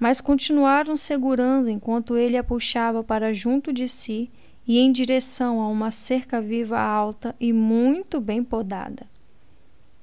mas 0.00 0.20
continuaram 0.20 0.96
segurando 0.96 1.70
enquanto 1.70 2.16
ele 2.16 2.36
a 2.36 2.42
puxava 2.42 3.04
para 3.04 3.32
junto 3.32 3.72
de 3.72 3.86
si 3.86 4.28
e 4.66 4.78
em 4.78 4.90
direção 4.90 5.60
a 5.60 5.68
uma 5.68 5.90
cerca 5.90 6.40
viva 6.40 6.80
alta 6.80 7.34
e 7.38 7.52
muito 7.52 8.20
bem 8.20 8.42
podada. 8.42 9.06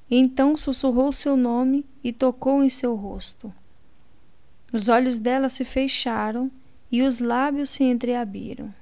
Então 0.10 0.56
sussurrou 0.56 1.12
seu 1.12 1.36
nome 1.36 1.86
e 2.04 2.12
tocou 2.12 2.64
em 2.64 2.70
seu 2.70 2.96
rosto. 2.96 3.54
Os 4.72 4.90
olhos 4.90 5.18
dela 5.18 5.50
se 5.50 5.66
fecharam 5.66 6.52
e 6.92 7.02
os 7.02 7.20
lábios 7.22 7.70
se 7.70 7.84
entreabriram. 7.84 8.74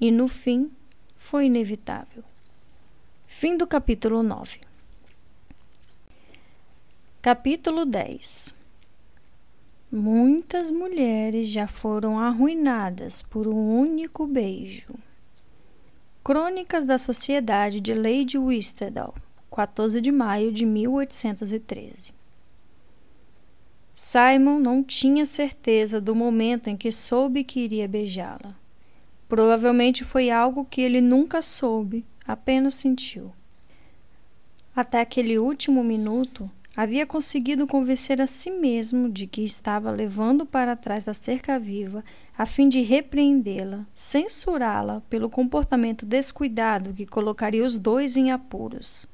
E 0.00 0.10
no 0.10 0.26
fim 0.28 0.70
foi 1.16 1.46
inevitável. 1.46 2.24
Fim 3.26 3.56
do 3.56 3.66
capítulo 3.66 4.22
9. 4.22 4.60
Capítulo 7.22 7.84
10 7.84 8.59
Muitas 9.92 10.70
mulheres 10.70 11.48
já 11.48 11.66
foram 11.66 12.16
arruinadas 12.16 13.22
por 13.22 13.48
um 13.48 13.76
único 13.76 14.24
beijo. 14.24 14.94
Crônicas 16.22 16.84
da 16.84 16.96
Sociedade 16.96 17.80
de 17.80 17.92
Lady 17.92 18.38
Whistledown, 18.38 19.12
14 19.50 20.00
de 20.00 20.12
maio 20.12 20.52
de 20.52 20.64
1813. 20.64 22.12
Simon 23.92 24.60
não 24.60 24.80
tinha 24.80 25.26
certeza 25.26 26.00
do 26.00 26.14
momento 26.14 26.68
em 26.68 26.76
que 26.76 26.92
soube 26.92 27.42
que 27.42 27.58
iria 27.58 27.88
beijá-la. 27.88 28.54
Provavelmente 29.28 30.04
foi 30.04 30.30
algo 30.30 30.64
que 30.64 30.80
ele 30.80 31.00
nunca 31.00 31.42
soube, 31.42 32.06
apenas 32.24 32.74
sentiu. 32.74 33.32
Até 34.74 35.00
aquele 35.00 35.36
último 35.36 35.82
minuto, 35.82 36.48
havia 36.76 37.04
conseguido 37.04 37.66
convencer 37.66 38.20
a 38.20 38.26
si 38.26 38.50
mesmo 38.50 39.10
de 39.10 39.26
que 39.26 39.42
estava 39.42 39.90
levando 39.90 40.46
para 40.46 40.76
trás 40.76 41.04
da 41.04 41.14
cerca 41.14 41.58
viva 41.58 42.04
a 42.38 42.46
fim 42.46 42.68
de 42.68 42.80
repreendê-la, 42.80 43.86
censurá-la 43.92 45.02
pelo 45.10 45.28
comportamento 45.28 46.06
descuidado 46.06 46.94
que 46.94 47.04
colocaria 47.04 47.64
os 47.64 47.76
dois 47.76 48.16
em 48.16 48.30
apuros. 48.30 49.06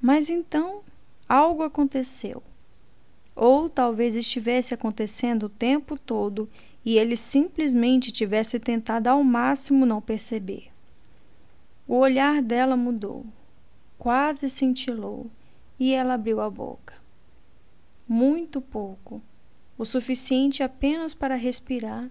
Mas 0.00 0.28
então 0.28 0.80
algo 1.28 1.62
aconteceu. 1.62 2.42
Ou 3.34 3.68
talvez 3.68 4.14
estivesse 4.14 4.74
acontecendo 4.74 5.44
o 5.44 5.48
tempo 5.48 5.96
todo 5.96 6.50
e 6.84 6.98
ele 6.98 7.16
simplesmente 7.16 8.12
tivesse 8.12 8.58
tentado 8.58 9.06
ao 9.06 9.22
máximo 9.24 9.86
não 9.86 10.00
perceber. 10.00 10.68
O 11.86 11.96
olhar 11.96 12.42
dela 12.42 12.76
mudou, 12.76 13.24
quase 13.96 14.50
cintilou 14.50 15.30
e 15.82 15.92
ela 15.92 16.14
abriu 16.14 16.40
a 16.40 16.48
boca. 16.48 16.94
Muito 18.06 18.60
pouco, 18.60 19.20
o 19.76 19.84
suficiente 19.84 20.62
apenas 20.62 21.12
para 21.12 21.34
respirar, 21.34 22.08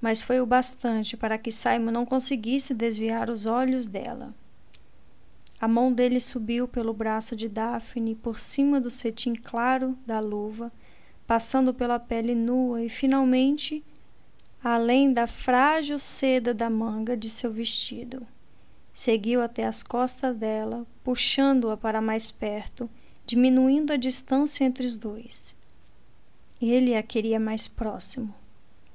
mas 0.00 0.22
foi 0.22 0.40
o 0.40 0.46
bastante 0.46 1.18
para 1.18 1.36
que 1.36 1.50
Simon 1.50 1.90
não 1.90 2.06
conseguisse 2.06 2.72
desviar 2.72 3.28
os 3.28 3.44
olhos 3.44 3.86
dela. 3.86 4.34
A 5.60 5.68
mão 5.68 5.92
dele 5.92 6.18
subiu 6.18 6.66
pelo 6.66 6.94
braço 6.94 7.36
de 7.36 7.46
Daphne 7.46 8.14
por 8.14 8.38
cima 8.38 8.80
do 8.80 8.90
cetim 8.90 9.34
claro 9.34 9.98
da 10.06 10.18
luva, 10.18 10.72
passando 11.26 11.74
pela 11.74 11.98
pele 11.98 12.34
nua 12.34 12.82
e 12.82 12.88
finalmente 12.88 13.84
além 14.64 15.12
da 15.12 15.26
frágil 15.26 15.98
seda 15.98 16.54
da 16.54 16.70
manga 16.70 17.14
de 17.14 17.28
seu 17.28 17.52
vestido. 17.52 18.26
Seguiu 18.94 19.42
até 19.42 19.66
as 19.66 19.82
costas 19.82 20.34
dela, 20.34 20.86
puxando-a 21.04 21.76
para 21.76 22.00
mais 22.00 22.30
perto 22.30 22.88
diminuindo 23.30 23.92
a 23.92 23.96
distância 23.96 24.64
entre 24.64 24.84
os 24.84 24.96
dois. 24.96 25.54
Ele 26.60 26.96
a 26.96 27.02
queria 27.02 27.38
mais 27.38 27.68
próximo. 27.68 28.34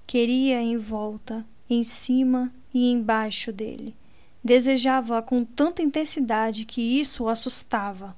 Queria 0.06 0.62
em 0.62 0.78
volta, 0.78 1.46
em 1.70 1.84
cima 1.84 2.54
e 2.74 2.92
embaixo 2.92 3.54
dele. 3.54 3.96
Desejava-a 4.44 5.22
com 5.22 5.46
tanta 5.46 5.82
intensidade 5.82 6.66
que 6.66 6.82
isso 6.82 7.24
o 7.24 7.30
assustava. 7.30 8.14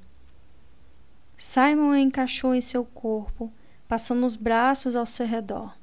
Simon 1.38 1.92
a 1.92 2.00
encaixou 2.00 2.56
em 2.56 2.62
seu 2.62 2.84
corpo, 2.84 3.54
passando 3.88 4.26
os 4.26 4.36
braços 4.36 4.96
ao 4.96 5.06
seu 5.06 5.28
redor. 5.28 5.78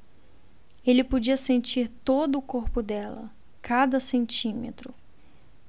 Ele 0.85 1.05
podia 1.05 1.37
sentir 1.37 1.89
todo 2.05 2.39
o 2.39 2.43
corpo 2.43 2.83
dela, 2.83 3.31
cada 3.63 4.01
centímetro. 4.01 4.93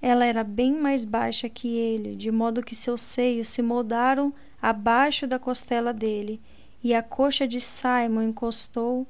Ela 0.01 0.25
era 0.25 0.43
bem 0.43 0.73
mais 0.73 1.03
baixa 1.03 1.47
que 1.47 1.67
ele, 1.67 2.15
de 2.15 2.31
modo 2.31 2.63
que 2.63 2.75
seus 2.75 3.01
seios 3.01 3.47
se 3.47 3.61
moldaram 3.61 4.33
abaixo 4.69 5.27
da 5.27 5.37
costela 5.37 5.93
dele, 5.93 6.41
e 6.83 6.91
a 6.95 7.03
coxa 7.03 7.47
de 7.47 7.61
Simon 7.61 8.23
encostou. 8.23 9.05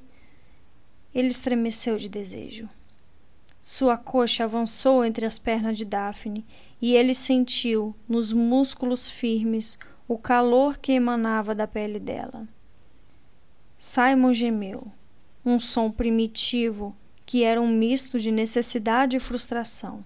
Ele 1.14 1.28
estremeceu 1.28 1.96
de 1.96 2.10
desejo. 2.10 2.68
Sua 3.62 3.96
coxa 3.96 4.44
avançou 4.44 5.02
entre 5.02 5.24
as 5.24 5.38
pernas 5.38 5.78
de 5.78 5.86
Daphne 5.86 6.44
e 6.80 6.94
ele 6.94 7.14
sentiu, 7.14 7.94
nos 8.06 8.34
músculos 8.34 9.08
firmes, 9.08 9.78
o 10.06 10.18
calor 10.18 10.76
que 10.76 10.92
emanava 10.92 11.54
da 11.54 11.66
pele 11.66 11.98
dela. 11.98 12.46
Simon 13.78 14.34
gemeu, 14.34 14.92
um 15.42 15.58
som 15.58 15.90
primitivo 15.90 16.94
que 17.24 17.44
era 17.44 17.60
um 17.60 17.68
misto 17.68 18.20
de 18.20 18.30
necessidade 18.30 19.16
e 19.16 19.20
frustração. 19.20 20.04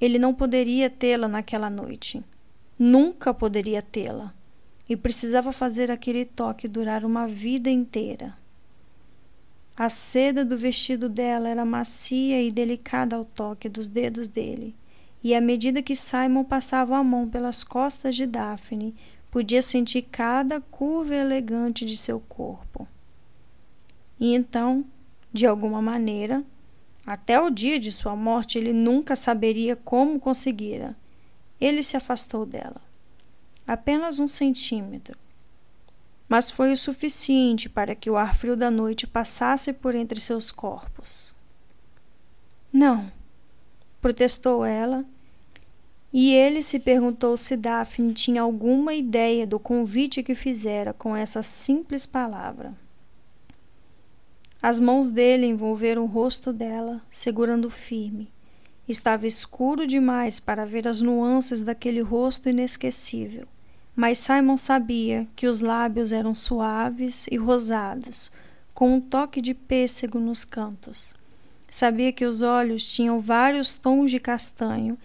Ele 0.00 0.20
não 0.20 0.32
poderia 0.32 0.88
tê-la 0.88 1.26
naquela 1.26 1.68
noite 1.68 2.22
nunca 2.80 3.34
poderia 3.34 3.82
tê-la 3.82 4.32
e 4.88 4.96
precisava 4.96 5.52
fazer 5.52 5.90
aquele 5.90 6.24
toque 6.24 6.66
durar 6.66 7.04
uma 7.04 7.28
vida 7.28 7.68
inteira. 7.68 8.34
A 9.76 9.90
seda 9.90 10.46
do 10.46 10.56
vestido 10.56 11.06
dela 11.06 11.50
era 11.50 11.62
macia 11.62 12.42
e 12.42 12.50
delicada 12.50 13.16
ao 13.16 13.24
toque 13.26 13.68
dos 13.68 13.86
dedos 13.86 14.28
dele, 14.28 14.74
e 15.22 15.34
à 15.34 15.42
medida 15.42 15.82
que 15.82 15.94
Simon 15.94 16.42
passava 16.42 16.96
a 16.96 17.04
mão 17.04 17.28
pelas 17.28 17.62
costas 17.62 18.16
de 18.16 18.24
Daphne, 18.24 18.94
podia 19.30 19.60
sentir 19.60 20.06
cada 20.10 20.58
curva 20.58 21.14
elegante 21.14 21.84
de 21.84 21.98
seu 21.98 22.18
corpo. 22.18 22.88
E 24.18 24.34
então, 24.34 24.86
de 25.30 25.46
alguma 25.46 25.82
maneira, 25.82 26.42
até 27.06 27.38
o 27.38 27.50
dia 27.50 27.78
de 27.78 27.92
sua 27.92 28.16
morte, 28.16 28.56
ele 28.56 28.72
nunca 28.72 29.14
saberia 29.14 29.76
como 29.76 30.18
conseguira 30.18 30.96
ele 31.60 31.82
se 31.82 31.96
afastou 31.96 32.46
dela. 32.46 32.80
Apenas 33.66 34.18
um 34.18 34.26
centímetro. 34.26 35.18
Mas 36.28 36.50
foi 36.50 36.72
o 36.72 36.76
suficiente 36.76 37.68
para 37.68 37.94
que 37.94 38.08
o 38.08 38.16
ar 38.16 38.34
frio 38.34 38.56
da 38.56 38.70
noite 38.70 39.06
passasse 39.06 39.72
por 39.72 39.94
entre 39.94 40.20
seus 40.20 40.50
corpos. 40.50 41.34
Não, 42.72 43.10
protestou 44.00 44.64
ela, 44.64 45.04
e 46.12 46.32
ele 46.32 46.62
se 46.62 46.78
perguntou 46.78 47.36
se 47.36 47.56
Daphne 47.56 48.14
tinha 48.14 48.42
alguma 48.42 48.94
ideia 48.94 49.46
do 49.46 49.58
convite 49.58 50.22
que 50.22 50.34
fizera 50.34 50.92
com 50.92 51.16
essa 51.16 51.42
simples 51.42 52.06
palavra. 52.06 52.74
As 54.62 54.78
mãos 54.78 55.10
dele 55.10 55.46
envolveram 55.46 56.04
o 56.04 56.06
rosto 56.06 56.52
dela, 56.52 57.00
segurando 57.10 57.70
firme 57.70 58.30
Estava 58.90 59.24
escuro 59.24 59.86
demais 59.86 60.40
para 60.40 60.66
ver 60.66 60.88
as 60.88 61.00
nuances 61.00 61.62
daquele 61.62 62.00
rosto 62.00 62.48
inesquecível, 62.48 63.46
mas 63.94 64.18
Simon 64.18 64.56
sabia 64.56 65.28
que 65.36 65.46
os 65.46 65.60
lábios 65.60 66.10
eram 66.10 66.34
suaves 66.34 67.28
e 67.30 67.36
rosados, 67.36 68.32
com 68.74 68.96
um 68.96 69.00
toque 69.00 69.40
de 69.40 69.54
pêssego 69.54 70.18
nos 70.18 70.44
cantos. 70.44 71.14
Sabia 71.70 72.10
que 72.10 72.24
os 72.24 72.42
olhos 72.42 72.84
tinham 72.84 73.20
vários 73.20 73.76
tons 73.76 74.10
de 74.10 74.18
castanho, 74.18 74.98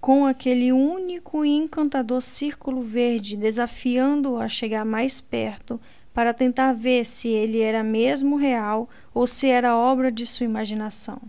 com 0.00 0.26
aquele 0.26 0.72
único 0.72 1.44
e 1.44 1.50
encantador 1.50 2.20
círculo 2.20 2.82
verde 2.82 3.36
desafiando-o 3.36 4.40
a 4.40 4.48
chegar 4.48 4.84
mais 4.84 5.20
perto 5.20 5.80
para 6.12 6.34
tentar 6.34 6.72
ver 6.72 7.04
se 7.04 7.28
ele 7.28 7.60
era 7.60 7.84
mesmo 7.84 8.34
real 8.34 8.88
ou 9.14 9.24
se 9.24 9.46
era 9.46 9.76
obra 9.76 10.10
de 10.10 10.26
sua 10.26 10.46
imaginação 10.46 11.20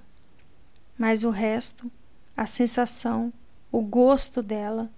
mas 0.97 1.23
o 1.23 1.29
resto, 1.29 1.91
a 2.35 2.47
sensação, 2.47 3.31
o 3.71 3.81
gosto 3.81 4.41
dela, 4.41 4.89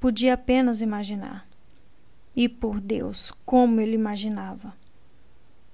podia 0.00 0.34
apenas 0.34 0.80
imaginar. 0.80 1.46
E 2.34 2.48
por 2.48 2.80
Deus, 2.80 3.32
como 3.44 3.80
ele 3.80 3.94
imaginava! 3.94 4.74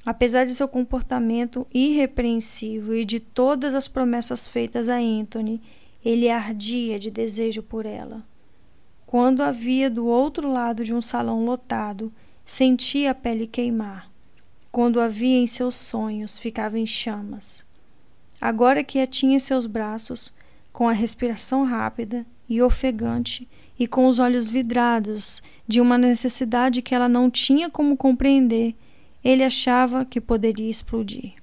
Apesar 0.05 0.45
de 0.45 0.55
seu 0.55 0.67
comportamento 0.67 1.67
irrepreensível 1.73 2.97
e 2.97 3.05
de 3.05 3.21
todas 3.21 3.75
as 3.75 3.87
promessas 3.87 4.49
feitas 4.49 4.89
a 4.89 4.97
Anthony, 4.97 5.61
ele 6.05 6.31
ardia 6.31 6.99
de 6.99 7.11
desejo 7.11 7.63
por 7.63 7.85
ela. 7.85 8.25
Quando 9.07 9.43
a 9.43 9.53
via 9.53 9.91
do 9.91 10.07
outro 10.07 10.51
lado 10.51 10.85
de 10.85 10.95
um 10.95 11.01
salão 11.01 11.45
lotado, 11.45 12.13
sentia 12.45 13.11
a 13.11 13.15
pele 13.15 13.47
queimar. 13.47 14.11
Quando 14.71 15.01
a 15.01 15.09
via 15.09 15.39
em 15.39 15.47
seus 15.47 15.75
sonhos, 15.75 16.39
ficava 16.39 16.79
em 16.79 16.87
chamas. 16.87 17.65
Agora 18.41 18.85
que 18.85 19.01
a 19.01 19.07
tinha 19.07 19.37
em 19.37 19.41
seus 19.41 19.67
braços, 19.67 20.33
com 20.73 20.89
a 20.89 20.93
respiração 20.93 21.65
rápida 21.65 22.25
e 22.49 22.63
ofegante 22.63 23.49
e 23.79 23.87
com 23.87 24.07
os 24.07 24.19
olhos 24.19 24.49
vidrados 24.49 25.43
de 25.67 25.81
uma 25.81 25.99
necessidade 25.99 26.83
que 26.83 26.95
ela 26.95 27.09
não 27.09 27.31
tinha 27.31 27.69
como 27.69 27.97
compreender, 27.97 28.75
ele 29.23 29.45
achava 29.45 30.05
que 30.05 30.21
poderia 30.21 30.71
explodir. 30.71 31.35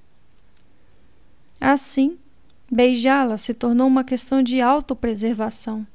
Assim, 1.60 2.18
beijá-la 2.70 3.38
se 3.38 3.54
tornou 3.54 3.86
uma 3.86 4.04
questão 4.04 4.42
de 4.42 4.60
autopreservação. 4.60 5.86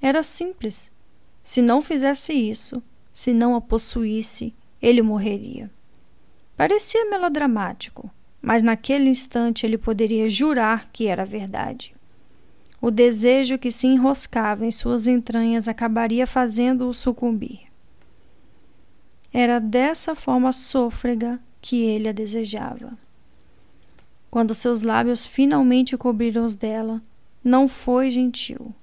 Era 0.00 0.22
simples. 0.22 0.90
Se 1.42 1.62
não 1.62 1.80
fizesse 1.80 2.32
isso, 2.32 2.82
se 3.12 3.32
não 3.32 3.56
a 3.56 3.60
possuísse, 3.60 4.54
ele 4.80 5.02
morreria. 5.02 5.70
Parecia 6.56 7.08
melodramático, 7.08 8.10
mas 8.40 8.62
naquele 8.62 9.08
instante 9.08 9.66
ele 9.66 9.76
poderia 9.76 10.30
jurar 10.30 10.88
que 10.92 11.06
era 11.06 11.24
verdade. 11.24 11.94
O 12.80 12.90
desejo 12.90 13.58
que 13.58 13.70
se 13.72 13.86
enroscava 13.86 14.64
em 14.64 14.70
suas 14.70 15.06
entranhas 15.06 15.66
acabaria 15.66 16.26
fazendo-o 16.26 16.94
sucumbir. 16.94 17.62
Era 19.32 19.58
dessa 19.58 20.14
forma 20.14 20.52
sôfrega 20.52 21.40
que 21.60 21.82
ele 21.82 22.08
a 22.08 22.12
desejava. 22.12 22.96
Quando 24.30 24.54
seus 24.54 24.82
lábios 24.82 25.26
finalmente 25.26 25.96
cobriram 25.96 26.44
os 26.44 26.54
dela, 26.54 27.02
não 27.42 27.66
foi 27.66 28.10
gentil. 28.10 28.74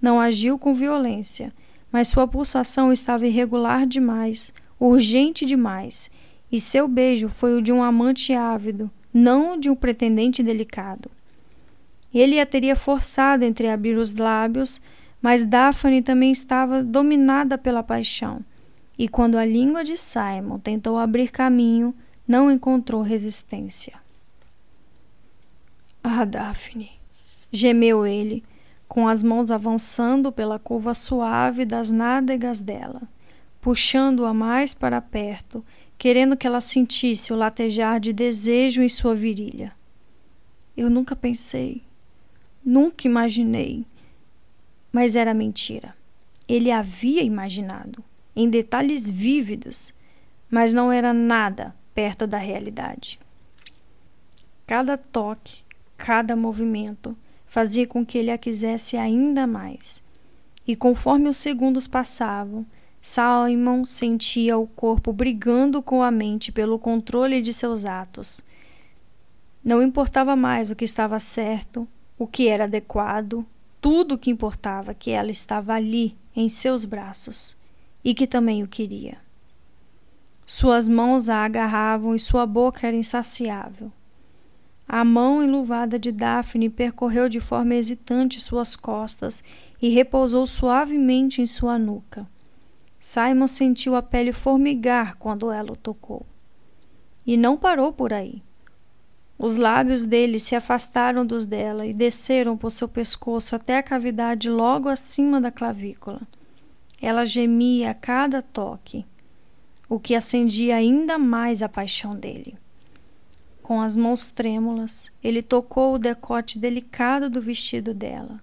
Não 0.00 0.20
agiu 0.20 0.58
com 0.58 0.74
violência, 0.74 1.52
mas 1.90 2.08
sua 2.08 2.26
pulsação 2.26 2.92
estava 2.92 3.26
irregular 3.26 3.86
demais, 3.86 4.52
urgente 4.78 5.44
demais, 5.46 6.10
e 6.50 6.60
seu 6.60 6.88
beijo 6.88 7.28
foi 7.28 7.54
o 7.54 7.62
de 7.62 7.72
um 7.72 7.82
amante 7.82 8.32
ávido, 8.32 8.90
não 9.12 9.54
o 9.54 9.60
de 9.60 9.68
um 9.68 9.76
pretendente 9.76 10.42
delicado. 10.42 11.10
Ele 12.12 12.40
a 12.40 12.46
teria 12.46 12.74
forçado 12.74 13.44
entre 13.44 13.68
abrir 13.68 13.96
os 13.96 14.14
lábios, 14.14 14.80
mas 15.20 15.44
Daphne 15.44 16.02
também 16.02 16.30
estava 16.30 16.82
dominada 16.82 17.58
pela 17.58 17.82
paixão, 17.82 18.44
e 18.98 19.08
quando 19.08 19.36
a 19.36 19.44
língua 19.44 19.84
de 19.84 19.96
Simon 19.96 20.58
tentou 20.58 20.98
abrir 20.98 21.30
caminho, 21.30 21.94
não 22.26 22.50
encontrou 22.50 23.02
resistência. 23.02 23.94
Ah, 26.02 26.24
Daphne! 26.24 26.98
gemeu 27.50 28.06
ele, 28.06 28.44
com 28.86 29.08
as 29.08 29.22
mãos 29.22 29.50
avançando 29.50 30.32
pela 30.32 30.58
curva 30.58 30.94
suave 30.94 31.64
das 31.64 31.90
nádegas 31.90 32.60
dela, 32.60 33.02
puxando-a 33.60 34.32
mais 34.32 34.72
para 34.72 35.00
perto, 35.00 35.64
querendo 35.98 36.36
que 36.36 36.46
ela 36.46 36.60
sentisse 36.60 37.32
o 37.32 37.36
latejar 37.36 37.98
de 37.98 38.12
desejo 38.12 38.80
em 38.80 38.88
sua 38.88 39.14
virilha. 39.14 39.74
Eu 40.76 40.88
nunca 40.88 41.16
pensei, 41.16 41.82
nunca 42.64 43.08
imaginei. 43.08 43.84
Mas 44.92 45.16
era 45.16 45.34
mentira. 45.34 45.94
Ele 46.46 46.70
havia 46.70 47.22
imaginado, 47.22 48.02
em 48.34 48.48
detalhes 48.48 49.08
vívidos, 49.08 49.92
mas 50.48 50.72
não 50.72 50.90
era 50.90 51.12
nada 51.12 51.74
perto 51.92 52.26
da 52.26 52.38
realidade. 52.38 53.18
Cada 54.66 54.96
toque, 54.96 55.62
cada 55.96 56.36
movimento 56.36 57.16
fazia 57.46 57.86
com 57.86 58.06
que 58.06 58.16
ele 58.16 58.30
a 58.30 58.38
quisesse 58.38 58.96
ainda 58.96 59.46
mais. 59.46 60.02
E 60.66 60.76
conforme 60.76 61.28
os 61.28 61.36
segundos 61.36 61.86
passavam, 61.86 62.64
Simon 63.00 63.84
sentia 63.84 64.58
o 64.58 64.66
corpo 64.66 65.12
brigando 65.12 65.80
com 65.80 66.02
a 66.02 66.10
mente 66.10 66.50
pelo 66.50 66.78
controle 66.78 67.40
de 67.40 67.52
seus 67.52 67.84
atos. 67.84 68.42
Não 69.62 69.82
importava 69.82 70.34
mais 70.34 70.70
o 70.70 70.76
que 70.76 70.84
estava 70.84 71.18
certo, 71.20 71.86
o 72.18 72.26
que 72.26 72.48
era 72.48 72.64
adequado, 72.64 73.46
tudo 73.80 74.14
o 74.14 74.18
que 74.18 74.30
importava 74.30 74.94
que 74.94 75.10
ela 75.10 75.30
estava 75.30 75.74
ali, 75.74 76.16
em 76.34 76.48
seus 76.48 76.84
braços, 76.84 77.56
e 78.04 78.14
que 78.14 78.26
também 78.26 78.62
o 78.62 78.68
queria. 78.68 79.18
Suas 80.44 80.88
mãos 80.88 81.28
a 81.28 81.44
agarravam 81.44 82.14
e 82.14 82.18
sua 82.18 82.46
boca 82.46 82.86
era 82.86 82.96
insaciável. 82.96 83.92
A 84.88 85.04
mão 85.04 85.44
enluvada 85.44 85.98
de 85.98 86.10
Daphne 86.10 86.70
percorreu 86.70 87.28
de 87.28 87.40
forma 87.40 87.74
hesitante 87.74 88.40
suas 88.40 88.74
costas 88.74 89.44
e 89.82 89.90
repousou 89.90 90.46
suavemente 90.46 91.42
em 91.42 91.46
sua 91.46 91.78
nuca. 91.78 92.26
Simon 92.98 93.46
sentiu 93.46 93.94
a 93.94 94.02
pele 94.02 94.32
formigar 94.32 95.16
quando 95.16 95.50
ela 95.50 95.72
o 95.72 95.76
tocou. 95.76 96.26
E 97.24 97.36
não 97.36 97.56
parou 97.56 97.92
por 97.92 98.12
aí. 98.12 98.42
Os 99.38 99.56
lábios 99.56 100.04
dele 100.04 100.40
se 100.40 100.56
afastaram 100.56 101.24
dos 101.24 101.46
dela 101.46 101.86
e 101.86 101.92
desceram 101.92 102.56
por 102.56 102.70
seu 102.70 102.88
pescoço 102.88 103.54
até 103.54 103.78
a 103.78 103.82
cavidade 103.82 104.50
logo 104.50 104.88
acima 104.88 105.40
da 105.40 105.52
clavícula. 105.52 106.20
Ela 107.00 107.24
gemia 107.24 107.92
a 107.92 107.94
cada 107.94 108.42
toque, 108.42 109.06
o 109.88 110.00
que 110.00 110.16
acendia 110.16 110.74
ainda 110.74 111.16
mais 111.18 111.62
a 111.62 111.68
paixão 111.68 112.16
dele. 112.16 112.58
Com 113.62 113.80
as 113.80 113.94
mãos 113.94 114.28
trêmulas, 114.28 115.12
ele 115.22 115.40
tocou 115.40 115.94
o 115.94 115.98
decote 115.98 116.58
delicado 116.58 117.30
do 117.30 117.40
vestido 117.40 117.94
dela. 117.94 118.40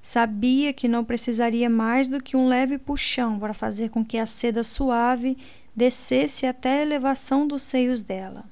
Sabia 0.00 0.72
que 0.72 0.88
não 0.88 1.04
precisaria 1.04 1.68
mais 1.68 2.08
do 2.08 2.22
que 2.22 2.36
um 2.36 2.46
leve 2.46 2.78
puxão 2.78 3.38
para 3.38 3.52
fazer 3.52 3.90
com 3.90 4.04
que 4.04 4.16
a 4.16 4.26
seda 4.26 4.62
suave 4.62 5.36
descesse 5.74 6.46
até 6.46 6.78
a 6.78 6.82
elevação 6.82 7.46
dos 7.46 7.62
seios 7.62 8.02
dela. 8.02 8.44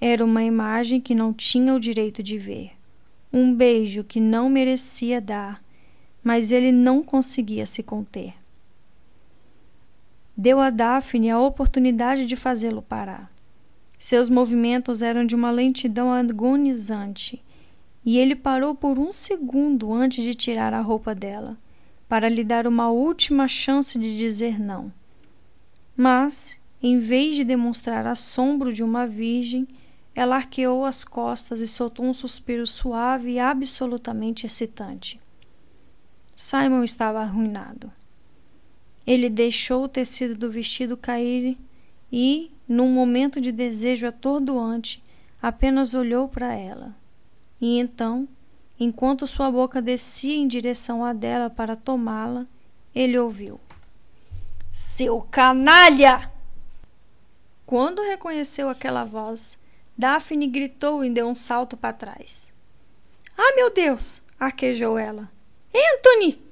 Era 0.00 0.24
uma 0.24 0.42
imagem 0.42 1.00
que 1.00 1.14
não 1.14 1.32
tinha 1.32 1.74
o 1.74 1.80
direito 1.80 2.22
de 2.22 2.38
ver, 2.38 2.72
um 3.32 3.54
beijo 3.54 4.02
que 4.02 4.18
não 4.18 4.48
merecia 4.48 5.20
dar, 5.20 5.62
mas 6.24 6.52
ele 6.52 6.72
não 6.72 7.02
conseguia 7.02 7.66
se 7.66 7.82
conter. 7.82 8.34
Deu 10.36 10.58
a 10.58 10.70
Daphne 10.70 11.30
a 11.30 11.38
oportunidade 11.38 12.24
de 12.24 12.34
fazê-lo 12.34 12.80
parar. 12.80 13.30
Seus 13.98 14.30
movimentos 14.30 15.02
eram 15.02 15.26
de 15.26 15.34
uma 15.34 15.50
lentidão 15.50 16.10
agonizante, 16.10 17.44
e 18.04 18.18
ele 18.18 18.34
parou 18.34 18.74
por 18.74 18.98
um 18.98 19.12
segundo 19.12 19.92
antes 19.92 20.24
de 20.24 20.34
tirar 20.34 20.72
a 20.72 20.80
roupa 20.80 21.14
dela, 21.14 21.58
para 22.08 22.28
lhe 22.28 22.42
dar 22.42 22.66
uma 22.66 22.90
última 22.90 23.46
chance 23.46 23.98
de 23.98 24.16
dizer 24.16 24.58
não. 24.58 24.92
Mas, 25.96 26.58
em 26.82 26.98
vez 26.98 27.36
de 27.36 27.44
demonstrar 27.44 28.06
assombro 28.06 28.72
de 28.72 28.82
uma 28.82 29.06
virgem, 29.06 29.68
ela 30.14 30.36
arqueou 30.36 30.84
as 30.84 31.04
costas 31.04 31.60
e 31.60 31.68
soltou 31.68 32.06
um 32.06 32.14
suspiro 32.14 32.66
suave 32.66 33.32
e 33.32 33.38
absolutamente 33.38 34.46
excitante. 34.46 35.20
Simon 36.34 36.82
estava 36.82 37.20
arruinado. 37.20 37.92
Ele 39.06 39.28
deixou 39.28 39.84
o 39.84 39.88
tecido 39.88 40.34
do 40.34 40.50
vestido 40.50 40.96
cair 40.96 41.56
e, 42.10 42.50
num 42.66 42.90
momento 42.90 43.40
de 43.40 43.52
desejo 43.52 44.06
atordoante, 44.06 45.02
apenas 45.40 45.94
olhou 45.94 46.28
para 46.28 46.54
ela. 46.54 46.96
E 47.60 47.78
então, 47.78 48.26
enquanto 48.78 49.26
sua 49.26 49.50
boca 49.50 49.82
descia 49.82 50.36
em 50.36 50.48
direção 50.48 51.04
à 51.04 51.12
dela 51.12 51.50
para 51.50 51.76
tomá-la, 51.76 52.46
ele 52.94 53.18
ouviu: 53.18 53.60
Seu 54.70 55.20
canalha! 55.30 56.30
Quando 57.66 58.02
reconheceu 58.02 58.68
aquela 58.68 59.04
voz, 59.04 59.58
Daphne 59.96 60.46
gritou 60.46 61.04
e 61.04 61.10
deu 61.10 61.28
um 61.28 61.36
salto 61.36 61.76
para 61.76 61.92
trás. 61.92 62.54
Ah, 63.36 63.54
meu 63.54 63.72
Deus! 63.72 64.22
arquejou 64.38 64.98
ela. 64.98 65.30
Anthony! 65.74 66.42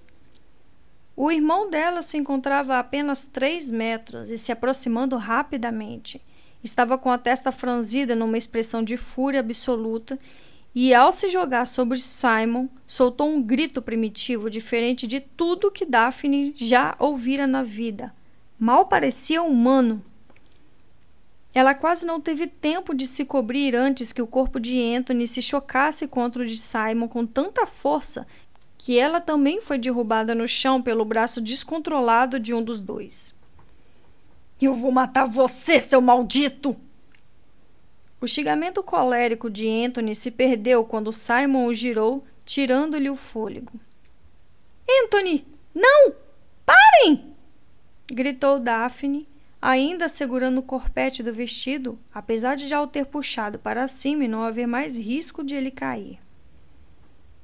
O 1.17 1.33
irmão 1.33 1.69
dela 1.69 2.03
se 2.03 2.17
encontrava 2.17 2.77
a 2.77 2.79
apenas 2.79 3.25
três 3.25 3.71
metros 3.71 4.31
e 4.31 4.39
se 4.39 4.53
aproximando 4.53 5.17
rapidamente. 5.17 6.23
Estava 6.63 6.97
com 6.97 7.11
a 7.11 7.19
testa 7.19 7.51
franzida 7.51 8.15
numa 8.15 8.39
expressão 8.39 8.85
de 8.85 8.97
fúria 8.97 9.41
absoluta 9.41 10.19
e, 10.81 10.95
ao 10.95 11.11
se 11.11 11.29
jogar 11.29 11.67
sobre 11.67 11.99
Simon, 11.99 12.69
soltou 12.87 13.29
um 13.29 13.43
grito 13.43 13.83
primitivo 13.83 14.49
diferente 14.49 15.09
de 15.09 15.19
tudo 15.19 15.73
que 15.73 15.85
Daphne 15.85 16.55
já 16.57 16.95
ouvira 17.01 17.49
na 17.49 17.65
vida. 17.65 18.15
Mal 18.57 18.87
parecia 18.87 19.43
humano. 19.43 20.01
Ela 21.53 21.75
quase 21.75 22.07
não 22.07 22.21
teve 22.21 22.47
tempo 22.47 22.95
de 22.95 23.09
se 23.09 23.25
cobrir 23.25 23.75
antes 23.75 24.13
que 24.13 24.23
o 24.23 24.27
corpo 24.29 24.61
de 24.61 24.81
Anthony 24.95 25.27
se 25.27 25.43
chocasse 25.43 26.07
contra 26.07 26.45
o 26.45 26.47
de 26.47 26.57
Simon 26.57 27.09
com 27.09 27.27
tanta 27.27 27.67
força 27.67 28.25
que 28.79 28.97
ela 28.97 29.21
também 29.21 29.61
foi 29.61 29.79
derrubada 29.79 30.33
no 30.33 30.47
chão 30.47 30.81
pelo 30.81 31.05
braço 31.05 31.41
descontrolado 31.41 32.39
de 32.39 32.55
um 32.55 32.63
dos 32.63 32.81
dois. 32.81 33.35
Eu 34.63 34.75
vou 34.75 34.93
matar 34.93 35.25
você, 35.25 35.81
seu 35.81 36.01
maldito! 36.01 36.77
O 38.21 38.27
xingamento 38.27 38.83
colérico 38.83 39.49
de 39.49 39.69
Anthony 39.69 40.15
se 40.15 40.31
perdeu 40.31 40.85
quando 40.85 41.13
Simon 41.13 41.67
o 41.67 41.75
girou, 41.75 42.25
tirando-lhe 42.45 43.09
o 43.09 43.15
fôlego. 43.15 43.79
Anthony, 45.05 45.47
não! 45.73 46.15
Parem! 46.67 47.35
gritou 48.11 48.59
Daphne, 48.59 49.29
ainda 49.63 50.09
segurando 50.09 50.59
o 50.59 50.63
corpete 50.63 51.23
do 51.23 51.33
vestido, 51.33 51.97
apesar 52.13 52.57
de 52.57 52.67
já 52.67 52.81
o 52.83 52.89
ter 52.89 53.07
puxado 53.07 53.59
para 53.59 53.87
cima 53.87 54.25
e 54.25 54.29
não 54.29 54.43
haver 54.43 54.67
mais 54.67 54.97
risco 54.97 55.45
de 55.45 55.55
ele 55.55 55.71
cair. 55.71 56.19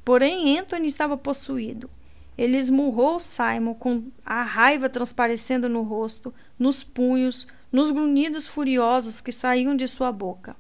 Porém, 0.05 0.59
Anthony 0.59 0.89
estava 0.89 1.17
possuído. 1.17 1.89
Ele 2.37 2.57
esmurrou 2.57 3.21
Simon 3.21 3.75
com 3.75 4.05
a 4.25 4.43
raiva 4.43 4.89
transparecendo 4.89 5.69
no 5.69 5.83
rosto, 5.83 6.35
nos 6.59 6.83
punhos, 6.83 7.47
nos 7.71 7.93
grunhidos 7.93 8.47
furiosos 8.49 9.21
que 9.21 9.31
saíam 9.31 9.77
de 9.77 9.87
sua 9.87 10.11
boca. 10.11 10.57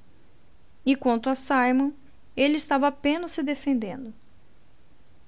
E 0.84 0.94
quanto 0.96 1.30
a 1.30 1.34
Simon, 1.34 1.92
ele 2.36 2.56
estava 2.56 2.88
apenas 2.88 3.32
se 3.32 3.42
defendendo. 3.42 4.12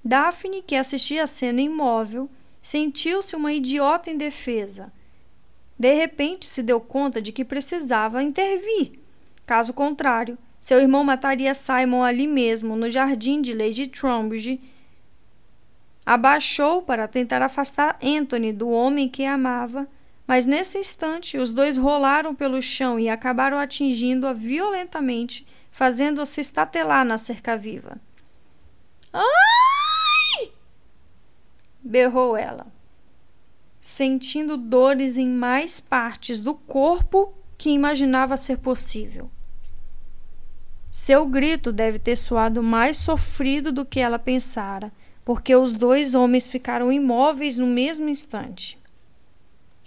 Daphne, 0.03 0.61
que 0.61 0.75
assistia 0.75 1.23
a 1.23 1.27
cena 1.27 1.61
imóvel, 1.61 2.29
sentiu-se 2.61 3.35
uma 3.35 3.53
idiota 3.53 4.09
indefesa 4.09 4.91
de 5.79 5.93
repente 5.93 6.45
se 6.47 6.63
deu 6.63 6.79
conta 6.79 7.21
de 7.21 7.31
que 7.31 7.45
precisava 7.45 8.23
intervir. 8.23 8.99
Caso 9.45 9.73
contrário, 9.73 10.37
seu 10.59 10.79
irmão 10.79 11.03
mataria 11.03 11.53
Simon 11.53 12.03
ali 12.03 12.25
mesmo, 12.25 12.75
no 12.75 12.89
jardim 12.89 13.41
de 13.41 13.53
Lady 13.53 13.87
Trombridge, 13.87 14.59
abaixou 16.05 16.81
para 16.81 17.07
tentar 17.07 17.41
afastar 17.41 17.99
Anthony 18.01 18.51
do 18.51 18.69
homem 18.69 19.07
que 19.07 19.23
amava, 19.23 19.87
mas 20.27 20.45
nesse 20.45 20.77
instante 20.77 21.37
os 21.37 21.53
dois 21.53 21.77
rolaram 21.77 22.35
pelo 22.35 22.61
chão 22.61 22.99
e 22.99 23.07
acabaram 23.07 23.57
atingindo-a 23.57 24.33
violentamente, 24.33 25.47
fazendo-a 25.71 26.25
se 26.25 26.41
estatelar 26.41 27.05
na 27.05 27.17
cerca 27.17 27.55
viva. 27.55 27.97
Ai! 29.13 30.51
berrou 31.81 32.35
ela, 32.35 32.67
sentindo 33.79 34.57
dores 34.57 35.15
em 35.15 35.29
mais 35.29 35.79
partes 35.79 36.41
do 36.41 36.53
corpo 36.53 37.33
que 37.57 37.69
imaginava 37.69 38.35
ser 38.35 38.57
possível. 38.57 39.31
Seu 40.91 41.25
grito 41.25 41.71
deve 41.71 41.99
ter 41.99 42.15
soado 42.17 42.61
mais 42.61 42.97
sofrido 42.97 43.71
do 43.71 43.85
que 43.85 43.99
ela 43.99 44.19
pensara, 44.19 44.91
porque 45.23 45.55
os 45.55 45.73
dois 45.73 46.15
homens 46.15 46.47
ficaram 46.47 46.91
imóveis 46.91 47.57
no 47.57 47.67
mesmo 47.67 48.09
instante. 48.09 48.77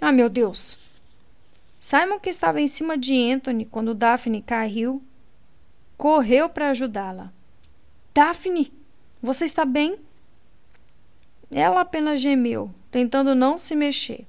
Ah, 0.01 0.13
meu 0.13 0.31
Deus! 0.31 0.79
Simon, 1.79 2.19
que 2.19 2.31
estava 2.31 2.61
em 2.61 2.67
cima 2.67 2.97
de 2.97 3.15
Anthony 3.31 3.65
quando 3.65 3.95
Daphne 3.95 4.41
caiu, 4.41 5.03
correu 5.97 6.49
para 6.49 6.71
ajudá-la. 6.71 7.33
Daphne, 8.15 8.73
você 9.23 9.45
está 9.45 9.65
bem? 9.65 9.99
Ela 11.51 11.83
apenas 11.83 12.21
gemeu, 12.21 12.71
tentando 12.91 13.35
não 13.35 13.59
se 13.59 13.75
mexer. 13.75 14.27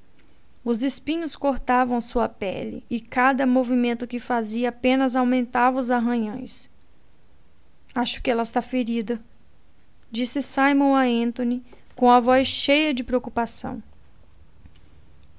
Os 0.64 0.84
espinhos 0.84 1.36
cortavam 1.36 2.00
sua 2.02 2.28
pele 2.28 2.84
e 2.90 3.00
cada 3.00 3.48
movimento 3.48 4.06
que 4.06 4.20
fazia 4.20 4.70
apenas 4.70 5.16
aumentava 5.16 5.80
os 5.80 5.90
arranhões. 5.90 6.70
Acho 7.96 8.22
que 8.22 8.30
ela 8.30 8.44
está 8.44 8.62
ferida, 8.62 9.20
disse 10.12 10.42
Simon 10.42 10.96
a 10.96 11.04
Anthony 11.04 11.64
com 11.96 12.10
a 12.10 12.20
voz 12.20 12.48
cheia 12.48 12.94
de 12.94 13.04
preocupação. 13.04 13.82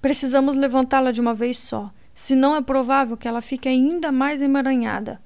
Precisamos 0.02 0.56
levantá-la 0.56 1.12
de 1.12 1.20
uma 1.20 1.32
vez 1.32 1.56
só, 1.56 1.92
senão 2.12 2.56
é 2.56 2.60
provável 2.60 3.16
que 3.16 3.28
ela 3.28 3.40
fique 3.40 3.68
ainda 3.68 4.10
mais 4.10 4.42
emaranhada. 4.42 5.22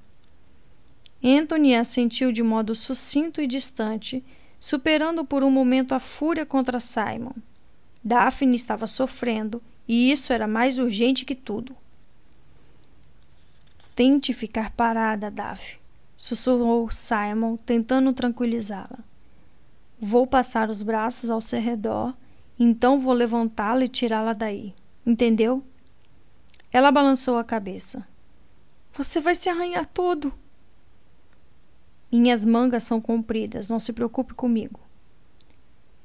Anthony 1.25 1.75
assentiu 1.75 2.31
de 2.31 2.43
modo 2.43 2.75
sucinto 2.75 3.41
e 3.41 3.47
distante, 3.47 4.23
superando 4.61 5.25
por 5.25 5.43
um 5.43 5.51
momento 5.51 5.95
a 5.95 5.99
fúria 5.99 6.45
contra 6.45 6.79
Simon. 6.79 7.33
Daphne 8.05 8.55
estava 8.55 8.87
sofrendo 8.87 9.63
e 9.89 10.13
isso 10.13 10.31
era 10.31 10.47
mais 10.47 10.79
urgente 10.79 11.25
que 11.25 11.35
tudo. 11.35 11.75
Tente 13.95 14.35
ficar 14.35 14.73
parada, 14.73 15.31
Daphne, 15.31 15.79
sussurrou 16.19 16.91
Simon, 16.91 17.57
tentando 17.57 18.13
tranquilizá-la. 18.13 18.99
Vou 19.99 20.27
passar 20.27 20.69
os 20.69 20.83
braços 20.83 21.31
ao 21.31 21.41
seu 21.41 21.63
redor, 21.63 22.15
então 22.59 22.99
vou 22.99 23.13
levantá-la 23.13 23.85
e 23.85 23.89
tirá-la 23.89 24.33
daí. 24.33 24.75
Entendeu? 25.05 25.63
Ela 26.73 26.91
balançou 26.91 27.39
a 27.39 27.45
cabeça. 27.45 28.07
Você 28.93 29.21
vai 29.21 29.35
se 29.35 29.49
arranhar 29.49 29.87
todo. 29.87 30.33
Minhas 32.11 32.45
mangas 32.45 32.83
são 32.83 33.01
compridas, 33.01 33.69
não 33.69 33.79
se 33.79 33.93
preocupe 33.93 34.33
comigo. 34.33 34.81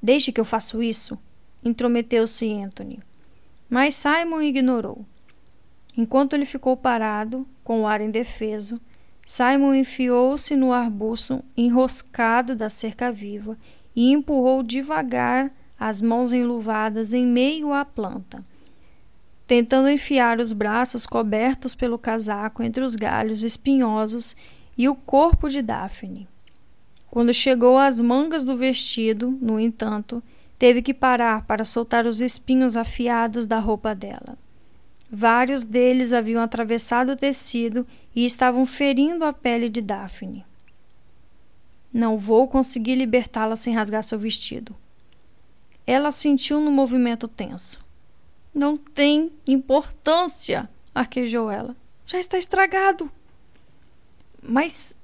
Deixe 0.01 0.31
que 0.31 0.41
eu 0.41 0.45
faça 0.45 0.83
isso, 0.83 1.17
intrometeu-se 1.63 2.51
Anthony. 2.51 2.99
Mas 3.69 3.95
Simon 3.95 4.41
ignorou. 4.41 5.05
Enquanto 5.95 6.33
ele 6.33 6.45
ficou 6.45 6.75
parado, 6.75 7.47
com 7.63 7.81
o 7.81 7.87
ar 7.87 8.01
indefeso, 8.01 8.81
Simon 9.23 9.75
enfiou-se 9.75 10.55
no 10.55 10.73
arbusto 10.73 11.43
enroscado 11.55 12.55
da 12.55 12.69
cerca 12.69 13.11
viva 13.11 13.57
e 13.95 14.11
empurrou 14.11 14.63
devagar 14.63 15.51
as 15.81 16.01
mãos 16.01 16.31
enluvadas 16.31 17.11
em 17.11 17.25
meio 17.25 17.73
à 17.73 17.83
planta, 17.83 18.45
tentando 19.47 19.89
enfiar 19.89 20.39
os 20.39 20.53
braços 20.53 21.05
cobertos 21.05 21.75
pelo 21.75 21.97
casaco 21.97 22.61
entre 22.63 22.83
os 22.83 22.95
galhos 22.95 23.43
espinhosos 23.43 24.35
e 24.77 24.87
o 24.87 24.95
corpo 24.95 25.49
de 25.49 25.61
Daphne. 25.61 26.27
Quando 27.09 27.33
chegou 27.33 27.77
às 27.77 27.99
mangas 27.99 28.45
do 28.45 28.55
vestido, 28.55 29.37
no 29.41 29.59
entanto, 29.59 30.23
Teve 30.61 30.83
que 30.83 30.93
parar 30.93 31.47
para 31.47 31.65
soltar 31.65 32.05
os 32.05 32.21
espinhos 32.21 32.75
afiados 32.75 33.47
da 33.47 33.57
roupa 33.57 33.95
dela. 33.95 34.37
Vários 35.09 35.65
deles 35.65 36.13
haviam 36.13 36.39
atravessado 36.39 37.13
o 37.13 37.15
tecido 37.15 37.87
e 38.15 38.23
estavam 38.23 38.63
ferindo 38.63 39.25
a 39.25 39.33
pele 39.33 39.69
de 39.69 39.81
Daphne. 39.81 40.45
Não 41.91 42.15
vou 42.15 42.47
conseguir 42.47 42.93
libertá-la 42.93 43.55
sem 43.55 43.73
rasgar 43.73 44.03
seu 44.03 44.19
vestido. 44.19 44.75
Ela 45.85 46.11
sentiu 46.11 46.59
no 46.59 46.71
movimento 46.71 47.27
tenso. 47.27 47.83
Não 48.53 48.75
tem 48.75 49.31
importância, 49.47 50.69
arquejou 50.93 51.49
ela. 51.49 51.75
Já 52.05 52.19
está 52.19 52.37
estragado. 52.37 53.11
Mas. 54.41 54.95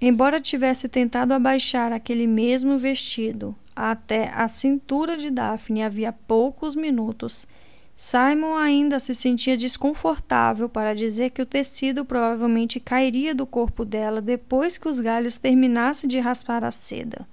Embora 0.00 0.40
tivesse 0.40 0.88
tentado 0.88 1.32
abaixar 1.32 1.92
aquele 1.92 2.26
mesmo 2.26 2.78
vestido 2.78 3.56
até 3.76 4.30
a 4.34 4.48
cintura 4.48 5.18
de 5.18 5.28
Daphne 5.28 5.82
havia 5.82 6.10
poucos 6.10 6.74
minutos. 6.74 7.46
Simon 7.94 8.56
ainda 8.56 8.98
se 8.98 9.14
sentia 9.14 9.56
desconfortável 9.56 10.68
para 10.68 10.94
dizer 10.94 11.30
que 11.30 11.42
o 11.42 11.46
tecido 11.46 12.04
provavelmente 12.04 12.80
cairia 12.80 13.34
do 13.34 13.46
corpo 13.46 13.84
dela 13.84 14.22
depois 14.22 14.78
que 14.78 14.88
os 14.88 14.98
galhos 14.98 15.36
terminassem 15.36 16.08
de 16.08 16.18
raspar 16.18 16.64
a 16.64 16.70
seda. 16.70 17.28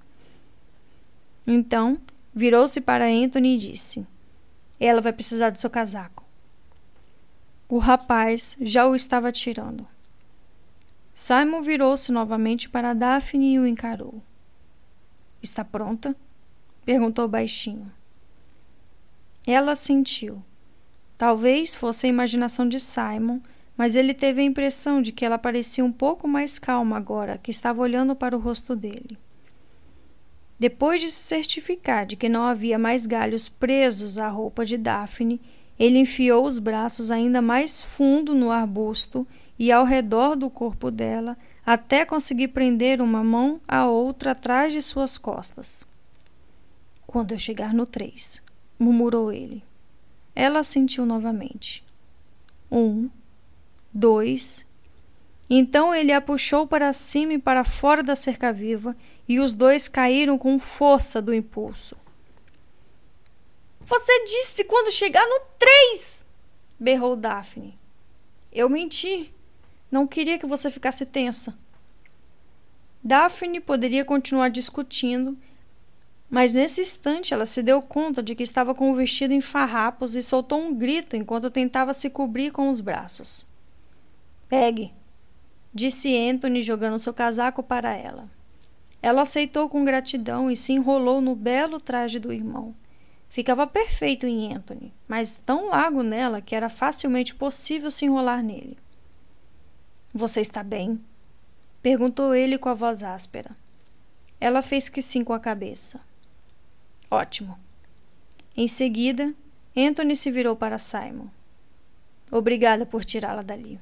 Então, 1.46 1.98
virou-se 2.34 2.80
para 2.80 3.06
Anthony 3.06 3.54
e 3.54 3.58
disse: 3.58 4.06
Ela 4.80 5.00
vai 5.00 5.12
precisar 5.12 5.50
do 5.50 5.58
seu 5.58 5.70
casaco. 5.70 6.24
O 7.68 7.78
rapaz 7.78 8.56
já 8.60 8.86
o 8.86 8.94
estava 8.94 9.32
tirando. 9.32 9.86
Simon 11.12 11.62
virou-se 11.62 12.10
novamente 12.10 12.68
para 12.68 12.94
Daphne 12.94 13.54
e 13.54 13.58
o 13.58 13.66
encarou. 13.66 14.22
Está 15.42 15.64
pronta? 15.64 16.16
Perguntou 16.84 17.28
baixinho. 17.28 17.90
Ela 19.46 19.74
sentiu. 19.74 20.42
Talvez 21.16 21.74
fosse 21.74 22.06
a 22.06 22.10
imaginação 22.10 22.68
de 22.68 22.80
Simon, 22.80 23.40
mas 23.76 23.94
ele 23.94 24.12
teve 24.12 24.40
a 24.40 24.44
impressão 24.44 25.00
de 25.00 25.12
que 25.12 25.24
ela 25.24 25.38
parecia 25.38 25.84
um 25.84 25.92
pouco 25.92 26.26
mais 26.26 26.58
calma 26.58 26.96
agora 26.96 27.38
que 27.38 27.50
estava 27.50 27.80
olhando 27.80 28.16
para 28.16 28.36
o 28.36 28.40
rosto 28.40 28.74
dele. 28.74 29.18
Depois 30.64 30.98
de 30.98 31.10
se 31.10 31.22
certificar 31.22 32.06
de 32.06 32.16
que 32.16 32.26
não 32.26 32.44
havia 32.44 32.78
mais 32.78 33.04
galhos 33.04 33.50
presos 33.50 34.16
à 34.16 34.28
roupa 34.28 34.64
de 34.64 34.78
Daphne, 34.78 35.38
ele 35.78 35.98
enfiou 35.98 36.46
os 36.46 36.58
braços 36.58 37.10
ainda 37.10 37.42
mais 37.42 37.82
fundo 37.82 38.34
no 38.34 38.50
arbusto 38.50 39.26
e 39.58 39.70
ao 39.70 39.84
redor 39.84 40.34
do 40.34 40.48
corpo 40.48 40.90
dela, 40.90 41.36
até 41.66 42.06
conseguir 42.06 42.48
prender 42.48 43.02
uma 43.02 43.22
mão 43.22 43.60
à 43.68 43.86
outra 43.86 44.30
atrás 44.30 44.72
de 44.72 44.80
suas 44.80 45.18
costas. 45.18 45.86
Quando 47.06 47.32
eu 47.32 47.38
chegar 47.38 47.74
no 47.74 47.84
três, 47.84 48.42
murmurou 48.78 49.30
ele. 49.30 49.62
Ela 50.34 50.62
sentiu 50.62 51.04
novamente. 51.04 51.84
Um, 52.72 53.10
dois. 53.92 54.64
Então 55.50 55.94
ele 55.94 56.10
a 56.10 56.22
puxou 56.22 56.66
para 56.66 56.90
cima 56.94 57.34
e 57.34 57.38
para 57.38 57.64
fora 57.64 58.02
da 58.02 58.16
cerca 58.16 58.50
viva, 58.50 58.96
e 59.28 59.40
os 59.40 59.54
dois 59.54 59.88
caíram 59.88 60.36
com 60.36 60.58
força 60.58 61.20
do 61.20 61.32
impulso. 61.32 61.96
Você 63.80 64.24
disse 64.24 64.64
quando 64.64 64.92
chegar 64.92 65.26
no 65.26 65.40
três! 65.58 66.24
berrou 66.78 67.16
Daphne. 67.16 67.78
Eu 68.52 68.68
menti. 68.68 69.32
Não 69.90 70.06
queria 70.06 70.38
que 70.38 70.46
você 70.46 70.70
ficasse 70.70 71.04
tensa. 71.06 71.56
Daphne 73.02 73.60
poderia 73.60 74.04
continuar 74.04 74.48
discutindo, 74.48 75.36
mas 76.30 76.52
nesse 76.52 76.80
instante 76.80 77.34
ela 77.34 77.44
se 77.44 77.62
deu 77.62 77.82
conta 77.82 78.22
de 78.22 78.34
que 78.34 78.42
estava 78.42 78.74
com 78.74 78.90
o 78.90 78.94
vestido 78.94 79.34
em 79.34 79.40
farrapos 79.40 80.14
e 80.14 80.22
soltou 80.22 80.58
um 80.58 80.74
grito 80.74 81.14
enquanto 81.14 81.50
tentava 81.50 81.92
se 81.92 82.08
cobrir 82.08 82.50
com 82.50 82.70
os 82.70 82.80
braços. 82.80 83.46
Pegue, 84.48 84.92
disse 85.72 86.16
Anthony 86.16 86.62
jogando 86.62 86.98
seu 86.98 87.12
casaco 87.12 87.62
para 87.62 87.94
ela. 87.94 88.30
Ela 89.04 89.20
aceitou 89.20 89.68
com 89.68 89.84
gratidão 89.84 90.50
e 90.50 90.56
se 90.56 90.72
enrolou 90.72 91.20
no 91.20 91.36
belo 91.36 91.78
traje 91.78 92.18
do 92.18 92.32
irmão. 92.32 92.74
Ficava 93.28 93.66
perfeito 93.66 94.24
em 94.24 94.54
Anthony, 94.54 94.94
mas 95.06 95.36
tão 95.36 95.68
largo 95.68 96.02
nela 96.02 96.40
que 96.40 96.56
era 96.56 96.70
facilmente 96.70 97.34
possível 97.34 97.90
se 97.90 98.06
enrolar 98.06 98.42
nele. 98.42 98.78
Você 100.14 100.40
está 100.40 100.62
bem? 100.62 100.98
perguntou 101.82 102.34
ele 102.34 102.56
com 102.56 102.70
a 102.70 102.72
voz 102.72 103.02
áspera. 103.02 103.54
Ela 104.40 104.62
fez 104.62 104.88
que 104.88 105.02
sim 105.02 105.22
com 105.22 105.34
a 105.34 105.38
cabeça. 105.38 106.00
Ótimo. 107.10 107.58
Em 108.56 108.66
seguida, 108.66 109.34
Anthony 109.76 110.16
se 110.16 110.30
virou 110.30 110.56
para 110.56 110.78
Simon. 110.78 111.26
Obrigada 112.30 112.86
por 112.86 113.04
tirá-la 113.04 113.42
dali. 113.42 113.78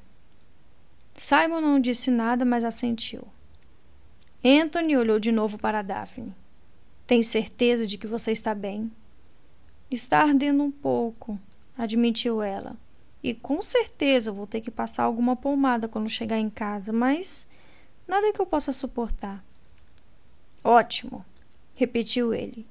Simon 1.15 1.61
não 1.61 1.79
disse 1.79 2.11
nada, 2.11 2.43
mas 2.43 2.65
assentiu. 2.65 3.25
Anthony 4.43 4.97
olhou 4.97 5.19
de 5.19 5.31
novo 5.31 5.57
para 5.57 5.81
Daphne. 5.81 6.35
Tem 7.07 7.23
certeza 7.23 7.87
de 7.87 7.97
que 7.97 8.05
você 8.05 8.31
está 8.31 8.53
bem? 8.53 8.91
Está 9.89 10.21
ardendo 10.21 10.63
um 10.63 10.71
pouco, 10.71 11.39
admitiu 11.77 12.41
ela. 12.41 12.75
E 13.23 13.33
com 13.33 13.61
certeza 13.61 14.33
vou 14.33 14.45
ter 14.45 14.59
que 14.59 14.69
passar 14.69 15.03
alguma 15.03 15.33
pomada 15.33 15.87
quando 15.87 16.09
chegar 16.09 16.37
em 16.37 16.49
casa, 16.49 16.91
mas 16.91 17.47
nada 18.05 18.33
que 18.33 18.41
eu 18.41 18.45
possa 18.45 18.73
suportar. 18.73 19.41
Ótimo, 20.61 21.25
repetiu 21.73 22.33
ele. 22.33 22.67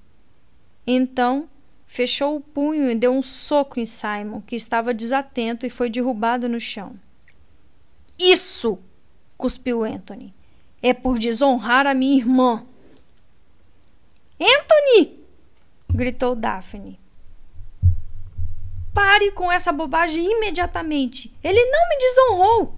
Então 0.87 1.49
fechou 1.87 2.37
o 2.37 2.41
punho 2.41 2.91
e 2.91 2.95
deu 2.95 3.13
um 3.13 3.23
soco 3.23 3.81
em 3.81 3.87
Simon, 3.87 4.43
que 4.43 4.57
estava 4.57 4.93
desatento 4.93 5.65
e 5.65 5.71
foi 5.71 5.89
derrubado 5.89 6.49
no 6.49 6.61
chão. 6.61 6.99
Isso! 8.19 8.79
cuspiu 9.39 9.83
Anthony. 9.85 10.35
É 10.83 10.93
por 10.93 11.19
desonrar 11.19 11.87
a 11.87 11.95
minha 11.95 12.17
irmã. 12.17 12.67
Anthony! 14.41 15.21
gritou 15.89 16.35
Daphne. 16.35 16.99
Pare 18.93 19.31
com 19.31 19.51
essa 19.51 19.73
bobagem 19.73 20.25
imediatamente. 20.25 21.33
Ele 21.43 21.65
não 21.65 21.89
me 21.89 21.99
desonrou. 21.99 22.75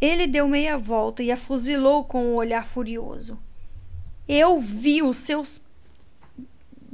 Ele 0.00 0.26
deu 0.26 0.46
meia 0.46 0.76
volta 0.76 1.22
e 1.22 1.32
a 1.32 1.36
fuzilou 1.36 2.04
com 2.04 2.24
um 2.24 2.34
olhar 2.34 2.66
furioso. 2.66 3.38
Eu 4.28 4.60
vi 4.60 5.02
os 5.02 5.16
seus. 5.16 5.60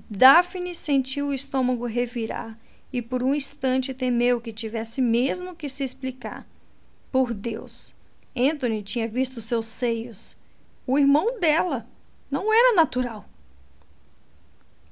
Daphne 0.08 0.74
sentiu 0.74 1.28
o 1.28 1.34
estômago 1.34 1.86
revirar 1.86 2.56
e 2.92 3.02
por 3.02 3.22
um 3.22 3.34
instante 3.34 3.92
temeu 3.92 4.40
que 4.40 4.52
tivesse 4.52 5.00
mesmo 5.00 5.56
que 5.56 5.68
se 5.68 5.82
explicar. 5.82 6.46
Por 7.10 7.34
Deus, 7.34 7.94
Anthony 8.36 8.82
tinha 8.82 9.06
visto 9.06 9.40
seus 9.40 9.66
seios. 9.66 10.36
O 10.86 10.98
irmão 10.98 11.38
dela. 11.38 11.86
Não 12.30 12.52
era 12.52 12.74
natural. 12.74 13.26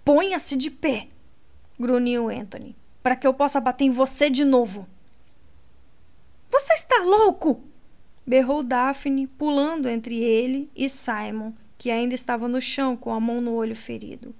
Ponha-se 0.04 0.56
de 0.56 0.70
pé, 0.70 1.08
grunhiu 1.78 2.28
Anthony, 2.28 2.76
para 3.02 3.16
que 3.16 3.26
eu 3.26 3.32
possa 3.32 3.60
bater 3.60 3.84
em 3.84 3.90
você 3.90 4.28
de 4.28 4.44
novo. 4.44 4.86
Você 6.50 6.74
está 6.74 7.02
louco? 7.02 7.62
berrou 8.26 8.62
Daphne, 8.62 9.26
pulando 9.26 9.88
entre 9.88 10.20
ele 10.20 10.70
e 10.76 10.88
Simon, 10.88 11.52
que 11.78 11.90
ainda 11.90 12.14
estava 12.14 12.46
no 12.46 12.60
chão 12.60 12.96
com 12.96 13.12
a 13.12 13.18
mão 13.18 13.40
no 13.40 13.54
olho 13.54 13.74
ferido. 13.74 14.34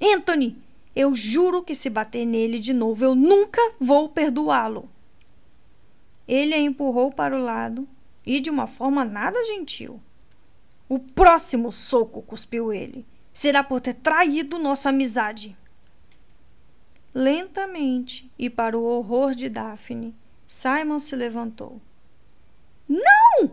Anthony, 0.00 0.56
eu 0.94 1.14
juro 1.14 1.62
que 1.62 1.74
se 1.74 1.90
bater 1.90 2.24
nele 2.24 2.58
de 2.58 2.72
novo, 2.72 3.04
eu 3.04 3.14
nunca 3.14 3.60
vou 3.80 4.08
perdoá-lo. 4.08 4.88
Ele 6.26 6.54
a 6.54 6.58
empurrou 6.58 7.10
para 7.10 7.36
o 7.36 7.42
lado 7.42 7.86
e 8.24 8.40
de 8.40 8.50
uma 8.50 8.66
forma 8.66 9.04
nada 9.04 9.44
gentil. 9.44 10.00
O 10.88 10.98
próximo 10.98 11.72
soco, 11.72 12.22
cuspiu 12.22 12.72
ele, 12.72 13.06
será 13.32 13.64
por 13.64 13.80
ter 13.80 13.94
traído 13.94 14.58
nossa 14.58 14.90
amizade. 14.90 15.56
Lentamente, 17.14 18.30
e 18.38 18.48
para 18.48 18.78
o 18.78 18.84
horror 18.84 19.34
de 19.34 19.48
Daphne, 19.48 20.14
Simon 20.46 20.98
se 20.98 21.16
levantou. 21.16 21.80
Não! 22.88 23.50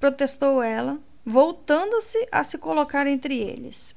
protestou 0.00 0.62
ela, 0.62 0.98
voltando-se 1.24 2.26
a 2.32 2.42
se 2.42 2.58
colocar 2.58 3.06
entre 3.06 3.38
eles. 3.38 3.94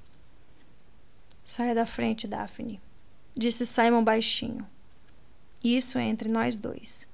Saia 1.43 1.73
da 1.73 1.85
frente, 1.85 2.27
Daphne, 2.27 2.79
disse 3.35 3.65
Simon 3.65 4.03
baixinho. 4.03 4.67
Isso 5.63 5.97
é 5.97 6.03
entre 6.03 6.29
nós 6.29 6.55
dois. 6.55 7.07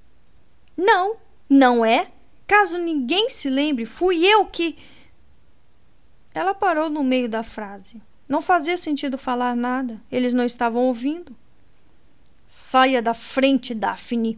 Não, 0.76 1.16
não 1.50 1.86
é. 1.86 2.12
Caso 2.52 2.78
ninguém 2.78 3.30
se 3.30 3.50
lembre, 3.50 3.86
fui 3.86 4.28
eu 4.28 4.46
que. 4.46 4.76
Ela 6.34 6.54
parou 6.54 6.90
no 6.90 7.02
meio 7.02 7.30
da 7.30 7.44
frase. 7.44 8.02
Não 8.28 8.42
fazia 8.42 8.76
sentido 8.76 9.18
falar 9.18 9.56
nada. 9.56 10.02
Eles 10.12 10.34
não 10.34 10.44
estavam 10.44 10.84
ouvindo. 10.84 11.34
Saia 12.46 13.02
da 13.02 13.14
frente, 13.14 13.74
Daphne! 13.74 14.38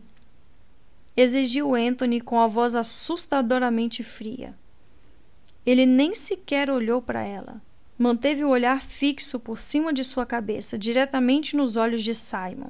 Exigiu 1.18 1.74
Anthony 1.74 2.22
com 2.22 2.40
a 2.40 2.46
voz 2.46 2.76
assustadoramente 2.76 4.04
fria. 4.04 4.56
Ele 5.66 5.88
nem 5.88 6.14
sequer 6.14 6.70
olhou 6.70 7.02
para 7.02 7.24
ela. 7.24 7.60
Manteve 7.98 8.44
o 8.44 8.50
olhar 8.50 8.84
fixo 8.84 9.40
por 9.40 9.58
cima 9.58 9.92
de 9.92 10.04
sua 10.04 10.24
cabeça, 10.24 10.78
diretamente 10.78 11.56
nos 11.56 11.76
olhos 11.76 12.04
de 12.04 12.14
Simon. 12.14 12.70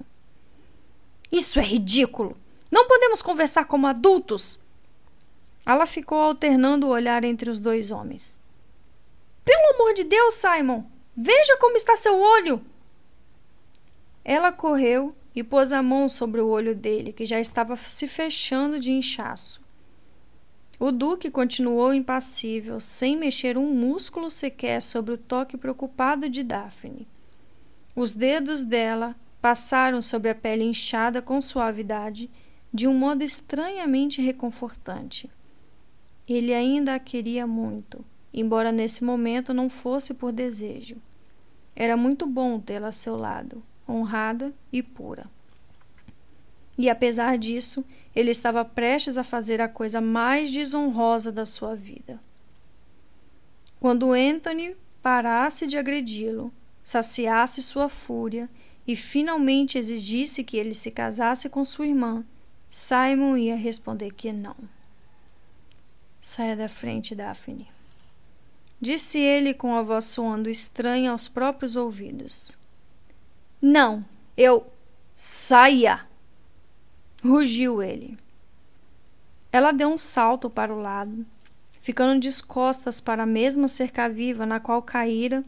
Isso 1.29 1.59
é 1.59 1.63
ridículo! 1.63 2.37
Não 2.71 2.87
podemos 2.87 3.21
conversar 3.21 3.65
como 3.65 3.87
adultos! 3.87 4.62
Ela 5.65 5.85
ficou 5.85 6.17
alternando 6.17 6.87
o 6.87 6.89
olhar 6.89 7.23
entre 7.23 7.49
os 7.49 7.59
dois 7.59 7.91
homens. 7.91 8.39
Pelo 9.45 9.75
amor 9.75 9.93
de 9.93 10.03
Deus, 10.03 10.33
Simon! 10.35 10.83
Veja 11.15 11.57
como 11.57 11.77
está 11.77 11.95
seu 11.95 12.19
olho! 12.19 12.61
Ela 14.25 14.51
correu 14.51 15.15
e 15.35 15.43
pôs 15.43 15.71
a 15.71 15.81
mão 15.81 16.07
sobre 16.07 16.41
o 16.41 16.47
olho 16.47 16.75
dele, 16.75 17.11
que 17.11 17.25
já 17.25 17.39
estava 17.39 17.75
se 17.75 18.07
fechando 18.07 18.79
de 18.79 18.91
inchaço. 18.91 19.61
O 20.79 20.91
Duque 20.91 21.29
continuou 21.29 21.93
impassível, 21.93 22.79
sem 22.79 23.15
mexer 23.15 23.57
um 23.57 23.73
músculo 23.73 24.29
sequer 24.29 24.81
sobre 24.81 25.13
o 25.13 25.17
toque 25.17 25.57
preocupado 25.57 26.27
de 26.27 26.43
Daphne. 26.43 27.07
Os 27.95 28.13
dedos 28.13 28.63
dela 28.63 29.15
passaram 29.41 30.01
sobre 30.01 30.29
a 30.29 30.35
pele 30.35 30.63
inchada 30.63 31.21
com 31.21 31.41
suavidade, 31.41 32.29
de 32.73 32.87
um 32.87 32.93
modo 32.93 33.23
estranhamente 33.23 34.21
reconfortante. 34.21 35.29
Ele 36.33 36.53
ainda 36.53 36.95
a 36.95 36.99
queria 36.99 37.45
muito, 37.45 38.03
embora 38.33 38.71
nesse 38.71 39.03
momento 39.03 39.53
não 39.53 39.69
fosse 39.69 40.13
por 40.13 40.31
desejo. 40.31 40.97
Era 41.75 41.95
muito 41.95 42.25
bom 42.25 42.59
tê-la 42.59 42.87
a 42.87 42.91
seu 42.91 43.15
lado, 43.15 43.61
honrada 43.87 44.53
e 44.71 44.81
pura. 44.81 45.25
E 46.77 46.89
apesar 46.89 47.37
disso, 47.37 47.85
ele 48.15 48.31
estava 48.31 48.65
prestes 48.65 49.17
a 49.17 49.23
fazer 49.23 49.61
a 49.61 49.67
coisa 49.67 50.01
mais 50.01 50.51
desonrosa 50.51 51.31
da 51.31 51.45
sua 51.45 51.75
vida. 51.75 52.19
Quando 53.79 54.11
Anthony 54.11 54.75
parasse 55.01 55.67
de 55.67 55.77
agredi-lo, 55.77 56.51
saciasse 56.83 57.61
sua 57.61 57.89
fúria 57.89 58.49
e 58.87 58.95
finalmente 58.95 59.77
exigisse 59.77 60.43
que 60.43 60.57
ele 60.57 60.73
se 60.73 60.89
casasse 60.89 61.47
com 61.47 61.63
sua 61.63 61.87
irmã, 61.87 62.25
Simon 62.69 63.37
ia 63.37 63.55
responder 63.55 64.11
que 64.11 64.31
não. 64.31 64.55
Saia 66.25 66.55
da 66.55 66.69
frente, 66.69 67.13
Daphne. 67.13 67.69
Disse 68.79 69.19
ele 69.19 69.53
com 69.53 69.75
a 69.75 69.81
voz 69.81 70.05
soando 70.05 70.49
estranha 70.49 71.11
aos 71.11 71.27
próprios 71.27 71.75
ouvidos. 71.75 72.57
Não, 73.61 74.05
eu. 74.37 74.71
Saia! 75.13 76.07
Rugiu 77.21 77.83
ele. 77.83 78.17
Ela 79.51 79.73
deu 79.73 79.89
um 79.89 79.97
salto 79.97 80.49
para 80.49 80.73
o 80.73 80.79
lado, 80.79 81.25
ficando 81.81 82.21
descostas 82.21 83.01
para 83.01 83.23
a 83.23 83.25
mesma 83.25 83.67
cerca 83.67 84.07
viva 84.07 84.45
na 84.45 84.61
qual 84.61 84.81
caíra, 84.81 85.43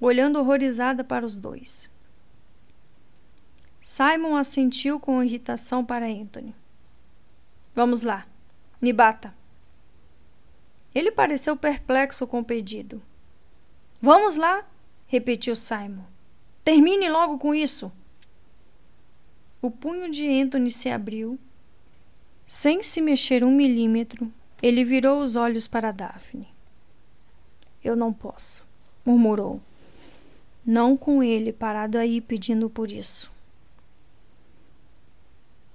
olhando 0.00 0.40
horrorizada 0.40 1.04
para 1.04 1.24
os 1.24 1.36
dois. 1.36 1.88
Simon 3.80 4.34
assentiu 4.34 4.98
com 4.98 5.22
irritação 5.22 5.84
para 5.84 6.04
Anthony. 6.04 6.52
Vamos 7.72 8.02
lá, 8.02 8.26
me 8.82 8.92
bata. 8.92 9.35
Ele 10.96 11.10
pareceu 11.10 11.54
perplexo 11.54 12.26
com 12.26 12.40
o 12.40 12.44
pedido. 12.44 13.02
Vamos 14.00 14.36
lá, 14.36 14.64
repetiu 15.06 15.54
Simon. 15.54 16.04
Termine 16.64 17.06
logo 17.10 17.36
com 17.36 17.54
isso. 17.54 17.92
O 19.60 19.70
punho 19.70 20.10
de 20.10 20.26
Anthony 20.26 20.70
se 20.70 20.88
abriu. 20.88 21.38
Sem 22.46 22.82
se 22.82 23.02
mexer 23.02 23.44
um 23.44 23.54
milímetro, 23.54 24.32
ele 24.62 24.86
virou 24.86 25.18
os 25.18 25.36
olhos 25.36 25.66
para 25.66 25.92
Daphne. 25.92 26.48
Eu 27.84 27.94
não 27.94 28.10
posso, 28.10 28.64
murmurou. 29.04 29.60
Não 30.64 30.96
com 30.96 31.22
ele 31.22 31.52
parado 31.52 31.98
aí 31.98 32.22
pedindo 32.22 32.70
por 32.70 32.90
isso. 32.90 33.30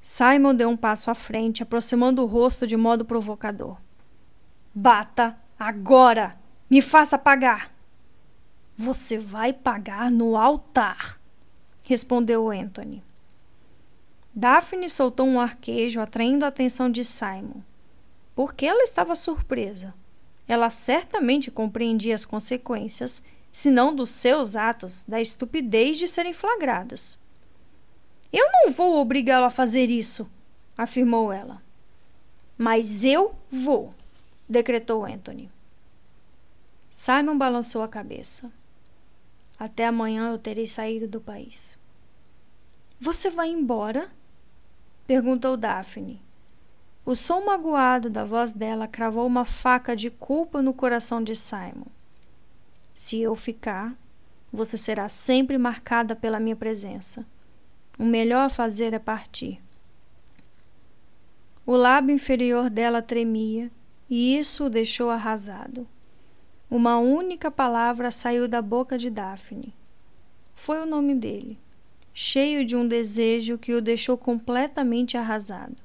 Simon 0.02 0.56
deu 0.56 0.68
um 0.68 0.76
passo 0.76 1.12
à 1.12 1.14
frente, 1.14 1.62
aproximando 1.62 2.24
o 2.24 2.26
rosto 2.26 2.66
de 2.66 2.76
modo 2.76 3.06
provocador. 3.06 3.78
Bata 4.74 5.38
agora! 5.60 6.40
Me 6.70 6.82
faça 6.82 7.18
pagar! 7.18 7.72
Você 8.78 9.18
vai 9.18 9.52
pagar 9.52 10.10
no 10.10 10.38
altar, 10.38 11.20
respondeu 11.84 12.50
Anthony. 12.50 13.04
Daphne 14.34 14.90
soltou 14.90 15.28
um 15.28 15.42
arquejo, 15.42 16.00
atraindo 16.00 16.46
a 16.46 16.48
atenção 16.48 16.90
de 16.90 17.04
Simon. 17.04 17.62
Porque 18.34 18.66
ela 18.66 18.82
estava 18.82 19.14
surpresa. 19.14 19.94
Ela 20.48 20.70
certamente 20.70 21.52
compreendia 21.52 22.16
as 22.16 22.26
consequências, 22.26 23.22
se 23.52 23.70
não 23.70 23.94
dos 23.94 24.10
seus 24.10 24.56
atos, 24.56 25.04
da 25.06 25.22
estupidez 25.22 25.98
de 25.98 26.08
serem 26.08 26.34
flagrados. 26.34 27.20
Eu 28.32 28.48
não 28.54 28.72
vou 28.72 29.02
obrigá-lo 29.02 29.46
a 29.46 29.50
fazer 29.50 29.92
isso, 29.92 30.30
afirmou 30.78 31.34
ela. 31.34 31.62
Mas 32.58 33.04
eu 33.04 33.36
vou, 33.50 33.94
decretou 34.52 35.06
Anthony. 35.06 35.50
Simon 36.90 37.38
balançou 37.38 37.82
a 37.82 37.88
cabeça. 37.88 38.52
Até 39.58 39.88
amanhã 39.88 40.30
eu 40.30 40.38
terei 40.38 40.68
saído 40.68 41.08
do 41.08 41.22
país. 41.22 41.78
Você 43.00 43.30
vai 43.30 43.50
embora? 43.50 44.12
perguntou 45.08 45.56
Daphne. 45.56 46.22
O 47.06 47.16
som 47.16 47.46
magoado 47.46 48.10
da 48.10 48.24
voz 48.24 48.52
dela 48.52 48.88
cravou 48.88 49.26
uma 49.26 49.46
faca 49.46 49.96
de 49.96 50.10
culpa 50.10 50.62
no 50.62 50.74
coração 50.74 51.24
de 51.24 51.36
Simon. 51.36 51.88
Se 52.94 53.20
eu 53.20 53.36
ficar, 53.36 53.96
você 54.52 54.78
será 54.78 55.08
sempre 55.08 55.58
marcada 55.58 56.16
pela 56.16 56.40
minha 56.40 56.56
presença. 56.56 57.26
O 57.98 58.04
melhor 58.04 58.46
a 58.46 58.50
fazer 58.50 58.94
é 58.94 59.00
partir. 59.00 59.62
O 61.66 61.76
lábio 61.76 62.14
inferior 62.14 62.70
dela 62.70 63.02
tremia 63.02 63.72
e 64.12 64.38
isso 64.38 64.66
o 64.66 64.70
deixou 64.70 65.10
arrasado. 65.10 65.88
Uma 66.70 66.98
única 67.00 67.50
palavra 67.50 68.12
saiu 68.12 68.46
da 68.46 68.62
boca 68.62 68.98
de 68.98 69.10
Daphne. 69.10 69.74
Foi 70.54 70.82
o 70.82 70.86
nome 70.86 71.16
dele, 71.16 71.58
cheio 72.14 72.66
de 72.66 72.76
um 72.76 72.86
desejo 72.86 73.58
que 73.58 73.74
o 73.74 73.82
deixou 73.82 74.18
completamente 74.18 75.16
arrasado. 75.16 75.78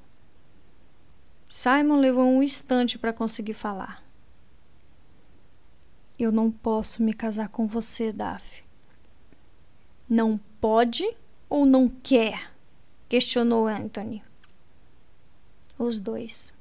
Simon 1.47 2.01
levou 2.01 2.24
um 2.24 2.43
instante 2.43 2.98
para 2.98 3.12
conseguir 3.12 3.55
falar. 3.55 4.05
Eu 6.19 6.32
não 6.32 6.51
posso 6.51 7.05
me 7.05 7.15
casar 7.15 7.48
com 7.48 7.69
você, 7.69 8.12
Daphne. 8.12 8.66
Não 10.09 10.40
pode 10.61 11.09
ou 11.48 11.65
não 11.65 11.89
quer? 11.89 12.53
questionou 13.09 13.69
Anthony. 13.69 14.20
Os 15.78 16.01
dois. 16.01 16.55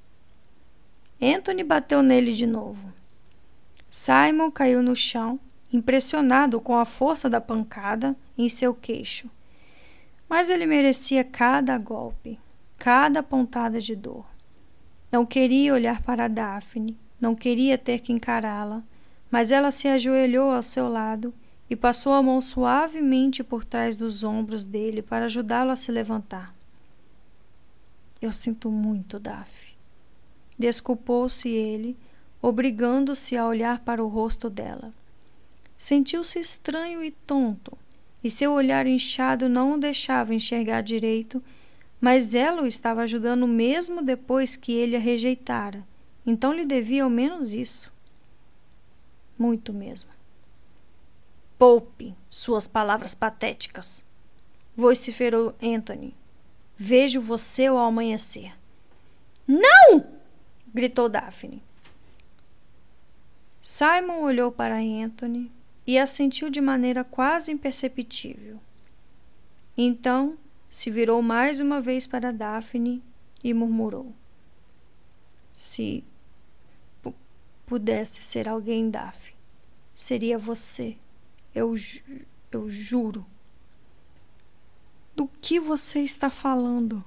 Anthony 1.34 1.64
bateu 1.64 2.03
nele 2.03 2.34
de 2.34 2.45
novo. 2.45 2.93
Simon 3.89 4.52
caiu 4.52 4.84
no 4.84 4.95
chão, 4.95 5.39
impressionado 5.72 6.60
com 6.60 6.76
a 6.76 6.85
força 6.85 7.30
da 7.30 7.39
pancada 7.39 8.15
em 8.38 8.47
seu 8.49 8.73
queixo. 8.73 9.30
Mas 10.27 10.49
ele 10.49 10.65
merecia 10.65 11.23
cada 11.23 11.77
golpe, 11.77 12.39
cada 12.77 13.23
pontada 13.23 13.80
de 13.80 13.95
dor. 13.95 14.26
Não 15.11 15.26
queria 15.26 15.73
olhar 15.73 16.02
para 16.02 16.27
Daphne, 16.27 16.97
não 17.19 17.35
queria 17.35 17.77
ter 17.77 17.99
que 17.99 18.11
encará-la, 18.11 18.84
mas 19.31 19.52
ela 19.52 19.72
se 19.72 19.88
ajoelhou 19.88 20.52
ao 20.52 20.61
seu 20.61 20.89
lado 20.89 21.34
e 21.69 21.76
passou 21.76 22.14
a 22.14 22.22
mão 22.22 22.41
suavemente 22.41 23.43
por 23.43 23.65
trás 23.65 23.95
dos 23.95 24.23
ombros 24.23 24.65
dele 24.65 25.02
para 25.02 25.26
ajudá-lo 25.26 25.72
a 25.72 25.76
se 25.76 25.91
levantar. 25.91 26.53
Eu 28.22 28.31
sinto 28.31 28.69
muito, 28.69 29.19
Daf. 29.19 29.74
Desculpou-se 30.57 31.49
ele, 31.49 31.98
obrigando-se 32.41 33.36
a 33.36 33.45
olhar 33.45 33.80
para 33.80 34.03
o 34.03 34.07
rosto 34.07 34.49
dela. 34.49 34.94
Sentiu-se 35.77 36.40
estranho 36.40 37.03
e 37.03 37.11
tonto, 37.11 37.77
e 38.23 38.30
seu 38.30 38.53
olhar 38.53 38.88
inchado 38.88 39.49
não 39.49 39.73
o 39.73 39.77
deixava 39.77 40.34
enxergar 40.34 40.82
direito, 40.82 41.44
mas 41.99 42.34
ela 42.36 42.61
o 42.61 42.68
estava 42.68 43.02
ajudando 43.02 43.48
mesmo 43.48 44.02
depois 44.02 44.56
que 44.56 44.72
ele 44.72 44.95
a 44.95 44.99
rejeitara, 44.99 45.86
então 46.26 46.53
lhe 46.53 46.65
devia 46.65 47.03
ao 47.03 47.10
menos 47.10 47.52
isso. 47.52 47.91
Muito 49.38 49.73
mesmo. 49.73 50.10
Poupe 51.57 52.14
suas 52.30 52.68
palavras 52.68 53.14
patéticas. 53.14 54.03
Vociferou 54.76 55.53
Anthony. 55.61 56.14
Vejo 56.77 57.22
você 57.22 57.68
ao 57.68 57.77
amanhecer. 57.77 58.53
Não! 59.48 60.15
Gritou 60.76 61.07
Daphne. 61.07 61.64
Simon 63.61 64.19
olhou 64.19 64.52
para 64.52 64.76
Anthony 64.76 65.49
e 65.88 65.97
assentiu 65.97 66.49
de 66.49 66.60
maneira 66.60 67.02
quase 67.02 67.49
imperceptível. 67.49 68.60
Então 69.77 70.38
se 70.68 70.91
virou 70.91 71.22
mais 71.22 71.61
uma 71.61 71.80
vez 71.80 72.06
para 72.06 72.34
Daphne 72.34 73.02
e 73.41 73.53
murmurou: 73.53 74.14
Se 75.53 76.03
pudesse 77.65 78.22
ser 78.22 78.49
alguém, 78.49 78.89
Daphne, 78.89 79.38
seria 79.93 80.38
você. 80.38 80.97
Eu, 81.53 81.73
eu 82.52 82.69
juro. 82.69 83.26
Do 85.15 85.26
que 85.26 85.57
você 85.57 86.02
está 86.02 86.30
falando? 86.30 87.02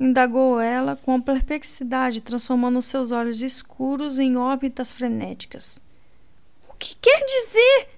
Indagou 0.00 0.60
ela 0.60 0.94
com 0.94 1.20
perplexidade, 1.20 2.20
transformando 2.20 2.80
seus 2.80 3.10
olhos 3.10 3.42
escuros 3.42 4.18
em 4.18 4.36
órbitas 4.36 4.92
frenéticas. 4.92 5.82
O 6.68 6.74
que 6.74 6.94
quer 6.94 7.24
dizer? 7.24 7.88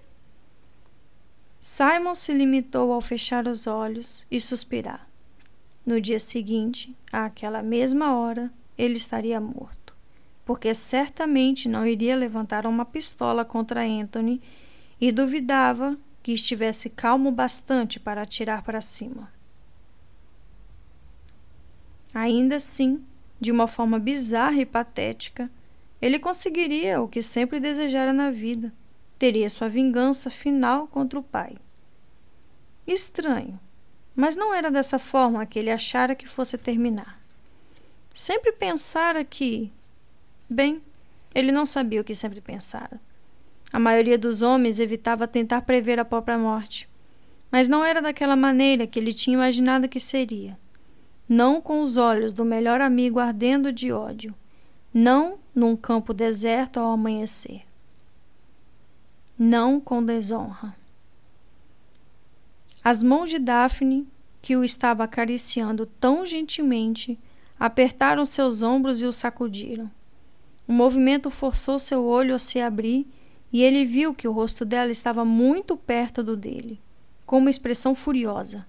Simon 1.61 2.15
se 2.15 2.33
limitou 2.33 2.91
ao 2.91 3.03
fechar 3.03 3.47
os 3.47 3.67
olhos 3.67 4.27
e 4.31 4.41
suspirar. 4.41 5.07
No 5.85 6.01
dia 6.01 6.19
seguinte, 6.19 6.97
àquela 7.13 7.63
mesma 7.63 8.17
hora, 8.17 8.51
ele 8.79 8.95
estaria 8.95 9.39
morto, 9.39 9.95
porque 10.47 10.73
certamente 10.73 11.69
não 11.69 11.87
iria 11.87 12.17
levantar 12.17 12.67
uma 12.67 12.87
pistola 12.87 13.45
contra 13.45 13.83
Anthony 13.83 14.41
e 14.99 15.13
duvidava 15.13 15.99
que 16.23 16.33
estivesse 16.33 16.89
calmo 16.89 17.31
bastante 17.31 18.01
para 18.01 18.23
atirar 18.23 18.63
para 18.63 18.81
cima. 18.81 19.31
Ainda 22.13 22.57
assim, 22.57 23.05
de 23.41 23.53
uma 23.53 23.67
forma 23.67 23.99
bizarra 23.99 24.61
e 24.61 24.67
patética, 24.67 25.51
ele 26.01 26.19
conseguiria 26.19 27.01
o 27.01 27.09
que 27.09 27.23
sempre 27.23 27.61
desejara 27.61 28.13
na 28.13 28.31
vida: 28.31 28.73
teria 29.19 29.49
sua 29.51 29.69
vingança 29.69 30.31
final 30.31 30.87
contra 30.89 31.19
o 31.19 31.23
pai. 31.23 31.57
Estranho, 32.87 33.61
mas 34.17 34.35
não 34.35 34.53
era 34.53 34.71
dessa 34.71 34.99
forma 34.99 35.47
que 35.47 35.59
ele 35.59 35.71
achara 35.71 36.15
que 36.15 36.27
fosse 36.27 36.59
terminar. 36.59 37.21
Sempre 38.13 38.53
pensara 38.53 39.25
que. 39.25 39.73
Bem, 40.49 40.83
ele 41.35 41.53
não 41.53 41.65
sabia 41.65 42.01
o 42.01 42.05
que 42.05 42.15
sempre 42.15 42.41
pensara. 42.41 43.01
A 43.73 43.79
maioria 43.79 44.19
dos 44.19 44.43
homens 44.43 44.81
evitava 44.81 45.29
tentar 45.29 45.63
prever 45.63 46.01
a 46.01 46.05
própria 46.05 46.37
morte, 46.37 46.89
mas 47.53 47.69
não 47.69 47.85
era 47.85 48.03
daquela 48.03 48.35
maneira 48.35 48.87
que 48.87 48.99
ele 48.99 49.13
tinha 49.13 49.35
imaginado 49.35 49.89
que 49.89 50.01
seria. 50.01 50.59
Não 51.33 51.61
com 51.61 51.81
os 51.81 51.97
olhos 51.97 52.33
do 52.33 52.45
melhor 52.45 52.81
amigo 52.81 53.21
ardendo 53.21 53.73
de 53.73 53.93
ódio, 53.93 54.35
não 54.93 55.39
num 55.55 55.77
campo 55.77 56.13
deserto 56.13 56.81
ao 56.81 56.91
amanhecer. 56.91 57.63
Não 59.39 59.81
com 59.81 60.05
desonra. 60.05 60.75
As 62.83 63.01
mãos 63.01 63.31
de 63.31 63.39
Daphne, 63.39 64.09
que 64.43 64.57
o 64.57 64.65
estava 64.65 65.05
acariciando 65.05 65.87
tão 65.87 66.27
gentilmente, 66.27 67.17
apertaram 67.61 68.25
seus 68.25 68.61
ombros 68.61 69.01
e 69.01 69.07
o 69.07 69.13
sacudiram. 69.13 69.89
O 70.67 70.73
movimento 70.73 71.31
forçou 71.31 71.79
seu 71.79 72.05
olho 72.07 72.35
a 72.35 72.41
se 72.41 72.61
abrir 72.61 73.07
e 73.53 73.63
ele 73.63 73.85
viu 73.85 74.13
que 74.13 74.27
o 74.27 74.33
rosto 74.33 74.65
dela 74.65 74.91
estava 74.91 75.25
muito 75.25 75.77
perto 75.77 76.25
do 76.25 76.37
dele, 76.37 76.81
com 77.25 77.39
uma 77.39 77.51
expressão 77.51 77.95
furiosa. 77.95 78.67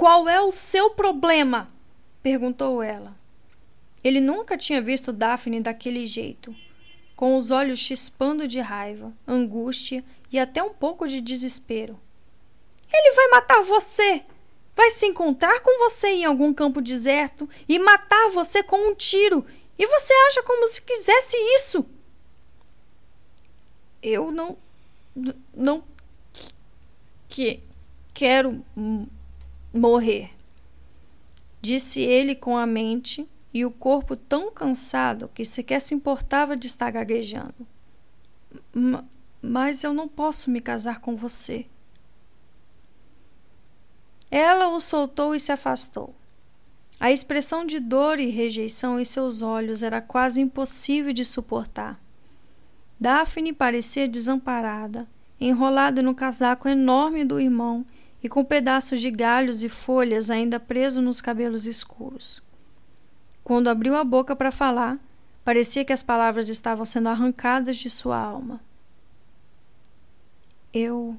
Qual 0.00 0.26
é 0.26 0.40
o 0.40 0.50
seu 0.50 0.88
problema? 0.88 1.70
perguntou 2.22 2.82
ela. 2.82 3.14
Ele 4.02 4.18
nunca 4.18 4.56
tinha 4.56 4.80
visto 4.80 5.12
Daphne 5.12 5.60
daquele 5.60 6.06
jeito, 6.06 6.56
com 7.14 7.36
os 7.36 7.50
olhos 7.50 7.80
chispando 7.80 8.48
de 8.48 8.60
raiva, 8.60 9.12
angústia 9.28 10.02
e 10.32 10.38
até 10.38 10.62
um 10.62 10.72
pouco 10.72 11.06
de 11.06 11.20
desespero. 11.20 12.00
Ele 12.90 13.14
vai 13.14 13.28
matar 13.28 13.62
você! 13.62 14.24
Vai 14.74 14.88
se 14.88 15.04
encontrar 15.04 15.60
com 15.60 15.78
você 15.78 16.08
em 16.08 16.24
algum 16.24 16.54
campo 16.54 16.80
deserto 16.80 17.46
e 17.68 17.78
matar 17.78 18.30
você 18.30 18.62
com 18.62 18.78
um 18.78 18.94
tiro. 18.94 19.44
E 19.78 19.86
você 19.86 20.14
acha 20.28 20.42
como 20.42 20.66
se 20.66 20.80
quisesse 20.80 21.36
isso? 21.56 21.84
eu 24.02 24.32
não 24.32 24.56
não 25.54 25.84
que 27.28 27.62
quero 28.14 28.64
morrer. 29.72 30.30
Disse 31.60 32.00
ele 32.00 32.34
com 32.34 32.56
a 32.56 32.66
mente 32.66 33.28
e 33.52 33.64
o 33.64 33.70
corpo 33.70 34.16
tão 34.16 34.50
cansado 34.52 35.30
que 35.34 35.44
sequer 35.44 35.80
se 35.80 35.94
importava 35.94 36.56
de 36.56 36.66
estar 36.66 36.90
gaguejando. 36.90 37.66
Mas 39.42 39.84
eu 39.84 39.92
não 39.92 40.08
posso 40.08 40.50
me 40.50 40.60
casar 40.60 41.00
com 41.00 41.16
você. 41.16 41.66
Ela 44.30 44.68
o 44.68 44.80
soltou 44.80 45.34
e 45.34 45.40
se 45.40 45.50
afastou. 45.50 46.14
A 46.98 47.10
expressão 47.10 47.64
de 47.64 47.80
dor 47.80 48.20
e 48.20 48.28
rejeição 48.28 49.00
em 49.00 49.04
seus 49.04 49.42
olhos 49.42 49.82
era 49.82 50.00
quase 50.00 50.40
impossível 50.40 51.12
de 51.12 51.24
suportar. 51.24 52.00
Daphne 53.00 53.52
parecia 53.52 54.06
desamparada, 54.06 55.08
enrolada 55.40 56.02
no 56.02 56.14
casaco 56.14 56.68
enorme 56.68 57.24
do 57.24 57.40
irmão 57.40 57.86
e 58.22 58.28
com 58.28 58.44
pedaços 58.44 59.00
de 59.00 59.10
galhos 59.10 59.62
e 59.62 59.68
folhas 59.68 60.30
ainda 60.30 60.60
presos 60.60 61.02
nos 61.02 61.20
cabelos 61.20 61.66
escuros. 61.66 62.42
Quando 63.42 63.68
abriu 63.68 63.96
a 63.96 64.04
boca 64.04 64.36
para 64.36 64.52
falar, 64.52 64.98
Parecia 65.44 65.84
que 65.84 65.92
as 65.92 66.02
palavras 66.02 66.48
estavam 66.48 66.84
sendo 66.84 67.08
arrancadas 67.08 67.78
de 67.78 67.88
sua 67.88 68.18
alma. 68.18 68.60
Eu. 70.72 71.16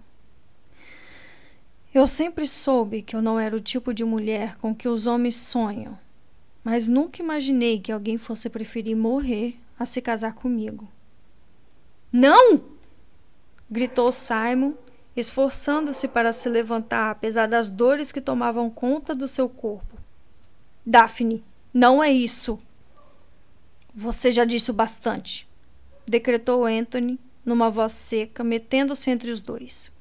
Eu 1.93 2.07
sempre 2.07 2.47
soube 2.47 3.01
que 3.01 3.15
eu 3.15 3.21
não 3.21 3.39
era 3.39 3.55
o 3.55 3.59
tipo 3.59 3.93
de 3.93 4.05
mulher 4.05 4.55
com 4.57 4.73
que 4.73 4.87
os 4.87 5.05
homens 5.05 5.35
sonham, 5.35 5.99
mas 6.63 6.87
nunca 6.87 7.21
imaginei 7.21 7.79
que 7.79 7.91
alguém 7.91 8.17
fosse 8.17 8.49
preferir 8.49 8.95
morrer 8.95 9.59
a 9.77 9.85
se 9.85 10.01
casar 10.01 10.33
comigo. 10.33 10.87
Não! 12.09 12.63
gritou 13.69 14.11
Simon, 14.11 14.73
esforçando-se 15.15 16.07
para 16.07 16.31
se 16.31 16.49
levantar, 16.49 17.11
apesar 17.11 17.47
das 17.47 17.69
dores 17.69 18.11
que 18.11 18.21
tomavam 18.21 18.69
conta 18.69 19.13
do 19.13 19.27
seu 19.27 19.49
corpo. 19.49 19.97
Daphne, 20.85 21.43
não 21.73 22.03
é 22.03 22.11
isso. 22.11 22.59
Você 23.93 24.31
já 24.31 24.45
disse 24.45 24.71
o 24.71 24.73
bastante, 24.73 25.47
decretou 26.05 26.65
Anthony 26.65 27.19
numa 27.45 27.69
voz 27.69 27.91
seca, 27.91 28.43
metendo-se 28.43 29.09
entre 29.11 29.31
os 29.31 29.41
dois. 29.41 29.91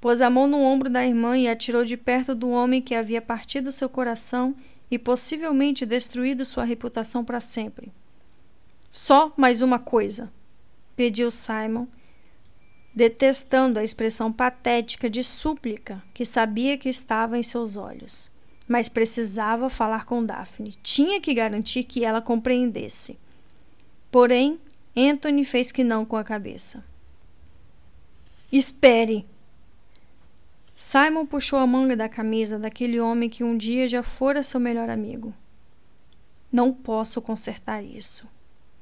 Pôs 0.00 0.20
a 0.20 0.30
mão 0.30 0.46
no 0.46 0.60
ombro 0.60 0.88
da 0.88 1.04
irmã 1.04 1.36
e 1.36 1.48
atirou 1.48 1.84
de 1.84 1.96
perto 1.96 2.34
do 2.34 2.50
homem 2.50 2.82
que 2.82 2.94
havia 2.94 3.20
partido 3.20 3.72
seu 3.72 3.88
coração 3.88 4.54
e 4.90 4.98
possivelmente 4.98 5.84
destruído 5.84 6.44
sua 6.44 6.64
reputação 6.64 7.24
para 7.24 7.40
sempre. 7.40 7.92
Só 8.90 9.32
mais 9.36 9.60
uma 9.60 9.78
coisa, 9.78 10.32
pediu 10.96 11.30
Simon, 11.30 11.86
detestando 12.94 13.78
a 13.78 13.84
expressão 13.84 14.32
patética 14.32 15.08
de 15.08 15.22
súplica 15.22 16.02
que 16.12 16.24
sabia 16.24 16.76
que 16.76 16.88
estava 16.88 17.38
em 17.38 17.42
seus 17.42 17.76
olhos. 17.76 18.30
Mas 18.66 18.88
precisava 18.88 19.70
falar 19.70 20.04
com 20.04 20.24
Daphne. 20.24 20.76
Tinha 20.82 21.20
que 21.20 21.32
garantir 21.32 21.84
que 21.84 22.04
ela 22.04 22.20
compreendesse. 22.20 23.18
Porém, 24.10 24.60
Anthony 24.96 25.44
fez 25.44 25.72
que 25.72 25.84
não 25.84 26.04
com 26.04 26.16
a 26.16 26.24
cabeça. 26.24 26.84
Espere! 28.50 29.26
Simon 30.74 31.26
puxou 31.26 31.58
a 31.58 31.66
manga 31.66 31.96
da 31.96 32.08
camisa 32.08 32.58
daquele 32.58 33.00
homem 33.00 33.28
que 33.28 33.42
um 33.42 33.56
dia 33.56 33.88
já 33.88 34.02
fora 34.02 34.42
seu 34.42 34.60
melhor 34.60 34.88
amigo. 34.88 35.34
Não 36.50 36.72
posso 36.72 37.20
consertar 37.20 37.82
isso. 37.82 38.26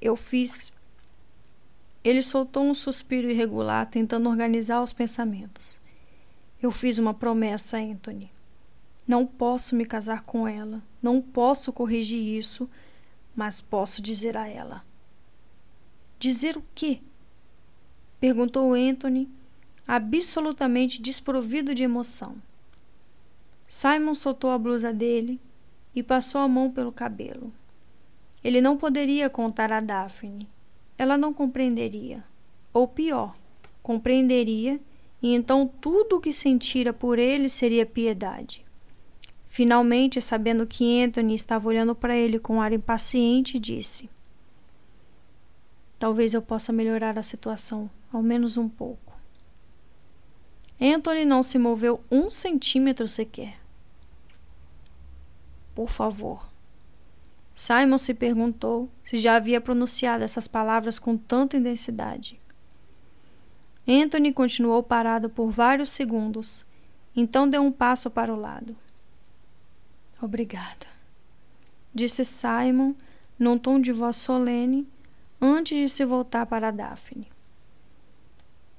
Eu 0.00 0.14
fiz 0.14 0.72
ele 2.06 2.22
soltou 2.22 2.62
um 2.62 2.72
suspiro 2.72 3.28
irregular, 3.28 3.84
tentando 3.90 4.30
organizar 4.30 4.80
os 4.80 4.92
pensamentos. 4.92 5.80
Eu 6.62 6.70
fiz 6.70 6.98
uma 6.98 7.12
promessa 7.12 7.78
Anthony. 7.78 8.30
Não 9.08 9.26
posso 9.26 9.74
me 9.74 9.84
casar 9.84 10.22
com 10.22 10.46
ela, 10.46 10.80
não 11.02 11.20
posso 11.20 11.72
corrigir 11.72 12.20
isso, 12.20 12.70
mas 13.34 13.60
posso 13.60 14.00
dizer 14.00 14.36
a 14.36 14.46
ela. 14.46 14.84
Dizer 16.16 16.56
o 16.56 16.64
quê? 16.76 17.00
perguntou 18.20 18.72
Anthony, 18.72 19.28
absolutamente 19.84 21.02
desprovido 21.02 21.74
de 21.74 21.82
emoção. 21.82 22.36
Simon 23.66 24.14
soltou 24.14 24.52
a 24.52 24.58
blusa 24.58 24.92
dele 24.92 25.40
e 25.92 26.04
passou 26.04 26.40
a 26.40 26.46
mão 26.46 26.70
pelo 26.70 26.92
cabelo. 26.92 27.52
Ele 28.44 28.60
não 28.60 28.76
poderia 28.76 29.28
contar 29.28 29.72
a 29.72 29.80
Daphne 29.80 30.48
ela 30.98 31.16
não 31.18 31.32
compreenderia. 31.32 32.24
Ou 32.72 32.86
pior, 32.86 33.34
compreenderia 33.82 34.80
e 35.22 35.34
então 35.34 35.66
tudo 35.66 36.16
o 36.16 36.20
que 36.20 36.32
sentira 36.32 36.92
por 36.92 37.18
ele 37.18 37.48
seria 37.48 37.86
piedade. 37.86 38.64
Finalmente, 39.46 40.20
sabendo 40.20 40.66
que 40.66 41.02
Anthony 41.02 41.34
estava 41.34 41.68
olhando 41.68 41.94
para 41.94 42.14
ele 42.14 42.38
com 42.38 42.56
um 42.56 42.60
ar 42.60 42.72
impaciente, 42.72 43.58
disse: 43.58 44.10
Talvez 45.98 46.34
eu 46.34 46.42
possa 46.42 46.72
melhorar 46.72 47.18
a 47.18 47.22
situação, 47.22 47.88
ao 48.12 48.22
menos 48.22 48.58
um 48.58 48.68
pouco. 48.68 49.14
Anthony 50.78 51.24
não 51.24 51.42
se 51.42 51.58
moveu 51.58 52.04
um 52.10 52.28
centímetro 52.28 53.08
sequer. 53.08 53.58
Por 55.74 55.88
favor, 55.88 56.46
Simon 57.58 57.96
se 57.96 58.12
perguntou 58.12 58.90
se 59.02 59.16
já 59.16 59.36
havia 59.36 59.62
pronunciado 59.62 60.22
essas 60.22 60.46
palavras 60.46 60.98
com 60.98 61.16
tanta 61.16 61.56
intensidade. 61.56 62.38
Anthony 63.88 64.30
continuou 64.30 64.82
parado 64.82 65.30
por 65.30 65.50
vários 65.50 65.88
segundos, 65.88 66.66
então 67.16 67.48
deu 67.48 67.62
um 67.62 67.72
passo 67.72 68.10
para 68.10 68.30
o 68.32 68.38
lado. 68.38 68.76
Obrigada, 70.20 70.86
disse 71.94 72.26
Simon 72.26 72.94
num 73.38 73.56
tom 73.56 73.80
de 73.80 73.90
voz 73.90 74.16
solene 74.16 74.86
antes 75.40 75.78
de 75.78 75.88
se 75.88 76.04
voltar 76.04 76.44
para 76.44 76.70
Daphne. 76.70 77.26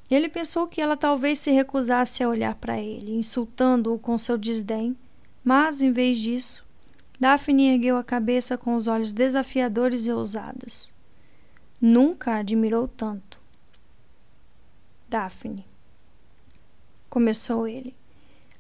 Ele 0.08 0.30
pensou 0.30 0.68
que 0.68 0.80
ela 0.80 0.96
talvez 0.96 1.40
se 1.40 1.50
recusasse 1.50 2.24
a 2.24 2.30
olhar 2.30 2.54
para 2.54 2.80
ele, 2.80 3.16
insultando-o 3.16 3.98
com 3.98 4.20
seu 4.20 4.38
desdém, 4.38 4.96
mas, 5.44 5.82
em 5.82 5.92
vez 5.92 6.20
disso, 6.20 6.67
Daphne 7.20 7.70
ergueu 7.70 7.98
a 7.98 8.04
cabeça 8.04 8.58
com 8.58 8.76
os 8.76 8.86
olhos 8.86 9.12
desafiadores 9.12 10.06
e 10.06 10.12
ousados. 10.12 10.94
Nunca 11.82 12.36
admirou 12.36 12.88
tanto. 12.88 13.40
Daphne. 15.10 15.66
Começou 17.10 17.68
ele, 17.68 17.96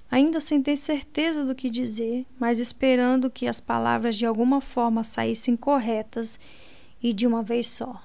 ainda 0.10 0.40
sem 0.40 0.64
ter 0.64 0.76
certeza 0.76 1.46
do 1.46 1.54
que 1.54 1.70
dizer, 1.70 2.26
mas 2.40 2.60
esperando 2.60 3.30
que 3.30 3.48
as 3.48 3.60
palavras 3.60 4.16
de 4.16 4.26
alguma 4.26 4.60
forma 4.60 5.04
saíssem 5.04 5.56
corretas 5.56 6.40
e 7.04 7.14
de 7.14 7.28
uma 7.28 7.44
vez 7.44 7.68
só. 7.68 8.02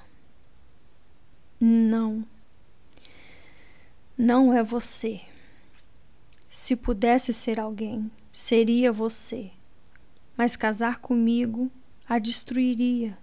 Não. 1.58 2.26
Não 4.18 4.52
é 4.52 4.62
você. 4.62 5.22
Se 6.50 6.76
pudesse 6.76 7.32
ser 7.32 7.58
alguém, 7.58 8.10
seria 8.30 8.92
você 8.92 9.50
mas 10.36 10.56
casar 10.56 10.98
comigo 10.98 11.70
a 12.08 12.18
destruiria. 12.18 13.18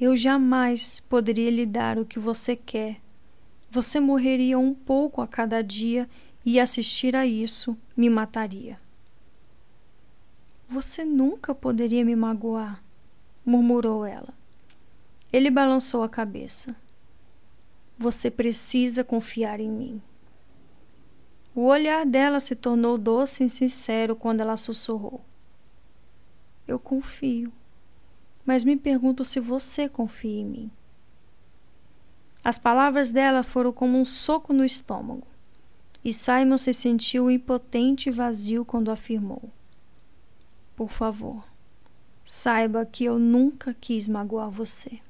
Eu 0.00 0.16
jamais 0.16 1.00
poderia 1.08 1.50
lhe 1.50 1.66
dar 1.66 1.98
o 1.98 2.04
que 2.04 2.18
você 2.18 2.56
quer. 2.56 3.00
Você 3.70 4.00
morreria 4.00 4.58
um 4.58 4.74
pouco 4.74 5.20
a 5.20 5.26
cada 5.26 5.62
dia 5.62 6.08
e 6.44 6.58
assistir 6.58 7.14
a 7.14 7.24
isso 7.24 7.76
me 7.96 8.10
mataria. 8.10 8.80
Você 10.68 11.04
nunca 11.04 11.54
poderia 11.54 12.04
me 12.04 12.16
magoar, 12.16 12.82
murmurou 13.44 14.04
ela. 14.04 14.34
Ele 15.32 15.50
balançou 15.50 16.02
a 16.02 16.08
cabeça. 16.08 16.74
Você 17.98 18.30
precisa 18.30 19.04
confiar 19.04 19.60
em 19.60 19.70
mim. 19.70 20.02
O 21.54 21.66
olhar 21.66 22.06
dela 22.06 22.40
se 22.40 22.56
tornou 22.56 22.96
doce 22.96 23.44
e 23.44 23.48
sincero 23.48 24.16
quando 24.16 24.40
ela 24.40 24.56
sussurrou. 24.56 25.22
Eu 26.66 26.78
confio, 26.78 27.52
mas 28.44 28.64
me 28.64 28.76
pergunto 28.76 29.24
se 29.24 29.40
você 29.40 29.88
confia 29.88 30.40
em 30.40 30.44
mim. 30.44 30.70
As 32.44 32.58
palavras 32.58 33.10
dela 33.10 33.42
foram 33.42 33.72
como 33.72 33.98
um 33.98 34.04
soco 34.04 34.52
no 34.52 34.64
estômago, 34.64 35.26
e 36.04 36.12
Simon 36.12 36.58
se 36.58 36.72
sentiu 36.72 37.30
impotente 37.30 38.08
e 38.08 38.12
vazio 38.12 38.64
quando 38.64 38.90
afirmou: 38.90 39.50
Por 40.74 40.90
favor, 40.90 41.44
saiba 42.24 42.84
que 42.84 43.04
eu 43.04 43.18
nunca 43.18 43.74
quis 43.74 44.08
magoar 44.08 44.50
você. 44.50 45.00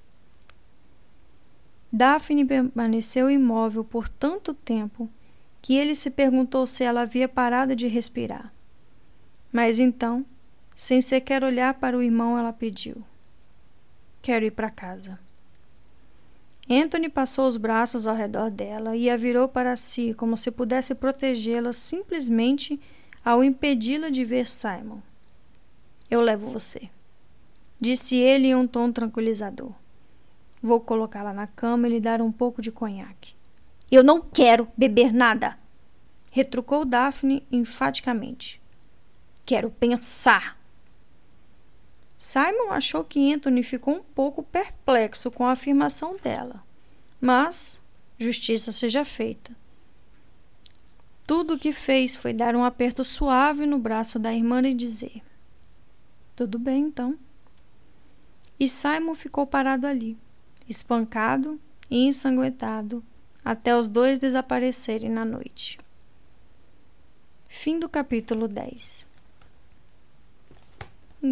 Daphne 1.90 2.44
permaneceu 2.44 3.30
imóvel 3.30 3.84
por 3.84 4.08
tanto 4.08 4.54
tempo 4.54 5.10
que 5.60 5.76
ele 5.76 5.94
se 5.94 6.10
perguntou 6.10 6.66
se 6.66 6.82
ela 6.82 7.02
havia 7.02 7.28
parado 7.28 7.76
de 7.76 7.86
respirar. 7.86 8.52
Mas 9.52 9.78
então 9.78 10.24
sem 10.74 11.00
sequer 11.00 11.44
olhar 11.44 11.74
para 11.74 11.96
o 11.96 12.02
irmão, 12.02 12.38
ela 12.38 12.52
pediu: 12.52 13.02
Quero 14.20 14.44
ir 14.44 14.52
para 14.52 14.70
casa. 14.70 15.18
Anthony 16.70 17.08
passou 17.08 17.48
os 17.48 17.56
braços 17.56 18.06
ao 18.06 18.14
redor 18.14 18.50
dela 18.50 18.96
e 18.96 19.10
a 19.10 19.16
virou 19.16 19.48
para 19.48 19.76
si 19.76 20.14
como 20.14 20.36
se 20.36 20.50
pudesse 20.50 20.94
protegê-la 20.94 21.72
simplesmente 21.72 22.80
ao 23.24 23.42
impedi-la 23.42 24.08
de 24.10 24.24
ver 24.24 24.48
Simon. 24.48 25.00
Eu 26.10 26.20
levo 26.20 26.50
você, 26.50 26.82
disse 27.80 28.16
ele 28.16 28.48
em 28.48 28.54
um 28.54 28.66
tom 28.66 28.92
tranquilizador. 28.92 29.72
Vou 30.62 30.80
colocá-la 30.80 31.32
na 31.32 31.46
cama 31.46 31.88
e 31.88 31.90
lhe 31.90 32.00
dar 32.00 32.22
um 32.22 32.30
pouco 32.30 32.62
de 32.62 32.70
conhaque. 32.70 33.34
Eu 33.90 34.04
não 34.04 34.20
quero 34.20 34.68
beber 34.76 35.12
nada, 35.12 35.58
retrucou 36.30 36.84
Daphne 36.84 37.46
enfaticamente. 37.50 38.62
Quero 39.44 39.70
pensar. 39.70 40.61
Simon 42.24 42.70
achou 42.70 43.02
que 43.02 43.34
Anthony 43.34 43.64
ficou 43.64 43.96
um 43.96 44.02
pouco 44.02 44.44
perplexo 44.44 45.28
com 45.28 45.44
a 45.44 45.50
afirmação 45.50 46.16
dela. 46.16 46.62
Mas, 47.20 47.80
justiça 48.16 48.70
seja 48.70 49.04
feita. 49.04 49.50
Tudo 51.26 51.54
o 51.54 51.58
que 51.58 51.72
fez 51.72 52.14
foi 52.14 52.32
dar 52.32 52.54
um 52.54 52.62
aperto 52.62 53.02
suave 53.02 53.66
no 53.66 53.76
braço 53.76 54.20
da 54.20 54.32
irmã 54.32 54.62
e 54.62 54.72
dizer: 54.72 55.20
Tudo 56.36 56.60
bem, 56.60 56.84
então. 56.84 57.18
E 58.58 58.68
Simon 58.68 59.16
ficou 59.16 59.44
parado 59.44 59.88
ali, 59.88 60.16
espancado 60.68 61.60
e 61.90 62.06
ensanguentado, 62.06 63.02
até 63.44 63.76
os 63.76 63.88
dois 63.88 64.20
desaparecerem 64.20 65.10
na 65.10 65.24
noite. 65.24 65.76
Fim 67.48 67.80
do 67.80 67.88
capítulo 67.88 68.46
10. 68.46 69.10
Ai, 71.24 71.28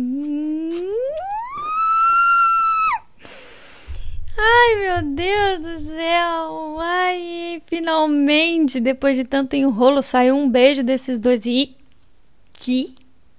meu 4.79 5.03
Deus 5.17 5.59
do 5.59 5.85
céu! 5.87 6.79
Ai, 6.79 7.61
finalmente, 7.67 8.79
depois 8.79 9.17
de 9.17 9.25
tanto 9.25 9.57
enrolo, 9.57 10.01
saiu 10.01 10.37
um 10.37 10.49
beijo 10.49 10.85
desses 10.85 11.19
dois. 11.19 11.45
E 11.45 11.77
que 12.53 12.95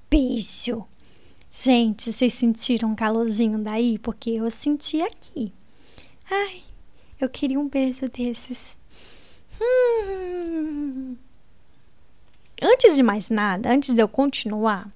beijo! 0.09 0.85
Gente, 1.49 2.11
vocês 2.11 2.33
sentiram 2.33 2.89
um 2.89 2.95
calorzinho 2.95 3.57
daí? 3.59 3.97
Porque 3.97 4.31
eu 4.31 4.51
senti 4.51 5.01
aqui. 5.01 5.53
Ai, 6.29 6.63
eu 7.19 7.29
queria 7.29 7.59
um 7.59 7.69
beijo 7.69 8.09
desses. 8.09 8.77
Hum. 9.61 11.15
Antes 12.61 12.97
de 12.97 13.03
mais 13.03 13.29
nada, 13.29 13.71
antes 13.71 13.95
de 13.95 14.01
eu 14.01 14.07
continuar, 14.07 14.91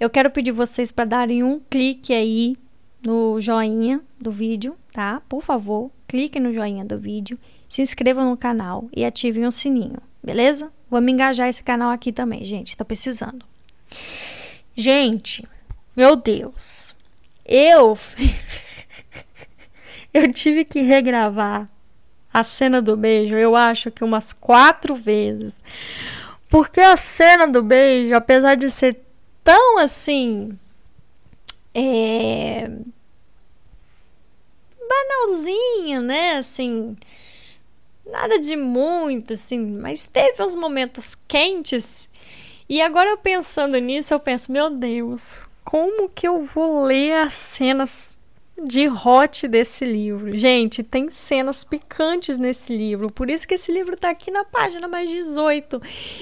eu 0.00 0.08
quero 0.08 0.30
pedir 0.30 0.50
vocês 0.50 0.90
para 0.90 1.04
darem 1.04 1.42
um 1.44 1.60
clique 1.68 2.14
aí 2.14 2.56
no 3.02 3.38
joinha 3.38 4.00
do 4.18 4.32
vídeo, 4.32 4.74
tá? 4.92 5.20
Por 5.28 5.42
favor, 5.42 5.90
clique 6.08 6.40
no 6.40 6.52
joinha 6.54 6.84
do 6.84 6.98
vídeo, 6.98 7.38
se 7.68 7.82
inscrevam 7.82 8.28
no 8.30 8.36
canal 8.36 8.88
e 8.96 9.04
ativem 9.04 9.46
o 9.46 9.52
sininho, 9.52 9.98
beleza? 10.24 10.72
Vamos 10.90 11.12
engajar 11.12 11.48
esse 11.48 11.62
canal 11.62 11.90
aqui 11.90 12.12
também, 12.12 12.42
gente, 12.44 12.76
tô 12.76 12.84
precisando. 12.84 13.44
Gente, 14.74 15.46
meu 15.94 16.16
Deus, 16.16 16.94
eu 17.44 17.98
eu 20.14 20.32
tive 20.32 20.64
que 20.64 20.80
regravar 20.80 21.68
a 22.32 22.42
cena 22.42 22.80
do 22.80 22.96
beijo, 22.96 23.34
eu 23.34 23.54
acho 23.54 23.90
que 23.90 24.02
umas 24.02 24.32
quatro 24.32 24.94
vezes. 24.94 25.62
Porque 26.48 26.80
a 26.80 26.96
cena 26.96 27.46
do 27.46 27.62
beijo, 27.62 28.14
apesar 28.14 28.54
de 28.54 28.70
ser 28.70 29.09
tão 29.44 29.78
assim 29.78 30.58
é, 31.74 32.68
banalzinha, 34.88 36.00
né? 36.00 36.36
Assim, 36.36 36.96
nada 38.06 38.38
de 38.38 38.56
muito, 38.56 39.32
assim, 39.32 39.58
mas 39.58 40.06
teve 40.06 40.42
uns 40.42 40.54
momentos 40.54 41.16
quentes. 41.28 42.08
E 42.68 42.80
agora 42.80 43.10
eu 43.10 43.18
pensando 43.18 43.78
nisso, 43.78 44.14
eu 44.14 44.20
penso, 44.20 44.52
meu 44.52 44.70
Deus, 44.70 45.42
como 45.64 46.08
que 46.08 46.26
eu 46.26 46.42
vou 46.42 46.84
ler 46.84 47.14
as 47.18 47.34
cenas 47.34 48.19
de 48.66 48.88
hot 48.88 49.48
desse 49.48 49.84
livro. 49.84 50.36
Gente, 50.36 50.82
tem 50.82 51.10
cenas 51.10 51.64
picantes 51.64 52.38
nesse 52.38 52.76
livro, 52.76 53.10
por 53.10 53.30
isso 53.30 53.46
que 53.46 53.54
esse 53.54 53.72
livro 53.72 53.96
tá 53.96 54.10
aqui 54.10 54.30
na 54.30 54.44
página 54.44 54.86
mais 54.86 55.08
18. 55.08 55.80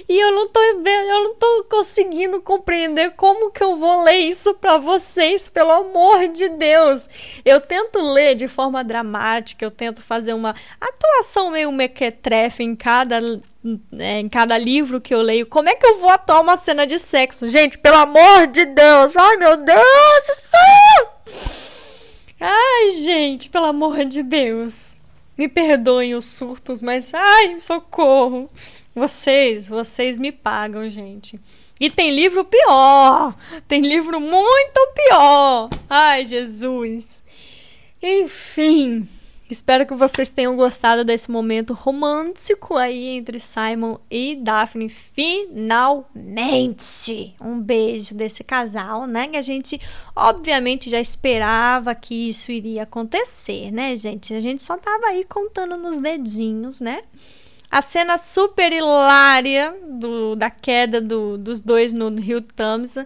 E 0.09 0.19
eu 0.19 0.33
não 0.33 0.49
tô 0.49 0.61
vendo, 0.77 1.09
eu 1.09 1.25
não 1.25 1.35
tô 1.35 1.67
conseguindo 1.69 2.41
compreender 2.41 3.13
como 3.17 3.51
que 3.51 3.63
eu 3.63 3.77
vou 3.77 4.03
ler 4.03 4.19
isso 4.19 4.55
para 4.55 4.79
vocês, 4.79 5.49
pelo 5.49 5.71
amor 5.71 6.29
de 6.29 6.49
Deus. 6.49 7.09
Eu 7.45 7.61
tento 7.61 8.01
ler 8.01 8.35
de 8.35 8.49
forma 8.49 8.85
dramática, 8.85 9.65
eu 9.65 9.71
tento 9.71 10.03
fazer 10.03 10.33
uma 10.33 10.55
atuação 10.81 11.51
meio 11.51 11.73
mequetrefe 11.73 12.63
em 12.63 12.77
cada 12.77 13.21
né, 13.91 14.21
em 14.21 14.29
cada 14.29 14.57
livro 14.57 15.01
que 15.01 15.15
eu 15.15 15.21
leio, 15.21 15.47
como 15.47 15.69
é 15.69 15.75
que 15.75 15.87
eu 15.87 15.99
vou 15.99 16.09
atuar 16.09 16.41
uma 16.41 16.57
cena 16.57 16.87
de 16.87 16.99
sexo? 16.99 17.49
Gente, 17.49 17.77
pelo 17.77 17.97
amor 17.97 18.47
de 18.47 18.65
Deus! 18.65 19.17
Ai, 19.17 19.37
meu 19.37 19.57
Deus! 19.57 21.68
Ai, 22.41 22.91
gente, 22.91 23.51
pelo 23.51 23.67
amor 23.67 24.05
de 24.05 24.23
Deus. 24.23 24.97
Me 25.37 25.49
perdoem 25.49 26.15
os 26.15 26.27
surtos, 26.27 26.83
mas 26.83 27.13
ai, 27.15 27.59
socorro. 27.61 28.49
Vocês, 28.95 29.69
vocês 29.69 30.19
me 30.19 30.33
pagam, 30.33 30.89
gente. 30.89 31.41
E 31.81 31.89
tem 31.89 32.15
livro 32.15 32.45
pior. 32.45 33.37
Tem 33.69 33.81
livro 33.81 34.21
muito 34.21 34.93
pior. 34.95 35.71
Ai, 35.89 36.27
Jesus. 36.27 37.23
Enfim. 38.03 39.07
Espero 39.51 39.87
que 39.87 39.95
vocês 39.95 40.29
tenham 40.29 40.55
gostado 40.57 41.03
desse 41.05 41.31
momento 41.31 41.73
romântico 41.73 42.77
aí 42.77 43.17
entre 43.17 43.41
Simon 43.41 43.97
e 44.11 44.37
Daphne. 44.37 44.91
Finalmente! 44.91 46.15
Um 47.41 47.59
beijo 47.59 48.15
desse 48.15 48.45
casal, 48.45 49.07
né? 49.07 49.27
Que 49.29 49.39
a 49.39 49.43
gente, 49.43 49.81
obviamente, 50.15 50.91
já 50.91 51.01
esperava 51.01 51.95
que 51.95 52.29
isso 52.29 52.53
iria 52.53 52.83
acontecer, 52.83 53.71
né, 53.71 53.97
gente? 53.97 54.35
A 54.35 54.41
gente 54.41 54.63
só 54.63 54.77
tava 54.77 55.07
aí 55.07 55.25
contando 55.25 55.79
nos 55.79 55.97
dedinhos, 55.97 56.79
né? 56.79 57.03
A 57.71 57.81
cena 57.81 58.19
super 58.19 58.71
hilária 58.71 59.75
do, 59.89 60.37
da 60.37 60.51
queda 60.51 61.01
do, 61.01 61.39
dos 61.39 61.63
dois 61.63 61.95
no 61.95 62.15
Rio 62.15 62.43
Thames, 62.43 62.97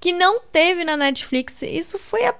que 0.00 0.10
não 0.12 0.40
teve 0.40 0.84
na 0.84 0.96
Netflix. 0.96 1.60
Isso 1.60 1.98
foi 1.98 2.24
a 2.24 2.34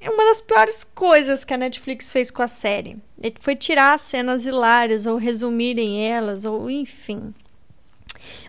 é 0.00 0.10
uma 0.10 0.24
das 0.24 0.40
piores 0.40 0.84
coisas 0.84 1.44
que 1.44 1.52
a 1.52 1.58
Netflix 1.58 2.10
fez 2.10 2.30
com 2.30 2.42
a 2.42 2.48
série. 2.48 2.96
Foi 3.40 3.54
tirar 3.54 3.94
as 3.94 4.00
cenas 4.00 4.46
hilárias, 4.46 5.06
ou 5.06 5.16
resumirem 5.16 6.06
elas, 6.06 6.44
ou 6.44 6.70
enfim. 6.70 7.34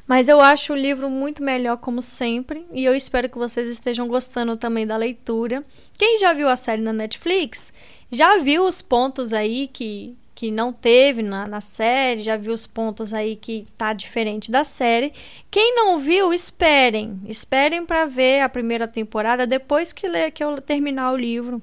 Mas 0.08 0.28
eu 0.28 0.42
acho 0.42 0.74
o 0.74 0.76
livro 0.76 1.10
muito 1.10 1.44
melhor, 1.44 1.78
como 1.78 2.02
sempre, 2.02 2.66
e 2.72 2.84
eu 2.84 2.96
espero 2.96 3.30
que 3.30 3.38
vocês 3.38 3.68
estejam 3.68 4.08
gostando 4.08 4.56
também 4.58 4.86
da 4.86 4.98
leitura. 4.98 5.64
Quem 5.98 6.18
já 6.18 6.34
viu 6.34 6.50
a 6.50 6.56
série 6.56 6.82
na 6.82 6.94
Netflix 6.94 7.74
já 8.12 8.38
viu 8.40 8.66
os 8.66 8.82
pontos 8.82 9.32
aí 9.32 9.68
que 9.68 10.18
que 10.42 10.50
não 10.50 10.74
teve 10.74 11.22
na, 11.22 11.48
na 11.48 11.62
série, 11.62 12.24
já 12.24 12.36
viu 12.36 12.52
os 12.52 12.66
pontos 12.66 13.14
aí 13.14 13.36
que 13.36 13.68
tá 13.78 13.94
diferente 13.94 14.50
da 14.50 14.64
série. 14.64 15.14
Quem 15.52 15.76
não 15.76 16.00
viu, 16.00 16.34
esperem. 16.34 17.22
Esperem 17.26 17.86
para 17.86 18.08
ver 18.08 18.42
a 18.42 18.50
primeira 18.50 18.88
temporada 18.88 19.46
depois 19.46 19.94
que, 19.94 20.08
ler, 20.08 20.32
que 20.32 20.44
eu 20.44 20.60
terminar 20.60 21.12
o 21.12 21.16
livro. 21.16 21.62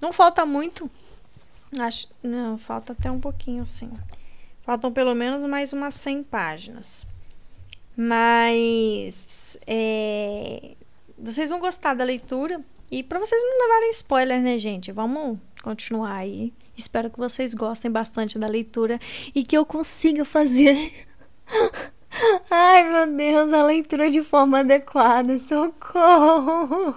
Não 0.00 0.12
falta 0.12 0.44
muito. 0.44 0.90
Acho, 1.78 2.08
não, 2.20 2.58
falta 2.58 2.94
até 2.94 3.08
um 3.08 3.20
pouquinho, 3.20 3.64
sim. 3.64 3.92
Faltam 4.62 4.92
pelo 4.92 5.14
menos 5.14 5.44
mais 5.44 5.72
umas 5.72 5.94
100 5.94 6.24
páginas. 6.24 7.06
Mas 7.96 9.56
é, 9.68 10.74
vocês 11.16 11.48
vão 11.48 11.60
gostar 11.60 11.94
da 11.94 12.02
leitura. 12.02 12.60
E 12.90 13.04
para 13.04 13.20
vocês 13.20 13.40
não 13.40 13.68
levarem 13.68 13.90
spoiler, 13.90 14.42
né, 14.42 14.58
gente? 14.58 14.90
Vamos 14.90 15.38
continuar 15.62 16.16
aí. 16.16 16.52
Espero 16.76 17.10
que 17.10 17.18
vocês 17.18 17.54
gostem 17.54 17.90
bastante 17.90 18.38
da 18.38 18.46
leitura 18.46 18.98
e 19.34 19.42
que 19.42 19.56
eu 19.56 19.64
consiga 19.64 20.24
fazer. 20.24 20.92
Ai, 22.50 22.90
meu 22.90 23.16
Deus, 23.16 23.52
a 23.52 23.64
leitura 23.64 24.10
de 24.10 24.22
forma 24.22 24.60
adequada. 24.60 25.38
Socorro! 25.38 26.94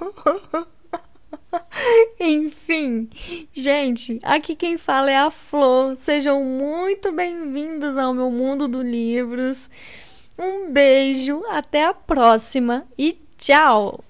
Enfim, 2.20 3.10
gente, 3.54 4.20
aqui 4.24 4.56
quem 4.56 4.78
fala 4.78 5.12
é 5.12 5.18
a 5.18 5.30
Flor. 5.30 5.96
Sejam 5.98 6.44
muito 6.44 7.12
bem-vindos 7.12 7.98
ao 7.98 8.14
meu 8.14 8.30
mundo 8.30 8.68
dos 8.68 8.84
livros. 8.84 9.70
Um 10.38 10.72
beijo, 10.72 11.44
até 11.50 11.86
a 11.86 11.94
próxima 11.94 12.88
e 12.98 13.20
tchau! 13.38 14.09